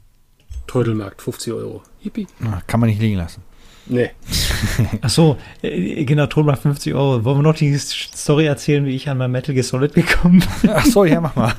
Trödelmarkt, 0.74 1.22
50 1.22 1.54
Euro. 1.54 1.84
Yippie. 2.02 2.26
Kann 2.66 2.80
man 2.80 2.90
nicht 2.90 3.00
liegen 3.00 3.18
lassen. 3.18 3.44
Nee. 3.86 4.10
Ach 5.02 5.10
so, 5.10 5.38
äh, 5.62 6.04
genau, 6.04 6.26
Trödelmarkt 6.26 6.64
50 6.64 6.96
Euro. 6.96 7.24
Wollen 7.24 7.38
wir 7.38 7.44
noch 7.44 7.56
die 7.56 7.78
Story 7.78 8.48
erzählen, 8.48 8.84
wie 8.84 8.96
ich 8.96 9.08
an 9.08 9.20
mein 9.20 9.30
Metal 9.30 9.54
Gear 9.54 9.64
Solid 9.64 9.94
gekommen 9.94 10.44
bin? 10.62 10.72
Ach 10.74 10.84
so, 10.84 11.06
ja, 11.06 11.22
mach 11.22 11.36
mal. 11.36 11.54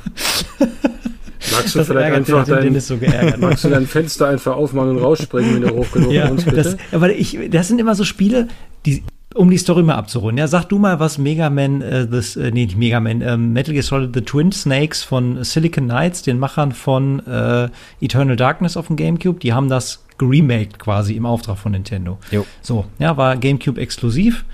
Magst 1.52 1.74
du 1.74 1.78
das 1.78 1.86
vielleicht 1.86 2.12
einfach 2.12 2.44
dein, 2.44 2.80
so 2.80 2.96
magst 3.38 3.62
du 3.62 3.68
dein 3.68 3.86
Fenster 3.86 4.28
einfach 4.30 4.56
aufmachen 4.56 4.90
und 4.90 4.98
rausspringen, 4.98 5.54
wenn 5.54 5.62
du 5.62 5.76
hoch 5.76 5.92
genug 5.92 6.10
ja, 6.10 6.28
uns, 6.28 6.44
bitte? 6.44 6.56
Das, 6.56 6.76
aber 6.90 7.10
ich, 7.12 7.38
das 7.50 7.68
sind 7.68 7.78
immer 7.78 7.94
so 7.94 8.02
Spiele, 8.02 8.48
die, 8.84 9.04
um 9.34 9.50
die 9.50 9.58
Story 9.58 9.82
mal 9.82 9.96
abzurunden, 9.96 10.38
ja, 10.38 10.46
sag 10.46 10.64
du 10.64 10.78
mal, 10.78 11.00
was 11.00 11.18
Mega 11.18 11.50
Man, 11.50 11.82
äh, 11.82 12.06
das, 12.06 12.36
äh, 12.36 12.50
nee, 12.50 12.64
nicht 12.64 12.76
Mega 12.76 13.00
Man, 13.00 13.20
äh, 13.20 13.36
Metal 13.36 13.74
Gear 13.74 13.82
Solid 13.82 14.14
The 14.14 14.22
Twin 14.22 14.52
Snakes 14.52 15.02
von 15.02 15.42
Silicon 15.44 15.84
Knights, 15.84 16.22
den 16.22 16.38
Machern 16.38 16.72
von 16.72 17.24
äh, 17.26 17.68
Eternal 18.00 18.36
Darkness 18.36 18.76
auf 18.76 18.86
dem 18.86 18.96
GameCube, 18.96 19.40
die 19.40 19.52
haben 19.52 19.68
das 19.68 20.04
geremaked 20.18 20.78
quasi 20.78 21.14
im 21.14 21.26
Auftrag 21.26 21.58
von 21.58 21.72
Nintendo. 21.72 22.18
Jo. 22.30 22.46
So, 22.62 22.86
ja, 22.98 23.16
war 23.16 23.36
GameCube 23.36 23.80
exklusiv. 23.80 24.44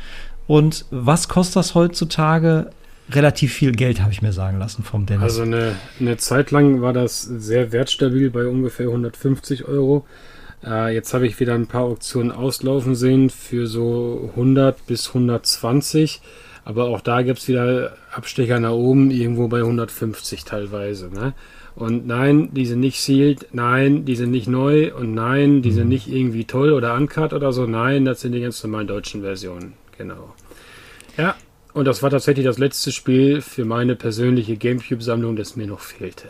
Und 0.47 0.87
was 0.91 1.29
kostet 1.29 1.57
das 1.57 1.75
heutzutage? 1.75 2.71
Relativ 3.13 3.53
viel 3.53 3.73
Geld, 3.73 4.01
habe 4.01 4.13
ich 4.13 4.23
mir 4.23 4.33
sagen 4.33 4.59
lassen 4.59 4.83
vom 4.83 5.05
Dennis. 5.05 5.25
Also 5.25 5.43
eine, 5.43 5.75
eine 5.99 6.17
Zeit 6.17 6.53
lang 6.53 6.81
war 6.81 6.93
das 6.93 7.23
sehr 7.23 7.73
wertstabil 7.73 8.31
bei 8.31 8.47
ungefähr 8.47 8.87
150 8.87 9.67
Euro. 9.67 10.07
Äh, 10.65 10.95
jetzt 10.95 11.15
habe 11.15 11.27
ich 11.27 11.41
wieder 11.41 11.55
ein 11.55 11.67
paar 11.67 11.83
Auktionen 11.83 12.33
auslaufen 12.33 12.95
sehen 12.95 13.31
für 13.31 13.67
so 13.67 14.31
100 14.37 14.87
bis 14.87 15.09
120. 15.09 16.21
Aber 16.65 16.85
auch 16.89 17.01
da 17.01 17.23
gibt 17.23 17.39
es 17.39 17.49
wieder 17.49 17.97
Abstecher 18.13 18.61
nach 18.61 18.73
oben, 18.73 19.11
irgendwo 19.11 19.49
bei 19.49 19.59
150 19.59 20.45
teilweise. 20.45 21.09
Ne? 21.09 21.33
Und 21.75 22.07
nein, 22.07 22.51
die 22.53 22.67
sind 22.67 22.81
nicht 22.81 23.01
sealed, 23.01 23.49
nein, 23.53 24.05
die 24.05 24.17
sind 24.17 24.31
nicht 24.31 24.49
neu 24.49 24.95
und 24.95 25.15
nein, 25.15 25.63
die 25.63 25.73
sind 25.73 25.85
mhm. 25.85 25.91
nicht 25.91 26.09
irgendwie 26.09 26.45
toll 26.45 26.73
oder 26.73 26.95
uncut 26.95 27.33
oder 27.33 27.53
so. 27.53 27.67
Nein, 27.67 28.05
das 28.05 28.21
sind 28.21 28.33
die 28.33 28.41
ganz 28.41 28.63
normalen 28.63 28.87
deutschen 28.87 29.23
Versionen. 29.23 29.75
Genau. 29.97 30.35
Ja, 31.17 31.35
und 31.73 31.87
das 31.87 32.03
war 32.03 32.11
tatsächlich 32.11 32.45
das 32.45 32.59
letzte 32.59 32.93
Spiel 32.93 33.41
für 33.41 33.65
meine 33.65 33.97
persönliche 33.97 34.57
Gamecube-Sammlung, 34.57 35.37
das 35.37 35.57
mir 35.57 35.67
noch 35.67 35.81
fehlte. 35.81 36.29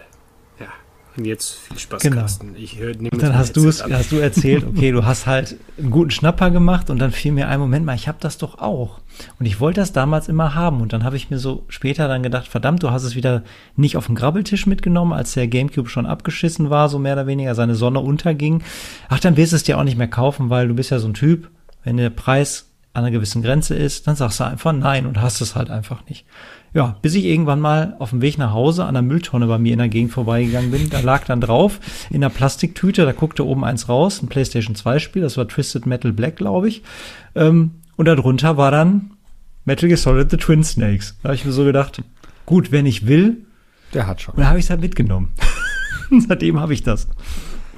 Und 1.17 1.25
jetzt 1.25 1.55
viel 1.55 1.79
Spaß, 1.79 2.03
genau. 2.03 2.17
Carsten. 2.17 2.55
Ich 2.57 2.79
hör, 2.79 2.91
und 2.91 3.21
dann 3.21 3.37
hast 3.37 3.57
du 3.57 3.69
es, 3.69 3.85
hast 3.85 4.13
du 4.13 4.17
erzählt, 4.17 4.65
okay, 4.65 4.93
du 4.93 5.05
hast 5.05 5.27
halt 5.27 5.57
einen 5.77 5.91
guten 5.91 6.11
Schnapper 6.11 6.51
gemacht 6.51 6.89
und 6.89 6.99
dann 6.99 7.11
fiel 7.11 7.33
mir 7.33 7.49
ein 7.49 7.59
Moment 7.59 7.85
mal, 7.85 7.97
ich 7.97 8.07
habe 8.07 8.19
das 8.21 8.39
doch 8.39 8.59
auch. 8.59 9.01
Und 9.39 9.47
ich 9.47 9.59
wollte 9.59 9.81
das 9.81 9.93
damals 9.93 10.29
immer 10.29 10.55
haben. 10.55 10.81
Und 10.81 10.93
dann 10.93 11.03
habe 11.03 11.17
ich 11.17 11.29
mir 11.29 11.39
so 11.39 11.65
später 11.69 12.07
dann 12.07 12.23
gedacht, 12.23 12.47
verdammt, 12.47 12.83
du 12.83 12.91
hast 12.91 13.03
es 13.03 13.17
wieder 13.17 13.43
nicht 13.77 13.97
auf 13.97 14.07
den 14.07 14.15
Grabbeltisch 14.15 14.67
mitgenommen, 14.67 15.13
als 15.13 15.35
der 15.35 15.49
Gamecube 15.49 15.89
schon 15.89 16.07
abgeschissen 16.07 16.71
war, 16.71 16.89
so 16.89 16.99
mehr 16.99 17.15
oder 17.15 17.27
weniger, 17.27 17.55
seine 17.55 17.75
Sonne 17.75 18.01
unterging. 18.01 18.63
Ach, 19.09 19.19
dann 19.21 19.37
wirst 19.37 19.53
du 19.53 19.57
es 19.57 19.65
dir 19.65 19.79
auch 19.79 19.85
nicht 19.85 19.99
mehr 19.99 20.09
kaufen, 20.09 20.49
weil 20.49 20.69
du 20.69 20.75
bist 20.75 20.91
ja 20.91 21.01
so 21.01 21.09
ein 21.09 21.15
Typ, 21.15 21.51
wenn 21.83 21.97
der 21.97 22.11
Preis 22.11 22.67
an 22.93 23.05
einer 23.05 23.13
gewissen 23.13 23.43
Grenze 23.43 23.75
ist, 23.75 24.07
dann 24.07 24.17
sagst 24.17 24.41
du 24.41 24.45
einfach 24.45 24.73
nein 24.73 25.07
und 25.07 25.21
hast 25.21 25.41
es 25.41 25.55
halt 25.55 25.71
einfach 25.71 26.07
nicht. 26.09 26.25
Ja, 26.73 26.97
bis 27.03 27.15
ich 27.15 27.25
irgendwann 27.25 27.61
mal 27.61 27.97
auf 27.99 28.11
dem 28.11 28.23
Weg 28.23 28.39
nach 28.39 28.53
Hause 28.53 28.85
an 28.85 28.95
der 28.95 29.03
Mülltonne 29.03 29.47
bei 29.47 29.59
mir 29.59 29.73
in 29.73 29.79
der 29.81 29.89
Gegend 29.89 30.13
vorbeigegangen 30.13 30.71
bin. 30.71 30.89
Da 30.89 31.01
lag 31.01 31.25
dann 31.25 31.41
drauf 31.41 31.81
in 32.11 32.17
einer 32.17 32.31
Plastiktüte, 32.31 33.05
da 33.05 33.13
guckte 33.13 33.45
oben 33.45 33.65
eins 33.65 33.89
raus, 33.89 34.23
ein 34.23 34.29
PlayStation 34.29 34.77
2 34.77 35.01
Spiel, 35.01 35.23
das 35.23 35.37
war 35.37 35.49
Twisted 35.49 35.87
Metal 35.87 36.13
Black, 36.13 36.37
glaube 36.37 36.69
ich. 36.69 36.83
Ähm, 37.35 37.73
und 37.97 38.07
darunter 38.07 38.57
war 38.57 38.71
dann 38.71 39.11
Metal 39.65 39.89
Gear 39.89 39.99
Solid 39.99 40.31
The 40.31 40.37
Twin 40.37 40.63
Snakes. 40.63 41.17
Da 41.23 41.31
habe 41.31 41.35
ich 41.35 41.45
mir 41.45 41.53
so 41.53 41.65
gedacht, 41.65 42.03
gut, 42.47 42.71
wenn 42.71 42.87
ich 42.87 43.07
will, 43.07 43.39
der 43.93 44.07
hat 44.07 44.21
schon. 44.21 44.35
Und 44.35 44.43
da 44.43 44.49
habe 44.49 44.59
ich 44.59 44.67
es 44.67 44.71
halt 44.71 44.81
mitgenommen. 44.81 45.31
Seitdem 46.29 46.61
habe 46.61 46.73
ich 46.73 46.83
das. 46.83 47.09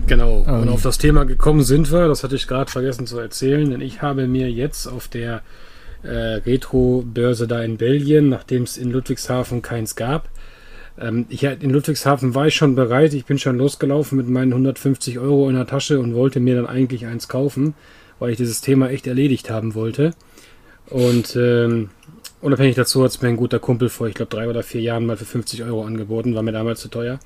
Genau. 0.06 0.38
Und 0.40 0.68
auf 0.68 0.82
das 0.82 0.98
Thema 0.98 1.24
gekommen 1.24 1.62
sind 1.62 1.90
wir, 1.92 2.08
das 2.08 2.24
hatte 2.24 2.34
ich 2.34 2.46
gerade 2.46 2.70
vergessen 2.70 3.06
zu 3.06 3.18
erzählen, 3.18 3.70
denn 3.70 3.80
ich 3.80 4.02
habe 4.02 4.26
mir 4.26 4.50
jetzt 4.50 4.86
auf 4.86 5.08
der 5.08 5.42
äh, 6.02 6.40
Retro-Börse 6.46 7.46
da 7.46 7.62
in 7.62 7.76
Belgien, 7.76 8.28
nachdem 8.28 8.62
es 8.62 8.76
in 8.76 8.90
Ludwigshafen 8.90 9.62
keins 9.62 9.96
gab, 9.96 10.28
ähm, 11.00 11.26
ich, 11.28 11.42
in 11.42 11.70
Ludwigshafen 11.70 12.34
war 12.34 12.46
ich 12.46 12.54
schon 12.54 12.74
bereit, 12.74 13.14
ich 13.14 13.24
bin 13.24 13.38
schon 13.38 13.58
losgelaufen 13.58 14.18
mit 14.18 14.28
meinen 14.28 14.52
150 14.52 15.18
Euro 15.18 15.48
in 15.48 15.56
der 15.56 15.66
Tasche 15.66 16.00
und 16.00 16.14
wollte 16.14 16.40
mir 16.40 16.56
dann 16.56 16.66
eigentlich 16.66 17.06
eins 17.06 17.28
kaufen, 17.28 17.74
weil 18.18 18.30
ich 18.30 18.36
dieses 18.36 18.60
Thema 18.60 18.90
echt 18.90 19.06
erledigt 19.06 19.50
haben 19.50 19.74
wollte. 19.74 20.12
Und 20.86 21.36
ähm, 21.36 21.90
unabhängig 22.42 22.76
dazu 22.76 23.02
hat 23.02 23.10
es 23.10 23.22
mir 23.22 23.28
ein 23.28 23.36
guter 23.36 23.58
Kumpel 23.58 23.88
vor, 23.88 24.08
ich 24.08 24.14
glaube, 24.14 24.30
drei 24.30 24.48
oder 24.48 24.62
vier 24.62 24.80
Jahren 24.80 25.06
mal 25.06 25.16
für 25.16 25.24
50 25.24 25.62
Euro 25.64 25.84
angeboten, 25.84 26.34
war 26.34 26.42
mir 26.42 26.52
damals 26.52 26.80
zu 26.80 26.88
teuer. 26.88 27.18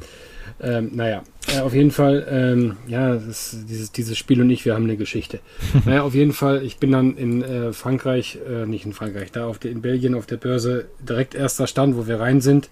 Ähm, 0.60 0.90
naja, 0.94 1.22
äh, 1.54 1.60
auf 1.60 1.74
jeden 1.74 1.90
Fall, 1.90 2.26
ähm, 2.30 2.76
ja, 2.86 3.14
das, 3.14 3.56
dieses, 3.68 3.92
dieses 3.92 4.16
Spiel 4.16 4.40
und 4.40 4.48
ich, 4.48 4.64
wir 4.64 4.74
haben 4.74 4.84
eine 4.84 4.96
Geschichte. 4.96 5.40
naja, 5.84 6.02
auf 6.02 6.14
jeden 6.14 6.32
Fall, 6.32 6.62
ich 6.62 6.78
bin 6.78 6.92
dann 6.92 7.16
in 7.16 7.42
äh, 7.42 7.72
Frankreich, 7.72 8.38
äh, 8.48 8.64
nicht 8.64 8.86
in 8.86 8.92
Frankreich, 8.92 9.32
da 9.32 9.46
auf 9.46 9.58
der, 9.58 9.72
in 9.72 9.82
Belgien 9.82 10.14
auf 10.14 10.26
der 10.26 10.36
Börse 10.36 10.86
direkt 11.00 11.34
erster 11.34 11.66
Stand, 11.66 11.96
wo 11.96 12.06
wir 12.06 12.20
rein 12.20 12.40
sind. 12.40 12.70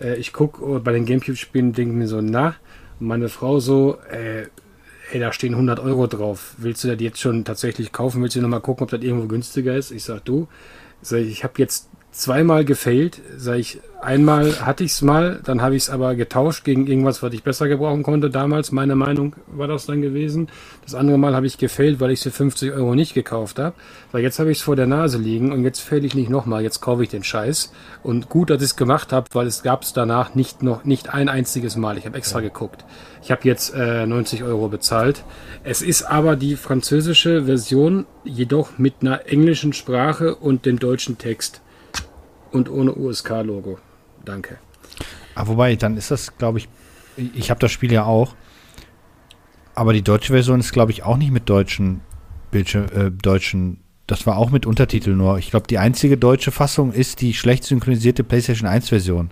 Äh, 0.00 0.16
ich 0.16 0.32
gucke 0.32 0.80
bei 0.80 0.92
den 0.92 1.06
Gamecube-Spielen 1.06 1.72
denke 1.72 1.94
mir 1.94 2.08
so, 2.08 2.20
na, 2.20 2.56
meine 2.98 3.28
Frau 3.28 3.58
so, 3.58 3.98
äh, 4.10 4.46
ey, 5.12 5.20
da 5.20 5.32
stehen 5.32 5.54
100 5.54 5.80
Euro 5.80 6.06
drauf. 6.06 6.54
Willst 6.58 6.84
du 6.84 6.88
das 6.88 7.00
jetzt 7.00 7.20
schon 7.20 7.44
tatsächlich 7.44 7.92
kaufen? 7.92 8.22
Willst 8.22 8.36
du 8.36 8.40
nochmal 8.40 8.60
gucken, 8.60 8.84
ob 8.84 8.90
das 8.90 9.02
irgendwo 9.02 9.26
günstiger 9.28 9.76
ist? 9.76 9.90
Ich 9.92 10.04
sag, 10.04 10.24
du, 10.24 10.48
ich 11.02 11.44
habe 11.44 11.54
jetzt 11.58 11.88
zweimal 12.14 12.64
gefailt. 12.64 13.20
Sag 13.36 13.58
ich, 13.58 13.80
einmal 14.00 14.64
hatte 14.64 14.84
ich 14.84 14.92
es 14.92 15.02
mal, 15.02 15.40
dann 15.44 15.60
habe 15.60 15.74
ich 15.74 15.84
es 15.84 15.90
aber 15.90 16.14
getauscht 16.14 16.64
gegen 16.64 16.86
irgendwas, 16.86 17.22
was 17.22 17.34
ich 17.34 17.42
besser 17.42 17.68
gebrauchen 17.68 18.04
konnte 18.04 18.30
damals. 18.30 18.70
Meine 18.70 18.94
Meinung 18.94 19.34
war 19.48 19.66
das 19.66 19.86
dann 19.86 20.00
gewesen. 20.00 20.48
Das 20.84 20.94
andere 20.94 21.18
Mal 21.18 21.34
habe 21.34 21.46
ich 21.46 21.58
gefailt, 21.58 21.98
weil 22.00 22.12
ich 22.12 22.20
es 22.20 22.22
für 22.24 22.30
50 22.30 22.72
Euro 22.72 22.94
nicht 22.94 23.14
gekauft 23.14 23.58
habe. 23.58 23.74
Weil 24.12 24.22
jetzt 24.22 24.38
habe 24.38 24.52
ich 24.52 24.58
es 24.58 24.64
vor 24.64 24.76
der 24.76 24.86
Nase 24.86 25.18
liegen 25.18 25.52
und 25.52 25.64
jetzt 25.64 25.80
fail 25.80 26.04
ich 26.04 26.14
nicht 26.14 26.30
nochmal. 26.30 26.62
Jetzt 26.62 26.80
kaufe 26.80 27.02
ich 27.02 27.08
den 27.08 27.24
Scheiß. 27.24 27.72
Und 28.04 28.28
gut, 28.28 28.48
dass 28.48 28.62
ich 28.62 28.70
es 28.70 28.76
gemacht 28.76 29.12
habe, 29.12 29.26
weil 29.32 29.48
es 29.48 29.64
gab 29.64 29.82
es 29.82 29.92
danach 29.92 30.34
nicht 30.36 30.62
noch 30.62 30.84
nicht 30.84 31.12
ein 31.12 31.28
einziges 31.28 31.76
Mal. 31.76 31.98
Ich 31.98 32.06
habe 32.06 32.16
extra 32.16 32.40
geguckt. 32.40 32.84
Ich 33.22 33.32
habe 33.32 33.42
jetzt 33.44 33.74
äh, 33.74 34.06
90 34.06 34.44
Euro 34.44 34.68
bezahlt. 34.68 35.24
Es 35.64 35.82
ist 35.82 36.04
aber 36.04 36.36
die 36.36 36.54
französische 36.54 37.46
Version, 37.46 38.06
jedoch 38.22 38.78
mit 38.78 38.94
einer 39.00 39.26
englischen 39.26 39.72
Sprache 39.72 40.36
und 40.36 40.64
dem 40.64 40.78
deutschen 40.78 41.18
Text 41.18 41.62
und 42.54 42.70
ohne 42.70 42.94
USK-Logo. 42.94 43.78
Danke. 44.24 44.58
Ah, 45.34 45.46
wobei, 45.46 45.76
dann 45.76 45.96
ist 45.96 46.10
das, 46.10 46.36
glaube 46.38 46.58
ich, 46.58 46.68
ich 47.16 47.50
habe 47.50 47.60
das 47.60 47.72
Spiel 47.72 47.92
ja 47.92 48.04
auch, 48.04 48.34
aber 49.74 49.92
die 49.92 50.02
deutsche 50.02 50.32
Version 50.32 50.60
ist, 50.60 50.72
glaube 50.72 50.92
ich, 50.92 51.02
auch 51.02 51.16
nicht 51.16 51.32
mit 51.32 51.48
deutschen 51.48 52.00
Bildschirm, 52.50 52.86
äh, 52.94 53.10
deutschen, 53.10 53.80
das 54.06 54.26
war 54.26 54.36
auch 54.36 54.50
mit 54.50 54.66
Untertiteln 54.66 55.16
nur. 55.16 55.38
Ich 55.38 55.50
glaube, 55.50 55.66
die 55.66 55.78
einzige 55.78 56.16
deutsche 56.16 56.52
Fassung 56.52 56.92
ist 56.92 57.20
die 57.20 57.34
schlecht 57.34 57.64
synchronisierte 57.64 58.22
PlayStation 58.22 58.68
1 58.68 58.90
Version. 58.90 59.30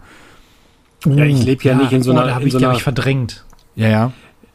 Ja, 1.06 1.24
ich 1.24 1.44
lebe 1.44 1.62
ja, 1.64 1.72
ja, 1.72 1.78
nicht 1.78 1.92
in 1.92 2.02
so 2.02 2.12
einer. 2.12 2.26
Oh, 2.26 2.30
habe 2.30 2.46
ich, 2.46 2.52
so 2.52 2.58
einer, 2.58 2.72
ich 2.74 2.82
verdrängt. 2.82 3.44
Ja, 3.74 3.88
ja. 3.88 4.12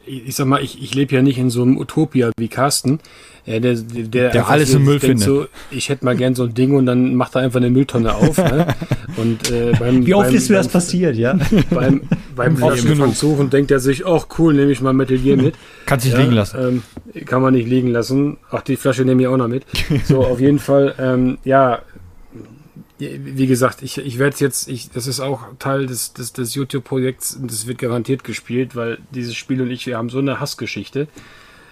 Ich, 0.08 0.28
ich 0.28 0.34
sag 0.34 0.46
mal, 0.46 0.62
ich, 0.62 0.82
ich 0.82 0.94
lebe 0.94 1.14
ja 1.14 1.22
nicht 1.22 1.38
in 1.38 1.50
so 1.50 1.62
einem 1.62 1.76
Utopia 1.76 2.30
wie 2.38 2.48
Carsten. 2.48 3.00
Ja, 3.48 3.60
der, 3.60 3.76
der, 3.76 4.30
der 4.30 4.48
alles 4.48 4.74
im 4.74 4.84
Müll 4.84 5.00
findet. 5.00 5.20
So, 5.20 5.46
ich 5.70 5.88
hätte 5.88 6.04
mal 6.04 6.14
gern 6.14 6.34
so 6.34 6.44
ein 6.44 6.52
Ding 6.52 6.74
und 6.74 6.84
dann 6.84 7.14
macht 7.14 7.34
er 7.34 7.40
einfach 7.40 7.58
eine 7.58 7.70
Mülltonne 7.70 8.14
auf. 8.14 8.36
ne? 8.36 8.74
und, 9.16 9.50
äh, 9.50 9.72
beim, 9.78 10.04
Wie 10.04 10.12
oft 10.12 10.26
beim, 10.26 10.34
ist 10.34 10.50
mir 10.50 10.56
das 10.56 10.68
passiert, 10.68 11.16
ja? 11.16 11.38
Beim, 11.70 12.02
beim 12.36 12.56
Flaschenpfand 12.56 13.52
denkt 13.52 13.70
er 13.70 13.80
sich, 13.80 14.06
ach 14.06 14.26
cool, 14.38 14.52
nehme 14.52 14.70
ich 14.70 14.80
mal 14.82 14.92
Metal 14.92 15.16
Gear 15.16 15.36
mit. 15.38 15.54
Kannst 15.86 16.04
dich 16.04 16.12
ja, 16.12 16.20
liegen 16.20 16.32
lassen. 16.32 16.82
Ähm, 17.14 17.24
kann 17.24 17.40
man 17.40 17.54
nicht 17.54 17.68
liegen 17.68 17.88
lassen. 17.88 18.36
Ach, 18.50 18.60
die 18.60 18.76
Flasche 18.76 19.04
nehme 19.04 19.22
ich 19.22 19.28
auch 19.28 19.36
noch 19.36 19.48
mit. 19.48 19.64
So, 20.04 20.24
auf 20.24 20.40
jeden 20.40 20.58
Fall, 20.58 20.94
ähm, 20.98 21.38
ja, 21.44 21.80
wie 22.98 23.46
gesagt, 23.46 23.82
ich, 23.82 23.98
ich 23.98 24.18
werde 24.18 24.36
jetzt, 24.40 24.68
ich, 24.68 24.90
das 24.90 25.06
ist 25.06 25.20
auch 25.20 25.42
Teil 25.58 25.86
des, 25.86 26.12
des, 26.12 26.32
des 26.32 26.54
YouTube-Projekts 26.54 27.36
und 27.36 27.50
das 27.50 27.66
wird 27.66 27.78
garantiert 27.78 28.24
gespielt, 28.24 28.74
weil 28.74 28.98
dieses 29.12 29.36
Spiel 29.36 29.62
und 29.62 29.70
ich, 29.70 29.86
wir 29.86 29.96
haben 29.96 30.10
so 30.10 30.18
eine 30.18 30.40
Hassgeschichte. 30.40 31.08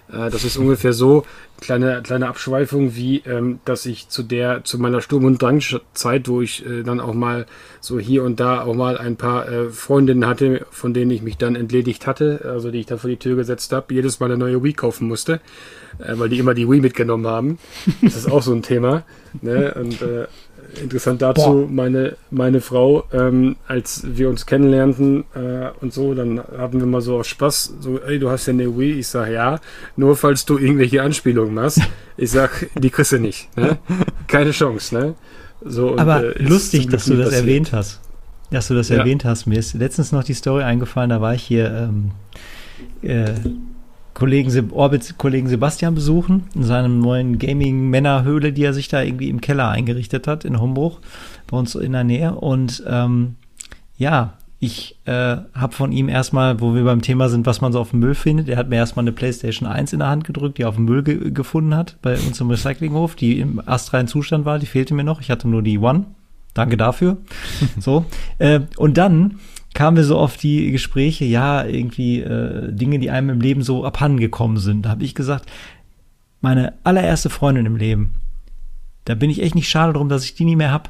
Äh, 0.09 0.31
das 0.31 0.45
ist 0.45 0.57
ungefähr 0.57 0.93
so, 0.93 1.25
kleine, 1.61 2.03
kleine 2.03 2.29
Abschweifung, 2.29 2.95
wie 2.97 3.19
ähm, 3.27 3.61
dass 3.65 3.87
ich 3.87 4.09
zu 4.09 4.23
der, 4.23 4.65
zu 4.65 4.79
meiner 4.79 5.01
Sturm- 5.01 5.25
und 5.25 5.41
Drangzeit, 5.41 6.29
wo 6.29 6.43
ich 6.43 6.65
äh, 6.67 6.83
dann 6.83 7.01
auch 7.01 7.15
mal 7.15 7.47
so 7.81 7.99
hier 7.99 8.23
und 8.25 8.41
da 8.41 8.63
auch 8.63 8.75
mal 8.75 8.99
ein 8.99 9.17
paar 9.17 9.49
äh, 9.49 9.71
Freundinnen 9.71 10.27
hatte, 10.27 10.67
von 10.71 10.95
denen 10.95 11.11
ich 11.11 11.23
mich 11.23 11.39
dann 11.39 11.57
entledigt 11.57 12.07
hatte, 12.07 12.43
also 12.45 12.71
die 12.71 12.81
ich 12.81 12.87
dann 12.87 12.99
vor 12.99 13.11
die 13.11 13.17
Tür 13.17 13.37
gesetzt 13.37 13.73
habe, 13.73 13.95
jedes 13.95 14.21
Mal 14.21 14.27
eine 14.27 14.39
neue 14.39 14.63
Wii 14.63 14.75
kaufen 14.75 15.09
musste, 15.09 15.41
äh, 15.99 16.13
weil 16.17 16.29
die 16.29 16.39
immer 16.39 16.55
die 16.55 16.69
Wii 16.69 16.81
mitgenommen 16.81 17.27
haben. 17.27 17.59
Das 18.03 18.17
ist 18.17 18.31
auch 18.31 18.43
so 18.43 18.53
ein 18.53 18.63
Thema. 18.63 19.03
Ne? 19.43 19.75
Und 19.75 20.03
äh, 20.03 20.27
interessant 20.83 21.23
dazu, 21.23 21.69
meine, 21.71 22.17
meine 22.31 22.61
Frau, 22.61 23.05
ähm, 23.13 23.57
als 23.67 24.03
wir 24.05 24.29
uns 24.29 24.47
kennenlernten 24.47 25.25
äh, 25.35 25.71
und 25.81 25.93
so, 25.93 26.15
dann 26.15 26.41
hatten 26.59 26.81
wir 26.81 26.87
mal 26.87 27.01
so 27.01 27.19
auf 27.19 27.27
Spaß, 27.27 27.75
so, 27.81 27.99
ey, 28.01 28.19
du 28.19 28.31
hast 28.31 28.47
ja 28.47 28.53
eine 28.53 28.77
Wii. 28.77 28.99
Ich 28.99 29.09
sag, 29.09 29.31
ja, 29.31 29.61
nur 29.97 30.17
falls 30.17 30.45
du 30.45 30.59
irgendwelche 30.59 31.03
Anspielungen 31.03 31.55
machst. 31.55 31.81
Ich 32.19 32.31
sag, 32.31 32.71
die 32.75 32.89
kriegst 32.89 33.13
du 33.13 33.19
nicht. 33.19 33.55
Ne? 33.59 33.77
Keine 34.27 34.53
Chance, 34.53 34.95
ne? 34.95 35.15
So, 35.63 35.89
und, 35.93 35.99
Aber 35.99 36.37
äh, 36.37 36.43
lustig, 36.43 36.89
dass 36.89 37.05
du 37.05 37.17
das 37.17 37.27
passiert. 37.27 37.43
erwähnt 37.43 37.73
hast. 37.73 38.01
Dass 38.51 38.69
du 38.69 38.75
das 38.75 38.89
ja. 38.89 38.97
erwähnt 38.97 39.25
hast. 39.25 39.47
Mir 39.47 39.59
ist 39.59 39.75
letztens 39.75 40.13
noch 40.13 40.25
die 40.25 40.33
Story 40.35 40.63
eingefallen, 40.63 41.11
da 41.11 41.21
war 41.21 41.35
ich 41.35 41.43
hier 41.43 41.91
ähm, 41.91 42.13
äh, 43.03 43.35
Kollegen, 44.17 44.71
Orbit-Kollegen 44.71 45.47
Sebastian 45.47 45.95
besuchen, 45.95 46.45
in 46.55 46.65
seinem 46.65 47.01
neuen 47.01 47.39
Gaming-Männerhöhle, 47.39 48.55
die 48.55 48.65
er 48.65 48.73
sich 48.73 48.89
da 48.89 49.03
irgendwie 49.03 49.29
im 49.29 49.43
Keller 49.43 49.69
eingerichtet 49.69 50.27
hat, 50.27 50.47
in 50.47 50.59
Hombruch, 50.59 51.01
bei 51.47 51.59
uns 51.59 51.75
in 51.75 51.93
der 51.93 52.03
Nähe. 52.03 52.35
Und 52.35 52.83
ähm, 52.89 53.35
ja, 53.99 54.33
ich 54.59 54.99
äh, 55.05 55.37
habe 55.53 55.73
von 55.75 55.93
ihm 55.93 56.09
erstmal, 56.09 56.63
wo 56.63 56.75
wir 56.75 56.83
beim 56.85 57.03
Thema 57.03 57.29
sind, 57.29 57.45
was 57.45 57.61
man 57.61 57.75
so 57.75 57.81
auf 57.81 57.91
dem 57.91 58.01
Müll 58.01 58.15
findet, 58.15 58.49
er 58.49 58.57
hat 58.57 58.71
mir 58.71 58.77
erstmal 58.77 59.03
eine 59.03 59.13
PlayStation 59.13 59.69
1 59.69 59.93
in 59.93 59.99
der 59.99 60.09
Hand 60.09 60.25
gedrückt, 60.25 60.57
die 60.57 60.63
er 60.63 60.71
auf 60.71 60.77
dem 60.77 60.87
Müll 60.87 61.03
ge 61.03 61.31
gefunden 61.31 61.75
hat, 61.75 61.99
bei 62.01 62.15
uns 62.15 62.41
im 62.41 62.49
Recyclinghof, 62.49 63.17
die 63.17 63.39
im 63.39 63.61
astreinen 63.67 64.09
Zustand 64.09 64.47
war, 64.47 64.59
die 64.59 64.65
fehlte 64.65 64.95
mir 64.95 65.05
noch. 65.05 65.21
Ich 65.21 65.31
hatte 65.31 65.47
nur 65.47 65.61
die 65.63 65.79
One. 65.79 66.07
Danke 66.55 66.79
dafür. 66.79 67.19
so. 67.79 68.07
Äh, 68.39 68.61
und 68.79 68.97
dann 68.97 69.41
kamen 69.77 69.99
wir 69.99 70.05
so 70.05 70.19
auf 70.19 70.39
die 70.39 70.73
Gespräche, 70.73 71.27
ja, 71.27 71.63
irgendwie 71.63 72.23
äh, 72.23 72.73
Dinge, 72.73 72.99
die 72.99 73.11
einem 73.11 73.29
im 73.29 73.41
Leben 73.43 73.61
so 73.61 73.85
abhanden 73.85 74.19
gekommen 74.19 74.57
sind. 74.57 74.87
Da 74.87 74.89
habe 74.89 75.05
ich 75.05 75.15
gesagt, 75.15 75.51
meine 76.41 76.73
allererste 76.83 77.29
Freundin 77.29 77.67
im 77.67 77.77
Leben, 77.77 78.15
da 79.05 79.15
bin 79.15 79.29
ich 79.29 79.43
echt 79.43 79.55
nicht 79.55 79.69
schade 79.69 79.93
drum, 79.93 80.09
dass 80.09 80.25
ich 80.25 80.35
die 80.35 80.47
nie 80.47 80.57
mehr 80.57 80.73
hab. 80.73 80.89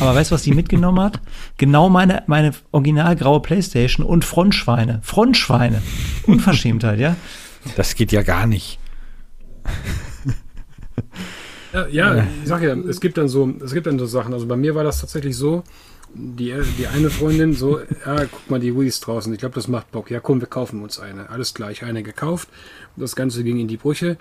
Aber 0.00 0.16
weißt 0.16 0.32
du, 0.32 0.34
was 0.34 0.42
die 0.42 0.52
mitgenommen 0.52 1.00
hat? 1.00 1.20
Genau 1.58 1.88
meine, 1.88 2.24
meine 2.26 2.50
original 2.72 3.14
graue 3.14 3.40
Playstation 3.40 4.04
und 4.04 4.24
Frontschweine. 4.24 4.98
Frontschweine. 5.02 5.80
Unverschämtheit, 6.26 6.98
ja? 6.98 7.16
Das 7.76 7.94
geht 7.94 8.10
ja 8.10 8.22
gar 8.22 8.48
nicht. 8.48 8.80
Ja, 11.72 11.86
ja, 11.86 12.26
ich 12.42 12.48
sag 12.48 12.62
ja, 12.62 12.74
es 12.74 13.00
gibt 13.00 13.16
dann 13.16 13.28
so, 13.28 13.52
es 13.64 13.72
gibt 13.72 13.86
dann 13.86 13.98
so 13.98 14.06
Sachen. 14.06 14.32
Also 14.32 14.46
bei 14.46 14.56
mir 14.56 14.74
war 14.74 14.82
das 14.82 15.00
tatsächlich 15.00 15.36
so, 15.36 15.62
die, 16.14 16.54
die 16.78 16.86
eine 16.86 17.10
Freundin 17.10 17.54
so, 17.54 17.80
ja, 17.80 18.24
guck 18.24 18.50
mal, 18.50 18.60
die 18.60 18.76
Wii 18.76 18.86
ist 18.86 19.00
draußen, 19.00 19.32
ich 19.32 19.40
glaube, 19.40 19.54
das 19.54 19.68
macht 19.68 19.90
Bock. 19.90 20.10
Ja, 20.10 20.20
komm, 20.20 20.40
wir 20.40 20.48
kaufen 20.48 20.82
uns 20.82 20.98
eine. 20.98 21.30
Alles 21.30 21.54
gleich, 21.54 21.82
eine 21.84 22.02
gekauft. 22.02 22.48
Das 22.96 23.16
Ganze 23.16 23.44
ging 23.44 23.58
in 23.58 23.68
die 23.68 23.76
Brüche. 23.76 24.16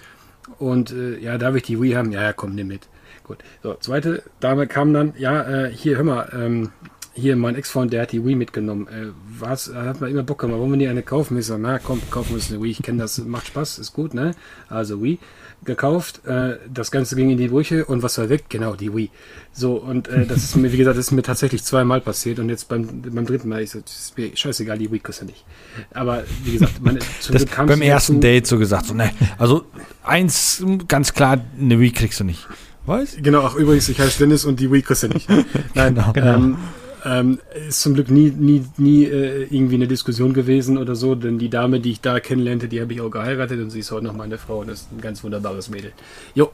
Und 0.59 0.91
äh, 0.91 1.17
ja, 1.19 1.37
darf 1.37 1.55
ich 1.55 1.63
die 1.63 1.81
Wii 1.81 1.93
haben? 1.93 2.11
Ja, 2.11 2.21
ja, 2.21 2.33
komm, 2.33 2.55
nimm 2.55 2.67
mit. 2.67 2.87
Gut. 3.23 3.37
So, 3.61 3.75
zweite 3.75 4.23
Dame 4.39 4.67
kam 4.67 4.93
dann, 4.93 5.13
ja, 5.17 5.65
äh, 5.67 5.71
hier, 5.71 5.97
hör 5.97 6.03
mal, 6.03 6.29
ähm, 6.33 6.71
hier, 7.13 7.35
mein 7.35 7.55
Ex-Freund, 7.55 7.93
der 7.93 8.01
hat 8.01 8.11
die 8.11 8.25
Wii 8.25 8.35
mitgenommen. 8.35 8.87
Äh, 8.87 9.11
was, 9.39 9.73
hat 9.73 10.01
man 10.01 10.09
immer 10.09 10.23
Bock 10.23 10.39
gemacht. 10.39 10.59
Wollen 10.59 10.71
wir 10.71 10.77
nie 10.77 10.87
eine 10.87 11.03
kaufen? 11.03 11.37
Ich 11.37 11.45
sage, 11.45 11.61
na 11.61 11.79
komm, 11.79 12.01
kaufen 12.09 12.29
wir 12.29 12.35
uns 12.35 12.51
eine 12.51 12.61
Wii. 12.61 12.71
Ich 12.71 12.81
kenne 12.81 12.99
das, 12.99 13.19
macht 13.19 13.47
Spaß, 13.47 13.77
ist 13.77 13.93
gut, 13.93 14.13
ne? 14.13 14.31
Also 14.67 15.01
Wii 15.01 15.19
gekauft. 15.65 16.25
Äh, 16.25 16.57
das 16.71 16.91
Ganze 16.91 17.15
ging 17.15 17.29
in 17.29 17.37
die 17.37 17.47
Brüche 17.47 17.85
und 17.85 18.03
was 18.03 18.17
war 18.17 18.29
weg? 18.29 18.45
Genau, 18.49 18.75
die 18.75 18.93
Wii. 18.93 19.09
So, 19.51 19.75
und 19.75 20.07
äh, 20.07 20.25
das 20.25 20.37
ist 20.37 20.55
mir, 20.55 20.71
wie 20.71 20.77
gesagt, 20.77 20.97
das 20.97 21.07
ist 21.07 21.11
mir 21.11 21.21
tatsächlich 21.21 21.63
zweimal 21.63 22.01
passiert 22.01 22.39
und 22.39 22.49
jetzt 22.49 22.67
beim, 22.69 23.01
beim 23.01 23.25
dritten 23.25 23.49
Mal, 23.49 23.61
ich 23.61 23.71
so, 23.71 23.79
ist 23.79 24.17
mir 24.17 24.35
scheißegal, 24.35 24.77
die 24.77 24.91
Wii 24.91 24.99
kostet 24.99 25.27
nicht. 25.27 25.45
Aber 25.93 26.23
wie 26.43 26.53
gesagt, 26.53 26.81
meine, 26.81 26.99
zum 27.19 27.33
das 27.33 27.45
beim 27.45 27.81
ersten 27.81 28.19
Date 28.19 28.47
so 28.47 28.57
gesagt, 28.57 28.87
so, 28.87 28.93
ne, 28.93 29.11
also 29.37 29.65
eins, 30.03 30.63
ganz 30.87 31.13
klar, 31.13 31.43
eine 31.59 31.79
Wii 31.79 31.91
kriegst 31.91 32.19
du 32.19 32.23
nicht. 32.23 32.47
Was? 32.85 33.15
Genau, 33.17 33.43
ach 33.43 33.55
übrigens, 33.55 33.87
ich 33.89 33.99
heiße 33.99 34.19
Dennis 34.19 34.45
und 34.45 34.59
die 34.59 34.71
Wii 34.71 34.81
kostet 34.81 35.13
nicht. 35.13 35.29
Nein, 35.73 35.95
genau. 36.13 36.35
Ähm, 36.35 36.57
ähm, 37.05 37.39
ist 37.67 37.81
zum 37.81 37.93
Glück 37.93 38.09
nie, 38.09 38.31
nie, 38.31 38.65
nie 38.77 39.05
äh, 39.05 39.43
irgendwie 39.49 39.75
eine 39.75 39.87
Diskussion 39.87 40.33
gewesen 40.33 40.77
oder 40.77 40.95
so, 40.95 41.15
denn 41.15 41.39
die 41.39 41.49
Dame, 41.49 41.79
die 41.79 41.91
ich 41.91 42.01
da 42.01 42.19
kennenlernte, 42.19 42.67
die 42.67 42.81
habe 42.81 42.93
ich 42.93 43.01
auch 43.01 43.09
geheiratet 43.09 43.59
und 43.59 43.69
sie 43.69 43.79
ist 43.79 43.91
heute 43.91 44.05
noch 44.05 44.15
meine 44.15 44.37
Frau 44.37 44.59
und 44.59 44.69
ist 44.69 44.91
ein 44.91 45.01
ganz 45.01 45.23
wunderbares 45.23 45.69
Mädel. 45.69 45.91
Jo. 46.33 46.51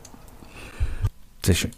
Sehr 1.44 1.56
schön. 1.56 1.72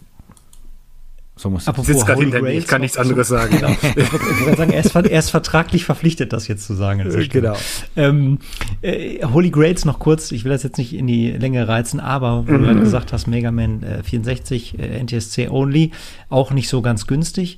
So 1.41 1.49
muss 1.49 1.67
ich 1.67 1.75
sitze 1.85 2.05
gerade 2.05 2.21
hinter 2.21 2.39
mir, 2.39 2.51
ich 2.51 2.67
kann 2.67 2.81
nichts 2.81 2.97
anderes 2.97 3.29
sagen. 3.29 3.55
Genau. 3.55 3.69
ich 3.95 4.57
sagen, 4.57 4.71
er 4.73 4.85
ist, 4.85 4.95
er 4.95 5.19
ist, 5.19 5.31
vertraglich 5.31 5.85
verpflichtet, 5.85 6.33
das 6.33 6.47
jetzt 6.47 6.67
zu 6.67 6.75
sagen. 6.75 7.03
Genau. 7.29 7.57
Ähm, 7.95 8.37
äh, 8.83 9.25
Holy 9.25 9.49
Grails 9.49 9.83
noch 9.83 9.97
kurz, 9.97 10.31
ich 10.31 10.43
will 10.43 10.51
das 10.51 10.61
jetzt 10.61 10.77
nicht 10.77 10.93
in 10.93 11.07
die 11.07 11.31
Länge 11.31 11.67
reizen, 11.67 11.99
aber 11.99 12.47
wo 12.47 12.51
mhm. 12.51 12.61
du 12.61 12.67
halt 12.67 12.79
gesagt 12.81 13.11
hast, 13.11 13.25
Mega 13.25 13.51
Man 13.51 13.81
äh, 13.81 14.03
64, 14.03 14.77
äh, 14.77 15.03
NTSC 15.03 15.49
only, 15.49 15.91
auch 16.29 16.51
nicht 16.51 16.69
so 16.69 16.83
ganz 16.83 17.07
günstig. 17.07 17.57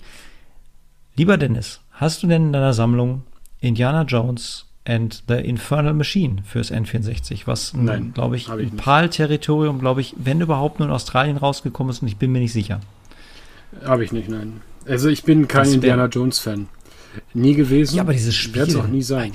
Lieber 1.15 1.37
Dennis, 1.37 1.79
hast 1.91 2.23
du 2.23 2.27
denn 2.27 2.47
in 2.47 2.53
deiner 2.53 2.73
Sammlung 2.73 3.23
Indiana 3.61 4.03
Jones 4.03 4.65
and 4.85 5.23
the 5.27 5.35
Infernal 5.35 5.93
Machine 5.93 6.41
fürs 6.45 6.71
N64, 6.71 7.43
was, 7.45 7.73
glaube 8.13 8.35
ich, 8.35 8.49
ein 8.49 8.75
PAL-Territorium, 8.75 9.79
glaube 9.79 10.01
ich, 10.01 10.15
wenn 10.17 10.41
überhaupt 10.41 10.79
nur 10.79 10.89
in 10.89 10.93
Australien 10.93 11.37
rausgekommen 11.37 11.91
ist 11.91 12.01
und 12.01 12.07
ich 12.07 12.17
bin 12.17 12.31
mir 12.31 12.39
nicht 12.39 12.53
sicher. 12.53 12.81
Habe 13.85 14.03
ich 14.03 14.11
nicht, 14.11 14.27
nein. 14.27 14.61
Also 14.85 15.07
ich 15.07 15.23
bin 15.23 15.47
kein 15.47 15.71
Indiana 15.71 16.07
Jones 16.07 16.39
Fan. 16.39 16.67
Nie 17.33 17.53
gewesen. 17.53 17.95
Ja, 17.95 18.01
aber 18.01 18.13
dieses 18.13 18.35
Spiel. 18.35 18.55
Wird 18.55 18.69
es 18.69 18.75
auch 18.75 18.87
nie 18.87 19.03
sein. 19.03 19.33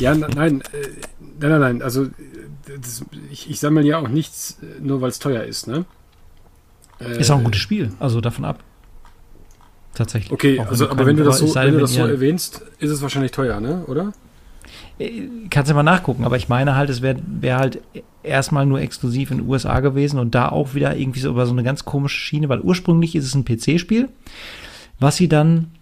Ja, 0.00 0.14
nein, 0.14 0.30
nein, 0.34 0.60
äh, 0.72 0.88
nein, 1.40 1.60
nein, 1.60 1.82
Also 1.82 2.08
das, 2.80 3.04
ich, 3.30 3.50
ich 3.50 3.60
sammle 3.60 3.82
ja 3.82 3.98
auch 3.98 4.08
nichts, 4.08 4.58
äh, 4.62 4.80
nur 4.80 5.00
weil 5.00 5.10
es 5.10 5.18
teuer 5.18 5.42
ist, 5.42 5.66
ne? 5.66 5.84
Ist 7.00 7.30
auch 7.30 7.38
ein 7.38 7.44
gutes 7.44 7.60
Spiel, 7.60 7.92
also 8.00 8.20
davon 8.20 8.44
ab. 8.44 8.62
Tatsächlich. 9.94 10.32
Okay, 10.32 10.60
also, 10.60 10.90
aber 10.90 11.06
wenn 11.06 11.16
du 11.16 11.24
das 11.24 11.38
so, 11.38 11.54
wenn 11.54 11.74
du 11.74 11.80
das 11.80 11.94
so 11.94 12.06
erwähnst, 12.06 12.62
ist 12.78 12.90
es 12.90 13.02
wahrscheinlich 13.02 13.32
teuer, 13.32 13.60
ne? 13.60 13.84
Oder? 13.86 14.12
Äh, 14.98 15.22
kannst 15.50 15.70
du 15.70 15.74
mal 15.74 15.82
nachgucken, 15.82 16.24
aber 16.24 16.36
ich 16.36 16.48
meine 16.48 16.76
halt, 16.76 16.90
es 16.90 17.02
wäre 17.02 17.18
wär 17.26 17.58
halt 17.58 17.80
erstmal 18.22 18.66
nur 18.66 18.80
exklusiv 18.80 19.30
in 19.30 19.38
den 19.38 19.48
USA 19.48 19.80
gewesen 19.80 20.18
und 20.18 20.34
da 20.34 20.48
auch 20.48 20.74
wieder 20.74 20.96
irgendwie 20.96 21.20
so 21.20 21.30
über 21.30 21.46
so 21.46 21.52
eine 21.52 21.62
ganz 21.62 21.84
komische 21.84 22.18
Schiene, 22.18 22.48
weil 22.48 22.60
ursprünglich 22.60 23.14
ist 23.14 23.24
es 23.24 23.34
ein 23.34 23.44
PC-Spiel, 23.44 24.08
was 25.00 25.16
sie 25.16 25.28
dann 25.28 25.72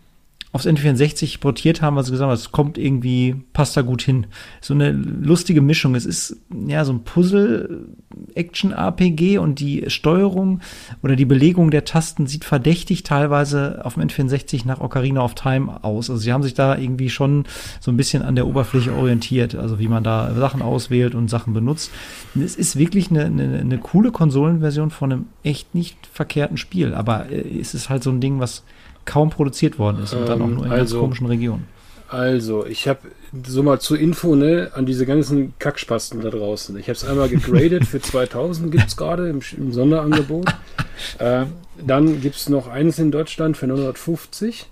aufs 0.57 0.67
N64 0.67 1.39
portiert 1.39 1.81
haben, 1.83 1.97
weil 1.97 2.05
sie 2.05 2.11
gesagt 2.11 2.29
haben, 2.29 2.35
es 2.35 2.51
kommt 2.51 2.79
irgendwie, 2.79 3.37
passt 3.53 3.77
da 3.77 3.83
gut 3.83 4.01
hin. 4.01 4.27
So 4.63 4.73
eine 4.73 4.91
lustige 4.91 5.61
Mischung. 5.61 5.95
Es 5.95 6.07
ist 6.07 6.39
ja 6.67 6.87
so 6.87 6.95
ein 6.95 7.05
Puzzle-Action-RPG 7.05 9.37
und 9.37 9.61
die 9.61 9.85
Steuerung 9.89 10.63
oder 11.03 11.15
die 11.15 11.27
Belegung 11.27 11.71
der 11.71 11.85
Tasten 11.85 12.27
sieht 12.27 12.47
verdächtig 12.47 13.03
teilweise 13.03 13.85
auf 13.85 13.93
dem 13.95 14.05
N64 14.05 14.67
nach 14.67 14.81
Ocarina 14.81 15.23
of 15.23 15.35
Time 15.35 15.85
aus. 15.85 16.09
Also 16.09 16.23
sie 16.23 16.33
haben 16.33 16.43
sich 16.43 16.55
da 16.55 16.79
irgendwie 16.79 17.11
schon 17.11 17.45
so 17.81 17.91
ein 17.91 17.99
bisschen 17.99 18.23
an 18.23 18.35
der 18.35 18.47
Oberfläche 18.47 18.95
orientiert, 18.95 19.55
also 19.55 19.79
wie 19.79 19.89
man 19.89 20.05
da 20.05 20.33
Sachen 20.35 20.63
auswählt 20.63 21.15
und 21.15 21.29
Sachen 21.29 21.53
benutzt. 21.53 21.91
es 22.35 22.57
ist 22.57 22.77
wirklich 22.77 23.11
eine, 23.11 23.27
eine, 23.27 23.59
eine 23.59 23.79
coole 23.79 24.11
Konsolenversion 24.11 24.91
von 24.91 25.13
einem 25.13 25.27
echt 25.43 25.75
nicht 25.75 25.99
verkehrten 26.11 26.57
Spiel, 26.57 26.95
aber 26.95 27.31
äh, 27.31 27.61
es 27.61 27.75
ist 27.75 27.91
halt 27.91 28.03
so 28.03 28.09
ein 28.11 28.23
Ding, 28.23 28.41
was 28.41 28.65
kaum 29.07 29.31
produziert 29.31 29.79
worden 29.79 30.03
ist 30.03 30.13
und 30.13 30.21
ähm, 30.21 30.27
dann 30.27 30.43
auch 30.43 30.49
nur 30.49 30.67
in 30.67 30.73
also, 30.73 30.97
ganz 30.97 31.01
komischen 31.01 31.27
Regionen. 31.27 31.65
Also, 32.09 32.65
ich 32.67 32.87
habe 32.87 33.01
so 33.45 33.63
mal 33.63 33.81
zur 33.81 33.99
Info, 33.99 34.37
ne, 34.37 34.71
an 34.75 34.87
diese 34.87 35.07
ganzen 35.07 35.55
Kackspasten 35.59 36.21
da 36.21 36.31
draußen. 36.31 36.79
Ich 36.79 36.85
habe 36.85 36.93
es 36.93 37.05
einmal 37.05 37.29
gegradet 37.29 37.85
für 37.85 38.01
2000 38.01 38.71
gibt 38.71 38.87
es 38.87 38.97
gerade 38.97 39.29
im, 39.29 39.41
im, 39.57 39.73
Sonderangebot. 39.73 40.49
äh, 41.19 41.47
dann 41.85 42.21
gibt 42.21 42.37
es 42.37 42.49
noch 42.49 42.69
eines 42.69 42.99
in 42.99 43.11
Deutschland 43.11 43.57
für 43.57 43.67
950. 43.67 44.67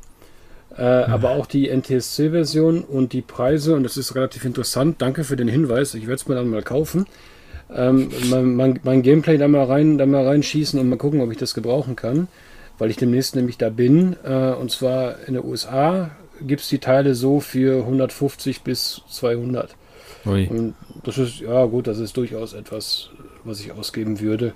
Äh, 0.76 0.82
ja. 0.82 1.08
Aber 1.08 1.30
auch 1.30 1.46
die 1.46 1.68
NTSC-Version 1.68 2.82
und 2.82 3.12
die 3.12 3.22
Preise, 3.22 3.74
und 3.74 3.82
das 3.82 3.96
ist 3.96 4.14
relativ 4.14 4.44
interessant. 4.44 5.02
Danke 5.02 5.24
für 5.24 5.36
den 5.36 5.48
Hinweis. 5.48 5.94
Ich 5.94 6.02
werde 6.02 6.14
es 6.14 6.28
mir 6.28 6.36
dann 6.36 6.48
mal 6.48 6.62
kaufen. 6.62 7.06
Ähm, 7.74 8.10
mein, 8.30 8.54
mein, 8.54 8.80
mein, 8.84 9.02
Gameplay 9.02 9.38
da 9.38 9.48
mal 9.48 9.64
rein, 9.64 9.98
da 9.98 10.06
mal 10.06 10.24
reinschießen 10.24 10.78
und 10.78 10.88
mal 10.88 10.96
gucken, 10.98 11.20
ob 11.20 11.32
ich 11.32 11.38
das 11.38 11.54
gebrauchen 11.54 11.96
kann 11.96 12.28
weil 12.78 12.90
ich 12.90 12.96
demnächst 12.96 13.36
nämlich 13.36 13.58
da 13.58 13.70
bin. 13.70 14.16
Äh, 14.24 14.52
und 14.52 14.70
zwar 14.70 15.20
in 15.26 15.34
den 15.34 15.44
USA 15.44 16.10
gibt 16.40 16.62
es 16.62 16.68
die 16.68 16.78
Teile 16.78 17.14
so 17.14 17.40
für 17.40 17.80
150 17.80 18.62
bis 18.62 19.02
200. 19.10 19.76
Ui. 20.26 20.46
Und 20.48 20.74
das 21.04 21.18
ist, 21.18 21.40
ja 21.40 21.64
gut, 21.66 21.86
das 21.86 21.98
ist 21.98 22.16
durchaus 22.16 22.52
etwas, 22.54 23.10
was 23.44 23.60
ich 23.60 23.72
ausgeben 23.72 24.20
würde 24.20 24.54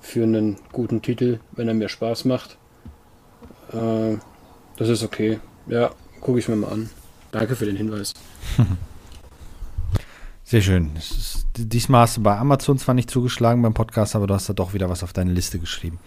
für 0.00 0.22
einen 0.22 0.56
guten 0.72 1.02
Titel, 1.02 1.40
wenn 1.52 1.68
er 1.68 1.74
mir 1.74 1.88
Spaß 1.88 2.24
macht. 2.24 2.56
Äh, 3.72 4.16
das 4.76 4.88
ist 4.88 5.02
okay. 5.02 5.40
Ja, 5.66 5.90
gucke 6.20 6.38
ich 6.38 6.48
mir 6.48 6.56
mal 6.56 6.72
an. 6.72 6.90
Danke 7.32 7.56
für 7.56 7.66
den 7.66 7.76
Hinweis. 7.76 8.14
Sehr 10.44 10.62
schön. 10.62 10.92
Ist, 10.96 11.46
diesmal 11.56 12.02
hast 12.02 12.16
du 12.16 12.22
bei 12.22 12.36
Amazon 12.38 12.78
zwar 12.78 12.94
nicht 12.94 13.10
zugeschlagen 13.10 13.60
beim 13.60 13.74
Podcast, 13.74 14.16
aber 14.16 14.26
du 14.26 14.34
hast 14.34 14.48
da 14.48 14.54
doch 14.54 14.72
wieder 14.72 14.88
was 14.88 15.02
auf 15.02 15.12
deine 15.12 15.32
Liste 15.32 15.58
geschrieben. 15.58 15.98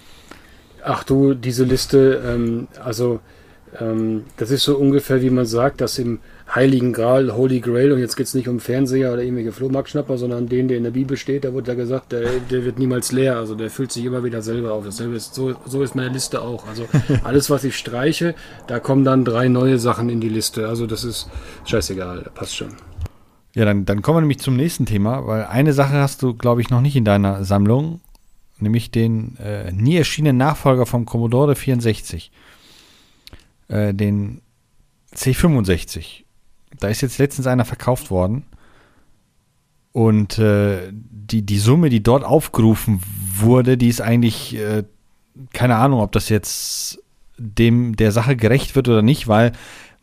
Ach 0.84 1.04
du, 1.04 1.34
diese 1.34 1.64
Liste, 1.64 2.22
ähm, 2.26 2.68
also 2.84 3.20
ähm, 3.80 4.26
das 4.38 4.52
ist 4.52 4.64
so 4.64 4.78
ungefähr, 4.78 5.22
wie 5.22 5.30
man 5.30 5.46
sagt, 5.46 5.82
dass 5.82 5.98
im 5.98 6.20
Heiligen 6.54 6.92
Gral, 6.92 7.34
Holy 7.34 7.62
Grail, 7.62 7.94
und 7.94 8.00
jetzt 8.00 8.18
geht 8.18 8.28
es 8.28 8.34
nicht 8.34 8.50
um 8.50 8.60
Fernseher 8.60 9.14
oder 9.14 9.24
irgendwelche 9.24 9.54
Flohmarktschnapper, 9.54 10.18
sondern 10.18 10.48
den, 10.48 10.68
der 10.68 10.78
in 10.78 10.84
der 10.84 10.92
Bibel 10.92 11.16
steht, 11.16 11.46
da 11.46 11.54
wurde 11.54 11.72
ja 11.72 11.76
gesagt, 11.76 12.12
der, 12.12 12.28
der 12.50 12.66
wird 12.66 12.78
niemals 12.78 13.12
leer, 13.12 13.38
also 13.38 13.56
der 13.56 13.70
füllt 13.70 13.92
sich 13.92 14.04
immer 14.04 14.24
wieder 14.24 14.42
selber 14.42 14.74
auf. 14.74 14.84
Dasselbe 14.84 15.16
ist, 15.16 15.34
so, 15.34 15.56
so 15.66 15.82
ist 15.82 15.96
meine 15.96 16.10
Liste 16.10 16.42
auch. 16.42 16.68
Also 16.68 16.88
alles, 17.24 17.50
was 17.50 17.64
ich 17.64 17.78
streiche, 17.78 18.36
da 18.68 18.80
kommen 18.80 19.06
dann 19.06 19.24
drei 19.24 19.48
neue 19.48 19.80
Sachen 19.80 20.10
in 20.10 20.20
die 20.20 20.30
Liste. 20.30 20.68
Also 20.68 20.86
das 20.88 21.06
ist 21.06 21.30
scheißegal, 21.66 22.32
passt 22.36 22.58
schon. 22.58 22.76
Ja, 23.54 23.66
dann, 23.66 23.86
dann 23.86 24.02
kommen 24.02 24.18
wir 24.18 24.22
nämlich 24.22 24.40
zum 24.40 24.56
nächsten 24.56 24.86
Thema, 24.86 25.28
weil 25.28 25.46
eine 25.46 25.74
Sache 25.74 25.96
hast 25.96 26.22
du, 26.22 26.34
glaube 26.34 26.62
ich, 26.62 26.70
noch 26.70 26.82
nicht 26.82 26.96
in 26.96 27.06
deiner 27.06 27.44
Sammlung 27.44 28.02
nämlich 28.62 28.92
den 28.92 29.38
äh, 29.38 29.72
nie 29.72 29.98
erschienenen 29.98 30.38
Nachfolger 30.38 30.86
vom 30.86 31.06
Commodore 31.06 31.56
64, 31.56 32.32
äh, 33.68 33.94
den 33.94 34.42
C65. 35.16 36.24
Da 36.80 36.88
ist 36.88 37.02
jetzt 37.02 37.18
letztens 37.18 37.48
einer 37.48 37.66
verkauft 37.66 38.12
worden. 38.12 38.44
Und 39.92 40.40
äh, 40.40 40.90
die, 40.92 41.42
die 41.42 41.60
Summe, 41.60 41.90
die 41.90 42.02
dort 42.02 42.24
aufgerufen 42.24 43.02
wurde, 43.36 43.78
die 43.78 43.90
ist 43.90 44.02
eigentlich, 44.02 44.56
äh, 44.56 44.84
keine 45.54 45.76
Ahnung, 45.76 46.00
ob 46.00 46.14
das 46.14 46.30
jetzt 46.30 47.00
dem 47.38 47.96
der 47.96 48.12
Sache 48.12 48.36
gerecht 48.36 48.76
wird 48.76 48.88
oder 48.88 49.02
nicht, 49.02 49.28
weil 49.28 49.52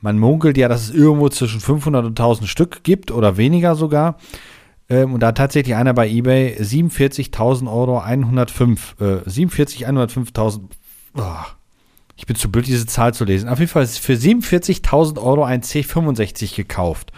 man 0.00 0.18
munkelt 0.18 0.56
ja, 0.56 0.68
dass 0.68 0.82
es 0.82 0.90
irgendwo 0.90 1.28
zwischen 1.28 1.60
500 1.60 2.04
und 2.04 2.10
1000 2.20 2.48
Stück 2.48 2.82
gibt 2.84 3.10
oder 3.10 3.36
weniger 3.36 3.74
sogar. 3.74 4.18
Ähm, 4.88 5.12
und 5.12 5.20
da 5.20 5.28
hat 5.28 5.36
tatsächlich 5.36 5.76
einer 5.76 5.92
bei 5.92 6.08
eBay 6.08 6.56
47.000 6.60 7.70
Euro 7.70 7.98
105, 7.98 8.96
äh, 9.00 9.28
47, 9.28 9.86
105.000. 9.86 10.62
Oh, 11.14 11.22
ich 12.16 12.26
bin 12.26 12.36
zu 12.36 12.50
blöd, 12.50 12.66
diese 12.66 12.86
Zahl 12.86 13.14
zu 13.14 13.24
lesen. 13.24 13.48
Auf 13.48 13.58
jeden 13.58 13.70
Fall 13.70 13.84
ist 13.84 13.98
für 13.98 14.14
47.000 14.14 15.20
Euro 15.20 15.44
ein 15.44 15.62
C65 15.62 16.56
gekauft. 16.56 17.12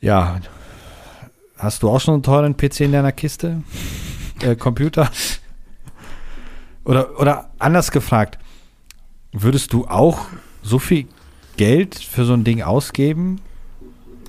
Ja. 0.00 0.40
Hast 1.56 1.82
du 1.82 1.88
auch 1.88 2.00
schon 2.00 2.14
einen 2.14 2.22
teuren 2.22 2.56
PC 2.56 2.80
in 2.80 2.92
deiner 2.92 3.12
Kiste? 3.12 3.62
Äh, 4.42 4.56
Computer? 4.56 5.10
Oder, 6.84 7.18
oder 7.18 7.50
anders 7.58 7.90
gefragt, 7.90 8.38
würdest 9.32 9.72
du 9.72 9.86
auch 9.86 10.26
so 10.62 10.78
viel 10.78 11.08
Geld 11.56 11.94
für 11.94 12.26
so 12.26 12.34
ein 12.34 12.44
Ding 12.44 12.62
ausgeben? 12.62 13.40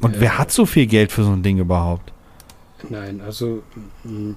Und 0.06 0.18
äh, 0.18 0.22
wer 0.22 0.38
hat 0.38 0.52
so 0.52 0.66
viel 0.66 0.86
Geld 0.86 1.12
für 1.12 1.24
so 1.24 1.32
ein 1.32 1.44
Ding 1.44 1.58
überhaupt? 1.58 2.14
Nein, 2.90 3.22
also 3.26 3.64
mm, 4.04 4.34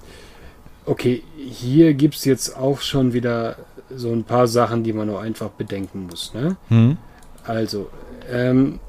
okay, 0.85 1.23
hier 1.37 1.93
gibt 1.93 2.15
es 2.15 2.25
jetzt 2.25 2.57
auch 2.57 2.81
schon 2.81 3.13
wieder 3.13 3.57
so 3.95 4.11
ein 4.11 4.23
paar 4.23 4.47
Sachen, 4.47 4.83
die 4.83 4.93
man 4.93 5.07
nur 5.07 5.21
einfach 5.21 5.49
bedenken 5.49 6.07
muss. 6.09 6.33
Ne? 6.33 6.57
Hm. 6.69 6.97
Also, 7.43 7.89
ähm, 8.31 8.79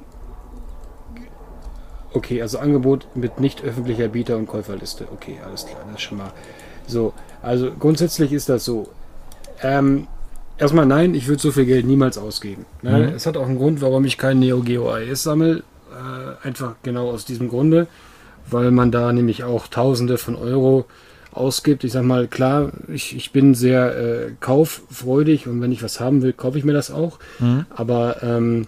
okay, 2.12 2.42
also 2.42 2.58
Angebot 2.58 3.06
mit 3.14 3.40
nicht 3.40 3.62
öffentlicher 3.62 4.08
Bieter- 4.08 4.36
und 4.36 4.46
Käuferliste. 4.46 5.06
Okay, 5.12 5.38
alles 5.44 5.66
klar, 5.66 5.80
das 5.86 5.96
ist 5.96 6.02
schon 6.02 6.18
mal 6.18 6.32
so. 6.86 7.12
Also 7.42 7.70
grundsätzlich 7.78 8.32
ist 8.32 8.48
das 8.48 8.64
so. 8.64 8.88
Ähm, 9.62 10.06
erstmal 10.58 10.86
nein, 10.86 11.14
ich 11.14 11.26
würde 11.28 11.40
so 11.40 11.52
viel 11.52 11.66
Geld 11.66 11.86
niemals 11.86 12.18
ausgeben. 12.18 12.66
Ne? 12.82 13.08
Mhm. 13.08 13.14
Es 13.14 13.26
hat 13.26 13.36
auch 13.36 13.46
einen 13.46 13.58
Grund, 13.58 13.80
warum 13.80 14.04
ich 14.04 14.18
kein 14.18 14.38
Neo 14.38 14.60
Geo 14.60 14.90
AES 14.90 15.22
sammle. 15.22 15.62
Äh, 15.90 16.46
einfach 16.46 16.74
genau 16.82 17.10
aus 17.10 17.24
diesem 17.24 17.48
Grunde, 17.48 17.86
weil 18.48 18.70
man 18.70 18.90
da 18.90 19.12
nämlich 19.12 19.44
auch 19.44 19.66
Tausende 19.66 20.18
von 20.18 20.36
Euro 20.36 20.86
ausgibt. 21.32 21.84
Ich 21.84 21.92
sag 21.92 22.04
mal, 22.04 22.28
klar, 22.28 22.72
ich, 22.88 23.16
ich 23.16 23.32
bin 23.32 23.54
sehr 23.54 23.96
äh, 23.96 24.30
kauffreudig 24.40 25.46
und 25.46 25.60
wenn 25.60 25.72
ich 25.72 25.82
was 25.82 26.00
haben 26.00 26.22
will, 26.22 26.32
kaufe 26.32 26.58
ich 26.58 26.64
mir 26.64 26.72
das 26.72 26.90
auch. 26.90 27.18
Mhm. 27.38 27.66
Aber 27.70 28.22
ähm, 28.22 28.66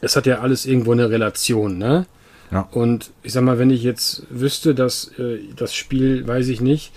es 0.00 0.16
hat 0.16 0.26
ja 0.26 0.40
alles 0.40 0.66
irgendwo 0.66 0.92
eine 0.92 1.10
Relation, 1.10 1.78
ne? 1.78 2.06
Ja. 2.50 2.68
Und 2.72 3.10
ich 3.22 3.32
sag 3.32 3.42
mal, 3.42 3.58
wenn 3.58 3.70
ich 3.70 3.82
jetzt 3.82 4.24
wüsste, 4.28 4.74
dass 4.74 5.12
äh, 5.18 5.38
das 5.54 5.74
Spiel, 5.74 6.26
weiß 6.26 6.48
ich 6.48 6.60
nicht, 6.60 6.92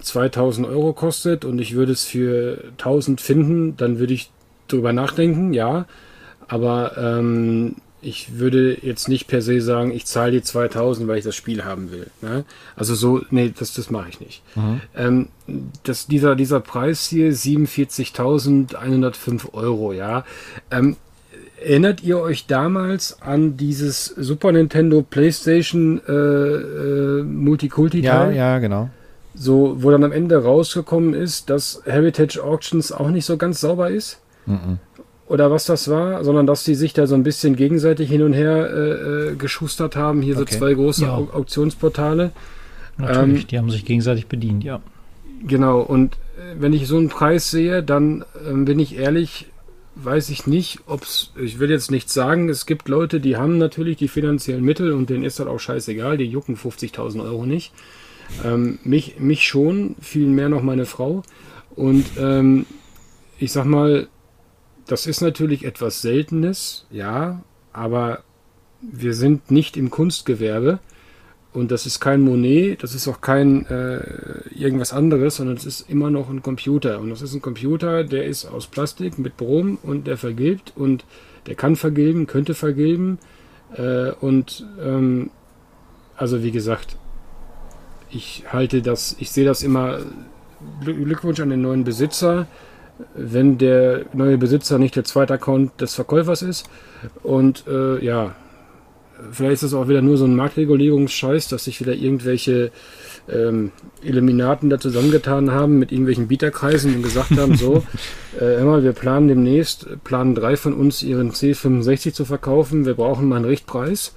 2000 0.00 0.66
Euro 0.66 0.92
kostet 0.92 1.44
und 1.44 1.60
ich 1.60 1.74
würde 1.74 1.92
es 1.92 2.04
für 2.04 2.64
1000 2.78 3.20
finden, 3.20 3.76
dann 3.76 4.00
würde 4.00 4.14
ich 4.14 4.30
drüber 4.66 4.92
nachdenken, 4.92 5.52
ja. 5.52 5.86
Aber 6.48 6.96
ähm, 6.98 7.76
ich 8.06 8.38
würde 8.38 8.78
jetzt 8.82 9.08
nicht 9.08 9.26
per 9.26 9.42
se 9.42 9.60
sagen, 9.60 9.90
ich 9.90 10.06
zahle 10.06 10.30
die 10.32 10.42
2000, 10.42 11.06
weil 11.08 11.18
ich 11.18 11.24
das 11.24 11.34
Spiel 11.34 11.64
haben 11.64 11.90
will. 11.90 12.06
Ne? 12.22 12.44
Also 12.76 12.94
so, 12.94 13.22
nee, 13.30 13.52
das, 13.56 13.74
das 13.74 13.90
mache 13.90 14.10
ich 14.10 14.20
nicht. 14.20 14.42
Mhm. 14.54 14.80
Ähm, 14.96 15.28
das, 15.82 16.06
dieser, 16.06 16.36
dieser 16.36 16.60
Preis 16.60 17.06
hier, 17.06 17.32
47.105 17.32 19.52
Euro, 19.54 19.92
ja. 19.92 20.24
Ähm, 20.70 20.94
erinnert 21.60 22.04
ihr 22.04 22.20
euch 22.20 22.46
damals 22.46 23.20
an 23.22 23.56
dieses 23.56 24.04
Super 24.06 24.52
Nintendo 24.52 25.02
PlayStation 25.02 26.00
äh, 26.06 26.12
äh, 26.12 27.24
Multikulti-Teil? 27.24 28.36
Ja, 28.36 28.52
ja, 28.52 28.60
genau. 28.60 28.88
So, 29.34 29.82
wo 29.82 29.90
dann 29.90 30.04
am 30.04 30.12
Ende 30.12 30.40
rausgekommen 30.42 31.12
ist, 31.12 31.50
dass 31.50 31.82
Heritage 31.84 32.40
Auctions 32.42 32.90
auch 32.92 33.10
nicht 33.10 33.26
so 33.26 33.36
ganz 33.36 33.60
sauber 33.60 33.90
ist? 33.90 34.20
Mhm 34.46 34.78
oder 35.28 35.50
was 35.50 35.64
das 35.64 35.88
war, 35.88 36.22
sondern 36.24 36.46
dass 36.46 36.64
die 36.64 36.74
sich 36.74 36.92
da 36.92 37.06
so 37.06 37.14
ein 37.14 37.22
bisschen 37.22 37.56
gegenseitig 37.56 38.08
hin 38.08 38.22
und 38.22 38.32
her 38.32 38.70
äh, 38.70 39.32
äh 39.32 39.36
geschustert 39.36 39.96
haben. 39.96 40.22
Hier 40.22 40.36
okay. 40.38 40.52
so 40.52 40.58
zwei 40.58 40.74
große 40.74 41.04
ja. 41.04 41.14
Auktionsportale. 41.14 42.32
Natürlich, 42.98 43.42
ähm, 43.42 43.48
die 43.48 43.58
haben 43.58 43.70
sich 43.70 43.84
gegenseitig 43.84 44.26
bedient, 44.26 44.64
ja. 44.64 44.80
Genau, 45.46 45.80
und 45.80 46.14
äh, 46.14 46.54
wenn 46.58 46.72
ich 46.72 46.86
so 46.86 46.96
einen 46.96 47.08
Preis 47.08 47.50
sehe, 47.50 47.82
dann 47.82 48.24
äh, 48.46 48.52
bin 48.52 48.78
ich 48.78 48.96
ehrlich, 48.96 49.46
weiß 49.96 50.30
ich 50.30 50.46
nicht, 50.46 50.80
ob 50.86 51.02
es, 51.02 51.32
ich 51.36 51.58
will 51.58 51.70
jetzt 51.70 51.90
nichts 51.90 52.14
sagen, 52.14 52.48
es 52.48 52.66
gibt 52.66 52.88
Leute, 52.88 53.20
die 53.20 53.36
haben 53.36 53.58
natürlich 53.58 53.96
die 53.96 54.08
finanziellen 54.08 54.64
Mittel 54.64 54.92
und 54.92 55.10
denen 55.10 55.24
ist 55.24 55.40
das 55.40 55.46
auch 55.46 55.58
scheißegal, 55.58 56.16
die 56.16 56.24
jucken 56.24 56.56
50.000 56.56 57.22
Euro 57.22 57.46
nicht. 57.46 57.72
Ähm, 58.44 58.78
mich, 58.82 59.18
mich 59.18 59.46
schon, 59.46 59.94
viel 60.00 60.26
mehr 60.26 60.48
noch 60.48 60.62
meine 60.62 60.86
Frau. 60.86 61.22
Und 61.74 62.04
ähm, 62.18 62.66
ich 63.38 63.52
sag 63.52 63.66
mal, 63.66 64.08
das 64.86 65.06
ist 65.06 65.20
natürlich 65.20 65.64
etwas 65.64 66.02
Seltenes, 66.02 66.86
ja, 66.90 67.42
aber 67.72 68.22
wir 68.80 69.14
sind 69.14 69.50
nicht 69.50 69.76
im 69.76 69.90
Kunstgewerbe 69.90 70.78
und 71.52 71.70
das 71.70 71.86
ist 71.86 72.00
kein 72.00 72.20
Monet, 72.20 72.82
das 72.82 72.94
ist 72.94 73.08
auch 73.08 73.20
kein 73.20 73.66
äh, 73.66 74.00
irgendwas 74.54 74.92
anderes, 74.92 75.36
sondern 75.36 75.56
es 75.56 75.64
ist 75.64 75.90
immer 75.90 76.10
noch 76.10 76.28
ein 76.28 76.42
Computer. 76.42 77.00
Und 77.00 77.10
das 77.10 77.22
ist 77.22 77.34
ein 77.34 77.40
Computer, 77.40 78.04
der 78.04 78.26
ist 78.26 78.44
aus 78.44 78.66
Plastik 78.66 79.18
mit 79.18 79.36
Brom 79.36 79.78
und 79.82 80.06
der 80.06 80.18
vergilbt 80.18 80.72
und 80.76 81.04
der 81.46 81.54
kann 81.54 81.76
vergilben, 81.76 82.26
könnte 82.26 82.54
vergilben 82.54 83.18
äh, 83.74 84.10
und 84.10 84.66
ähm, 84.80 85.30
also 86.16 86.42
wie 86.42 86.50
gesagt, 86.50 86.96
ich 88.10 88.44
halte 88.52 88.82
das, 88.82 89.16
ich 89.18 89.30
sehe 89.30 89.44
das 89.44 89.62
immer 89.62 90.00
Glückwunsch 90.84 91.40
an 91.40 91.50
den 91.50 91.62
neuen 91.62 91.84
Besitzer 91.84 92.46
wenn 93.14 93.58
der 93.58 94.06
neue 94.12 94.38
Besitzer 94.38 94.78
nicht 94.78 94.96
der 94.96 95.04
zweite 95.04 95.34
Account 95.34 95.80
des 95.80 95.94
Verkäufers 95.94 96.42
ist. 96.42 96.68
Und 97.22 97.64
äh, 97.66 98.04
ja, 98.04 98.34
vielleicht 99.32 99.54
ist 99.54 99.62
das 99.64 99.74
auch 99.74 99.88
wieder 99.88 100.02
nur 100.02 100.16
so 100.16 100.24
ein 100.24 100.36
Marktregulierungsscheiß, 100.36 101.48
dass 101.48 101.64
sich 101.64 101.80
wieder 101.80 101.94
irgendwelche 101.94 102.70
ähm, 103.28 103.72
Illuminaten 104.02 104.70
da 104.70 104.78
zusammengetan 104.78 105.50
haben 105.50 105.78
mit 105.78 105.92
irgendwelchen 105.92 106.28
Bieterkreisen 106.28 106.94
und 106.94 107.02
gesagt 107.02 107.36
haben, 107.36 107.56
so, 107.56 107.84
äh, 108.40 108.62
mal, 108.62 108.84
wir 108.84 108.92
planen 108.92 109.28
demnächst, 109.28 109.86
planen 110.04 110.34
drei 110.34 110.56
von 110.56 110.74
uns 110.74 111.02
ihren 111.02 111.32
C65 111.32 112.12
zu 112.12 112.24
verkaufen, 112.24 112.86
wir 112.86 112.94
brauchen 112.94 113.28
mal 113.28 113.36
einen 113.36 113.44
Richtpreis, 113.46 114.14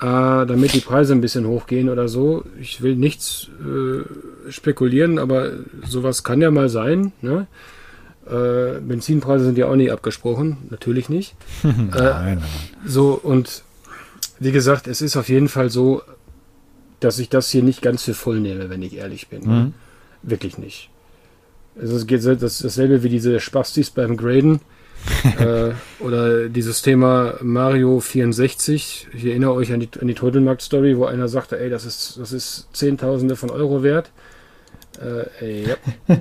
äh, 0.00 0.04
damit 0.04 0.74
die 0.74 0.80
Preise 0.80 1.14
ein 1.14 1.20
bisschen 1.20 1.46
hochgehen 1.46 1.88
oder 1.88 2.08
so. 2.08 2.44
Ich 2.60 2.82
will 2.82 2.96
nichts 2.96 3.48
äh, 3.60 4.50
spekulieren, 4.52 5.18
aber 5.18 5.52
sowas 5.86 6.22
kann 6.22 6.40
ja 6.40 6.50
mal 6.50 6.68
sein, 6.68 7.12
ne? 7.22 7.46
Äh, 8.28 8.80
Benzinpreise 8.80 9.44
sind 9.44 9.58
ja 9.58 9.66
auch 9.66 9.76
nicht 9.76 9.92
abgesprochen, 9.92 10.58
natürlich 10.70 11.08
nicht. 11.08 11.34
nein, 11.62 11.90
äh, 11.94 12.00
nein. 12.00 12.44
So, 12.84 13.12
und 13.12 13.62
wie 14.38 14.52
gesagt, 14.52 14.86
es 14.86 15.00
ist 15.00 15.16
auf 15.16 15.28
jeden 15.28 15.48
Fall 15.48 15.70
so, 15.70 16.02
dass 17.00 17.18
ich 17.18 17.28
das 17.28 17.50
hier 17.50 17.62
nicht 17.62 17.82
ganz 17.82 18.02
für 18.02 18.14
voll 18.14 18.40
nehme, 18.40 18.70
wenn 18.70 18.82
ich 18.82 18.96
ehrlich 18.96 19.28
bin. 19.28 19.42
Mhm. 19.44 19.74
Wirklich 20.22 20.58
nicht. 20.58 20.90
Es 21.80 22.06
geht 22.06 22.24
das, 22.24 22.58
dasselbe 22.58 23.02
wie 23.02 23.08
diese 23.08 23.40
Spastis 23.40 23.90
beim 23.90 24.16
Graden. 24.16 24.60
äh, 25.38 25.70
oder 26.00 26.48
dieses 26.48 26.82
Thema 26.82 27.34
Mario 27.40 28.00
64. 28.00 29.08
Ich 29.14 29.24
erinnere 29.24 29.52
euch 29.52 29.72
an 29.72 29.78
die, 29.80 29.88
an 30.00 30.08
die 30.08 30.14
Trödelmarkt-Story, 30.14 30.96
wo 30.98 31.04
einer 31.04 31.28
sagte, 31.28 31.58
ey, 31.58 31.70
das 31.70 31.84
ist, 31.84 32.18
das 32.18 32.32
ist 32.32 32.68
Zehntausende 32.72 33.36
von 33.36 33.50
Euro 33.50 33.84
wert. 33.84 34.10
Äh, 35.00 35.44
ey, 35.44 35.68
ja. 35.68 35.76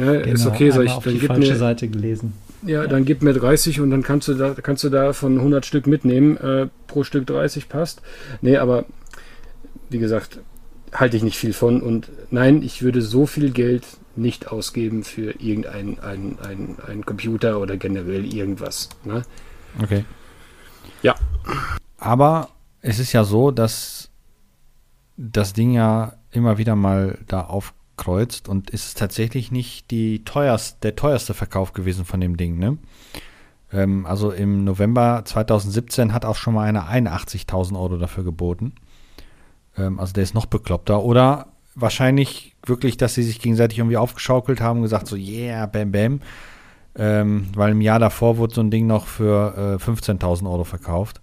Ja, 0.00 0.12
genau, 0.20 0.34
ist 0.34 0.46
okay, 0.46 0.70
sag 0.70 0.84
ich. 0.84 0.92
Dann 0.92 1.14
die 1.14 1.20
falsche 1.20 1.52
mir, 1.52 1.56
Seite 1.56 1.88
gelesen. 1.88 2.32
Ja, 2.66 2.82
ja, 2.82 2.86
dann 2.86 3.04
gib 3.04 3.22
mir 3.22 3.32
30 3.32 3.80
und 3.80 3.90
dann 3.90 4.02
kannst 4.02 4.28
du 4.28 4.34
da, 4.34 4.54
kannst 4.54 4.84
du 4.84 4.90
da 4.90 5.12
von 5.12 5.38
100 5.38 5.64
Stück 5.64 5.86
mitnehmen. 5.86 6.36
Äh, 6.36 6.68
pro 6.86 7.04
Stück 7.04 7.26
30 7.26 7.68
passt. 7.68 8.02
Nee, 8.42 8.56
aber 8.56 8.84
wie 9.88 9.98
gesagt, 9.98 10.40
halte 10.92 11.16
ich 11.16 11.22
nicht 11.22 11.38
viel 11.38 11.52
von. 11.52 11.82
Und 11.82 12.10
nein, 12.30 12.62
ich 12.62 12.82
würde 12.82 13.02
so 13.02 13.26
viel 13.26 13.50
Geld 13.50 13.84
nicht 14.16 14.48
ausgeben 14.48 15.04
für 15.04 15.32
irgendeinen 15.40 15.98
ein, 16.00 16.38
ein, 16.42 16.76
ein 16.86 17.06
Computer 17.06 17.60
oder 17.60 17.76
generell 17.76 18.24
irgendwas. 18.32 18.90
Ne? 19.04 19.22
Okay. 19.82 20.04
Ja. 21.02 21.14
Aber 21.98 22.50
es 22.82 22.98
ist 22.98 23.12
ja 23.12 23.24
so, 23.24 23.50
dass 23.50 24.10
das 25.16 25.52
Ding 25.52 25.72
ja 25.72 26.14
immer 26.30 26.58
wieder 26.58 26.76
mal 26.76 27.18
da 27.26 27.42
auf 27.42 27.74
kreuzt 28.00 28.48
und 28.48 28.70
ist 28.70 28.86
es 28.86 28.94
tatsächlich 28.94 29.52
nicht 29.52 29.90
die 29.90 30.24
teuerst, 30.24 30.82
der 30.82 30.96
teuerste 30.96 31.34
Verkauf 31.34 31.72
gewesen 31.72 32.04
von 32.04 32.20
dem 32.20 32.36
Ding. 32.36 32.58
Ne? 32.58 32.78
Ähm, 33.72 34.06
also 34.06 34.32
im 34.32 34.64
November 34.64 35.22
2017 35.24 36.12
hat 36.12 36.24
auch 36.24 36.34
schon 36.34 36.54
mal 36.54 36.64
einer 36.64 36.88
81.000 36.88 37.78
Euro 37.78 37.98
dafür 37.98 38.24
geboten. 38.24 38.72
Ähm, 39.76 40.00
also 40.00 40.12
der 40.14 40.22
ist 40.22 40.34
noch 40.34 40.46
bekloppter. 40.46 41.04
Oder 41.04 41.48
wahrscheinlich 41.74 42.56
wirklich, 42.64 42.96
dass 42.96 43.14
sie 43.14 43.22
sich 43.22 43.38
gegenseitig 43.38 43.78
irgendwie 43.78 43.98
aufgeschaukelt 43.98 44.60
haben 44.60 44.78
und 44.78 44.84
gesagt 44.84 45.06
so, 45.06 45.16
yeah, 45.16 45.66
bam, 45.66 45.92
bam. 45.92 46.20
Ähm, 46.96 47.48
weil 47.54 47.72
im 47.72 47.80
Jahr 47.82 47.98
davor 47.98 48.38
wurde 48.38 48.54
so 48.54 48.62
ein 48.62 48.70
Ding 48.70 48.86
noch 48.86 49.06
für 49.06 49.78
äh, 49.80 49.84
15.000 49.84 50.50
Euro 50.50 50.64
verkauft. 50.64 51.20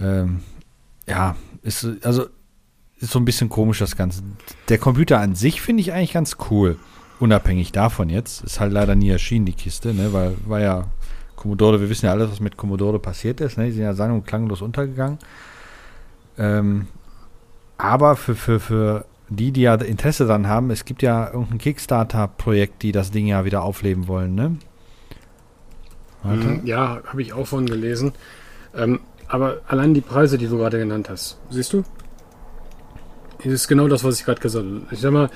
Ähm, 0.00 0.40
ja, 1.06 1.36
ist, 1.62 1.86
also 2.02 2.26
ist 3.00 3.12
so 3.12 3.18
ein 3.18 3.24
bisschen 3.24 3.48
komisch 3.48 3.78
das 3.78 3.96
Ganze. 3.96 4.22
Der 4.68 4.78
Computer 4.78 5.20
an 5.20 5.34
sich 5.34 5.60
finde 5.60 5.80
ich 5.80 5.92
eigentlich 5.92 6.12
ganz 6.12 6.36
cool. 6.50 6.76
Unabhängig 7.20 7.72
davon 7.72 8.08
jetzt. 8.10 8.44
Ist 8.44 8.60
halt 8.60 8.72
leider 8.72 8.94
nie 8.94 9.10
erschienen, 9.10 9.46
die 9.46 9.52
Kiste, 9.52 9.94
ne? 9.94 10.12
Weil 10.12 10.36
war 10.46 10.60
ja 10.60 10.84
Commodore, 11.36 11.80
wir 11.80 11.88
wissen 11.88 12.06
ja 12.06 12.12
alles, 12.12 12.30
was 12.30 12.40
mit 12.40 12.56
Commodore 12.56 12.98
passiert 12.98 13.40
ist, 13.40 13.58
ne? 13.58 13.66
Die 13.66 13.72
sind 13.72 13.82
ja 13.82 13.94
sang- 13.94 14.12
und 14.12 14.26
klanglos 14.26 14.62
untergegangen. 14.62 15.18
Ähm, 16.36 16.88
aber 17.76 18.16
für, 18.16 18.34
für, 18.34 18.60
für 18.60 19.04
die, 19.28 19.52
die 19.52 19.62
ja 19.62 19.74
Interesse 19.74 20.26
daran 20.26 20.48
haben, 20.48 20.70
es 20.70 20.84
gibt 20.84 21.02
ja 21.02 21.26
irgendein 21.26 21.58
Kickstarter-Projekt, 21.58 22.82
die 22.82 22.92
das 22.92 23.10
Ding 23.10 23.26
ja 23.26 23.44
wieder 23.44 23.62
aufleben 23.62 24.08
wollen, 24.08 24.34
ne? 24.34 24.56
Warte. 26.22 26.60
Ja, 26.64 27.00
habe 27.06 27.22
ich 27.22 27.32
auch 27.32 27.46
von 27.46 27.66
gelesen. 27.66 28.12
Ähm, 28.74 29.00
aber 29.28 29.60
allein 29.68 29.94
die 29.94 30.00
Preise, 30.00 30.38
die 30.38 30.48
du 30.48 30.56
gerade 30.56 30.78
genannt 30.78 31.08
hast, 31.08 31.38
siehst 31.50 31.72
du? 31.72 31.84
Das 33.44 33.52
ist 33.52 33.68
genau 33.68 33.88
das, 33.88 34.04
was 34.04 34.18
ich 34.18 34.24
gerade 34.24 34.40
gesagt 34.40 34.66
habe. 34.66 34.82
Ich 34.90 35.00
sag 35.00 35.12
mal, 35.12 35.30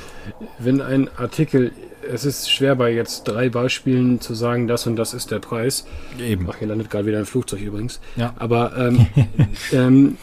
wenn 0.59 0.81
ein 0.81 1.09
Artikel, 1.17 1.73
es 2.11 2.25
ist 2.25 2.51
schwer 2.51 2.75
bei 2.75 2.93
jetzt 2.93 3.25
drei 3.25 3.49
Beispielen 3.49 4.21
zu 4.21 4.35
sagen, 4.35 4.67
das 4.67 4.87
und 4.87 4.97
das 4.97 5.15
ist 5.15 5.31
der 5.31 5.39
Preis. 5.39 5.87
Eben. 6.19 6.49
Ach, 6.51 6.57
hier 6.57 6.67
landet 6.67 6.91
gerade 6.91 7.07
wieder 7.07 7.19
ein 7.19 7.27
Flugzeug 7.27 7.61
übrigens. 7.61 8.01
Ja. 8.17 8.35
Aber, 8.39 8.77
ähm, 8.77 9.07
ähm, 9.73 10.17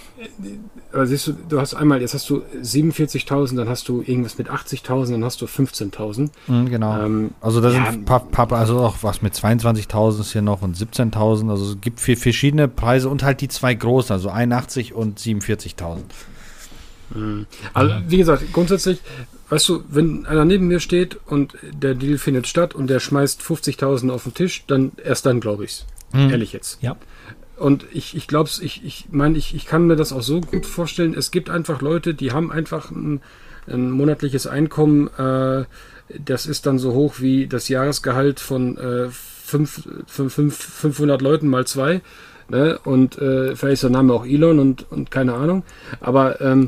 aber 0.92 1.08
siehst 1.08 1.28
du, 1.28 1.34
du 1.48 1.62
hast 1.62 1.74
einmal, 1.74 2.02
jetzt 2.02 2.14
hast 2.14 2.30
du 2.30 2.42
47.000, 2.62 3.56
dann 3.56 3.70
hast 3.70 3.88
du 3.88 4.02
irgendwas 4.02 4.38
mit 4.38 4.50
80.000, 4.50 5.12
dann 5.12 5.24
hast 5.24 5.42
du 5.42 5.46
15.000. 5.46 6.30
Mhm, 6.48 6.70
genau. 6.70 7.00
Ähm, 7.02 7.32
also 7.40 7.62
da 7.62 7.72
ja, 7.72 7.92
sind 7.92 8.06
paar, 8.06 8.26
paar, 8.26 8.52
also 8.52 8.80
auch 8.80 8.98
was 9.02 9.22
mit 9.22 9.34
22.000 9.34 10.20
ist 10.20 10.32
hier 10.34 10.42
noch 10.42 10.62
und 10.62 10.76
17.000. 10.76 11.50
Also 11.50 11.72
es 11.72 11.82
gibt 11.82 12.02
vier 12.02 12.18
verschiedene 12.18 12.68
Preise 12.68 13.08
und 13.08 13.24
halt 13.24 13.40
die 13.40 13.48
zwei 13.48 13.74
großen, 13.74 14.12
also 14.12 14.30
81 14.30 14.94
und 14.94 15.20
47.000. 15.20 16.00
Mhm. 17.14 17.46
Also, 17.74 17.96
wie 18.08 18.18
gesagt, 18.18 18.54
grundsätzlich, 18.54 19.00
weißt 19.50 19.70
du, 19.70 19.84
wenn 19.90 20.26
einer 20.26 20.46
neben 20.46 20.68
mir 20.68 20.80
steht 20.80 21.20
und 21.26 21.58
der 21.64 21.96
Deal 21.96 22.18
findet 22.18 22.48
statt 22.48 22.76
und 22.76 22.88
der 22.88 23.00
schmeißt 23.00 23.42
50.000 23.42 24.12
auf 24.12 24.24
den 24.24 24.34
Tisch, 24.34 24.64
dann 24.68 24.92
erst 25.04 25.26
dann 25.26 25.40
glaube 25.40 25.66
ich's. 25.66 25.86
Mhm. 26.14 26.30
Ehrlich 26.30 26.54
jetzt. 26.54 26.82
Ja. 26.82 26.96
Und 27.58 27.86
ich, 27.92 28.16
ich 28.16 28.28
glaube 28.28 28.50
es, 28.50 28.60
ich, 28.60 28.86
ich 28.86 29.08
meine, 29.12 29.38
ich, 29.38 29.54
ich 29.54 29.66
kann 29.66 29.86
mir 29.86 29.96
das 29.96 30.14
auch 30.14 30.22
so 30.22 30.40
gut 30.40 30.66
vorstellen. 30.66 31.14
Es 31.14 31.30
gibt 31.30 31.50
einfach 31.50 31.82
Leute, 31.82 32.14
die 32.14 32.32
haben 32.32 32.52
einfach 32.52 32.90
ein, 32.90 33.22
ein 33.68 33.92
monatliches 33.92 34.48
Einkommen, 34.48 35.08
äh, 35.18 35.66
das 36.18 36.48
ist 36.48 36.66
dann 36.66 36.80
so 36.80 36.94
hoch 36.94 37.16
wie 37.20 37.48
das 37.48 37.70
Jahresgehalt 37.70 38.40
von 38.40 38.78
äh, 38.78 39.10
fünf, 39.10 39.88
fünf, 40.08 40.34
fünf, 40.34 40.56
500 40.56 41.22
Leuten 41.22 41.48
mal 41.48 41.68
zwei. 41.68 42.02
Ne? 42.50 42.80
Und 42.84 43.18
äh, 43.20 43.56
vielleicht 43.56 43.74
ist 43.74 43.84
der 43.84 43.92
Name 43.92 44.14
auch 44.14 44.26
Elon 44.26 44.60
und, 44.60 44.92
und 44.92 45.12
keine 45.12 45.36
Ahnung. 45.36 45.64
Aber 46.00 46.42
ähm, 46.42 46.68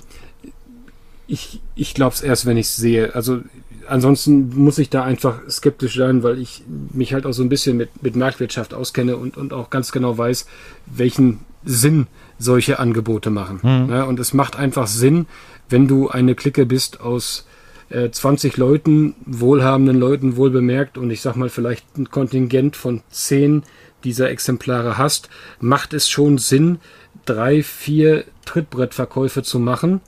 ich, 1.31 1.61
ich 1.75 1.93
glaube 1.93 2.13
es 2.13 2.21
erst, 2.21 2.45
wenn 2.45 2.57
ich 2.57 2.67
es 2.67 2.75
sehe. 2.75 3.15
Also 3.15 3.39
ansonsten 3.87 4.49
muss 4.53 4.77
ich 4.77 4.89
da 4.89 5.03
einfach 5.03 5.39
skeptisch 5.49 5.95
sein, 5.95 6.23
weil 6.23 6.39
ich 6.39 6.63
mich 6.67 7.13
halt 7.13 7.25
auch 7.25 7.31
so 7.31 7.41
ein 7.41 7.49
bisschen 7.49 7.77
mit, 7.77 8.03
mit 8.03 8.17
Marktwirtschaft 8.17 8.73
auskenne 8.73 9.15
und, 9.15 9.37
und 9.37 9.53
auch 9.53 9.69
ganz 9.69 9.93
genau 9.93 10.17
weiß, 10.17 10.45
welchen 10.87 11.39
Sinn 11.63 12.07
solche 12.37 12.79
Angebote 12.79 13.29
machen. 13.29 13.59
Mhm. 13.63 13.89
Ja, 13.89 14.03
und 14.03 14.19
es 14.19 14.33
macht 14.33 14.57
einfach 14.57 14.87
Sinn, 14.87 15.25
wenn 15.69 15.87
du 15.87 16.09
eine 16.09 16.35
Clique 16.35 16.65
bist 16.65 16.99
aus 16.99 17.47
äh, 17.89 18.09
20 18.09 18.57
Leuten, 18.57 19.15
wohlhabenden 19.25 19.97
Leuten, 19.97 20.35
wohl 20.35 20.49
bemerkt, 20.49 20.97
und 20.97 21.11
ich 21.11 21.21
sag 21.21 21.37
mal 21.37 21.49
vielleicht 21.49 21.97
ein 21.97 22.09
Kontingent 22.09 22.75
von 22.75 23.03
10 23.09 23.63
dieser 24.03 24.29
Exemplare 24.29 24.97
hast, 24.97 25.29
macht 25.61 25.93
es 25.93 26.09
schon 26.09 26.39
Sinn, 26.39 26.79
drei, 27.25 27.63
vier 27.63 28.25
Trittbrettverkäufe 28.45 29.43
zu 29.43 29.59
machen. 29.59 30.01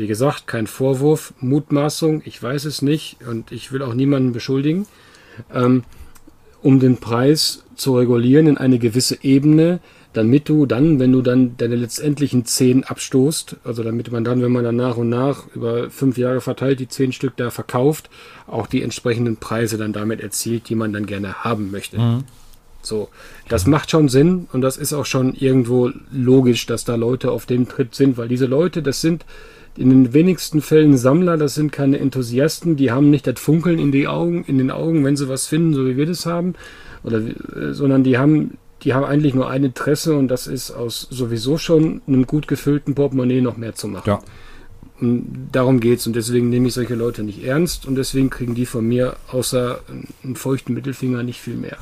Wie 0.00 0.06
gesagt, 0.06 0.46
kein 0.46 0.66
Vorwurf, 0.66 1.34
Mutmaßung, 1.40 2.22
ich 2.24 2.42
weiß 2.42 2.64
es 2.64 2.80
nicht 2.80 3.18
und 3.28 3.52
ich 3.52 3.70
will 3.70 3.82
auch 3.82 3.92
niemanden 3.92 4.32
beschuldigen, 4.32 4.86
ähm, 5.52 5.84
um 6.62 6.80
den 6.80 6.96
Preis 6.96 7.64
zu 7.76 7.98
regulieren 7.98 8.46
in 8.46 8.56
eine 8.56 8.78
gewisse 8.78 9.22
Ebene, 9.22 9.78
damit 10.14 10.48
du 10.48 10.64
dann, 10.64 10.98
wenn 11.00 11.12
du 11.12 11.20
dann 11.20 11.58
deine 11.58 11.76
letztendlichen 11.76 12.46
zehn 12.46 12.82
abstoßt, 12.82 13.56
also 13.62 13.82
damit 13.82 14.10
man 14.10 14.24
dann, 14.24 14.40
wenn 14.40 14.52
man 14.52 14.64
dann 14.64 14.76
nach 14.76 14.96
und 14.96 15.10
nach 15.10 15.54
über 15.54 15.90
fünf 15.90 16.16
Jahre 16.16 16.40
verteilt 16.40 16.80
die 16.80 16.88
zehn 16.88 17.12
Stück 17.12 17.36
da 17.36 17.50
verkauft, 17.50 18.08
auch 18.46 18.66
die 18.66 18.82
entsprechenden 18.82 19.36
Preise 19.36 19.76
dann 19.76 19.92
damit 19.92 20.22
erzielt, 20.22 20.70
die 20.70 20.76
man 20.76 20.94
dann 20.94 21.04
gerne 21.04 21.44
haben 21.44 21.70
möchte. 21.70 21.98
Mhm. 21.98 22.24
So, 22.80 23.10
das 23.50 23.66
macht 23.66 23.90
schon 23.90 24.08
Sinn 24.08 24.48
und 24.50 24.62
das 24.62 24.78
ist 24.78 24.94
auch 24.94 25.04
schon 25.04 25.34
irgendwo 25.34 25.90
logisch, 26.10 26.64
dass 26.64 26.86
da 26.86 26.94
Leute 26.94 27.30
auf 27.32 27.44
dem 27.44 27.68
Tritt 27.68 27.94
sind, 27.94 28.16
weil 28.16 28.28
diese 28.28 28.46
Leute, 28.46 28.82
das 28.82 29.02
sind 29.02 29.26
in 29.80 29.88
den 29.88 30.12
wenigsten 30.12 30.60
Fällen 30.60 30.98
Sammler, 30.98 31.38
das 31.38 31.54
sind 31.54 31.72
keine 31.72 31.98
Enthusiasten, 31.98 32.76
die 32.76 32.90
haben 32.90 33.08
nicht 33.08 33.26
das 33.26 33.40
Funkeln 33.40 33.78
in 33.78 33.92
die 33.92 34.08
Augen, 34.08 34.44
in 34.44 34.58
den 34.58 34.70
Augen, 34.70 35.06
wenn 35.06 35.16
sie 35.16 35.26
was 35.26 35.46
finden, 35.46 35.72
so 35.72 35.86
wie 35.86 35.96
wir 35.96 36.04
das 36.04 36.26
haben, 36.26 36.54
oder, 37.02 37.18
äh, 37.18 37.72
sondern 37.72 38.04
die 38.04 38.18
haben 38.18 38.58
die 38.82 38.94
haben 38.94 39.04
eigentlich 39.04 39.34
nur 39.34 39.48
ein 39.50 39.64
Interesse 39.64 40.16
und 40.16 40.28
das 40.28 40.46
ist 40.46 40.70
aus 40.70 41.06
sowieso 41.10 41.58
schon 41.58 42.00
einem 42.06 42.26
gut 42.26 42.48
gefüllten 42.48 42.94
Portemonnaie 42.94 43.42
noch 43.42 43.58
mehr 43.58 43.74
zu 43.74 43.88
machen. 43.88 44.08
Ja. 44.08 44.22
Und 45.00 45.48
darum 45.52 45.80
geht's 45.80 46.06
und 46.06 46.16
deswegen 46.16 46.48
nehme 46.48 46.68
ich 46.68 46.74
solche 46.74 46.94
Leute 46.94 47.22
nicht 47.22 47.44
ernst 47.44 47.86
und 47.86 47.94
deswegen 47.96 48.30
kriegen 48.30 48.54
die 48.54 48.64
von 48.64 48.86
mir 48.86 49.16
außer 49.28 49.80
einen 50.24 50.36
feuchten 50.36 50.72
Mittelfinger 50.74 51.22
nicht 51.22 51.40
viel 51.40 51.56
mehr. 51.56 51.76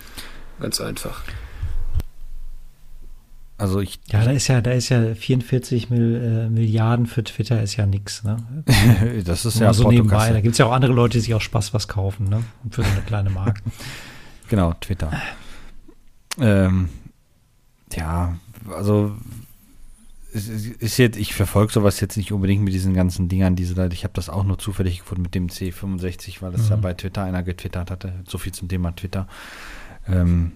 Ganz 0.60 0.80
einfach. 0.80 1.22
Also 3.60 3.80
ich. 3.80 4.00
Ja, 4.10 4.24
da 4.24 4.30
ist 4.30 4.48
ja, 4.48 4.62
da 4.62 4.70
ist 4.70 4.88
ja 4.88 5.14
44 5.14 5.90
Mil, 5.90 6.46
äh, 6.46 6.48
Milliarden 6.48 7.04
für 7.04 7.22
Twitter 7.22 7.62
ist 7.62 7.76
ja 7.76 7.84
nichts, 7.84 8.24
ne? 8.24 8.38
das 9.24 9.44
ist 9.44 9.60
ja 9.60 9.74
so 9.74 9.90
nebenbei. 9.90 10.32
Da 10.32 10.40
gibt 10.40 10.52
es 10.52 10.58
ja 10.58 10.64
auch 10.64 10.72
andere 10.72 10.94
Leute, 10.94 11.18
die 11.18 11.20
sich 11.20 11.34
auch 11.34 11.42
Spaß 11.42 11.74
was 11.74 11.86
kaufen, 11.86 12.30
ne? 12.30 12.42
Für 12.70 12.82
so 12.82 12.90
eine 12.90 13.02
kleine 13.02 13.28
Marke. 13.28 13.60
genau, 14.48 14.72
Twitter. 14.80 15.12
Ähm, 16.38 16.88
ja, 17.92 18.34
also 18.74 19.14
ist 20.32 20.96
jetzt, 20.96 21.18
ich 21.18 21.34
verfolge 21.34 21.72
sowas 21.72 22.00
jetzt 22.00 22.16
nicht 22.16 22.32
unbedingt 22.32 22.62
mit 22.62 22.72
diesen 22.72 22.94
ganzen 22.94 23.28
Dingern, 23.28 23.56
diese 23.56 23.74
Leute. 23.74 23.94
Ich 23.94 24.04
habe 24.04 24.14
das 24.14 24.30
auch 24.30 24.44
nur 24.44 24.58
zufällig 24.58 25.00
gefunden 25.00 25.22
mit 25.22 25.34
dem 25.34 25.48
C65, 25.48 26.40
weil 26.40 26.52
das 26.52 26.64
mhm. 26.64 26.70
ja 26.70 26.76
bei 26.76 26.94
Twitter 26.94 27.24
einer 27.24 27.42
getwittert 27.42 27.90
hatte. 27.90 28.14
So 28.26 28.38
viel 28.38 28.52
zum 28.52 28.68
Thema 28.68 28.96
Twitter. 28.96 29.28
Ähm, 30.08 30.52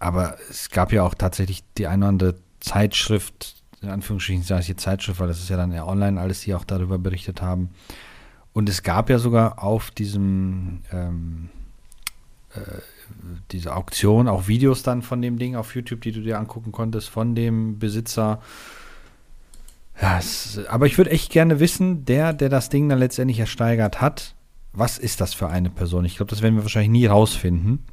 aber 0.00 0.36
es 0.48 0.70
gab 0.70 0.92
ja 0.92 1.04
auch 1.04 1.14
tatsächlich 1.14 1.62
die 1.78 1.86
eine 1.86 2.04
oder 2.04 2.08
andere 2.08 2.34
Zeitschrift, 2.58 3.62
in 3.80 3.90
Anführungsstrichen 3.90 4.42
sage 4.42 4.62
ich 4.62 4.66
hier 4.66 4.76
Zeitschrift, 4.76 5.20
weil 5.20 5.28
das 5.28 5.38
ist 5.38 5.50
ja 5.50 5.56
dann 5.56 5.72
ja 5.72 5.86
online 5.86 6.20
alles, 6.20 6.40
die 6.40 6.54
auch 6.54 6.64
darüber 6.64 6.98
berichtet 6.98 7.40
haben. 7.40 7.70
Und 8.52 8.68
es 8.68 8.82
gab 8.82 9.08
ja 9.08 9.18
sogar 9.18 9.62
auf 9.62 9.90
diesem 9.90 10.82
ähm, 10.90 11.50
äh, 12.54 12.80
diese 13.50 13.74
Auktion, 13.74 14.28
auch 14.28 14.48
Videos 14.48 14.82
dann 14.82 15.02
von 15.02 15.20
dem 15.20 15.38
Ding 15.38 15.56
auf 15.56 15.74
YouTube, 15.74 16.00
die 16.00 16.12
du 16.12 16.20
dir 16.20 16.38
angucken 16.38 16.72
konntest, 16.72 17.08
von 17.08 17.34
dem 17.34 17.78
Besitzer. 17.78 18.40
Ja, 20.00 20.18
es, 20.18 20.60
aber 20.68 20.86
ich 20.86 20.96
würde 20.96 21.10
echt 21.10 21.30
gerne 21.30 21.60
wissen, 21.60 22.04
der, 22.04 22.32
der 22.32 22.48
das 22.48 22.68
Ding 22.68 22.88
dann 22.88 22.98
letztendlich 22.98 23.38
ersteigert 23.38 24.00
hat, 24.00 24.34
was 24.72 24.98
ist 24.98 25.20
das 25.20 25.34
für 25.34 25.48
eine 25.48 25.70
Person? 25.70 26.04
Ich 26.04 26.16
glaube, 26.16 26.30
das 26.30 26.42
werden 26.42 26.54
wir 26.54 26.62
wahrscheinlich 26.62 26.90
nie 26.90 27.06
rausfinden. 27.06 27.84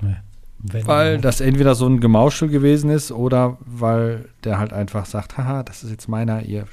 Nee. 0.00 0.16
Weil 0.58 1.18
das 1.18 1.40
entweder 1.40 1.74
so 1.74 1.86
ein 1.86 2.00
Gemauschel 2.00 2.48
gewesen 2.48 2.90
ist 2.90 3.12
oder 3.12 3.58
weil 3.60 4.28
der 4.44 4.58
halt 4.58 4.72
einfach 4.72 5.06
sagt, 5.06 5.36
haha, 5.36 5.62
das 5.62 5.84
ist 5.84 5.90
jetzt 5.90 6.08
meiner, 6.08 6.42
ihr. 6.42 6.66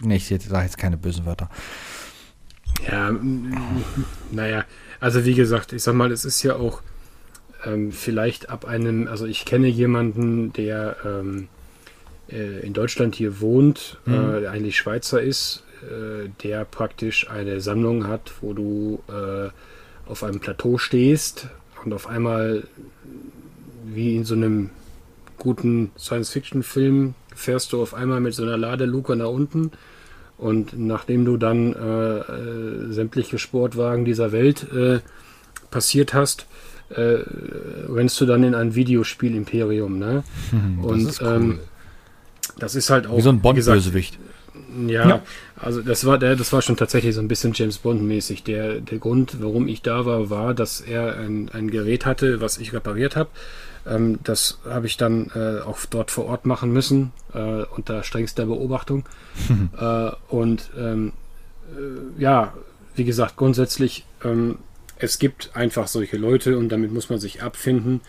Ne, 0.00 0.16
ich 0.16 0.28
sage 0.28 0.64
jetzt 0.64 0.78
keine 0.78 0.96
bösen 0.96 1.26
Wörter. 1.26 1.48
Ja, 2.90 3.14
naja, 4.30 4.64
also 5.00 5.24
wie 5.24 5.34
gesagt, 5.34 5.72
ich 5.72 5.82
sag 5.82 5.94
mal, 5.94 6.10
es 6.10 6.24
ist 6.24 6.42
ja 6.42 6.56
auch 6.56 6.82
ähm, 7.64 7.92
vielleicht 7.92 8.48
ab 8.48 8.64
einem, 8.64 9.06
also 9.08 9.26
ich 9.26 9.44
kenne 9.44 9.68
jemanden, 9.68 10.52
der 10.52 10.96
ähm, 11.04 11.48
äh, 12.30 12.60
in 12.60 12.72
Deutschland 12.72 13.14
hier 13.14 13.40
wohnt, 13.40 13.98
mhm. 14.06 14.14
äh, 14.14 14.40
der 14.40 14.50
eigentlich 14.50 14.76
Schweizer 14.76 15.20
ist, 15.20 15.64
äh, 15.82 16.28
der 16.42 16.64
praktisch 16.64 17.28
eine 17.30 17.60
Sammlung 17.60 18.06
hat, 18.06 18.32
wo 18.40 18.54
du 18.54 19.02
äh, 19.08 19.50
auf 20.08 20.24
einem 20.24 20.40
Plateau 20.40 20.78
stehst 20.78 21.48
und 21.84 21.92
auf 21.92 22.06
einmal 22.06 22.64
wie 23.84 24.16
in 24.16 24.24
so 24.24 24.34
einem 24.34 24.70
guten 25.38 25.90
Science-Fiction-Film 25.98 27.14
fährst 27.34 27.72
du 27.72 27.82
auf 27.82 27.94
einmal 27.94 28.20
mit 28.20 28.34
so 28.34 28.42
einer 28.42 28.56
Ladeluke 28.56 29.16
nach 29.16 29.28
unten 29.28 29.72
und 30.38 30.78
nachdem 30.78 31.24
du 31.24 31.36
dann 31.36 31.72
äh, 31.72 32.18
äh, 32.18 32.92
sämtliche 32.92 33.38
Sportwagen 33.38 34.04
dieser 34.04 34.32
Welt 34.32 34.66
äh, 34.72 35.00
passiert 35.70 36.14
hast, 36.14 36.46
äh, 36.90 37.18
rennst 37.88 38.20
du 38.20 38.26
dann 38.26 38.42
in 38.42 38.54
ein 38.54 38.74
Videospiel-Imperium. 38.74 39.98
Ne? 39.98 40.24
Hm, 40.50 40.84
und 40.84 41.04
das 41.04 41.12
ist, 41.12 41.22
cool. 41.22 41.28
ähm, 41.28 41.58
das 42.58 42.74
ist 42.74 42.90
halt 42.90 43.06
auch. 43.06 43.16
Wie 43.16 43.22
so 43.22 43.30
ein 43.30 43.40
Bond-Bösewicht. 43.40 44.18
Ja, 44.86 45.08
ja, 45.08 45.22
also 45.62 45.80
das 45.80 46.04
war 46.04 46.18
der, 46.18 46.34
das 46.36 46.52
war 46.52 46.60
schon 46.60 46.76
tatsächlich 46.76 47.14
so 47.14 47.20
ein 47.20 47.28
bisschen 47.28 47.52
James 47.54 47.78
Bond-mäßig. 47.78 48.42
Der, 48.42 48.80
der 48.80 48.98
Grund, 48.98 49.40
warum 49.40 49.68
ich 49.68 49.80
da 49.80 50.04
war, 50.04 50.28
war, 50.28 50.54
dass 50.54 50.80
er 50.80 51.16
ein, 51.18 51.48
ein 51.52 51.70
Gerät 51.70 52.04
hatte, 52.04 52.40
was 52.40 52.58
ich 52.58 52.72
repariert 52.72 53.14
habe. 53.14 53.30
Ähm, 53.86 54.18
das 54.24 54.58
habe 54.68 54.86
ich 54.86 54.96
dann 54.96 55.30
äh, 55.34 55.60
auch 55.60 55.78
dort 55.88 56.10
vor 56.10 56.26
Ort 56.26 56.46
machen 56.46 56.72
müssen, 56.72 57.12
äh, 57.32 57.62
unter 57.62 58.02
strengster 58.02 58.46
Beobachtung. 58.46 59.04
äh, 59.78 60.10
und 60.28 60.70
ähm, 60.76 61.12
äh, 61.76 62.20
ja, 62.20 62.54
wie 62.96 63.04
gesagt, 63.04 63.36
grundsätzlich 63.36 64.04
ähm, 64.24 64.58
es 64.98 65.18
gibt 65.18 65.50
einfach 65.54 65.88
solche 65.88 66.16
Leute 66.16 66.58
und 66.58 66.68
damit 66.68 66.92
muss 66.92 67.08
man 67.08 67.18
sich 67.18 67.42
abfinden. 67.42 68.00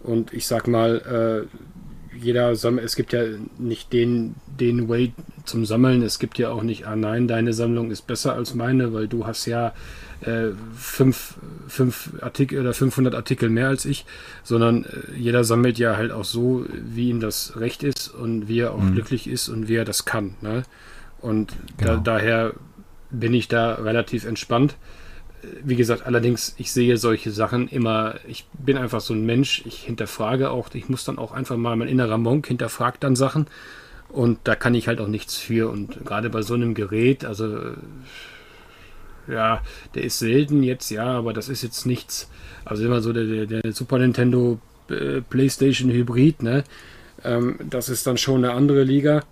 Und 0.00 0.32
ich 0.32 0.46
sag 0.46 0.66
mal, 0.66 1.46
äh, 1.48 1.56
jeder 2.20 2.54
Sammler, 2.56 2.82
es 2.82 2.96
gibt 2.96 3.12
ja 3.12 3.22
nicht 3.58 3.92
den, 3.92 4.34
den 4.60 4.88
Way 4.88 5.12
zum 5.44 5.64
Sammeln. 5.64 6.02
Es 6.02 6.18
gibt 6.18 6.38
ja 6.38 6.50
auch 6.50 6.62
nicht, 6.62 6.86
ah 6.86 6.96
nein, 6.96 7.28
deine 7.28 7.52
Sammlung 7.52 7.90
ist 7.90 8.06
besser 8.06 8.34
als 8.34 8.54
meine, 8.54 8.92
weil 8.92 9.08
du 9.08 9.26
hast 9.26 9.46
ja 9.46 9.72
äh, 10.20 10.50
fünf, 10.76 11.34
fünf 11.68 12.10
Artikel 12.20 12.60
oder 12.60 12.74
500 12.74 13.14
Artikel 13.14 13.48
mehr 13.48 13.68
als 13.68 13.84
ich, 13.84 14.04
sondern 14.42 14.84
äh, 14.84 15.16
jeder 15.16 15.44
sammelt 15.44 15.78
ja 15.78 15.96
halt 15.96 16.12
auch 16.12 16.24
so, 16.24 16.66
wie 16.70 17.08
ihm 17.08 17.20
das 17.20 17.54
recht 17.56 17.82
ist 17.82 18.08
und 18.08 18.48
wie 18.48 18.60
er 18.60 18.72
auch 18.72 18.82
mhm. 18.82 18.94
glücklich 18.94 19.28
ist 19.28 19.48
und 19.48 19.68
wie 19.68 19.76
er 19.76 19.84
das 19.84 20.04
kann. 20.04 20.34
Ne? 20.40 20.62
Und 21.20 21.52
genau. 21.76 21.96
da, 21.96 22.18
daher 22.18 22.52
bin 23.10 23.34
ich 23.34 23.48
da 23.48 23.74
relativ 23.74 24.24
entspannt 24.24 24.76
wie 25.62 25.76
gesagt, 25.76 26.06
allerdings, 26.06 26.54
ich 26.58 26.72
sehe 26.72 26.96
solche 26.96 27.30
Sachen 27.30 27.68
immer, 27.68 28.16
ich 28.26 28.46
bin 28.52 28.76
einfach 28.76 29.00
so 29.00 29.14
ein 29.14 29.26
Mensch, 29.26 29.62
ich 29.64 29.82
hinterfrage 29.82 30.50
auch, 30.50 30.72
ich 30.74 30.88
muss 30.88 31.04
dann 31.04 31.18
auch 31.18 31.32
einfach 31.32 31.56
mal, 31.56 31.76
mein 31.76 31.88
innerer 31.88 32.18
Monk 32.18 32.46
hinterfragt 32.46 33.02
dann 33.02 33.16
Sachen 33.16 33.46
und 34.08 34.38
da 34.44 34.54
kann 34.54 34.74
ich 34.74 34.88
halt 34.88 35.00
auch 35.00 35.08
nichts 35.08 35.36
für 35.36 35.70
und 35.70 36.04
gerade 36.04 36.30
bei 36.30 36.42
so 36.42 36.54
einem 36.54 36.74
Gerät, 36.74 37.24
also 37.24 37.58
ja, 39.28 39.62
der 39.94 40.04
ist 40.04 40.18
selten 40.18 40.62
jetzt, 40.62 40.90
ja, 40.90 41.06
aber 41.06 41.32
das 41.32 41.48
ist 41.48 41.62
jetzt 41.62 41.86
nichts, 41.86 42.30
also 42.64 42.84
immer 42.84 43.00
so 43.00 43.12
der, 43.12 43.46
der, 43.46 43.72
Super 43.72 43.98
Nintendo 43.98 44.60
äh, 44.90 45.20
Playstation 45.22 45.90
Hybrid, 45.90 46.42
ne, 46.42 46.64
ähm, 47.24 47.58
das 47.68 47.88
ist 47.88 48.06
dann 48.06 48.18
schon 48.18 48.44
eine 48.44 48.54
andere 48.54 48.84
Liga, 48.84 49.24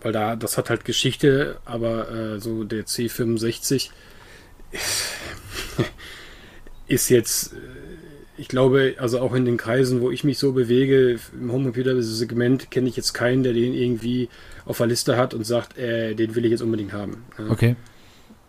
weil 0.00 0.12
da, 0.12 0.36
das 0.36 0.58
hat 0.58 0.70
halt 0.70 0.84
Geschichte, 0.84 1.58
aber 1.64 2.10
äh, 2.10 2.40
so 2.40 2.64
der 2.64 2.86
C65, 2.86 3.90
ist 6.86 7.08
jetzt, 7.08 7.52
äh, 7.52 7.56
ich 8.38 8.48
glaube, 8.48 8.94
also 8.98 9.20
auch 9.20 9.34
in 9.34 9.44
den 9.44 9.56
Kreisen, 9.56 10.00
wo 10.00 10.10
ich 10.10 10.24
mich 10.24 10.38
so 10.38 10.52
bewege, 10.52 11.18
im 11.32 11.52
Homecomputer-Segment 11.52 12.70
kenne 12.70 12.88
ich 12.88 12.96
jetzt 12.96 13.12
keinen, 13.12 13.42
der 13.42 13.52
den 13.52 13.74
irgendwie 13.74 14.28
auf 14.64 14.78
der 14.78 14.86
Liste 14.86 15.16
hat 15.16 15.34
und 15.34 15.44
sagt, 15.44 15.78
äh, 15.78 16.14
den 16.14 16.34
will 16.34 16.44
ich 16.44 16.50
jetzt 16.50 16.62
unbedingt 16.62 16.92
haben. 16.92 17.24
Okay. 17.48 17.76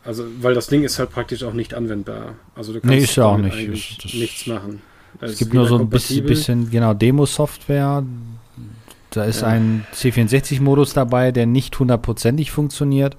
Also, 0.04 0.26
weil 0.40 0.54
das 0.54 0.68
Ding 0.68 0.84
ist 0.84 1.00
halt 1.00 1.12
praktisch 1.12 1.44
auch 1.44 1.54
nicht 1.54 1.74
anwendbar. 1.74 2.36
Also 2.56 2.72
du 2.72 2.80
kannst 2.80 2.96
nee, 2.96 3.04
ist 3.04 3.16
ja 3.18 3.26
auch 3.26 3.38
nicht. 3.38 4.04
Das 4.04 4.14
nichts 4.14 4.48
machen. 4.48 4.82
Das 5.20 5.32
es 5.32 5.38
gibt 5.38 5.54
nur 5.54 5.68
so 5.68 5.78
ein 5.78 5.90
bisschen, 5.90 6.26
bisschen 6.26 6.70
genau, 6.70 6.94
Demo-Software. 6.94 8.04
Da 9.10 9.24
ist 9.24 9.42
ja. 9.42 9.48
ein 9.48 9.86
C64-Modus 9.94 10.94
dabei, 10.94 11.32
der 11.32 11.46
nicht 11.46 11.78
hundertprozentig 11.78 12.52
funktioniert. 12.52 13.18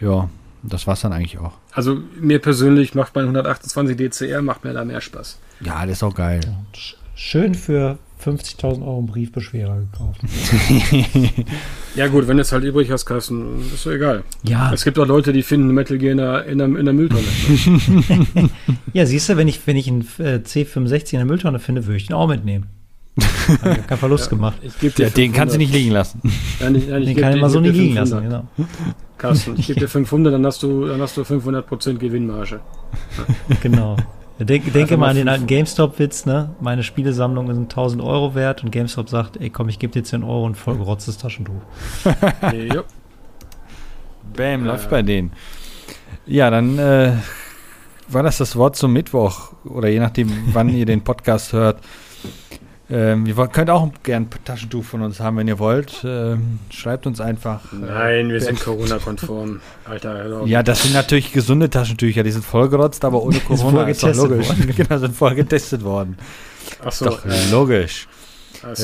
Ja, 0.00 0.28
das 0.62 0.86
war 0.86 0.94
es 0.94 1.00
dann 1.00 1.12
eigentlich 1.12 1.38
auch. 1.38 1.52
Also 1.72 1.98
mir 2.20 2.38
persönlich 2.38 2.94
macht 2.94 3.14
mein 3.14 3.24
128 3.24 3.96
DCR 3.96 4.42
macht 4.42 4.64
mir 4.64 4.72
da 4.72 4.84
mehr 4.84 5.00
Spaß. 5.00 5.38
Ja, 5.60 5.84
das 5.86 5.98
ist 5.98 6.02
auch 6.02 6.14
geil. 6.14 6.40
Schön 7.14 7.54
für 7.54 7.98
50.000 8.24 8.82
Euro 8.82 8.98
einen 8.98 9.06
Briefbeschwerer 9.06 9.80
gekauft. 9.80 10.20
Ja 11.94 12.06
gut, 12.08 12.26
wenn 12.26 12.38
du 12.38 12.40
es 12.40 12.50
halt 12.52 12.64
übrig 12.64 12.90
hast, 12.90 13.04
Carsten, 13.04 13.60
ist 13.74 13.84
doch 13.84 13.90
egal. 13.90 14.24
Ja, 14.44 14.72
Es 14.72 14.82
gibt 14.82 14.98
auch 14.98 15.06
Leute, 15.06 15.34
die 15.34 15.42
finden 15.42 15.74
Metal 15.74 15.98
Gear 15.98 16.12
in 16.12 16.16
der, 16.16 16.46
in 16.46 16.56
der, 16.56 16.66
in 16.68 16.84
der 16.86 16.94
Mülltonne. 16.94 17.22
ja 18.94 19.04
siehst 19.04 19.28
du, 19.28 19.36
wenn 19.36 19.46
ich, 19.46 19.60
wenn 19.66 19.76
ich 19.76 19.88
einen 19.88 20.00
äh, 20.18 20.40
C65 20.42 21.12
in 21.12 21.18
der 21.18 21.26
Mülltonne 21.26 21.58
finde, 21.58 21.84
würde 21.84 21.98
ich 21.98 22.06
den 22.06 22.14
auch 22.14 22.28
mitnehmen. 22.28 22.66
Ich 23.48 23.86
keinen 23.86 23.98
Verlust 23.98 24.30
gemacht. 24.30 24.56
Ich 24.62 24.78
geb 24.78 24.94
dir 24.94 25.04
Ja, 25.04 25.10
den 25.10 25.32
kannst 25.32 25.54
du 25.54 25.58
500. 25.58 25.58
nicht 25.58 25.72
liegen 25.74 25.90
lassen. 25.92 26.20
Nein, 26.60 26.74
ich, 26.76 26.88
nein, 26.88 27.02
ich 27.02 27.08
Den 27.08 27.14
geb 27.16 27.24
kann 27.24 27.38
mal 27.40 27.50
so 27.50 27.60
dir 27.60 27.72
liegen 27.72 27.94
lassen, 27.94 28.18
500. 28.20 28.44
genau. 28.56 28.68
Carsten, 29.18 29.54
ich 29.58 29.66
gebe 29.66 29.80
dir 29.80 29.88
500, 29.88 30.32
dann 30.34 30.44
hast 30.46 30.62
du, 30.62 30.86
dann 30.86 31.00
hast 31.00 31.16
du 31.16 31.22
500% 31.22 31.94
Gewinnmarge. 31.94 32.60
genau. 33.60 33.96
Denk, 34.38 34.72
denke 34.72 34.96
mal 34.96 35.06
mal 35.06 35.10
an 35.10 35.16
den 35.16 35.28
alten 35.28 35.46
GameStop-Witz, 35.46 36.26
ne? 36.26 36.50
Meine 36.60 36.82
Spielesammlungen 36.82 37.54
sind 37.54 37.64
1000 37.70 38.02
Euro 38.02 38.34
wert 38.34 38.64
und 38.64 38.70
GameStop 38.72 39.08
sagt, 39.08 39.36
ey 39.40 39.50
komm, 39.50 39.68
ich 39.68 39.78
gebe 39.78 39.92
dir 39.92 40.02
10 40.02 40.24
Euro 40.24 40.44
und 40.46 40.56
vollgerotztes 40.56 41.18
Taschentuch. 41.18 41.60
Jo. 42.52 42.82
Bam, 44.36 44.64
Äh. 44.64 44.66
läuft 44.66 44.90
bei 44.90 45.02
denen. 45.02 45.32
Ja, 46.26 46.50
dann 46.50 46.78
äh, 46.78 47.12
war 48.08 48.22
das 48.24 48.38
das 48.38 48.56
Wort 48.56 48.74
zum 48.76 48.92
Mittwoch 48.92 49.52
oder 49.64 49.88
je 49.88 50.00
nachdem, 50.00 50.30
wann 50.52 50.68
ihr 50.70 50.86
den 50.86 51.02
Podcast 51.04 51.52
hört. 51.52 51.78
Ähm, 52.94 53.24
ihr 53.26 53.36
wollt- 53.38 53.52
könnt 53.54 53.70
auch 53.70 53.90
gern 54.02 54.24
ein 54.24 54.44
Taschentuch 54.44 54.84
von 54.84 55.00
uns 55.02 55.18
haben, 55.18 55.38
wenn 55.38 55.48
ihr 55.48 55.58
wollt. 55.58 56.02
Ähm, 56.04 56.58
schreibt 56.70 57.06
uns 57.06 57.20
einfach. 57.22 57.72
Nein, 57.72 58.28
wir 58.28 58.40
sind 58.40 58.60
Corona-konform. 58.64 59.60
Alter. 59.86 60.44
Ja, 60.46 60.62
das 60.62 60.82
sind 60.82 60.92
natürlich 60.92 61.32
gesunde 61.32 61.70
Taschentücher. 61.70 62.22
Die 62.22 62.30
sind 62.32 62.44
vollgerotzt, 62.44 63.04
aber 63.04 63.22
ohne 63.22 63.38
Corona. 63.46 63.70
vorher 63.70 63.88
ist 63.88 64.02
doch 64.02 64.08
getestet 64.08 64.30
logisch. 64.30 64.48
worden. 64.48 64.74
genau, 64.76 64.98
sind 64.98 65.16
vorher 65.16 65.36
getestet 65.36 65.84
worden. 65.84 66.16
Ach 66.84 66.92
so, 66.92 67.06
doch 67.06 67.24
äh, 67.24 67.50
logisch. 67.50 68.08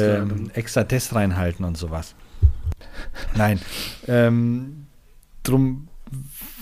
ähm, 0.00 0.50
extra 0.54 0.84
Test 0.84 1.14
reinhalten 1.14 1.64
und 1.64 1.76
sowas. 1.76 2.14
Nein. 3.36 3.60
Ähm, 4.06 4.86
drum, 5.42 5.88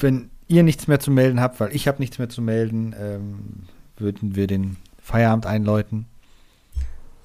wenn 0.01 0.31
ihr 0.48 0.62
nichts 0.62 0.89
mehr 0.89 1.01
zu 1.01 1.10
melden 1.10 1.40
habt, 1.40 1.60
weil 1.60 1.74
ich 1.74 1.86
habe 1.89 1.98
nichts 2.01 2.18
mehr 2.18 2.28
zu 2.28 2.43
melden, 2.43 2.94
ähm, 3.01 3.39
würden 3.98 4.35
wir 4.36 4.47
den 4.47 4.77
Feierabend 5.01 5.47
einläuten. 5.47 6.06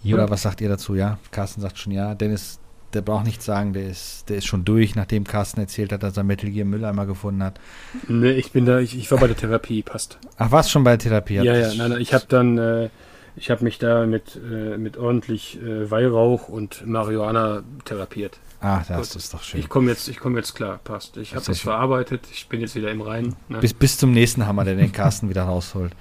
Jo. 0.03 0.15
Oder 0.15 0.29
was 0.29 0.41
sagt 0.41 0.61
ihr 0.61 0.69
dazu? 0.69 0.95
Ja, 0.95 1.17
Carsten 1.31 1.61
sagt 1.61 1.77
schon 1.77 1.91
ja. 1.91 2.15
Dennis, 2.15 2.59
der 2.93 3.01
braucht 3.01 3.25
nichts 3.25 3.45
sagen, 3.45 3.73
der 3.73 3.87
ist, 3.87 4.29
der 4.29 4.37
ist 4.37 4.45
schon 4.45 4.65
durch, 4.65 4.95
nachdem 4.95 5.23
Carsten 5.23 5.59
erzählt 5.59 5.91
hat, 5.91 6.03
dass 6.03 6.17
er 6.17 6.23
Metal 6.23 6.49
Gear 6.49 6.65
Mülleimer 6.65 7.05
gefunden 7.05 7.43
hat. 7.43 7.59
Nee, 8.07 8.31
ich 8.31 8.51
bin 8.51 8.65
da, 8.65 8.79
ich, 8.79 8.97
ich 8.97 9.09
war 9.11 9.19
bei 9.19 9.27
der 9.27 9.37
Therapie, 9.37 9.81
passt. 9.83 10.17
Ach, 10.37 10.51
warst 10.51 10.71
schon 10.71 10.83
bei 10.83 10.91
der 10.91 10.99
Therapie? 10.99 11.35
Ja, 11.35 11.55
ja, 11.55 11.73
nein, 11.75 11.91
nein, 11.91 12.01
ich 12.01 12.13
habe 12.13 12.25
dann, 12.27 12.57
äh, 12.57 12.89
ich 13.35 13.49
habe 13.49 13.63
mich 13.63 13.79
da 13.79 14.05
mit, 14.05 14.35
äh, 14.35 14.77
mit 14.77 14.97
ordentlich 14.97 15.61
äh, 15.61 15.89
Weihrauch 15.89 16.49
und 16.49 16.85
Marihuana 16.85 17.63
therapiert. 17.85 18.39
Ach, 18.59 18.85
das 18.85 19.15
ist 19.15 19.33
doch 19.33 19.41
schön. 19.41 19.59
Ich 19.59 19.69
komme 19.69 19.89
jetzt, 19.89 20.07
ich 20.07 20.19
komme 20.19 20.37
jetzt 20.37 20.53
klar, 20.53 20.79
passt. 20.83 21.17
Ich 21.17 21.33
habe 21.33 21.43
das 21.43 21.59
schön. 21.59 21.71
verarbeitet, 21.71 22.21
ich 22.31 22.47
bin 22.47 22.61
jetzt 22.61 22.75
wieder 22.75 22.91
im 22.91 23.01
Reinen. 23.01 23.35
Ne? 23.49 23.57
Bis, 23.57 23.73
bis 23.73 23.97
zum 23.97 24.11
nächsten 24.11 24.45
Hammer, 24.45 24.65
der 24.65 24.75
den 24.75 24.91
Carsten 24.91 25.29
wieder 25.29 25.43
rausholt. 25.43 25.93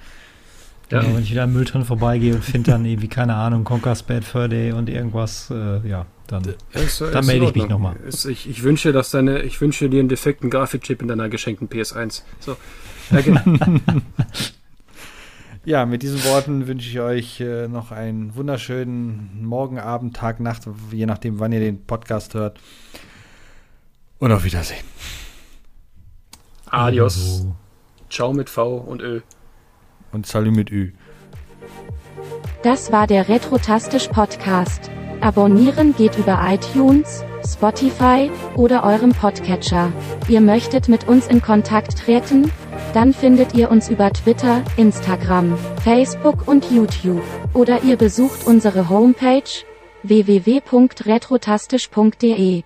Ja. 0.91 0.99
Genau, 0.99 1.15
wenn 1.15 1.23
ich 1.23 1.31
wieder 1.31 1.43
am 1.43 1.53
Mülltonnen 1.53 1.87
vorbeigehe 1.87 2.35
und 2.35 2.43
finde 2.43 2.71
dann 2.71 2.85
irgendwie, 2.85 3.07
keine 3.07 3.35
Ahnung, 3.35 3.63
Conker's 3.63 4.03
Bad 4.03 4.25
Fur 4.25 4.49
Day 4.49 4.73
und 4.73 4.89
irgendwas, 4.89 5.49
äh, 5.49 5.87
ja, 5.87 6.05
dann. 6.27 6.43
Ist, 6.73 7.01
Dann 7.01 7.09
ist 7.09 7.15
in 7.15 7.25
melde 7.25 7.45
ich 7.45 7.55
mich 7.55 7.69
nochmal. 7.69 7.95
Ich, 8.07 8.49
ich 8.49 8.63
wünsche, 8.63 8.91
dass 8.91 9.09
deine, 9.11 9.41
ich 9.43 9.59
wünsche 9.61 9.89
dir 9.89 9.99
einen 9.99 10.09
defekten 10.09 10.49
Grafikchip 10.49 11.01
in 11.01 11.07
deiner 11.07 11.29
geschenkten 11.29 11.69
PS1. 11.69 12.23
So, 12.39 12.57
danke. 13.09 13.41
Ja, 15.63 15.85
mit 15.85 16.01
diesen 16.01 16.23
Worten 16.23 16.65
wünsche 16.65 16.89
ich 16.89 16.99
euch 16.99 17.39
äh, 17.39 17.67
noch 17.67 17.91
einen 17.91 18.35
wunderschönen 18.35 19.45
Morgen, 19.45 19.77
Abend, 19.77 20.15
Tag, 20.15 20.39
Nacht, 20.39 20.63
je 20.91 21.05
nachdem, 21.05 21.39
wann 21.39 21.51
ihr 21.51 21.59
den 21.59 21.85
Podcast 21.85 22.33
hört. 22.33 22.59
Und 24.17 24.31
auf 24.31 24.43
Wiedersehen. 24.43 24.83
Adios. 26.65 27.45
Ciao 28.09 28.33
mit 28.33 28.49
V 28.49 28.77
und 28.77 29.01
Ö. 29.01 29.21
Und 30.11 30.27
Salut 30.27 30.55
mit 30.55 30.71
Ü. 30.71 30.91
Das 32.63 32.91
war 32.91 33.07
der 33.07 33.29
Retrotastisch 33.29 34.09
Podcast. 34.09 34.91
Abonnieren 35.21 35.95
geht 35.95 36.17
über 36.17 36.37
iTunes, 36.47 37.23
Spotify 37.45 38.29
oder 38.55 38.83
eurem 38.83 39.11
Podcatcher. 39.11 39.93
Ihr 40.27 40.41
möchtet 40.41 40.89
mit 40.89 41.07
uns 41.07 41.27
in 41.27 41.41
Kontakt 41.41 41.97
treten? 41.97 42.51
Dann 42.93 43.13
findet 43.13 43.53
ihr 43.53 43.71
uns 43.71 43.89
über 43.89 44.11
Twitter, 44.11 44.63
Instagram, 44.77 45.57
Facebook 45.83 46.47
und 46.47 46.71
YouTube. 46.71 47.23
Oder 47.53 47.83
ihr 47.83 47.97
besucht 47.97 48.45
unsere 48.45 48.89
Homepage 48.89 49.43
www.retrotastisch.de. 50.03 52.63